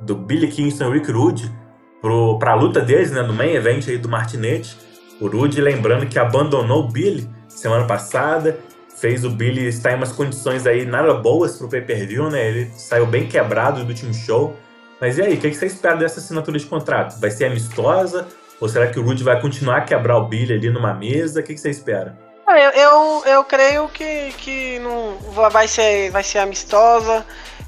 do 0.00 0.14
Billy 0.14 0.48
Kingston 0.48 0.90
e 0.90 0.98
Rick 0.98 1.12
Rude 1.12 1.52
pro, 2.00 2.38
pra 2.38 2.54
luta 2.54 2.80
deles, 2.80 3.10
né? 3.12 3.22
No 3.22 3.34
main 3.34 3.54
event 3.54 3.88
aí 3.88 3.98
do 3.98 4.08
Martinete. 4.08 4.76
O 5.20 5.28
Rude, 5.28 5.60
lembrando 5.60 6.06
que 6.06 6.18
abandonou 6.18 6.84
o 6.84 6.88
Billy 6.88 7.28
semana 7.48 7.86
passada, 7.86 8.58
fez 8.96 9.24
o 9.24 9.30
Billy 9.30 9.68
estar 9.68 9.92
em 9.92 9.96
umas 9.96 10.12
condições 10.12 10.66
aí 10.66 10.84
nada 10.84 11.14
boas 11.14 11.56
pro 11.56 11.68
pay-per-view, 11.68 12.30
né? 12.30 12.48
Ele 12.48 12.70
saiu 12.74 13.06
bem 13.06 13.28
quebrado 13.28 13.84
do 13.84 13.88
último 13.88 14.14
show. 14.14 14.56
Mas 15.00 15.18
e 15.18 15.22
aí, 15.22 15.34
o 15.34 15.40
que 15.40 15.52
você 15.52 15.66
espera 15.66 15.96
dessa 15.96 16.20
assinatura 16.20 16.58
de 16.58 16.66
contrato? 16.66 17.20
Vai 17.20 17.30
ser 17.30 17.46
amistosa? 17.46 18.26
Ou 18.60 18.68
será 18.68 18.86
que 18.86 18.98
o 18.98 19.02
Rude 19.02 19.24
vai 19.24 19.40
continuar 19.40 19.78
a 19.78 19.80
quebrar 19.80 20.16
o 20.16 20.28
Billy 20.28 20.54
ali 20.54 20.70
numa 20.70 20.94
mesa? 20.94 21.40
O 21.40 21.42
que 21.42 21.56
você 21.56 21.70
espera? 21.70 22.16
Ah, 22.46 22.58
Eu, 22.58 22.70
eu, 22.70 23.22
eu 23.26 23.44
creio 23.44 23.88
que, 23.88 24.32
que 24.38 24.78
não 24.80 25.16
va- 25.32 25.48
vai 25.48 25.68
ser, 25.68 26.10
vai 26.10 26.24
ser 26.24 26.38
amistosa. 26.38 27.24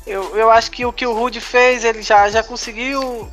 Eu, 0.06 0.36
eu 0.36 0.50
acho 0.50 0.70
que 0.70 0.84
o 0.84 0.92
que 0.92 1.06
o 1.06 1.12
Rude 1.14 1.40
fez, 1.40 1.84
ele 1.84 2.02
já, 2.02 2.28
já 2.28 2.42
conseguiu 2.42 3.28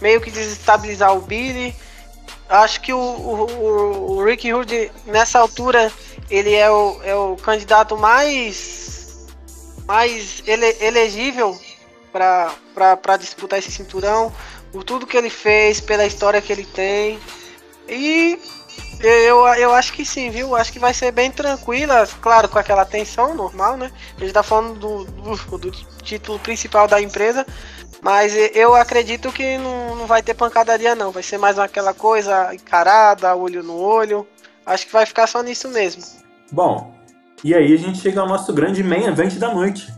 meio 0.00 0.20
que 0.20 0.30
desestabilizar 0.30 1.14
o 1.16 1.20
Billy. 1.20 1.74
Acho 2.48 2.80
que 2.80 2.92
o, 2.92 2.98
o, 2.98 3.46
o- 3.46 4.10
o 4.18 4.24
Rick 4.24 4.50
Rude, 4.50 4.90
nessa 5.06 5.38
altura, 5.38 5.92
ele 6.30 6.54
é 6.54 6.70
o, 6.70 7.00
é 7.04 7.14
o 7.14 7.36
candidato 7.36 7.96
mais, 7.96 9.26
mais 9.86 10.42
ele, 10.46 10.76
elegível 10.80 11.58
para 12.12 13.16
disputar 13.18 13.58
esse 13.58 13.70
cinturão. 13.70 14.32
Por 14.72 14.84
tudo 14.84 15.06
que 15.06 15.16
ele 15.16 15.30
fez, 15.30 15.80
pela 15.80 16.06
história 16.06 16.40
que 16.40 16.52
ele 16.52 16.64
tem. 16.64 17.18
E 17.88 18.38
eu, 19.02 19.46
eu 19.54 19.74
acho 19.74 19.92
que 19.92 20.04
sim, 20.04 20.30
viu? 20.30 20.54
Acho 20.54 20.72
que 20.72 20.78
vai 20.78 20.92
ser 20.92 21.10
bem 21.10 21.30
tranquila, 21.30 22.06
claro, 22.20 22.48
com 22.48 22.58
aquela 22.58 22.84
tensão 22.84 23.34
normal, 23.34 23.76
né? 23.76 23.90
A 24.16 24.20
gente 24.20 24.32
tá 24.32 24.42
falando 24.42 24.78
do, 24.78 25.04
do, 25.04 25.58
do 25.58 25.70
título 26.02 26.38
principal 26.38 26.86
da 26.86 27.00
empresa, 27.00 27.46
mas 28.02 28.34
eu 28.54 28.74
acredito 28.74 29.32
que 29.32 29.58
não, 29.58 29.96
não 29.96 30.06
vai 30.06 30.22
ter 30.22 30.34
pancadaria, 30.34 30.94
não. 30.94 31.10
Vai 31.10 31.22
ser 31.22 31.38
mais 31.38 31.58
aquela 31.58 31.94
coisa 31.94 32.54
encarada, 32.54 33.34
olho 33.34 33.62
no 33.62 33.76
olho. 33.76 34.26
Acho 34.64 34.86
que 34.86 34.92
vai 34.92 35.06
ficar 35.06 35.26
só 35.26 35.42
nisso 35.42 35.68
mesmo. 35.68 36.02
Bom, 36.52 36.94
e 37.42 37.54
aí 37.54 37.72
a 37.72 37.78
gente 37.78 37.98
chega 37.98 38.20
ao 38.20 38.28
nosso 38.28 38.52
grande 38.52 38.82
main 38.82 39.04
event 39.04 39.34
da 39.34 39.52
noite. 39.52 39.92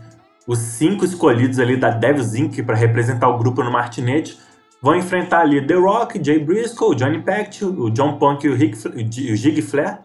Os 0.47 0.59
cinco 0.59 1.05
escolhidos 1.05 1.59
ali 1.59 1.77
da 1.77 1.89
Devils 1.89 2.33
Inc. 2.33 2.61
para 2.63 2.75
representar 2.75 3.29
o 3.29 3.37
grupo 3.37 3.63
no 3.63 3.71
Martinete 3.71 4.37
vão 4.83 4.97
enfrentar 4.97 5.39
ali 5.39 5.65
The 5.65 5.75
Rock, 5.75 6.23
Jay 6.23 6.39
Briscoe, 6.39 6.93
Johnny 6.93 7.23
Pact, 7.23 7.63
o 7.63 7.89
John 7.89 8.17
Punk 8.19 8.45
e 8.45 8.49
o, 8.49 8.55
Rick, 8.55 8.77
o 8.85 9.35
Gig 9.35 9.61
Flair. 9.61 9.99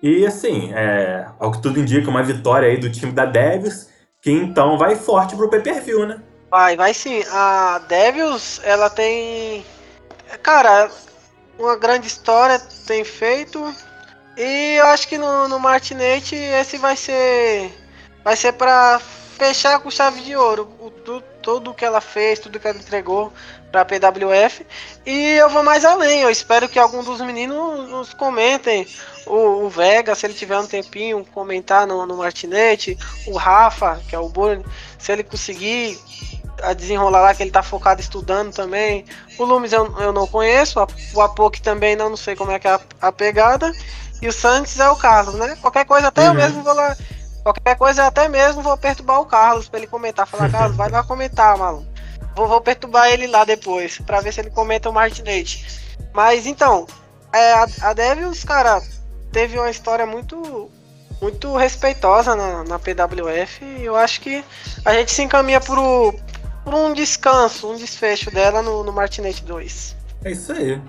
E 0.00 0.24
assim, 0.24 0.72
é, 0.72 1.26
ao 1.40 1.50
que 1.50 1.60
tudo 1.60 1.80
indica, 1.80 2.08
uma 2.08 2.22
vitória 2.22 2.68
aí 2.68 2.76
do 2.76 2.92
time 2.92 3.10
da 3.10 3.26
Devils, 3.26 3.88
que 4.22 4.30
então 4.30 4.78
vai 4.78 4.94
forte 4.94 5.34
pro 5.34 5.50
pay-per-view, 5.50 6.06
né? 6.06 6.20
Vai, 6.48 6.76
vai 6.76 6.94
sim. 6.94 7.24
A 7.32 7.80
Devils, 7.88 8.60
ela 8.62 8.88
tem. 8.88 9.64
Cara, 10.42 10.88
uma 11.58 11.76
grande 11.76 12.06
história 12.06 12.60
tem 12.86 13.02
feito. 13.02 13.74
E 14.36 14.76
eu 14.78 14.86
acho 14.86 15.08
que 15.08 15.18
no, 15.18 15.48
no 15.48 15.58
Martinete 15.58 16.36
esse 16.36 16.78
vai 16.78 16.96
ser. 16.96 17.72
Vai 18.22 18.36
ser 18.36 18.52
pra 18.52 19.00
fechar 19.34 19.78
com 19.80 19.90
chave 19.90 20.20
de 20.22 20.34
ouro. 20.36 20.68
O, 20.80 20.90
tu, 20.90 21.22
tudo 21.42 21.74
que 21.74 21.84
ela 21.84 22.00
fez, 22.00 22.38
tudo 22.38 22.58
que 22.58 22.66
ela 22.66 22.78
entregou 22.78 23.32
pra 23.70 23.84
PWF. 23.84 24.64
E 25.04 25.32
eu 25.32 25.48
vou 25.50 25.62
mais 25.62 25.84
além. 25.84 26.20
Eu 26.20 26.30
espero 26.30 26.68
que 26.68 26.78
algum 26.78 27.02
dos 27.02 27.20
meninos 27.20 27.88
nos 27.88 28.14
comentem. 28.14 28.86
O, 29.26 29.64
o 29.64 29.68
Vega, 29.68 30.14
se 30.14 30.26
ele 30.26 30.34
tiver 30.34 30.58
um 30.58 30.66
tempinho, 30.66 31.24
comentar 31.34 31.86
no, 31.86 32.06
no 32.06 32.16
Martinete. 32.16 32.96
O 33.26 33.36
Rafa, 33.36 34.00
que 34.08 34.14
é 34.14 34.18
o 34.18 34.28
Burn, 34.28 34.64
se 34.98 35.12
ele 35.12 35.22
conseguir 35.24 35.98
a 36.62 36.72
desenrolar 36.72 37.20
lá, 37.20 37.34
que 37.34 37.42
ele 37.42 37.50
tá 37.50 37.62
focado 37.62 38.00
estudando 38.00 38.54
também. 38.54 39.04
O 39.38 39.44
Lumes 39.44 39.72
eu, 39.72 39.92
eu 40.00 40.12
não 40.12 40.26
conheço, 40.26 40.78
a- 40.78 40.86
o 41.12 41.20
Apoc 41.20 41.60
também 41.60 41.96
não, 41.96 42.08
não 42.10 42.16
sei 42.16 42.36
como 42.36 42.52
é 42.52 42.58
que 42.60 42.68
é 42.68 42.70
a, 42.70 42.80
a 43.02 43.10
pegada. 43.12 43.70
E 44.22 44.28
o 44.28 44.32
Santos 44.32 44.78
é 44.78 44.88
o 44.88 44.96
caso, 44.96 45.36
né? 45.36 45.58
Qualquer 45.60 45.84
coisa, 45.84 46.08
até 46.08 46.26
eu 46.26 46.30
Uhum. 46.30 46.36
mesmo 46.36 46.62
vou 46.62 46.72
lá 46.72 46.96
Qualquer 47.44 47.76
coisa, 47.76 48.02
eu 48.02 48.06
até 48.06 48.26
mesmo 48.26 48.62
vou 48.62 48.76
perturbar 48.76 49.20
o 49.20 49.26
Carlos 49.26 49.68
pra 49.68 49.78
ele 49.78 49.86
comentar. 49.86 50.26
Falar, 50.26 50.48
Carlos, 50.50 50.76
vai 50.76 50.90
lá 50.90 51.04
comentar, 51.04 51.56
maluco. 51.58 51.86
Vou, 52.34 52.48
vou 52.48 52.60
perturbar 52.60 53.08
ele 53.10 53.26
lá 53.26 53.44
depois, 53.44 53.98
pra 54.00 54.20
ver 54.20 54.32
se 54.32 54.40
ele 54.40 54.50
comenta 54.50 54.88
o 54.88 54.92
Martinete. 54.92 55.82
Mas 56.12 56.46
então, 56.46 56.86
é, 57.32 57.52
a, 57.52 57.66
a 57.82 57.92
Devils, 57.92 58.42
cara, 58.42 58.82
teve 59.30 59.58
uma 59.58 59.70
história 59.70 60.06
muito 60.06 60.70
muito 61.20 61.56
respeitosa 61.56 62.34
na, 62.34 62.64
na 62.64 62.78
PWF 62.78 63.64
e 63.64 63.84
eu 63.84 63.96
acho 63.96 64.20
que 64.20 64.44
a 64.84 64.92
gente 64.92 65.10
se 65.10 65.22
encaminha 65.22 65.60
por, 65.60 65.78
por 66.62 66.74
um 66.74 66.92
descanso, 66.92 67.70
um 67.70 67.76
desfecho 67.76 68.30
dela 68.30 68.60
no, 68.60 68.84
no 68.84 68.92
Martinete 68.92 69.42
2. 69.44 69.96
É 70.24 70.32
isso 70.32 70.52
aí. 70.52 70.80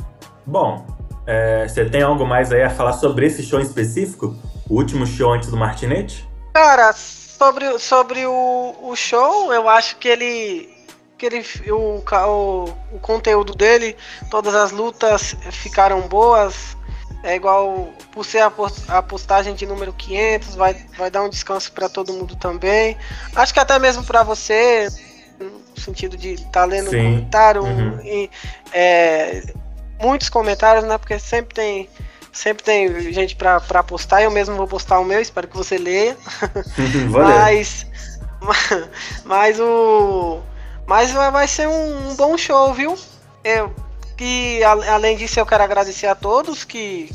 Bom, 0.45 0.85
é, 1.25 1.67
você 1.67 1.85
tem 1.85 2.01
algo 2.01 2.25
mais 2.25 2.51
aí 2.51 2.63
a 2.63 2.69
falar 2.69 2.93
sobre 2.93 3.27
esse 3.27 3.43
show 3.43 3.59
em 3.59 3.63
específico? 3.63 4.35
O 4.69 4.75
último 4.75 5.05
show 5.05 5.31
antes 5.31 5.49
do 5.49 5.57
Martinete? 5.57 6.27
Cara, 6.55 6.93
sobre, 6.93 7.77
sobre 7.79 8.25
o, 8.25 8.75
o 8.81 8.95
show, 8.95 9.53
eu 9.53 9.67
acho 9.67 9.97
que 9.97 10.07
ele. 10.07 10.73
Que 11.17 11.25
ele 11.25 11.45
o, 11.69 12.01
o, 12.01 12.63
o 12.93 12.99
conteúdo 13.01 13.53
dele, 13.53 13.93
todas 14.31 14.55
as 14.55 14.71
lutas 14.71 15.35
ficaram 15.51 15.99
boas. 16.07 16.77
É 17.23 17.35
igual 17.35 17.89
por 18.09 18.23
ser 18.23 18.39
a 18.39 19.01
postagem 19.01 19.53
de 19.53 19.65
número 19.65 19.91
500, 19.91 20.55
vai, 20.55 20.73
vai 20.97 21.11
dar 21.11 21.23
um 21.23 21.29
descanso 21.29 21.73
para 21.73 21.89
todo 21.89 22.13
mundo 22.13 22.37
também. 22.37 22.95
Acho 23.35 23.53
que 23.53 23.59
até 23.59 23.77
mesmo 23.77 24.05
para 24.05 24.23
você, 24.23 24.87
no 25.37 25.81
sentido 25.81 26.15
de 26.15 26.35
estar 26.35 26.51
tá 26.51 26.65
lendo 26.65 26.89
Sim. 26.91 26.97
um 26.97 27.03
comentário, 27.15 27.63
Uhum. 27.63 27.99
e, 28.01 28.29
é, 28.71 29.43
muitos 30.01 30.29
comentários, 30.29 30.85
né? 30.85 30.97
Porque 30.97 31.19
sempre 31.19 31.53
tem 31.53 31.89
sempre 32.35 32.63
tem 32.63 33.11
gente 33.11 33.35
para 33.35 33.83
postar. 33.83 34.21
Eu 34.21 34.29
mesmo 34.29 34.55
vou 34.55 34.67
postar 34.67 34.99
o 34.99 35.05
meu, 35.05 35.19
espero 35.19 35.47
que 35.47 35.57
você 35.57 35.77
leia. 35.77 36.15
Mas, 37.09 37.87
mas 39.23 39.59
o 39.59 40.39
mas 40.85 41.11
vai 41.11 41.47
ser 41.47 41.67
um, 41.67 42.11
um 42.11 42.15
bom 42.15 42.37
show, 42.37 42.71
viu? 42.71 42.95
Eu, 43.43 43.73
que 44.15 44.63
além 44.63 45.17
disso 45.17 45.39
eu 45.39 45.45
quero 45.45 45.63
agradecer 45.63 46.05
a 46.05 46.13
todos 46.13 46.63
que, 46.63 47.09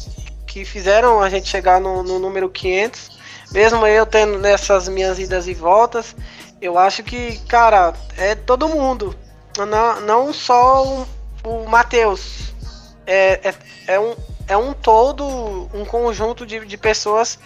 que 0.46 0.64
fizeram 0.64 1.20
a 1.20 1.30
gente 1.30 1.48
chegar 1.48 1.80
no, 1.80 2.02
no 2.02 2.18
número 2.18 2.48
500. 2.48 3.18
Mesmo 3.52 3.86
eu 3.86 4.04
tendo 4.06 4.38
nessas 4.38 4.88
minhas 4.88 5.18
idas 5.18 5.46
e 5.46 5.54
voltas, 5.54 6.14
eu 6.60 6.78
acho 6.78 7.02
que, 7.02 7.38
cara, 7.46 7.94
é 8.16 8.34
todo 8.34 8.68
mundo. 8.68 9.14
Não, 9.56 10.00
não 10.00 10.32
só 10.32 10.84
o, 10.84 11.06
o 11.44 11.68
Matheus. 11.68 12.52
É, 13.06 13.48
é, 13.48 13.54
é, 13.94 14.00
um, 14.00 14.14
é 14.50 14.56
um 14.56 14.72
todo, 14.72 15.24
um 15.72 15.84
conjunto 15.84 16.44
de, 16.44 16.66
de 16.66 16.76
pessoas 16.76 17.38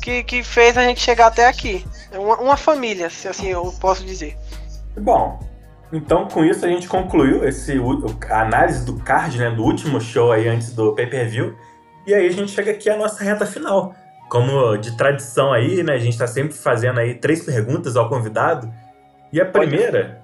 que, 0.00 0.22
que 0.22 0.44
fez 0.44 0.78
a 0.78 0.84
gente 0.84 1.00
chegar 1.00 1.26
até 1.26 1.48
aqui. 1.48 1.84
É 2.12 2.18
uma, 2.18 2.36
uma 2.36 2.56
família, 2.56 3.10
se 3.10 3.26
assim 3.26 3.48
eu 3.48 3.74
posso 3.80 4.04
dizer. 4.04 4.38
Bom, 4.96 5.40
então 5.92 6.28
com 6.28 6.44
isso 6.44 6.64
a 6.64 6.68
gente 6.68 6.86
concluiu 6.86 7.44
esse, 7.44 7.74
a 8.30 8.42
análise 8.42 8.86
do 8.86 8.96
card, 9.00 9.38
né, 9.38 9.50
do 9.50 9.64
último 9.64 10.00
show 10.00 10.30
aí 10.30 10.46
antes 10.46 10.72
do 10.72 10.94
pay-per-view. 10.94 11.56
E 12.06 12.14
aí 12.14 12.28
a 12.28 12.32
gente 12.32 12.52
chega 12.52 12.70
aqui 12.70 12.88
à 12.88 12.96
nossa 12.96 13.24
reta 13.24 13.44
final. 13.44 13.92
Como 14.28 14.76
de 14.76 14.96
tradição 14.96 15.52
aí, 15.52 15.82
né, 15.82 15.94
a 15.94 15.98
gente 15.98 16.16
tá 16.16 16.28
sempre 16.28 16.54
fazendo 16.54 17.00
aí 17.00 17.16
três 17.16 17.44
perguntas 17.44 17.96
ao 17.96 18.08
convidado. 18.08 18.72
E 19.32 19.40
a 19.40 19.44
primeira, 19.44 20.22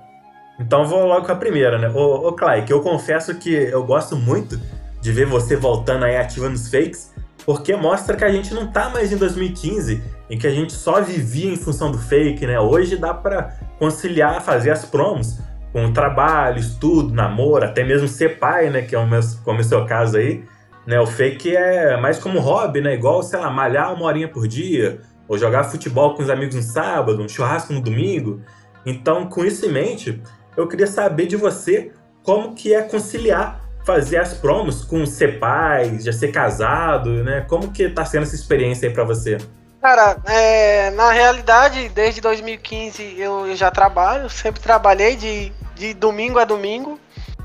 então 0.61 0.87
vou 0.87 1.05
logo 1.05 1.27
com 1.27 1.33
a 1.33 1.37
primeira, 1.37 1.79
né? 1.79 1.89
Ô, 1.89 2.29
ô 2.29 2.33
Clay, 2.33 2.63
que 2.63 2.73
eu 2.73 2.81
confesso 2.81 3.35
que 3.35 3.53
eu 3.53 3.83
gosto 3.85 4.15
muito 4.15 4.61
de 5.01 5.13
ver 5.13 5.27
você 5.27 5.57
voltando 5.57 6.05
aí 6.05 6.17
ativa 6.17 6.49
nos 6.49 6.71
fakes, 6.71 7.15
porque 7.45 7.75
mostra 7.75 8.17
que 8.17 8.25
a 8.25 8.31
gente 8.31 8.53
não 8.53 8.67
tá 8.67 8.91
mais 8.91 9.13
em 9.13 9.17
2015, 9.17 10.03
em 10.29 10.39
que 10.39 10.47
a 10.47 10.51
gente 10.51 10.73
só 10.73 11.01
vivia 11.01 11.51
em 11.51 11.57
função 11.57 11.91
do 11.91 11.99
fake, 11.99 12.47
né? 12.47 12.61
Hoje 12.61 12.97
dá 12.97 13.15
pra 13.15 13.57
conciliar, 13.79 14.43
fazer 14.43 14.71
as 14.71 14.85
promos 14.85 15.39
com 15.73 15.87
o 15.87 15.93
trabalho, 15.93 16.59
estudo, 16.59 17.15
namoro, 17.15 17.65
até 17.65 17.85
mesmo 17.85 18.09
ser 18.09 18.39
pai, 18.39 18.69
né? 18.69 18.83
Que 18.83 18.95
é 18.95 18.99
o 18.99 19.07
meu, 19.07 19.21
como 19.45 19.59
é 19.59 19.61
o 19.63 19.65
seu 19.65 19.87
caso 19.87 20.19
aí. 20.19 20.45
Né? 20.87 21.01
O 21.01 21.07
fake 21.07 21.57
é 21.57 21.97
mais 21.99 22.19
como 22.19 22.41
hobby, 22.41 22.81
né? 22.81 22.95
Igual, 22.95 23.23
sei 23.23 23.39
lá, 23.39 23.51
malhar 23.51 23.95
uma 23.95 24.05
horinha 24.05 24.29
por 24.29 24.49
dia, 24.49 25.01
ou 25.27 25.39
jogar 25.39 25.65
futebol 25.65 26.15
com 26.15 26.23
os 26.23 26.31
amigos 26.31 26.55
no 26.55 26.63
sábado, 26.63 27.23
um 27.23 27.29
churrasco 27.29 27.73
no 27.73 27.81
domingo. 27.81 28.41
Então, 28.85 29.27
com 29.27 29.45
isso 29.45 29.67
em 29.67 29.71
mente, 29.71 30.23
eu 30.57 30.67
queria 30.67 30.87
saber 30.87 31.27
de 31.27 31.37
você 31.37 31.93
como 32.23 32.55
que 32.55 32.75
é 32.75 32.83
conciliar 32.83 33.68
fazer 33.89 34.19
as 34.19 34.35
promos 34.35 34.85
com 34.85 35.07
ser 35.07 35.39
pai, 35.39 35.99
já 35.99 36.13
ser 36.13 36.29
casado, 36.29 37.25
né? 37.25 37.47
Como 37.49 37.73
que 37.73 37.89
tá 37.89 38.05
sendo 38.05 38.25
essa 38.25 38.35
experiência 38.35 38.87
aí 38.87 38.93
pra 38.93 39.03
você? 39.03 39.39
Cara, 39.81 40.19
é, 40.27 40.91
na 40.91 41.11
realidade, 41.11 41.89
desde 41.89 42.21
2015 42.21 43.19
eu, 43.19 43.57
já 43.57 43.71
trabalho, 43.71 44.29
sempre 44.29 44.61
trabalhei 44.61 45.17
de, 45.17 45.51
de 45.75 45.95
domingo 45.95 46.39
a 46.39 46.45
domingo. 46.45 47.01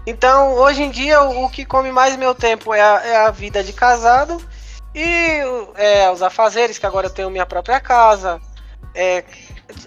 Então, 0.06 0.56
hoje 0.56 0.84
em 0.84 0.92
dia, 0.92 1.24
o, 1.24 1.46
o 1.46 1.50
que 1.50 1.64
come 1.64 1.94
mais 1.94 2.18
meu 2.18 2.36
tempo 2.36 2.74
é 2.74 2.82
a, 2.82 3.02
é 3.06 3.16
a 3.26 3.32
vida 3.32 3.64
de 3.64 3.72
casado 3.72 4.38
e 4.94 5.40
é, 5.76 6.12
os 6.12 6.22
afazeres, 6.22 6.78
que 6.78 6.86
agora 6.86 7.08
eu 7.08 7.14
tenho 7.14 7.30
minha 7.30 7.46
própria 7.46 7.80
casa, 7.80 8.42
é, 8.94 9.24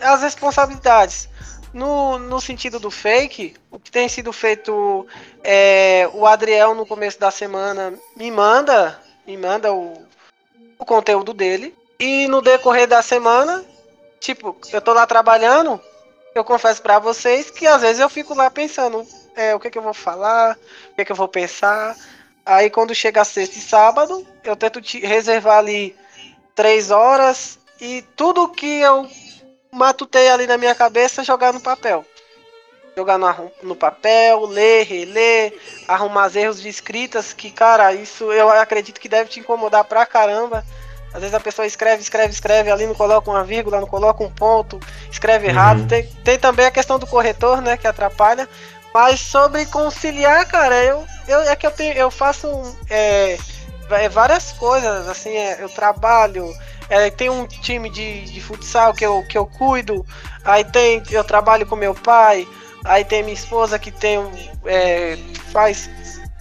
as 0.00 0.22
responsabilidades. 0.22 1.28
No, 1.76 2.18
no 2.18 2.40
sentido 2.40 2.80
do 2.80 2.90
fake, 2.90 3.54
o 3.70 3.78
que 3.78 3.90
tem 3.90 4.08
sido 4.08 4.32
feito, 4.32 5.06
é, 5.44 6.08
o 6.14 6.24
Adriel 6.24 6.74
no 6.74 6.86
começo 6.86 7.20
da 7.20 7.30
semana 7.30 7.92
me 8.16 8.30
manda, 8.30 8.98
me 9.26 9.36
manda 9.36 9.74
o, 9.74 9.92
o 10.78 10.86
conteúdo 10.86 11.34
dele. 11.34 11.76
E 12.00 12.26
no 12.28 12.40
decorrer 12.40 12.86
da 12.88 13.02
semana, 13.02 13.62
tipo, 14.18 14.56
eu 14.72 14.80
tô 14.80 14.94
lá 14.94 15.06
trabalhando, 15.06 15.78
eu 16.34 16.42
confesso 16.42 16.80
pra 16.80 16.98
vocês 16.98 17.50
que 17.50 17.66
às 17.66 17.82
vezes 17.82 18.00
eu 18.00 18.08
fico 18.08 18.32
lá 18.32 18.50
pensando, 18.50 19.06
é, 19.34 19.54
o 19.54 19.60
que 19.60 19.68
que 19.68 19.76
eu 19.76 19.82
vou 19.82 19.92
falar, 19.92 20.56
o 20.92 20.96
que 20.96 21.04
que 21.04 21.12
eu 21.12 21.16
vou 21.16 21.28
pensar. 21.28 21.94
Aí 22.46 22.70
quando 22.70 22.94
chega 22.94 23.22
sexta 23.22 23.58
e 23.58 23.60
sábado, 23.60 24.26
eu 24.42 24.56
tento 24.56 24.80
te- 24.80 25.00
reservar 25.00 25.58
ali 25.58 25.94
três 26.54 26.90
horas 26.90 27.58
e 27.78 28.00
tudo 28.16 28.48
que 28.48 28.80
eu 28.80 29.06
matutei 29.76 30.28
ali 30.28 30.46
na 30.46 30.56
minha 30.56 30.74
cabeça 30.74 31.22
jogar 31.22 31.52
no 31.52 31.60
papel. 31.60 32.04
Jogar 32.96 33.18
no, 33.18 33.52
no 33.62 33.76
papel, 33.76 34.46
ler, 34.46 34.84
reler, 34.84 35.54
arrumar 35.86 36.28
os 36.28 36.36
erros 36.36 36.60
de 36.62 36.68
escritas, 36.68 37.34
que, 37.34 37.50
cara, 37.50 37.92
isso 37.92 38.32
eu 38.32 38.48
acredito 38.48 38.98
que 38.98 39.08
deve 39.08 39.28
te 39.28 39.40
incomodar 39.40 39.84
pra 39.84 40.06
caramba. 40.06 40.64
Às 41.12 41.20
vezes 41.20 41.34
a 41.34 41.40
pessoa 41.40 41.66
escreve, 41.66 42.02
escreve, 42.02 42.32
escreve 42.32 42.70
ali, 42.70 42.86
não 42.86 42.94
coloca 42.94 43.30
uma 43.30 43.44
vírgula, 43.44 43.80
não 43.80 43.86
coloca 43.86 44.24
um 44.24 44.30
ponto, 44.30 44.80
escreve 45.10 45.46
errado. 45.46 45.80
Uhum. 45.80 45.86
Tem, 45.86 46.06
tem 46.24 46.38
também 46.38 46.66
a 46.66 46.70
questão 46.70 46.98
do 46.98 47.06
corretor, 47.06 47.60
né, 47.60 47.76
que 47.76 47.86
atrapalha. 47.86 48.48
Mas 48.92 49.20
sobre 49.20 49.66
conciliar, 49.66 50.46
cara, 50.46 50.82
eu, 50.82 51.04
eu 51.28 51.40
é 51.42 51.54
que 51.54 51.66
eu 51.66 51.70
tenho, 51.70 51.92
eu 51.94 52.10
faço 52.10 52.48
é, 52.88 53.36
é, 53.90 54.08
várias 54.08 54.52
coisas, 54.52 55.06
assim, 55.06 55.36
é, 55.36 55.62
eu 55.62 55.68
trabalho, 55.68 56.50
é, 56.88 57.10
tem 57.10 57.28
um 57.28 57.46
time 57.46 57.90
de, 57.90 58.22
de 58.22 58.40
futsal 58.40 58.94
que 58.94 59.04
eu, 59.04 59.22
que 59.24 59.36
eu 59.36 59.46
cuido, 59.46 60.04
aí 60.44 60.64
tem, 60.64 61.02
eu 61.10 61.24
trabalho 61.24 61.66
com 61.66 61.76
meu 61.76 61.94
pai, 61.94 62.46
aí 62.84 63.04
tem 63.04 63.22
minha 63.22 63.34
esposa 63.34 63.78
que 63.78 63.90
tem, 63.90 64.18
é, 64.64 65.18
faz, 65.52 65.90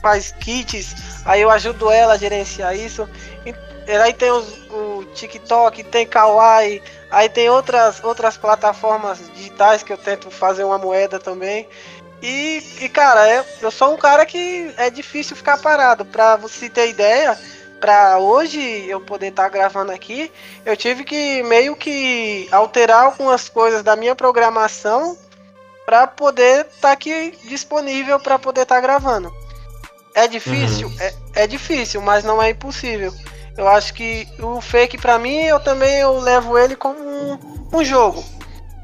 faz 0.02 0.32
kits, 0.40 1.24
aí 1.26 1.42
eu 1.42 1.50
ajudo 1.50 1.90
ela 1.90 2.14
a 2.14 2.18
gerenciar 2.18 2.76
isso. 2.76 3.10
E, 3.46 3.54
aí 3.92 4.14
tem 4.14 4.32
os, 4.32 4.48
o 4.70 5.06
TikTok, 5.14 5.84
tem 5.84 6.06
Kawaii, 6.06 6.82
aí 7.10 7.30
tem 7.30 7.50
outras, 7.50 8.04
outras 8.04 8.38
plataformas 8.38 9.20
digitais 9.36 9.84
que 9.84 9.94
eu 9.94 9.98
tento 9.98 10.30
fazer 10.30 10.64
uma 10.64 10.78
moeda 10.78 11.20
também. 11.20 11.68
E, 12.22 12.64
e, 12.82 12.90
cara, 12.90 13.30
eu, 13.30 13.46
eu 13.62 13.72
sou 13.72 13.94
um 13.94 13.98
cara 13.98 14.26
que 14.26 14.74
é 14.78 14.90
difícil 14.90 15.36
ficar 15.36 15.60
parado. 15.60 16.06
Pra 16.06 16.36
você 16.36 16.70
ter 16.70 16.90
ideia, 16.90 17.38
pra 17.80 18.18
hoje 18.20 18.60
eu 18.88 19.02
poder 19.02 19.28
estar 19.28 19.50
gravando 19.50 19.92
aqui, 19.92 20.32
eu 20.66 20.76
tive 20.76 21.04
que 21.04 21.44
meio 21.44 21.76
que 21.76 22.48
alterar 22.52 23.06
algumas 23.06 23.50
coisas 23.50 23.84
da 23.84 23.96
minha 23.96 24.16
programação 24.16 25.18
para 25.86 26.08
poder 26.08 26.66
estar 26.66 26.92
aqui 26.92 27.38
disponível 27.44 28.20
para 28.20 28.40
poder 28.40 28.62
estar 28.62 28.82
gravando. 28.82 29.32
É 30.16 30.28
difícil? 30.28 30.92
É, 31.00 31.44
é 31.44 31.48
difícil, 31.48 32.02
mas 32.02 32.24
não 32.24 32.42
é 32.42 32.50
impossível. 32.50 33.14
Eu 33.58 33.68
acho 33.68 33.94
que 33.94 34.28
o 34.40 34.60
fake 34.60 34.98
pra 34.98 35.20
mim, 35.20 35.38
eu 35.42 35.60
também 35.60 36.00
eu 36.00 36.20
levo 36.20 36.58
ele 36.58 36.76
como 36.76 37.00
um, 37.00 37.40
um 37.72 37.84
jogo. 37.84 38.24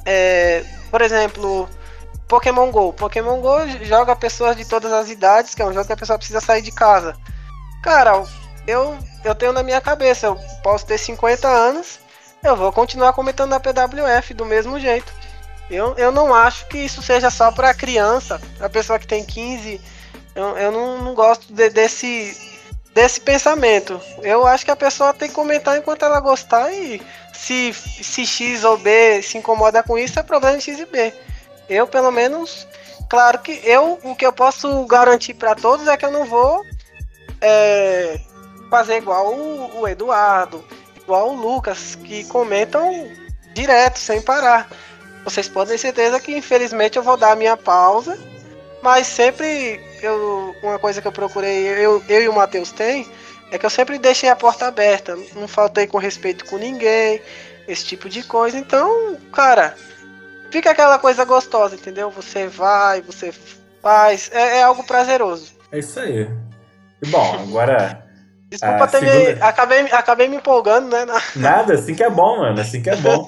É, 0.06 0.64
por 0.90 1.02
exemplo, 1.02 1.68
Pokémon 2.28 2.72
Go. 2.72 2.94
Pokémon 2.94 3.42
Go 3.42 3.68
joga 3.84 4.16
pessoas 4.16 4.56
de 4.56 4.66
todas 4.66 4.92
as 4.92 5.10
idades, 5.10 5.54
que 5.54 5.62
é 5.62 5.66
um 5.66 5.74
jogo 5.74 5.86
que 5.86 5.94
a 5.94 5.98
pessoa 5.98 6.18
precisa 6.18 6.40
sair 6.40 6.62
de 6.62 6.72
casa. 6.72 7.16
Cara, 7.84 8.24
eu, 8.68 8.98
eu 9.24 9.36
tenho 9.36 9.54
na 9.54 9.64
minha 9.64 9.82
cabeça, 9.82 10.28
eu 10.28 10.36
posso 10.64 10.86
ter 10.86 10.98
50 10.98 11.48
anos, 11.48 12.00
eu 12.44 12.56
vou 12.56 12.72
continuar 12.72 13.14
comentando 13.14 13.50
na 13.52 13.60
PWF 13.60 14.34
do 14.34 14.46
mesmo 14.46 14.80
jeito. 14.80 15.12
Eu, 15.70 15.96
eu 15.98 16.12
não 16.12 16.34
acho 16.34 16.68
que 16.68 16.78
isso 16.78 17.02
seja 17.02 17.30
só 17.30 17.52
pra 17.52 17.74
criança, 17.74 18.42
pra 18.58 18.70
pessoa 18.70 19.00
que 19.00 19.08
tem 19.08 19.24
15. 19.24 19.80
Eu, 20.36 20.58
eu 20.58 20.72
não, 20.72 21.02
não 21.02 21.14
gosto 21.16 21.54
de- 21.54 21.70
desse, 21.70 22.36
desse 22.94 23.22
pensamento. 23.22 24.00
Eu 24.22 24.46
acho 24.46 24.66
que 24.66 24.72
a 24.72 24.76
pessoa 24.76 25.14
tem 25.14 25.30
que 25.30 25.36
comentar 25.36 25.78
enquanto 25.78 26.04
ela 26.04 26.20
gostar 26.20 26.72
e 26.74 27.02
se, 27.34 27.74
se 27.74 28.26
X 28.26 28.64
ou 28.66 28.78
B 28.78 29.22
se 29.22 29.38
incomoda 29.38 29.82
com 29.82 29.98
isso, 29.98 30.20
é 30.20 30.24
problema 30.24 30.58
de 30.58 30.64
X 30.64 30.80
e 30.80 30.86
B. 30.86 31.14
Eu, 31.70 31.88
pelo 31.88 32.12
menos, 32.12 32.68
claro 33.10 33.40
que 33.40 33.62
eu, 33.64 33.98
o 34.04 34.14
que 34.14 34.26
eu 34.26 34.34
posso 34.34 34.86
garantir 34.86 35.36
para 35.36 35.56
todos 35.56 35.88
é 35.88 35.96
que 35.96 36.06
eu 36.06 36.12
não 36.12 36.26
vou 36.26 36.66
é, 37.40 38.20
fazer 38.72 38.98
igual 38.98 39.35
o, 39.35 39.81
o 39.81 39.88
Eduardo, 39.88 40.64
igual 40.95 41.31
o 41.31 41.35
Lucas, 41.35 41.95
que 41.95 42.23
comentam 42.23 43.11
direto, 43.53 43.99
sem 43.99 44.22
parar. 44.22 44.69
Vocês 45.26 45.49
podem 45.49 45.73
ter 45.73 45.77
certeza 45.77 46.22
que, 46.22 46.35
infelizmente, 46.35 46.98
eu 46.98 47.03
vou 47.03 47.18
dar 47.18 47.34
a 47.34 47.35
minha 47.35 47.57
pausa, 47.57 48.18
mas 48.81 49.06
sempre 49.06 49.80
eu, 50.02 50.56
uma 50.64 50.80
coisa 50.80 51.02
que 51.02 51.07
eu 51.07 51.11
procurei, 51.11 51.68
eu, 51.68 52.02
eu 52.07 52.23
e 52.23 52.30
o 52.30 52.34
Matheus 52.34 52.72
tem, 52.72 53.06
é 53.52 53.57
que 53.57 53.65
eu 53.65 53.69
sempre 53.69 53.99
deixei 53.99 54.30
a 54.30 54.35
porta 54.38 54.68
aberta, 54.68 55.19
não 55.35 55.49
faltei 55.49 55.85
com 55.85 55.98
respeito 55.98 56.45
com 56.45 56.57
ninguém, 56.57 57.22
esse 57.68 57.85
tipo 57.85 58.07
de 58.07 58.23
coisa. 58.23 58.57
Então, 58.57 59.18
cara, 59.34 59.76
fica 60.49 60.72
aquela 60.72 60.98
coisa 60.98 61.26
gostosa, 61.26 61.76
entendeu? 61.76 62.10
Você 62.10 62.48
vai, 62.48 63.02
você 63.02 63.34
faz, 63.81 64.31
é, 64.34 64.60
é 64.60 64.64
algo 64.64 64.85
prazeroso. 64.85 65.52
É 65.73 65.80
isso 65.80 65.99
aí. 65.99 66.26
E 67.02 67.07
bom, 67.07 67.34
agora. 67.34 68.11
Desculpa 68.52 68.86
ter 68.86 68.99
segunda... 68.99 69.34
me, 69.34 69.41
acabei, 69.41 69.80
acabei 69.91 70.28
me 70.28 70.36
empolgando, 70.36 70.90
né? 70.90 71.06
Nada, 71.38 71.76
assim 71.76 71.95
que 71.95 72.03
é 72.03 72.10
bom, 72.10 72.40
mano, 72.40 72.60
assim 72.60 72.82
que 72.82 72.90
é 72.90 72.98
bom. 72.98 73.26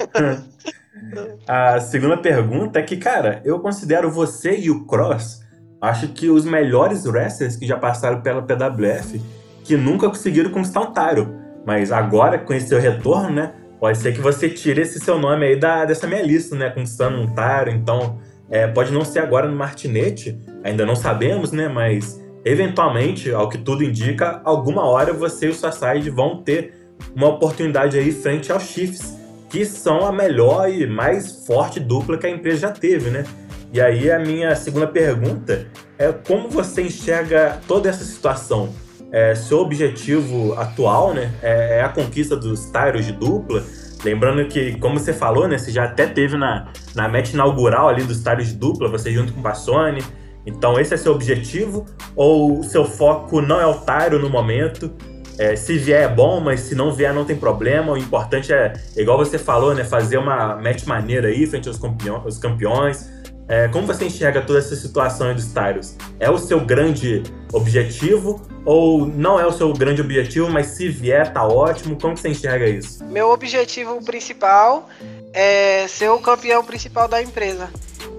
a 1.47 1.79
segunda 1.79 2.17
pergunta 2.17 2.79
é 2.79 2.83
que, 2.83 2.97
cara, 2.97 3.41
eu 3.45 3.57
considero 3.59 4.11
você 4.11 4.57
e 4.57 4.69
o 4.69 4.85
Cross, 4.85 5.41
acho 5.79 6.09
que 6.09 6.29
os 6.29 6.43
melhores 6.43 7.05
wrestlers 7.05 7.55
que 7.55 7.65
já 7.65 7.77
passaram 7.77 8.21
pela 8.21 8.41
PWF, 8.41 9.21
que 9.63 9.77
nunca 9.77 10.09
conseguiram 10.09 10.51
conquistar 10.51 10.81
um 10.81 10.91
Tyro. 10.91 11.35
Mas 11.65 11.93
agora, 11.93 12.37
com 12.37 12.53
esse 12.53 12.67
seu 12.67 12.79
retorno, 12.79 13.29
né? 13.29 13.53
Pode 13.79 13.97
ser 13.97 14.13
que 14.13 14.19
você 14.19 14.49
tire 14.49 14.81
esse 14.81 14.99
seu 14.99 15.17
nome 15.17 15.45
aí 15.45 15.55
da, 15.57 15.85
dessa 15.85 16.05
minha 16.05 16.21
lista, 16.21 16.55
né? 16.55 16.69
Conquistando 16.69 17.17
um 17.21 17.33
Tyro. 17.33 17.69
Então, 17.69 18.19
é, 18.49 18.67
pode 18.67 18.91
não 18.91 19.05
ser 19.05 19.19
agora 19.19 19.47
no 19.47 19.55
Martinete, 19.55 20.37
ainda 20.63 20.85
não 20.85 20.95
sabemos, 20.95 21.53
né? 21.53 21.69
Mas 21.69 22.21
eventualmente, 22.45 23.31
ao 23.31 23.49
que 23.49 23.57
tudo 23.57 23.83
indica, 23.83 24.41
alguma 24.43 24.85
hora 24.85 25.13
você 25.13 25.47
e 25.47 25.49
o 25.49 25.53
Sasside 25.53 26.09
vão 26.09 26.43
ter 26.43 26.73
uma 27.15 27.27
oportunidade 27.27 27.97
aí 27.97 28.11
frente 28.11 28.51
aos 28.51 28.63
Chiefs, 28.63 29.17
que 29.49 29.65
são 29.65 30.05
a 30.05 30.11
melhor 30.11 30.69
e 30.69 30.87
mais 30.87 31.45
forte 31.45 31.79
dupla 31.79 32.17
que 32.17 32.25
a 32.25 32.29
empresa 32.29 32.61
já 32.61 32.71
teve, 32.71 33.09
né? 33.09 33.23
E 33.71 33.81
aí 33.81 34.11
a 34.11 34.19
minha 34.19 34.55
segunda 34.55 34.87
pergunta 34.87 35.67
é 35.97 36.11
como 36.11 36.49
você 36.49 36.83
enxerga 36.83 37.59
toda 37.67 37.89
essa 37.89 38.03
situação? 38.03 38.69
É, 39.11 39.35
seu 39.35 39.59
objetivo 39.59 40.53
atual, 40.53 41.13
né, 41.13 41.31
é, 41.41 41.77
é 41.77 41.81
a 41.81 41.89
conquista 41.89 42.35
dos 42.35 42.65
Tyros 42.71 43.05
de 43.05 43.11
dupla. 43.11 43.63
Lembrando 44.03 44.45
que, 44.47 44.77
como 44.79 44.99
você 44.99 45.13
falou, 45.13 45.47
né, 45.47 45.57
você 45.57 45.71
já 45.71 45.85
até 45.85 46.07
teve 46.07 46.35
na, 46.35 46.71
na 46.95 47.07
match 47.07 47.33
inaugural 47.33 47.87
ali 47.89 48.03
dos 48.03 48.23
Tyros 48.23 48.47
de 48.47 48.55
dupla, 48.55 48.89
você 48.89 49.11
junto 49.11 49.33
com 49.33 49.39
o 49.39 49.43
Bassoni, 49.43 50.03
então 50.45 50.79
esse 50.79 50.93
é 50.93 50.97
seu 50.97 51.13
objetivo? 51.13 51.85
Ou 52.15 52.59
o 52.59 52.63
seu 52.63 52.85
foco 52.85 53.41
não 53.41 53.59
é 53.59 53.65
o 53.65 53.75
Tyro 53.75 54.19
no 54.19 54.29
momento? 54.29 54.91
É, 55.37 55.55
se 55.55 55.77
vier 55.77 56.03
é 56.03 56.07
bom, 56.07 56.39
mas 56.39 56.59
se 56.61 56.75
não 56.75 56.91
vier 56.91 57.13
não 57.13 57.25
tem 57.25 57.35
problema. 57.35 57.93
O 57.93 57.97
importante 57.97 58.53
é, 58.53 58.73
igual 58.95 59.17
você 59.17 59.37
falou, 59.37 59.73
né? 59.73 59.83
Fazer 59.83 60.17
uma 60.17 60.55
match 60.55 60.85
maneira 60.85 61.27
aí 61.27 61.47
frente 61.47 61.67
aos, 61.67 61.77
campeões. 61.77 62.37
campeões. 62.37 63.09
É, 63.47 63.67
como 63.67 63.85
você 63.85 64.05
enxerga 64.05 64.41
toda 64.41 64.59
essa 64.59 64.75
situação 64.75 65.33
dos 65.33 65.47
Tyros? 65.47 65.97
É 66.19 66.29
o 66.29 66.37
seu 66.37 66.61
grande 66.61 67.23
objetivo 67.51 68.41
ou 68.65 69.05
não 69.05 69.39
é 69.39 69.45
o 69.45 69.51
seu 69.51 69.73
grande 69.73 70.01
objetivo, 70.01 70.49
mas 70.49 70.67
se 70.67 70.87
vier 70.87 71.33
tá 71.33 71.45
ótimo? 71.45 71.97
Como 71.99 72.15
você 72.15 72.29
enxerga 72.29 72.67
isso? 72.67 73.03
Meu 73.05 73.29
objetivo 73.29 74.01
principal 74.03 74.87
é 75.33 75.85
ser 75.87 76.09
o 76.09 76.19
campeão 76.19 76.63
principal 76.63 77.07
da 77.07 77.21
empresa. 77.21 77.69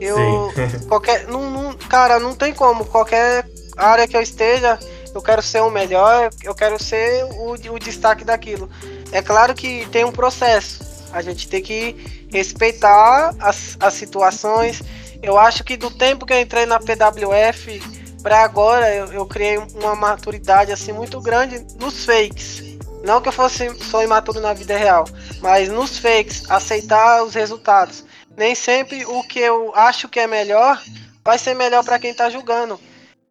Eu. 0.00 0.52
qualquer. 0.88 1.26
Não, 1.28 1.50
não, 1.50 1.72
cara, 1.74 2.18
não 2.18 2.34
tem 2.34 2.52
como. 2.52 2.84
Qualquer 2.84 3.46
área 3.76 4.06
que 4.06 4.16
eu 4.16 4.22
esteja, 4.22 4.78
eu 5.14 5.22
quero 5.22 5.42
ser 5.42 5.60
o 5.60 5.70
melhor, 5.70 6.30
eu 6.42 6.54
quero 6.54 6.82
ser 6.82 7.24
o, 7.24 7.52
o 7.52 7.78
destaque 7.78 8.24
daquilo. 8.24 8.68
É 9.12 9.22
claro 9.22 9.54
que 9.54 9.86
tem 9.86 10.04
um 10.04 10.12
processo. 10.12 10.82
A 11.12 11.22
gente 11.22 11.48
tem 11.48 11.62
que 11.62 12.26
respeitar 12.32 13.34
as, 13.38 13.76
as 13.78 13.94
situações. 13.94 14.82
Eu 15.22 15.38
acho 15.38 15.62
que 15.62 15.76
do 15.76 15.90
tempo 15.90 16.26
que 16.26 16.32
eu 16.32 16.40
entrei 16.40 16.66
na 16.66 16.78
PWF 16.78 17.80
para 18.22 18.42
agora, 18.42 18.92
eu, 18.94 19.12
eu 19.12 19.26
criei 19.26 19.58
uma 19.58 19.94
maturidade 19.94 20.72
assim 20.72 20.92
muito 20.92 21.20
grande 21.20 21.64
nos 21.78 22.04
fakes. 22.04 22.74
Não 23.04 23.20
que 23.20 23.28
eu 23.28 23.32
fosse 23.32 23.70
só 23.84 24.02
imaturo 24.02 24.40
na 24.40 24.54
vida 24.54 24.76
real, 24.76 25.04
mas 25.40 25.68
nos 25.68 25.98
fakes, 25.98 26.50
aceitar 26.50 27.22
os 27.22 27.34
resultados 27.34 28.02
nem 28.36 28.54
sempre 28.54 29.04
o 29.04 29.22
que 29.22 29.38
eu 29.38 29.72
acho 29.74 30.08
que 30.08 30.20
é 30.20 30.26
melhor 30.26 30.82
vai 31.24 31.38
ser 31.38 31.54
melhor 31.54 31.82
para 31.84 31.98
quem 31.98 32.10
está 32.10 32.28
julgando. 32.28 32.78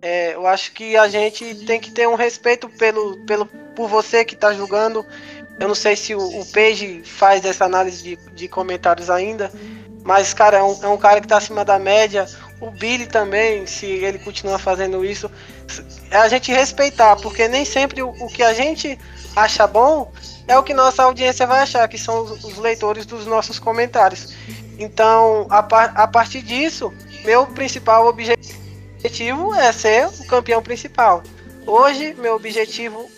É, 0.02 0.34
eu 0.34 0.46
acho 0.48 0.74
que 0.74 0.98
a 0.98 1.08
gente 1.08 1.66
tem 1.66 1.80
que 1.80 1.92
ter 1.92 2.08
um 2.08 2.16
respeito 2.16 2.68
pelo, 2.68 3.18
pelo, 3.26 3.46
por 3.76 3.88
você 3.88 4.26
que 4.26 4.34
está 4.34 4.52
julgando. 4.54 5.06
Eu 5.60 5.68
não 5.68 5.76
sei 5.76 5.96
se 5.96 6.16
o, 6.16 6.20
o 6.20 6.46
Page 6.48 7.04
faz 7.06 7.46
essa 7.46 7.66
análise 7.66 8.04
de, 8.04 8.16
de 8.34 8.48
comentários 8.48 9.10
ainda, 9.10 9.52
mas, 10.04 10.34
cara, 10.34 10.58
é 10.58 10.64
um, 10.64 10.84
é 10.84 10.88
um 10.88 10.98
cara 10.98 11.22
que 11.22 11.26
está 11.26 11.38
acima 11.38 11.64
da 11.64 11.80
média. 11.80 12.28
O 12.60 12.70
Billy 12.72 13.08
também, 13.08 13.66
se 13.66 13.86
ele 13.86 14.20
continua 14.20 14.60
fazendo 14.60 15.06
isso, 15.06 15.32
é 16.12 16.18
a 16.18 16.28
gente 16.28 16.52
respeitar, 16.52 17.16
porque 17.18 17.48
nem 17.48 17.64
sempre 17.64 18.02
o, 18.02 18.10
o 18.10 18.28
que 18.28 18.44
a 18.44 18.54
gente 18.54 19.00
acha 19.36 19.66
bom 19.66 20.12
é 20.48 20.58
o 20.58 20.64
que 20.64 20.74
nossa 20.74 21.04
audiência 21.04 21.48
vai 21.48 21.62
achar, 21.62 21.88
que 21.88 21.98
são 21.98 22.24
os, 22.24 22.44
os 22.44 22.58
leitores 22.58 23.06
dos 23.06 23.26
nossos 23.26 23.60
comentários. 23.60 24.34
Então, 24.80 25.48
a, 25.50 25.62
par 25.62 25.94
a 25.96 26.08
partir 26.08 26.42
disso, 26.42 26.94
meu 27.24 27.46
principal 27.48 28.08
objetivo 28.08 29.54
é 29.54 29.72
ser 29.72 30.08
o 30.08 30.26
campeão 30.26 30.62
principal. 30.62 31.24
Hoje, 31.66 32.14
meu 32.16 32.36
objetivo 32.36 33.10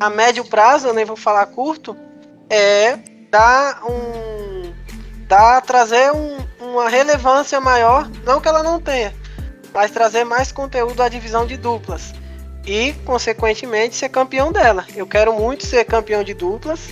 a 0.00 0.10
médio 0.10 0.44
prazo, 0.44 0.88
eu 0.88 0.94
nem 0.94 1.04
vou 1.04 1.16
falar 1.16 1.46
curto, 1.46 1.96
é 2.48 2.98
dar 3.30 3.82
um. 3.84 4.72
dar 5.26 5.60
trazer 5.62 6.12
um, 6.12 6.38
uma 6.60 6.88
relevância 6.88 7.60
maior, 7.60 8.08
não 8.24 8.40
que 8.40 8.48
ela 8.48 8.62
não 8.62 8.80
tenha, 8.80 9.14
mas 9.72 9.90
trazer 9.90 10.24
mais 10.24 10.52
conteúdo 10.52 11.02
à 11.02 11.08
divisão 11.08 11.46
de 11.46 11.56
duplas. 11.56 12.12
E, 12.64 12.92
consequentemente, 13.04 13.96
ser 13.96 14.08
campeão 14.08 14.52
dela. 14.52 14.86
Eu 14.94 15.04
quero 15.06 15.32
muito 15.32 15.66
ser 15.66 15.84
campeão 15.84 16.22
de 16.22 16.32
duplas. 16.32 16.90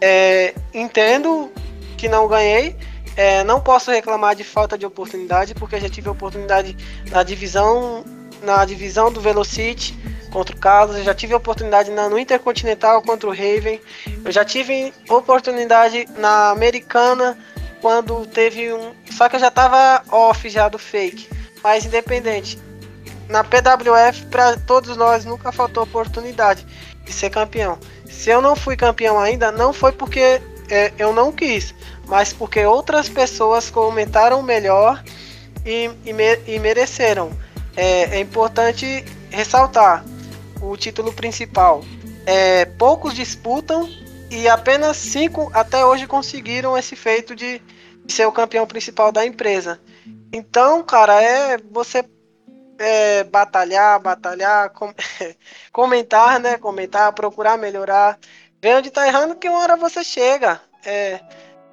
É, 0.00 0.54
entendo 0.72 1.52
que 1.98 2.08
não 2.08 2.26
ganhei, 2.26 2.74
é, 3.16 3.44
não 3.44 3.60
posso 3.60 3.90
reclamar 3.90 4.34
de 4.34 4.44
falta 4.44 4.78
de 4.78 4.86
oportunidade, 4.86 5.54
porque 5.54 5.80
já 5.80 5.88
tive 5.88 6.08
oportunidade 6.08 6.76
na 7.10 7.22
divisão, 7.22 8.04
na 8.42 8.64
divisão 8.64 9.12
do 9.12 9.20
Velocity 9.20 9.98
contra 10.30 10.54
o 10.54 10.58
Carlos, 10.58 10.96
eu 10.96 11.04
já 11.04 11.14
tive 11.14 11.34
oportunidade 11.34 11.90
na, 11.90 12.08
no 12.08 12.18
Intercontinental 12.18 13.02
contra 13.02 13.28
o 13.28 13.32
Raven, 13.32 13.80
eu 14.24 14.30
já 14.30 14.44
tive 14.44 14.92
oportunidade 15.08 16.06
na 16.16 16.50
Americana 16.50 17.36
quando 17.80 18.26
teve 18.26 18.72
um. 18.72 18.92
Só 19.10 19.28
que 19.28 19.36
eu 19.36 19.40
já 19.40 19.48
estava 19.48 20.02
off 20.10 20.48
já 20.48 20.68
do 20.68 20.78
fake. 20.78 21.28
Mas 21.62 21.84
independente. 21.84 22.58
Na 23.28 23.44
PWF, 23.44 24.26
para 24.26 24.56
todos 24.56 24.96
nós, 24.96 25.24
nunca 25.24 25.52
faltou 25.52 25.84
oportunidade 25.84 26.66
de 27.04 27.12
ser 27.12 27.30
campeão. 27.30 27.78
Se 28.06 28.30
eu 28.30 28.40
não 28.40 28.56
fui 28.56 28.76
campeão 28.76 29.18
ainda, 29.18 29.52
não 29.52 29.72
foi 29.72 29.92
porque 29.92 30.40
é, 30.68 30.92
eu 30.98 31.12
não 31.12 31.32
quis 31.32 31.74
mas 32.10 32.32
porque 32.32 32.66
outras 32.66 33.08
pessoas 33.08 33.70
comentaram 33.70 34.42
melhor 34.42 35.02
e, 35.64 35.88
e, 36.04 36.12
me, 36.12 36.36
e 36.44 36.58
mereceram. 36.58 37.30
É, 37.76 38.16
é, 38.16 38.20
importante 38.20 39.04
ressaltar 39.30 40.04
o 40.60 40.76
título 40.76 41.12
principal. 41.12 41.84
É, 42.26 42.64
poucos 42.64 43.14
disputam 43.14 43.88
e 44.28 44.48
apenas 44.48 44.96
cinco 44.96 45.52
até 45.54 45.86
hoje 45.86 46.08
conseguiram 46.08 46.76
esse 46.76 46.96
feito 46.96 47.34
de, 47.36 47.62
ser 48.08 48.26
o 48.26 48.32
campeão 48.32 48.66
principal 48.66 49.12
da 49.12 49.24
empresa. 49.24 49.80
Então, 50.32 50.82
cara, 50.82 51.22
é 51.22 51.58
você 51.70 52.04
é, 52.76 53.22
batalhar, 53.22 54.00
batalhar, 54.00 54.70
com, 54.70 54.92
comentar, 55.72 56.40
né? 56.40 56.58
Comentar, 56.58 57.12
procurar 57.12 57.56
melhorar, 57.56 58.18
ver 58.60 58.76
onde 58.76 58.90
tá 58.90 59.06
errando, 59.06 59.36
que 59.36 59.48
uma 59.48 59.60
hora 59.60 59.76
você 59.76 60.02
chega. 60.02 60.60
É, 60.84 61.20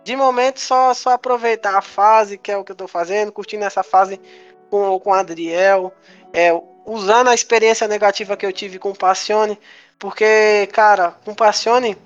de 0.07 0.15
momento, 0.15 0.61
só, 0.61 0.93
só 0.93 1.09
aproveitar 1.09 1.75
a 1.75 1.81
fase, 1.81 2.38
que 2.38 2.49
é 2.49 2.55
o 2.55 2.63
que 2.63 2.71
eu 2.71 2.75
tô 2.77 2.88
fazendo, 2.88 3.29
curtindo 3.29 3.65
essa 3.65 3.84
fase 3.84 4.21
com, 4.69 4.97
com 5.01 5.09
o 5.09 5.13
Adriel, 5.13 5.93
é, 6.31 6.49
usando 6.85 7.27
a 7.27 7.34
experiência 7.34 7.89
negativa 7.89 8.38
que 8.38 8.45
eu 8.45 8.53
tive 8.53 8.79
com 8.79 8.91
o 8.91 8.97
Passione, 8.97 9.59
porque, 9.99 10.69
cara, 10.71 11.13
com 11.25 11.31
o 11.31 11.35
Passione, 11.35 11.97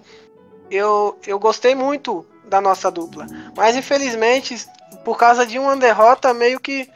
eu, 0.72 1.16
eu 1.28 1.38
gostei 1.38 1.76
muito 1.76 2.26
da 2.46 2.60
nossa 2.60 2.90
dupla. 2.90 3.28
Mas, 3.56 3.76
infelizmente, 3.76 4.66
por 5.06 5.16
causa 5.16 5.46
de 5.46 5.60
uma 5.60 5.78
derrota, 5.78 6.34
meio 6.34 6.60
que 6.60 6.90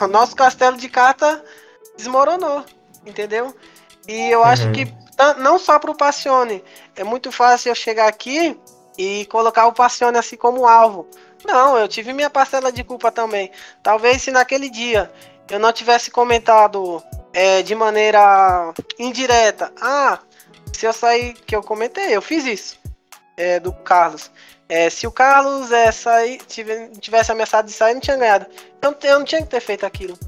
o 0.00 0.06
nosso 0.10 0.34
castelo 0.34 0.76
de 0.76 0.88
carta 0.88 1.40
desmoronou, 1.96 2.64
entendeu? 3.06 3.54
E 4.08 4.28
eu 4.28 4.40
uhum. 4.40 4.44
acho 4.44 4.72
que 4.72 4.92
não 5.38 5.56
só 5.56 5.78
pro 5.78 5.94
Passione. 5.94 6.64
É 6.96 7.04
muito 7.04 7.30
fácil 7.30 7.68
eu 7.68 7.76
chegar 7.76 8.08
aqui 8.08 8.58
e 8.98 9.24
colocar 9.26 9.66
o 9.66 9.72
Passione 9.72 10.18
assim 10.18 10.36
como 10.36 10.66
alvo. 10.66 11.06
Não, 11.46 11.78
eu 11.78 11.86
tive 11.86 12.12
minha 12.12 12.28
parcela 12.28 12.72
de 12.72 12.82
culpa 12.82 13.12
também. 13.12 13.50
Talvez 13.82 14.22
se 14.22 14.32
naquele 14.32 14.68
dia 14.68 15.10
eu 15.48 15.58
não 15.58 15.72
tivesse 15.72 16.10
comentado 16.10 17.02
é, 17.32 17.62
de 17.62 17.74
maneira 17.74 18.74
indireta. 18.98 19.72
Ah, 19.80 20.18
se 20.72 20.84
eu 20.84 20.92
sair, 20.92 21.34
que 21.34 21.54
eu 21.54 21.62
comentei, 21.62 22.14
eu 22.14 22.20
fiz 22.20 22.44
isso. 22.44 22.78
É, 23.36 23.60
do 23.60 23.72
Carlos. 23.72 24.30
É, 24.68 24.90
se 24.90 25.06
o 25.06 25.12
Carlos 25.12 25.70
é, 25.70 25.90
sair, 25.92 26.38
tive- 26.38 26.88
tivesse 27.00 27.30
ameaçado 27.30 27.66
de 27.66 27.72
sair, 27.72 27.94
não 27.94 28.00
tinha 28.00 28.16
ganhado. 28.16 28.46
Eu, 28.82 28.94
eu 29.04 29.18
não 29.20 29.24
tinha 29.24 29.40
que 29.40 29.48
ter 29.48 29.60
feito 29.60 29.86
aquilo. 29.86 30.18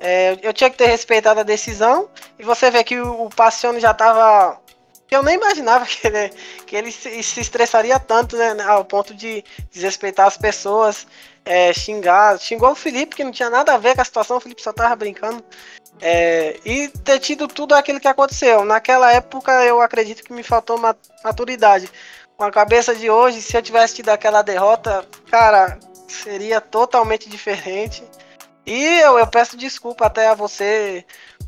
É, 0.00 0.36
eu 0.42 0.52
tinha 0.52 0.68
que 0.68 0.76
ter 0.76 0.86
respeitado 0.86 1.40
a 1.40 1.44
decisão. 1.44 2.10
E 2.38 2.42
você 2.42 2.70
vê 2.70 2.82
que 2.84 3.00
o, 3.00 3.26
o 3.26 3.30
Passione 3.30 3.80
já 3.80 3.94
tava. 3.94 4.60
Eu 5.10 5.22
nem 5.22 5.36
imaginava 5.36 5.84
que 5.86 6.06
ele, 6.06 6.30
que 6.66 6.76
ele 6.76 6.92
se, 6.92 7.22
se 7.22 7.40
estressaria 7.40 7.98
tanto, 7.98 8.36
né? 8.36 8.56
Ao 8.62 8.84
ponto 8.84 9.14
de 9.14 9.44
desrespeitar 9.70 10.26
as 10.26 10.36
pessoas, 10.36 11.06
é, 11.44 11.72
xingar. 11.72 12.38
Xingou 12.38 12.72
o 12.72 12.74
Felipe, 12.74 13.16
que 13.16 13.24
não 13.24 13.30
tinha 13.30 13.50
nada 13.50 13.74
a 13.74 13.78
ver 13.78 13.94
com 13.94 14.02
a 14.02 14.04
situação, 14.04 14.36
o 14.36 14.40
Felipe 14.40 14.62
só 14.62 14.72
tava 14.72 14.94
brincando. 14.96 15.42
É, 16.00 16.60
e 16.64 16.88
ter 16.88 17.18
tido 17.20 17.48
tudo 17.48 17.74
aquilo 17.74 18.00
que 18.00 18.08
aconteceu. 18.08 18.64
Naquela 18.64 19.12
época 19.12 19.64
eu 19.64 19.80
acredito 19.80 20.22
que 20.22 20.32
me 20.32 20.42
faltou 20.42 20.78
ma- 20.78 20.96
maturidade. 21.24 21.90
Com 22.36 22.44
a 22.44 22.50
cabeça 22.50 22.94
de 22.94 23.08
hoje, 23.08 23.40
se 23.40 23.56
eu 23.56 23.62
tivesse 23.62 23.94
tido 23.94 24.10
aquela 24.10 24.42
derrota, 24.42 25.06
cara, 25.30 25.78
seria 26.06 26.60
totalmente 26.60 27.30
diferente. 27.30 28.04
E 28.66 28.84
eu, 29.00 29.18
eu 29.18 29.26
peço 29.26 29.56
desculpa 29.56 30.06
até 30.06 30.28
a 30.28 30.34
você 30.34 31.04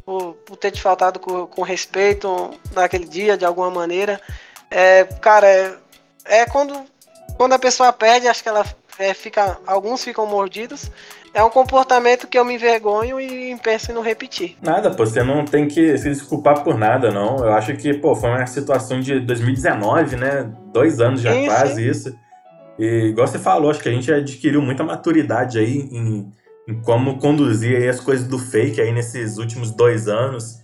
por, 0.08 0.32
por 0.36 0.56
ter 0.56 0.70
te 0.70 0.80
faltado 0.80 1.20
com, 1.20 1.46
com 1.46 1.60
respeito 1.60 2.50
naquele 2.72 3.04
dia, 3.04 3.36
de 3.36 3.44
alguma 3.44 3.70
maneira. 3.70 4.18
É, 4.70 5.04
cara, 5.04 5.46
é, 5.46 5.74
é 6.24 6.46
quando, 6.46 6.72
quando 7.36 7.52
a 7.52 7.58
pessoa 7.58 7.92
perde, 7.92 8.26
acho 8.26 8.42
que 8.42 8.48
ela 8.48 8.64
é, 8.98 9.12
fica. 9.12 9.58
Alguns 9.66 10.02
ficam 10.02 10.24
mordidos. 10.24 10.90
É 11.34 11.44
um 11.44 11.50
comportamento 11.50 12.26
que 12.26 12.38
eu 12.38 12.44
me 12.44 12.54
envergonho 12.54 13.20
e 13.20 13.54
penso 13.62 13.90
em 13.90 13.94
não 13.94 14.00
repetir. 14.00 14.56
Nada, 14.62 14.90
pô, 14.90 15.04
você 15.04 15.22
não 15.22 15.44
tem 15.44 15.68
que 15.68 15.98
se 15.98 16.08
desculpar 16.08 16.64
por 16.64 16.78
nada, 16.78 17.10
não. 17.10 17.36
Eu 17.44 17.52
acho 17.52 17.76
que, 17.76 17.92
pô, 17.92 18.16
foi 18.16 18.30
uma 18.30 18.46
situação 18.46 19.00
de 19.00 19.20
2019, 19.20 20.16
né? 20.16 20.50
Dois 20.72 21.02
anos 21.02 21.20
já 21.20 21.34
Sim, 21.34 21.44
quase 21.44 21.74
sim. 21.74 21.90
isso. 21.90 22.18
E 22.78 23.08
igual 23.10 23.26
você 23.26 23.38
falou, 23.38 23.70
acho 23.70 23.80
que 23.80 23.90
a 23.90 23.92
gente 23.92 24.10
adquiriu 24.10 24.62
muita 24.62 24.82
maturidade 24.82 25.58
aí 25.58 25.80
em, 25.92 26.32
em 26.68 26.74
como 26.82 27.18
conduzir 27.18 27.88
as 27.88 27.98
coisas 27.98 28.28
do 28.28 28.38
fake 28.38 28.78
aí 28.78 28.92
nesses 28.92 29.38
últimos 29.38 29.70
dois 29.70 30.06
anos. 30.06 30.58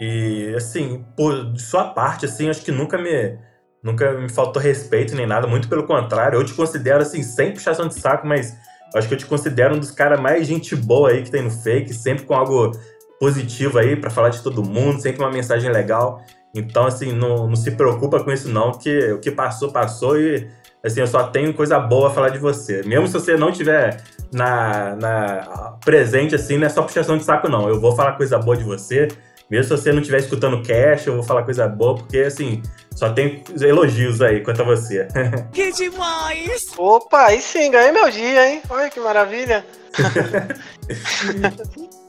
E, 0.00 0.54
assim, 0.56 1.04
por 1.16 1.52
de 1.52 1.60
sua 1.60 1.88
parte, 1.88 2.24
assim, 2.24 2.48
acho 2.48 2.62
que 2.62 2.70
nunca 2.70 2.96
me, 2.96 3.36
nunca 3.82 4.12
me 4.12 4.28
faltou 4.28 4.62
respeito 4.62 5.16
nem 5.16 5.26
nada, 5.26 5.48
muito 5.48 5.68
pelo 5.68 5.82
contrário. 5.82 6.38
Eu 6.38 6.44
te 6.44 6.54
considero, 6.54 7.02
assim, 7.02 7.24
sem 7.24 7.52
puxação 7.52 7.88
de 7.88 7.98
saco, 7.98 8.24
mas 8.24 8.56
acho 8.94 9.08
que 9.08 9.14
eu 9.14 9.18
te 9.18 9.26
considero 9.26 9.74
um 9.74 9.80
dos 9.80 9.90
caras 9.90 10.20
mais 10.20 10.46
gente 10.46 10.76
boa 10.76 11.10
aí 11.10 11.24
que 11.24 11.30
tem 11.30 11.42
no 11.42 11.50
fake, 11.50 11.92
sempre 11.92 12.24
com 12.24 12.34
algo 12.34 12.70
positivo 13.18 13.80
aí 13.80 13.96
pra 13.96 14.10
falar 14.10 14.28
de 14.28 14.40
todo 14.40 14.62
mundo, 14.62 15.02
sempre 15.02 15.20
uma 15.20 15.30
mensagem 15.30 15.72
legal. 15.72 16.22
Então, 16.54 16.86
assim, 16.86 17.12
não, 17.12 17.48
não 17.48 17.56
se 17.56 17.72
preocupa 17.72 18.22
com 18.22 18.30
isso 18.30 18.48
não, 18.48 18.70
que 18.70 19.12
o 19.12 19.18
que 19.18 19.32
passou, 19.32 19.72
passou 19.72 20.16
e, 20.20 20.48
assim, 20.84 21.00
eu 21.00 21.06
só 21.08 21.24
tenho 21.24 21.52
coisa 21.52 21.80
boa 21.80 22.06
a 22.06 22.10
falar 22.12 22.28
de 22.28 22.38
você. 22.38 22.84
Mesmo 22.84 23.08
se 23.08 23.14
você 23.14 23.36
não 23.36 23.50
tiver 23.50 24.00
na, 24.32 24.94
na 24.96 25.76
presente, 25.84 26.34
assim, 26.34 26.58
não 26.58 26.66
é 26.66 26.68
só 26.70 26.82
puxação 26.82 27.16
de 27.16 27.24
saco 27.24 27.48
não. 27.48 27.68
Eu 27.68 27.80
vou 27.80 27.94
falar 27.96 28.12
coisa 28.12 28.38
boa 28.38 28.56
de 28.56 28.64
você, 28.64 29.08
mesmo 29.50 29.64
se 29.76 29.82
você 29.82 29.92
não 29.92 30.00
estiver 30.00 30.18
escutando 30.18 30.62
cash, 30.62 31.06
eu 31.06 31.14
vou 31.14 31.22
falar 31.22 31.42
coisa 31.44 31.66
boa, 31.68 31.94
porque, 31.96 32.18
assim, 32.18 32.62
só 32.94 33.10
tem 33.10 33.42
elogios 33.60 34.20
aí 34.20 34.40
quanto 34.40 34.62
a 34.62 34.64
você. 34.64 35.06
Que 35.52 35.72
demais! 35.72 36.66
Opa, 36.76 37.26
aí 37.26 37.40
sim, 37.40 37.70
ganhei 37.70 37.92
meu 37.92 38.10
dia, 38.10 38.48
hein? 38.50 38.62
Olha 38.68 38.90
que 38.90 39.00
maravilha. 39.00 39.64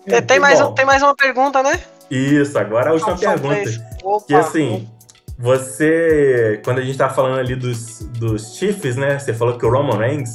É, 0.07 0.21
tem, 0.21 0.39
mais, 0.39 0.59
Bom. 0.59 0.69
um- 0.71 0.73
tem 0.73 0.85
mais 0.85 1.03
uma 1.03 1.15
pergunta, 1.15 1.61
né? 1.61 1.79
Isso, 2.09 2.57
agora 2.57 2.89
a 2.89 2.93
última 2.93 3.15
pergunta. 3.15 3.69
Opa, 4.03 4.25
Que 4.25 4.33
assim, 4.33 4.89
você. 5.37 6.59
Quando 6.63 6.79
a 6.79 6.81
gente 6.81 6.97
tava 6.97 7.13
falando 7.13 7.37
ali 7.37 7.55
dos, 7.55 7.99
dos 8.17 8.55
Chiefs, 8.55 8.95
né? 8.95 9.19
Você 9.19 9.33
falou 9.33 9.57
que 9.57 9.65
o 9.65 9.69
Roman 9.69 9.97
Reigns, 9.97 10.29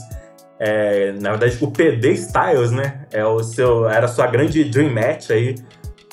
é, 0.58 1.12
na 1.12 1.30
verdade, 1.30 1.58
o 1.60 1.70
PD 1.70 2.12
Styles, 2.12 2.70
né? 2.70 3.06
É 3.12 3.24
o 3.24 3.42
seu, 3.42 3.88
era 3.88 4.06
a 4.06 4.08
sua 4.08 4.26
grande 4.26 4.64
dream 4.64 4.92
match 4.92 5.30
aí, 5.30 5.54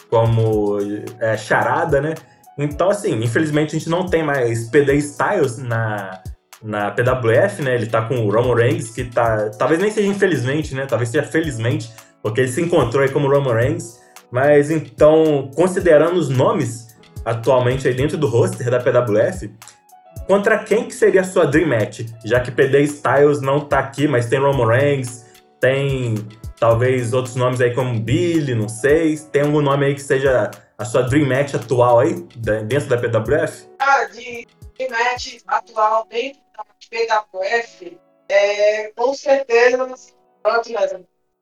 como 0.09 0.77
é, 1.19 1.37
charada, 1.37 2.01
né? 2.01 2.15
Então, 2.57 2.89
assim, 2.89 3.23
infelizmente 3.23 3.75
a 3.75 3.79
gente 3.79 3.89
não 3.89 4.05
tem 4.05 4.23
mais 4.23 4.69
PD 4.69 4.95
Styles 4.95 5.57
na, 5.57 6.21
na 6.61 6.91
PWF, 6.91 7.61
né? 7.61 7.75
Ele 7.75 7.87
tá 7.87 8.01
com 8.01 8.15
o 8.25 8.31
Roman 8.31 8.55
Reigns, 8.55 8.91
que 8.91 9.05
tá. 9.05 9.49
Talvez 9.51 9.79
nem 9.79 9.91
seja 9.91 10.07
infelizmente, 10.07 10.75
né? 10.75 10.85
Talvez 10.85 11.09
seja 11.09 11.25
felizmente, 11.25 11.91
porque 12.21 12.41
ele 12.41 12.51
se 12.51 12.61
encontrou 12.61 13.03
aí 13.03 13.09
como 13.09 13.29
Roman 13.29 13.53
Reigns. 13.53 13.99
Mas 14.31 14.71
então, 14.71 15.49
considerando 15.55 16.17
os 16.17 16.29
nomes 16.29 16.91
atualmente 17.25 17.87
aí 17.87 17.93
dentro 17.93 18.17
do 18.17 18.27
roster 18.27 18.69
da 18.69 18.79
PWF, 18.79 19.51
contra 20.27 20.63
quem 20.63 20.87
que 20.87 20.93
seria 20.93 21.21
a 21.21 21.23
sua 21.23 21.45
Dream 21.45 21.67
Match? 21.67 22.01
Já 22.23 22.39
que 22.39 22.51
PD 22.51 22.81
Styles 22.83 23.41
não 23.41 23.59
tá 23.59 23.79
aqui, 23.79 24.07
mas 24.07 24.27
tem 24.27 24.39
Roman 24.39 24.67
Reigns, 24.67 25.25
tem 25.59 26.15
talvez 26.59 27.13
outros 27.13 27.35
nomes 27.35 27.59
aí 27.59 27.73
como 27.73 27.99
Billy, 27.99 28.53
não 28.53 28.69
sei. 28.69 29.17
Tem 29.17 29.41
algum 29.41 29.61
nome 29.61 29.85
aí 29.85 29.95
que 29.95 30.01
seja 30.01 30.51
a 30.77 30.85
sua 30.85 31.03
Dream 31.03 31.27
Match 31.27 31.53
atual 31.55 31.99
aí, 31.99 32.13
dentro 32.65 32.87
da 32.87 32.97
PWF? 32.97 33.67
Cara, 33.77 34.05
de, 34.05 34.47
de 34.77 34.89
match 34.89 35.37
atual 35.47 36.07
dentro 36.09 36.41
da 36.55 36.63
PWF, 36.89 37.99
é, 38.29 38.91
com 38.95 39.13
certeza, 39.13 39.77
Brock 40.43 40.67
Lesnar. 40.67 41.01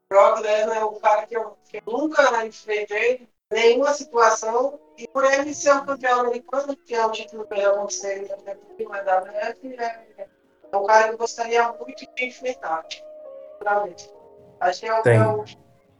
Brock 0.09 0.39
Lesnar 0.41 0.77
é 0.77 0.83
o 0.83 0.93
cara 0.93 1.25
que 1.25 1.37
eu, 1.37 1.57
que 1.69 1.77
eu 1.77 1.83
nunca 1.85 2.45
enfrentei 2.45 3.27
nenhuma 3.51 3.93
situação. 3.93 4.79
E 4.99 5.07
por 5.07 5.23
ele 5.23 5.53
ser 5.53 5.71
um 5.73 5.85
campeão 5.85 6.19
americano, 6.19 6.75
que 6.85 6.93
é 6.93 7.05
um 7.05 7.11
título 7.11 7.47
que 7.47 7.55
já 7.55 7.69
aconteceu 7.69 8.27
na 8.89 8.99
WF, 8.99 9.75
é, 9.79 10.27
é 10.71 10.77
um 10.77 10.85
cara 10.85 11.07
que 11.07 11.13
eu 11.13 11.17
gostaria 11.17 11.71
muito 11.71 12.05
de 12.15 12.25
enfrentar. 12.25 12.83
Realmente. 13.63 14.09
Acho 14.59 14.79
que 14.81 14.87
é, 14.87 14.93
o- 14.93 15.07
é, 15.07 15.27
o- 15.27 15.45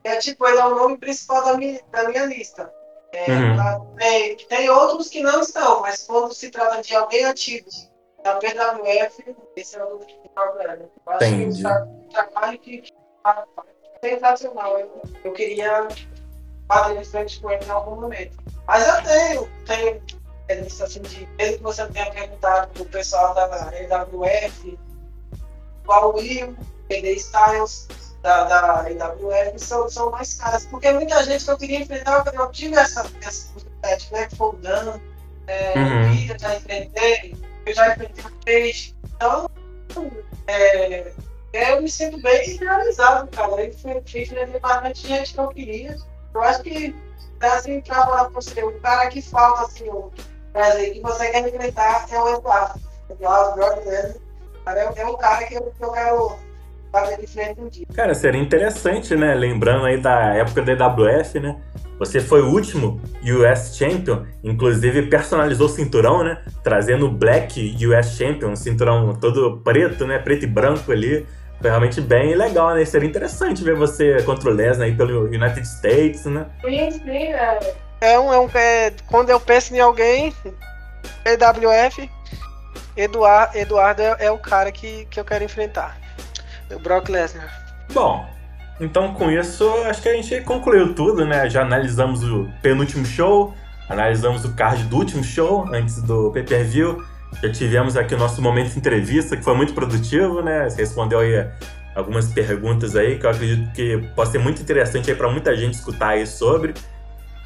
é 0.04 0.16
tipo, 0.18 0.46
ele 0.46 0.58
é 0.60 0.66
o 0.66 0.76
nome 0.76 0.98
principal 0.98 1.46
da 1.46 1.58
minha, 1.58 1.82
da 1.92 2.10
minha 2.10 2.26
lista. 2.26 2.74
É, 3.14 3.32
Uhum. 3.32 3.96
tem, 3.96 4.36
tem 4.38 4.70
outros 4.70 5.08
que 5.08 5.24
não 5.24 5.40
estão, 5.40 5.80
mas 5.82 6.06
quando 6.06 6.34
se 6.34 6.52
trata 6.52 6.82
de 6.82 6.94
alguém 6.96 7.26
ativo 7.26 7.68
da 8.22 8.36
PWF, 8.36 9.36
esse 9.56 9.78
é 9.78 9.84
o 9.84 10.00
problema. 10.36 10.74
Eu 11.08 11.14
acho 11.14 11.24
Entendi. 11.26 11.62
que 11.64 11.68
o 11.68 11.70
tra- 11.70 11.88
trabalho 12.12 12.60
que, 12.60 12.82
que 12.82 12.94
é 14.04 14.10
sensacional. 14.14 14.78
Eu, 14.78 15.02
eu 15.24 15.32
queria 15.34 15.88
bater 16.68 17.00
de 17.02 17.10
frente 17.10 17.42
com 17.42 17.50
ele 17.50 17.66
em 17.66 17.70
algum 17.72 18.00
momento. 18.02 18.38
Mas 18.70 18.88
eu 18.88 19.02
tenho, 19.04 19.50
tenho 19.66 20.02
lista 20.64 20.84
assim 20.84 21.02
de. 21.02 21.28
Mesmo 21.40 21.58
que 21.58 21.64
você 21.64 21.86
tenha 21.88 22.12
perguntado 22.12 22.68
pro 22.74 22.86
pessoal 22.86 23.34
da 23.34 23.72
EWF, 23.82 24.78
qual 25.88 26.12
o 26.14 26.18
Will, 26.18 26.56
PD 26.88 27.14
Styles, 27.16 27.88
da, 28.22 28.44
da 28.44 28.92
EWF, 28.92 29.58
são, 29.58 29.90
são 29.90 30.12
mais 30.12 30.36
caras. 30.36 30.68
Porque 30.68 30.92
muita 30.92 31.24
gente 31.24 31.44
que 31.46 31.50
eu 31.50 31.58
queria 31.58 31.80
enfrentar, 31.80 32.24
eu 32.32 32.52
tive 32.52 32.76
essa, 32.76 33.02
essa 33.22 33.52
possibilidade, 33.54 34.08
né? 34.12 34.28
Que 34.28 34.36
foi 34.36 34.50
o 34.50 34.54
Dan, 34.58 35.00
é, 35.48 35.74
Uhum. 35.76 36.12
o 36.12 36.14
Ida, 36.14 36.38
já 36.40 36.56
enfrentei, 36.56 37.36
eu 37.66 37.74
já 37.74 37.90
enfrentei 37.94 38.24
o 38.24 38.32
Peixe. 38.46 38.96
Então, 39.16 39.50
é, 40.48 41.12
eu 41.54 41.82
me 41.82 41.90
sinto 41.90 42.22
bem 42.22 42.56
realizado, 42.58 43.28
cara. 43.32 43.64
Eu 43.64 43.74
fui- 43.80 44.02
fiz 44.06 44.30
bastante 44.62 45.08
gente 45.08 45.34
que 45.34 45.40
eu 45.40 45.48
queria. 45.50 45.96
Eu 46.36 46.42
acho 46.44 46.62
que, 46.62 46.96
assim, 47.48 47.82
pra 47.82 47.96
falar 47.96 48.26
pra 48.26 48.42
você, 48.42 48.64
o 48.64 48.80
cara 48.80 49.10
que 49.10 49.22
falta, 49.22 49.64
assim, 49.64 49.90
o 49.90 50.12
prazer 50.52 50.94
que 50.94 51.02
você 51.02 51.30
quer 51.30 51.48
enfrentar 51.48 52.06
é 52.12 52.20
o 52.20 52.36
Eduardo. 52.36 52.80
Eduardo 53.10 53.60
Lesnar. 53.90 54.16
Cara, 54.66 54.94
É, 54.96 55.06
um 55.06 55.18
cara 55.18 55.46
que 55.46 55.56
eu, 55.56 55.62
que 55.62 55.84
eu 55.84 55.92
quero 55.92 56.36
bater 56.92 57.20
de 57.20 57.28
frente 57.28 57.60
um 57.60 57.68
dia. 57.68 57.86
Cara, 57.94 58.14
seria 58.14 58.42
interessante, 58.42 59.16
né? 59.16 59.34
Lembrando 59.34 59.86
aí 59.86 60.00
da 60.00 60.34
época 60.36 60.62
da 60.62 60.74
EWF, 60.74 61.40
né? 61.40 61.60
Você 61.98 62.22
foi 62.22 62.42
o 62.42 62.52
último 62.52 63.02
US 63.24 63.76
Champion, 63.76 64.26
inclusive 64.44 65.08
personalizou 65.08 65.68
o 65.68 65.70
cinturão, 65.70 66.24
né? 66.24 66.42
Trazendo 66.64 67.08
o 67.08 67.12
Black 67.12 67.76
US 67.86 68.16
Champion, 68.16 68.52
um 68.52 68.56
cinturão 68.56 69.16
todo 69.16 69.60
preto, 69.64 70.06
né? 70.06 70.20
Preto 70.20 70.44
e 70.44 70.48
branco 70.48 70.92
ali. 70.92 71.26
Foi 71.62 71.70
realmente 71.70 72.00
bem 72.00 72.36
legal, 72.36 72.74
né? 72.74 72.86
Seria 72.86 73.10
interessante 73.10 73.64
ver 73.64 73.76
você 73.76 74.22
contra 74.24 74.50
o 74.50 74.54
Lesnar 74.54 74.88
aí 74.88 74.96
pelo 74.96 75.26
United 75.26 75.68
States, 75.68 76.26
né? 76.26 76.46
Sim, 76.62 76.92
sim, 76.92 77.34
é. 77.34 77.60
É 78.02 78.18
um, 78.18 78.32
é 78.32 78.40
um, 78.40 78.50
é, 78.54 78.94
quando 79.08 79.30
eu 79.30 79.40
penso 79.42 79.76
em 79.76 79.80
alguém, 79.80 80.34
EWF, 81.26 82.10
Eduardo, 82.96 83.58
Eduardo 83.58 84.02
é, 84.02 84.16
é 84.20 84.32
o 84.32 84.38
cara 84.38 84.72
que, 84.72 85.06
que 85.10 85.20
eu 85.20 85.26
quero 85.26 85.44
enfrentar. 85.44 85.98
O 86.72 86.80
Brock 86.80 87.10
Lesnar. 87.10 87.50
Bom, 87.92 88.26
então 88.80 89.14
com 89.14 89.30
isso 89.30 89.68
acho 89.86 90.02
que 90.02 90.10
a 90.10 90.14
gente 90.14 90.42
concluiu 90.42 90.94
tudo, 90.94 91.26
né? 91.26 91.50
Já 91.50 91.64
analisamos 91.64 92.24
o 92.24 92.50
penúltimo 92.62 93.06
show, 93.06 93.54
analisamos 93.90 94.46
o 94.46 94.54
card 94.54 94.84
do 94.84 94.98
último 94.98 95.24
show, 95.24 95.66
antes 95.74 96.02
do 96.02 96.32
pay-per-view. 96.32 97.04
Já 97.42 97.52
tivemos 97.52 97.96
aqui 97.96 98.16
o 98.16 98.18
nosso 98.18 98.42
momento 98.42 98.72
de 98.72 98.80
entrevista, 98.80 99.38
que 99.38 99.44
foi 99.44 99.56
muito 99.56 99.74
produtivo, 99.74 100.42
né? 100.42 100.70
Você 100.70 100.82
respondeu 100.82 101.20
aí 101.20 101.48
algumas 101.96 102.28
perguntas 102.28 102.96
aí, 102.96 103.18
que 103.18 103.26
eu 103.26 103.30
acredito 103.30 103.72
que 103.74 103.98
pode 104.16 104.32
ser 104.32 104.40
muito 104.40 104.62
interessante 104.62 105.10
aí 105.10 105.16
para 105.16 105.30
muita 105.30 105.56
gente 105.56 105.76
escutar 105.76 106.10
aí 106.10 106.28
sobre. 106.28 106.74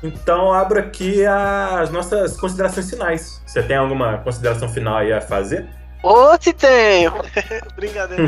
Então, 0.01 0.51
abro 0.51 0.80
aqui 0.80 1.26
as 1.26 1.89
nossas 1.89 2.35
considerações 2.38 2.89
finais. 2.89 3.41
Você 3.45 3.64
tem 3.64 3.77
alguma 3.77 4.18
consideração 4.18 4.68
final 4.68 4.97
aí 4.97 5.14
a 5.14 5.22
fazer? 5.22 5.65
Ô, 6.03 6.35
se 6.39 6.51
tenho! 6.51 7.14
Brincadeira. 7.77 8.23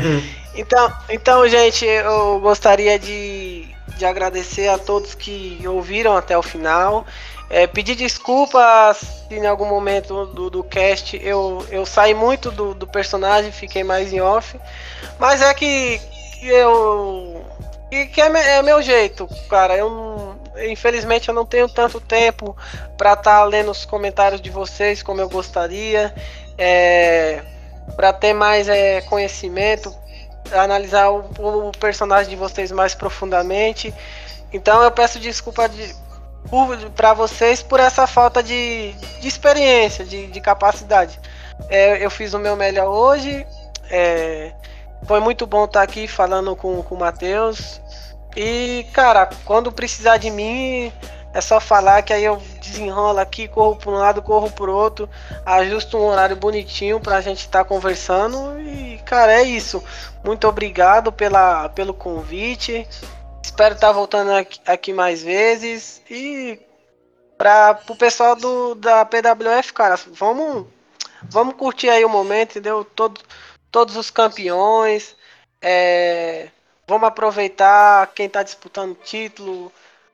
então, 0.54 0.92
então, 1.10 1.46
gente, 1.46 1.84
eu 1.84 2.40
gostaria 2.40 2.98
de, 2.98 3.75
de 3.96 4.04
agradecer 4.04 4.68
a 4.68 4.78
todos 4.78 5.14
que 5.14 5.60
ouviram 5.66 6.16
até 6.16 6.36
o 6.36 6.42
final. 6.42 7.06
É, 7.48 7.66
pedir 7.66 7.94
desculpas 7.94 8.98
se 9.28 9.34
em 9.36 9.46
algum 9.46 9.66
momento 9.66 10.26
do, 10.26 10.50
do 10.50 10.64
cast 10.64 11.16
eu, 11.22 11.64
eu 11.70 11.86
saí 11.86 12.12
muito 12.12 12.50
do, 12.50 12.74
do 12.74 12.86
personagem, 12.86 13.52
fiquei 13.52 13.84
mais 13.84 14.12
em 14.12 14.20
off. 14.20 14.58
Mas 15.18 15.40
é 15.42 15.52
que, 15.54 16.00
que 16.40 16.48
eu. 16.48 17.44
Que, 17.88 18.06
que 18.06 18.20
é, 18.20 18.56
é 18.56 18.62
meu 18.62 18.82
jeito, 18.82 19.28
cara. 19.48 19.76
Eu 19.76 19.88
não- 19.90 20.36
infelizmente 20.68 21.28
eu 21.28 21.34
não 21.34 21.44
tenho 21.46 21.68
tanto 21.68 22.00
tempo 22.00 22.56
para 22.96 23.12
estar 23.12 23.44
lendo 23.44 23.70
os 23.70 23.84
comentários 23.84 24.40
de 24.40 24.50
vocês 24.50 25.02
como 25.02 25.20
eu 25.20 25.28
gostaria. 25.28 26.12
É, 26.58 27.42
para 27.94 28.12
ter 28.12 28.32
mais 28.32 28.68
é, 28.68 29.00
conhecimento, 29.02 29.94
analisar 30.52 31.10
o, 31.10 31.68
o 31.68 31.72
personagem 31.72 32.30
de 32.30 32.36
vocês 32.36 32.70
mais 32.72 32.94
profundamente. 32.94 33.92
Então 34.52 34.82
eu 34.82 34.90
peço 34.90 35.18
desculpa 35.18 35.68
de, 35.68 35.94
para 36.94 37.14
vocês 37.14 37.62
por 37.62 37.80
essa 37.80 38.06
falta 38.06 38.42
de, 38.42 38.92
de 39.20 39.28
experiência, 39.28 40.04
de, 40.04 40.26
de 40.28 40.40
capacidade. 40.40 41.18
É, 41.68 42.04
eu 42.04 42.10
fiz 42.10 42.34
o 42.34 42.38
meu 42.38 42.56
melhor 42.56 42.88
hoje. 42.88 43.46
é, 43.90 44.52
foi 45.06 45.20
muito 45.20 45.46
bom 45.46 45.64
estar 45.64 45.82
aqui 45.82 46.08
falando 46.08 46.56
com, 46.56 46.82
com 46.82 46.94
o 46.94 46.98
Matheus. 46.98 47.80
E, 48.36 48.86
cara, 48.92 49.28
quando 49.44 49.72
precisar 49.72 50.16
de 50.16 50.30
mim, 50.30 50.92
é 51.36 51.40
só 51.42 51.60
falar 51.60 52.00
que 52.00 52.14
aí 52.14 52.24
eu 52.24 52.42
desenrolo 52.62 53.18
aqui, 53.18 53.46
corro 53.46 53.76
para 53.76 53.90
um 53.90 53.94
lado, 53.94 54.22
corro 54.22 54.50
pro 54.50 54.74
outro, 54.74 55.06
ajusto 55.44 55.98
um 55.98 56.06
horário 56.06 56.34
bonitinho 56.34 56.98
pra 56.98 57.20
gente 57.20 57.40
estar 57.40 57.62
conversando. 57.66 58.58
E, 58.58 58.98
cara, 59.04 59.34
é 59.34 59.42
isso. 59.42 59.84
Muito 60.24 60.48
obrigado 60.48 61.12
pela, 61.12 61.68
pelo 61.68 61.92
convite. 61.92 62.88
Espero 63.42 63.74
estar 63.74 63.92
voltando 63.92 64.32
aqui, 64.32 64.58
aqui 64.64 64.92
mais 64.94 65.22
vezes. 65.22 66.00
E 66.10 66.58
para 67.36 67.80
o 67.86 67.96
pessoal 67.96 68.34
do, 68.34 68.74
da 68.74 69.04
PWF, 69.04 69.74
cara, 69.74 70.00
vamos, 70.12 70.66
vamos 71.24 71.54
curtir 71.56 71.90
aí 71.90 72.02
o 72.02 72.08
momento, 72.08 72.52
entendeu? 72.52 72.82
Todo, 72.82 73.20
todos 73.70 73.94
os 73.94 74.10
campeões. 74.10 75.14
é, 75.60 76.48
vamos 76.88 77.06
aproveitar 77.06 78.06
quem 78.14 78.26
tá 78.26 78.42
disputando 78.42 78.94
título. 78.94 79.70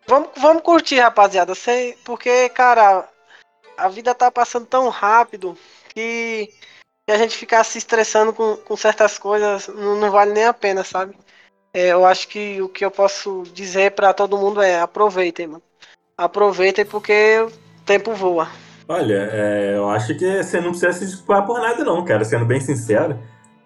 Vamos, 0.06 0.30
vamos 0.36 0.62
curtir, 0.62 1.00
rapaziada. 1.00 1.54
Sei, 1.54 1.96
porque, 2.04 2.48
cara, 2.50 3.08
a 3.76 3.88
vida 3.88 4.14
tá 4.14 4.30
passando 4.30 4.66
tão 4.66 4.88
rápido 4.88 5.56
que, 5.94 6.50
que 7.06 7.12
a 7.12 7.18
gente 7.18 7.36
ficar 7.36 7.64
se 7.64 7.78
estressando 7.78 8.32
com, 8.32 8.56
com 8.56 8.76
certas 8.76 9.18
coisas 9.18 9.68
não, 9.68 9.96
não 9.96 10.10
vale 10.10 10.32
nem 10.32 10.44
a 10.44 10.52
pena, 10.52 10.84
sabe? 10.84 11.16
É, 11.74 11.88
eu 11.88 12.04
acho 12.04 12.28
que 12.28 12.60
o 12.60 12.68
que 12.68 12.84
eu 12.84 12.90
posso 12.90 13.44
dizer 13.54 13.92
pra 13.92 14.12
todo 14.12 14.36
mundo 14.36 14.60
é 14.60 14.80
aproveitem, 14.80 15.46
mano. 15.46 15.62
Aproveitem 16.16 16.84
porque 16.84 17.40
o 17.40 17.50
tempo 17.84 18.14
voa. 18.14 18.48
Olha, 18.86 19.28
é, 19.32 19.76
eu 19.76 19.88
acho 19.88 20.14
que 20.14 20.42
você 20.42 20.60
não 20.60 20.70
precisa 20.70 20.92
se 20.92 21.06
desculpar 21.06 21.46
por 21.46 21.58
nada, 21.60 21.82
não, 21.82 22.04
cara. 22.04 22.24
Sendo 22.24 22.44
bem 22.44 22.60
sincero. 22.60 23.18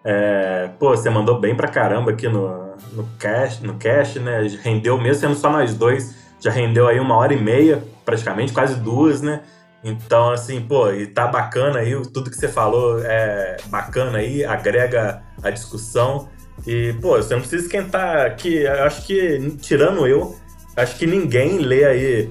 É, 0.05 0.71
pô, 0.79 0.91
você 0.91 1.11
mandou 1.11 1.41
bem 1.41 1.57
pra 1.57 1.67
caramba 1.67 2.13
aqui 2.13 2.29
no, 2.29 2.77
no 2.93 3.09
cash, 3.19 3.61
no 3.61 3.77
cash, 3.77 4.17
né? 4.17 4.43
Rendeu 4.63 4.97
mesmo 4.97 5.21
sendo 5.21 5.35
só 5.35 5.51
nós 5.51 5.75
dois. 5.75 6.26
Já 6.41 6.51
rendeu 6.51 6.87
aí 6.87 7.01
uma 7.01 7.17
hora 7.17 7.33
e 7.35 7.41
meia, 7.41 7.83
praticamente, 8.05 8.53
quase 8.53 8.77
duas, 8.77 9.21
né? 9.21 9.43
Então, 9.83 10.31
assim, 10.31 10.61
pô, 10.61 10.91
e 10.91 11.07
tá 11.07 11.27
bacana 11.27 11.79
aí, 11.79 11.93
tudo 12.13 12.31
que 12.31 12.37
você 12.37 12.49
falou 12.49 13.01
é 13.05 13.57
bacana 13.67 14.19
aí, 14.19 14.45
agrega 14.45 15.23
a 15.43 15.51
discussão. 15.51 16.29
E, 16.67 16.95
pô, 17.01 17.17
você 17.17 17.35
não 17.35 17.41
precisa 17.41 17.65
esquentar 17.65 18.27
aqui. 18.27 18.63
Eu 18.63 18.85
acho 18.85 19.07
que, 19.07 19.57
tirando 19.61 20.07
eu, 20.07 20.37
acho 20.77 20.97
que 20.97 21.07
ninguém 21.07 21.59
lê 21.59 21.85
aí 21.85 22.31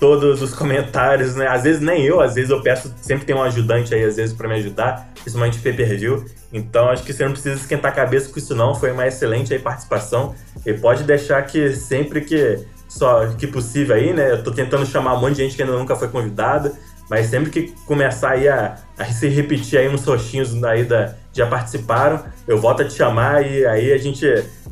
todos 0.00 0.42
os 0.42 0.54
comentários, 0.54 1.34
né? 1.36 1.46
Às 1.46 1.62
vezes 1.62 1.80
nem 1.80 2.04
eu, 2.04 2.20
às 2.20 2.34
vezes 2.34 2.50
eu 2.50 2.62
peço, 2.62 2.94
sempre 3.00 3.24
tem 3.24 3.34
um 3.34 3.42
ajudante 3.42 3.94
aí, 3.94 4.04
às 4.04 4.16
vezes, 4.16 4.34
pra 4.34 4.48
me 4.48 4.54
ajudar, 4.54 5.08
principalmente 5.14 5.58
pay 5.58 5.72
per 5.72 5.98
view. 5.98 6.24
Então 6.52 6.88
acho 6.88 7.02
que 7.02 7.12
você 7.12 7.24
não 7.24 7.32
precisa 7.32 7.56
esquentar 7.56 7.92
a 7.92 7.94
cabeça 7.94 8.30
com 8.30 8.38
isso, 8.38 8.54
não. 8.54 8.74
Foi 8.74 8.92
uma 8.92 9.06
excelente 9.06 9.52
aí 9.52 9.58
participação. 9.58 10.34
E 10.64 10.72
pode 10.72 11.04
deixar 11.04 11.42
que 11.42 11.74
sempre 11.74 12.20
que 12.22 12.64
só 12.96 13.26
que 13.26 13.46
possível 13.46 13.96
aí, 13.96 14.12
né? 14.12 14.30
Eu 14.30 14.42
tô 14.44 14.50
tentando 14.52 14.86
chamar 14.86 15.14
um 15.14 15.20
monte 15.20 15.36
de 15.36 15.42
gente 15.42 15.56
que 15.56 15.62
ainda 15.62 15.76
nunca 15.76 15.96
foi 15.96 16.08
convidada. 16.08 16.72
Mas 17.10 17.26
sempre 17.26 17.50
que 17.50 17.74
começar 17.86 18.30
aí 18.30 18.48
a, 18.48 18.76
a 18.98 19.04
se 19.06 19.28
repetir 19.28 19.78
aí 19.78 19.88
uns 19.88 20.04
roxinhos 20.04 20.62
aí 20.64 20.84
da, 20.84 21.12
já 21.34 21.46
participaram, 21.46 22.24
eu 22.48 22.58
volto 22.58 22.80
a 22.80 22.84
te 22.86 22.94
chamar 22.94 23.44
e 23.46 23.66
aí 23.66 23.92
a 23.92 23.98
gente 23.98 24.24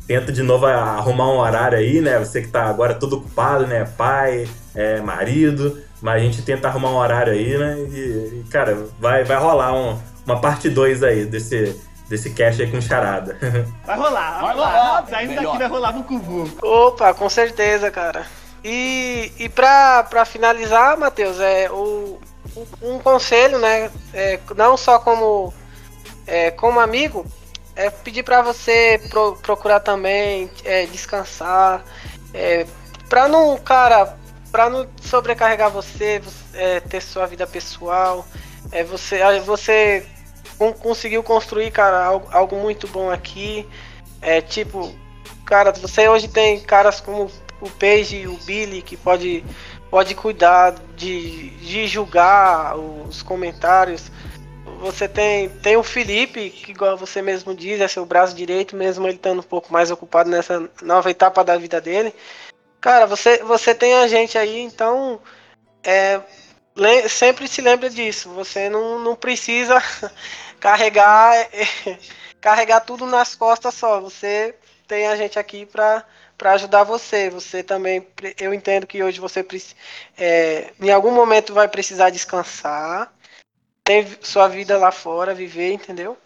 tenta 0.07 0.31
de 0.31 0.41
novo 0.41 0.65
arrumar 0.65 1.31
um 1.31 1.37
horário 1.37 1.77
aí, 1.77 2.01
né? 2.01 2.17
Você 2.17 2.41
que 2.41 2.47
tá 2.47 2.63
agora 2.63 2.95
todo 2.95 3.17
ocupado, 3.17 3.67
né? 3.67 3.85
Pai, 3.97 4.47
é, 4.73 4.99
marido, 5.01 5.77
mas 6.01 6.15
a 6.21 6.25
gente 6.25 6.41
tenta 6.41 6.67
arrumar 6.69 6.89
um 6.91 6.95
horário 6.97 7.33
aí, 7.33 7.55
né? 7.57 7.77
E, 7.93 8.43
cara, 8.49 8.77
vai, 8.99 9.23
vai 9.23 9.37
rolar 9.37 9.73
um- 9.75 9.99
uma 10.25 10.39
parte 10.41 10.69
2 10.69 11.03
aí 11.03 11.25
desse, 11.25 11.75
desse 12.13 12.29
cast 12.29 12.61
aí 12.61 12.69
com 12.69 12.79
charada. 12.79 13.35
Vai 13.85 13.97
rolar, 13.97 14.39
vai 14.41 14.53
rolar. 14.53 15.05
Saindo 15.09 15.33
daqui 15.35 15.57
vai 15.57 15.67
rolar 15.67 15.91
no 15.93 16.03
cubu. 16.03 16.47
Opa, 16.61 17.11
com 17.15 17.27
certeza, 17.27 17.89
cara. 17.89 18.27
E, 18.63 19.31
e 19.39 19.49
pra, 19.49 20.03
pra 20.03 20.23
finalizar, 20.23 20.95
Matheus, 20.97 21.39
é 21.39 21.69
o, 21.71 22.19
um 22.83 22.99
conselho, 22.99 23.57
né? 23.57 23.89
É, 24.13 24.39
não 24.55 24.77
só 24.77 24.99
como, 24.99 25.51
é, 26.27 26.51
como 26.51 26.79
amigo, 26.79 27.25
é 27.75 27.89
pedir 27.89 28.21
pra 28.23 28.41
você 28.43 29.01
pro- 29.09 29.35
procurar 29.41 29.79
também 29.79 30.49
é, 30.63 30.85
descansar. 30.85 31.83
É, 32.31 32.65
pra 33.09 33.27
não, 33.27 33.57
cara, 33.57 34.15
pra 34.51 34.69
não 34.69 34.87
sobrecarregar 35.01 35.71
você, 35.71 36.19
você, 36.19 36.43
é, 36.53 36.79
ter 36.79 37.01
sua 37.01 37.25
vida 37.25 37.47
pessoal. 37.47 38.23
É, 38.71 38.83
você, 38.83 39.19
ah, 39.21 39.39
você 39.41 40.05
conseguiu 40.57 41.23
construir, 41.23 41.71
cara, 41.71 42.03
algo, 42.03 42.27
algo 42.31 42.55
muito 42.55 42.87
bom 42.87 43.11
aqui. 43.11 43.67
É 44.21 44.41
tipo, 44.41 44.93
cara, 45.45 45.71
você 45.71 46.07
hoje 46.07 46.27
tem 46.27 46.59
caras 46.59 47.01
como 47.01 47.29
o 47.59 47.69
Paige 47.69 48.17
e 48.17 48.27
o 48.27 48.37
Billy 48.37 48.81
que 48.81 48.97
pode, 48.97 49.43
pode 49.89 50.15
cuidar 50.15 50.75
de, 50.95 51.49
de 51.51 51.87
julgar 51.87 52.77
os 52.77 53.21
comentários. 53.21 54.11
Você 54.79 55.07
tem, 55.07 55.49
tem 55.49 55.77
o 55.77 55.83
Felipe, 55.83 56.49
que 56.49 56.71
igual 56.71 56.97
você 56.97 57.21
mesmo 57.21 57.55
diz, 57.55 57.79
é 57.79 57.87
seu 57.87 58.05
braço 58.05 58.35
direito, 58.35 58.75
mesmo 58.75 59.07
ele 59.07 59.15
estando 59.15 59.39
um 59.39 59.43
pouco 59.43 59.71
mais 59.71 59.91
ocupado 59.91 60.29
nessa 60.29 60.69
nova 60.81 61.09
etapa 61.09 61.43
da 61.43 61.57
vida 61.57 61.79
dele. 61.79 62.13
Cara, 62.81 63.05
você, 63.05 63.37
você 63.43 63.73
tem 63.73 63.93
a 63.93 64.07
gente 64.07 64.37
aí, 64.37 64.59
então 64.59 65.21
é, 65.83 66.19
sempre 67.09 67.47
se 67.47 67.61
lembra 67.61 67.89
disso. 67.89 68.29
Você 68.31 68.69
não, 68.69 68.99
não 68.99 69.15
precisa 69.15 69.81
carregar 70.59 71.49
carregar 72.41 72.81
tudo 72.81 73.05
nas 73.05 73.35
costas 73.35 73.73
só. 73.73 74.01
Você 74.01 74.55
tem 74.87 75.07
a 75.07 75.15
gente 75.15 75.39
aqui 75.39 75.65
para 75.65 76.05
para 76.37 76.53
ajudar 76.53 76.83
você. 76.83 77.29
Você 77.29 77.63
também, 77.63 78.05
eu 78.39 78.53
entendo 78.53 78.87
que 78.87 79.03
hoje 79.03 79.19
você 79.19 79.45
é, 80.17 80.73
em 80.79 80.91
algum 80.91 81.11
momento 81.11 81.53
vai 81.53 81.67
precisar 81.67 82.09
descansar, 82.09 83.13
tem 83.83 84.05
sua 84.21 84.47
vida 84.47 84.77
lá 84.77 84.91
fora, 84.91 85.33
viver, 85.33 85.71
entendeu? 85.71 86.17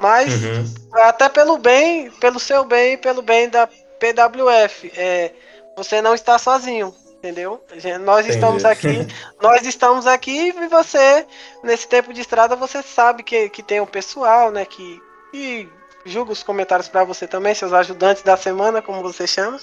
Mas 0.00 0.32
até 0.92 1.28
pelo 1.28 1.58
bem, 1.58 2.10
pelo 2.12 2.40
seu 2.40 2.64
bem 2.64 2.94
e 2.94 2.98
pelo 2.98 3.22
bem 3.22 3.48
da 3.48 3.66
PWF, 3.66 4.92
é, 4.96 5.32
você 5.76 6.02
não 6.02 6.14
está 6.14 6.38
sozinho, 6.38 6.94
entendeu? 7.22 7.62
Nós 8.00 8.26
Entendi. 8.26 8.34
estamos 8.34 8.64
aqui, 8.64 9.06
nós 9.40 9.64
estamos 9.64 10.06
aqui 10.08 10.48
e 10.48 10.66
você, 10.68 11.24
nesse 11.62 11.86
tempo 11.86 12.12
de 12.12 12.20
estrada, 12.20 12.56
você 12.56 12.82
sabe 12.82 13.22
que, 13.22 13.48
que 13.48 13.62
tem 13.62 13.80
um 13.80 13.86
pessoal, 13.86 14.50
né, 14.50 14.64
que, 14.64 15.00
que 15.30 15.68
julga 16.04 16.32
os 16.32 16.42
comentários 16.42 16.88
para 16.88 17.04
você 17.04 17.28
também, 17.28 17.54
seus 17.54 17.72
ajudantes 17.72 18.24
da 18.24 18.36
semana, 18.36 18.82
como 18.82 19.00
você 19.02 19.24
chama. 19.24 19.56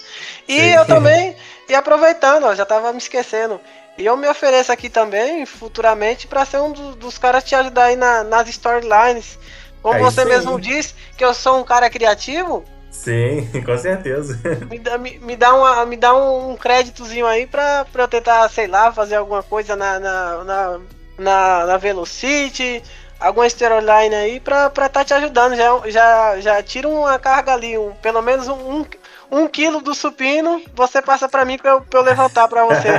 E 0.47 0.55
Sim. 0.55 0.69
eu 0.69 0.85
também, 0.85 1.35
e 1.67 1.75
aproveitando, 1.75 2.45
ó, 2.45 2.55
já 2.55 2.65
tava 2.65 2.93
me 2.93 2.97
esquecendo. 2.97 3.59
E 3.97 4.05
eu 4.05 4.15
me 4.15 4.29
ofereço 4.29 4.71
aqui 4.71 4.89
também, 4.89 5.45
futuramente, 5.45 6.25
para 6.27 6.45
ser 6.45 6.61
um 6.61 6.71
dos, 6.71 6.95
dos 6.95 7.17
caras 7.17 7.43
te 7.43 7.53
ajudar 7.55 7.85
aí 7.85 7.97
na- 7.97 8.23
nas 8.23 8.47
storylines. 8.47 9.37
Como 9.81 9.95
Aí 9.95 10.01
você 10.01 10.23
mesmo 10.23 10.57
disse, 10.59 10.93
que 11.17 11.25
eu 11.25 11.33
sou 11.33 11.59
um 11.59 11.63
cara 11.65 11.89
criativo, 11.89 12.63
Sim, 12.99 13.47
com 13.65 13.77
certeza. 13.77 14.37
Me 14.69 14.77
dá, 14.77 14.97
me, 14.97 15.17
me 15.19 15.35
dá, 15.37 15.55
uma, 15.55 15.85
me 15.85 15.95
dá 15.95 16.13
um, 16.13 16.57
créditozinho 16.57 17.25
aí 17.25 17.47
pra, 17.47 17.85
pra 17.85 18.03
eu 18.03 18.07
tentar, 18.09 18.49
sei 18.49 18.67
lá, 18.67 18.91
fazer 18.91 19.15
alguma 19.15 19.41
coisa 19.41 19.73
na, 19.73 19.97
na, 19.99 20.43
na, 20.43 20.79
na, 21.17 21.65
na 21.65 21.77
Velocity, 21.77 22.83
alguma 23.17 23.47
storyline 23.47 24.13
aí 24.13 24.39
pra, 24.41 24.69
pra 24.69 24.89
tá 24.89 25.05
te 25.05 25.13
ajudando. 25.13 25.55
Já, 25.55 25.81
já, 25.89 26.39
já 26.41 26.61
tira 26.61 26.89
uma 26.89 27.17
carga 27.17 27.53
ali, 27.53 27.77
um, 27.77 27.91
pelo 28.01 28.21
menos 28.21 28.49
um, 28.49 28.53
um, 28.53 28.85
um 29.31 29.47
quilo 29.47 29.79
do 29.79 29.95
supino, 29.95 30.61
você 30.75 31.01
passa 31.01 31.29
pra 31.29 31.45
mim 31.45 31.57
pra 31.57 31.71
eu, 31.71 31.85
eu 31.93 32.01
levantar 32.01 32.49
pra 32.49 32.65
você. 32.65 32.89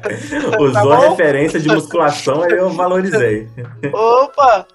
Usou 0.58 0.88
Tá 0.88 0.96
a 0.96 1.10
referência 1.10 1.60
de 1.60 1.68
musculação 1.68 2.44
aí 2.44 2.52
eu 2.52 2.70
valorizei. 2.70 3.46
Opa! 3.92 4.66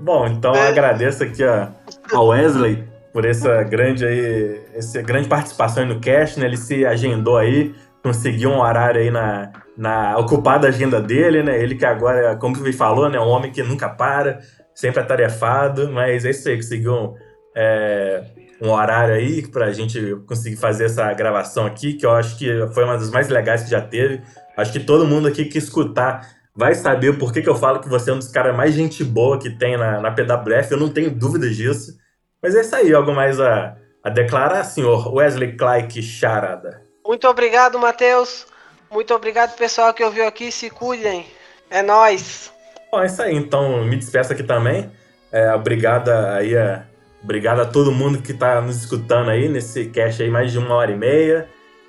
Bom, 0.00 0.28
então 0.28 0.54
eu 0.54 0.68
agradeço 0.68 1.24
aqui 1.24 1.44
ó, 1.44 1.66
ao 2.12 2.28
Wesley 2.28 2.89
por 3.12 3.24
essa 3.24 3.62
grande 3.64 4.04
aí, 4.04 4.60
essa 4.74 5.02
grande 5.02 5.28
participação 5.28 5.84
no 5.84 6.00
cast, 6.00 6.38
né? 6.38 6.46
Ele 6.46 6.56
se 6.56 6.84
agendou 6.86 7.36
aí, 7.36 7.74
conseguiu 8.02 8.50
um 8.50 8.60
horário 8.60 9.00
aí 9.00 9.10
na, 9.10 9.52
na 9.76 10.16
ocupada 10.18 10.68
agenda 10.68 11.00
dele, 11.00 11.42
né? 11.42 11.60
Ele 11.60 11.74
que 11.74 11.84
agora, 11.84 12.36
como 12.36 12.54
que 12.54 12.62
me 12.62 12.72
falou, 12.72 13.08
né? 13.08 13.18
Um 13.18 13.28
homem 13.28 13.50
que 13.50 13.62
nunca 13.62 13.88
para, 13.88 14.40
sempre 14.74 15.00
atarefado, 15.00 15.90
mas 15.90 16.24
é 16.24 16.30
isso 16.30 16.48
aí, 16.48 16.56
conseguiu 16.56 16.92
um, 16.92 17.14
é, 17.56 18.22
um 18.62 18.70
horário 18.70 19.14
aí 19.14 19.46
pra 19.46 19.72
gente 19.72 20.16
conseguir 20.26 20.56
fazer 20.56 20.84
essa 20.84 21.12
gravação 21.12 21.66
aqui, 21.66 21.94
que 21.94 22.06
eu 22.06 22.12
acho 22.12 22.38
que 22.38 22.66
foi 22.74 22.84
uma 22.84 22.96
das 22.96 23.10
mais 23.10 23.28
legais 23.28 23.64
que 23.64 23.70
já 23.70 23.80
teve. 23.80 24.20
Acho 24.56 24.72
que 24.72 24.80
todo 24.80 25.06
mundo 25.06 25.26
aqui 25.26 25.46
que 25.46 25.58
escutar 25.58 26.26
vai 26.54 26.74
saber 26.74 27.18
por 27.18 27.32
que, 27.32 27.42
que 27.42 27.48
eu 27.48 27.54
falo 27.54 27.80
que 27.80 27.88
você 27.88 28.10
é 28.10 28.14
um 28.14 28.18
dos 28.18 28.28
caras 28.28 28.54
mais 28.56 28.74
gente 28.74 29.02
boa 29.02 29.38
que 29.38 29.50
tem 29.50 29.76
na, 29.76 30.00
na 30.00 30.10
PWF, 30.10 30.72
eu 30.72 30.78
não 30.78 30.90
tenho 30.90 31.10
dúvidas 31.10 31.56
disso. 31.56 31.98
Mas 32.42 32.54
é 32.54 32.62
isso 32.62 32.74
aí, 32.74 32.92
algo 32.92 33.12
mais 33.12 33.38
a, 33.40 33.76
a 34.02 34.08
declarar, 34.08 34.64
senhor 34.64 35.12
Wesley 35.12 35.56
Clark 35.56 36.02
Charada. 36.02 36.82
Muito 37.06 37.28
obrigado, 37.28 37.78
Matheus. 37.78 38.46
Muito 38.90 39.14
obrigado, 39.14 39.56
pessoal 39.56 39.92
que 39.92 40.02
ouviu 40.02 40.26
aqui. 40.26 40.50
Se 40.50 40.70
cuidem. 40.70 41.26
É 41.70 41.82
nóis. 41.82 42.52
Bom, 42.90 43.02
é 43.02 43.06
isso 43.06 43.22
aí, 43.22 43.36
então 43.36 43.84
me 43.84 43.96
despeço 43.96 44.32
aqui 44.32 44.42
também. 44.42 44.90
É, 45.30 45.52
obrigada 45.54 46.34
aí 46.34 46.56
a, 46.56 46.84
obrigado 47.22 47.60
a 47.60 47.66
todo 47.66 47.92
mundo 47.92 48.20
que 48.20 48.32
está 48.32 48.60
nos 48.60 48.76
escutando 48.76 49.30
aí 49.30 49.48
nesse 49.48 49.86
cast 49.86 50.22
aí, 50.22 50.28
mais 50.28 50.50
de 50.50 50.58
uma 50.58 50.74
hora 50.74 50.90
e 50.90 50.96
meia. 50.96 51.48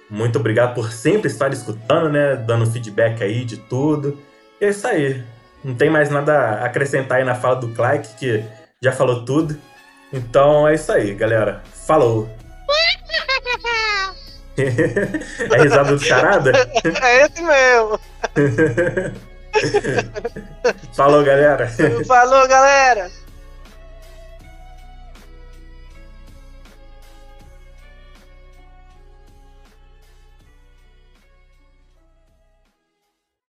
Muito 0.09 0.37
obrigado 0.37 0.75
por 0.75 0.91
sempre 0.91 1.27
estar 1.27 1.51
escutando, 1.53 2.09
né? 2.09 2.35
Dando 2.35 2.69
feedback 2.69 3.23
aí 3.23 3.45
de 3.45 3.57
tudo. 3.57 4.19
E 4.59 4.65
é 4.65 4.69
isso 4.69 4.85
aí. 4.85 5.23
Não 5.63 5.73
tem 5.73 5.89
mais 5.89 6.09
nada 6.09 6.33
a 6.33 6.65
acrescentar 6.65 7.19
aí 7.19 7.23
na 7.23 7.35
fala 7.35 7.55
do 7.55 7.69
Clark, 7.69 8.15
que 8.15 8.43
já 8.81 8.91
falou 8.91 9.23
tudo. 9.23 9.57
Então 10.13 10.67
é 10.67 10.75
isso 10.75 10.91
aí, 10.91 11.13
galera. 11.13 11.61
Falou! 11.87 12.29
é 14.57 15.61
risada 15.61 15.91
do 15.95 15.99
charada? 15.99 16.51
É 17.01 17.25
esse 17.25 17.41
mesmo. 17.41 17.99
Falou, 20.93 21.23
galera. 21.23 21.67
Falou, 22.07 22.47
galera. 22.47 23.09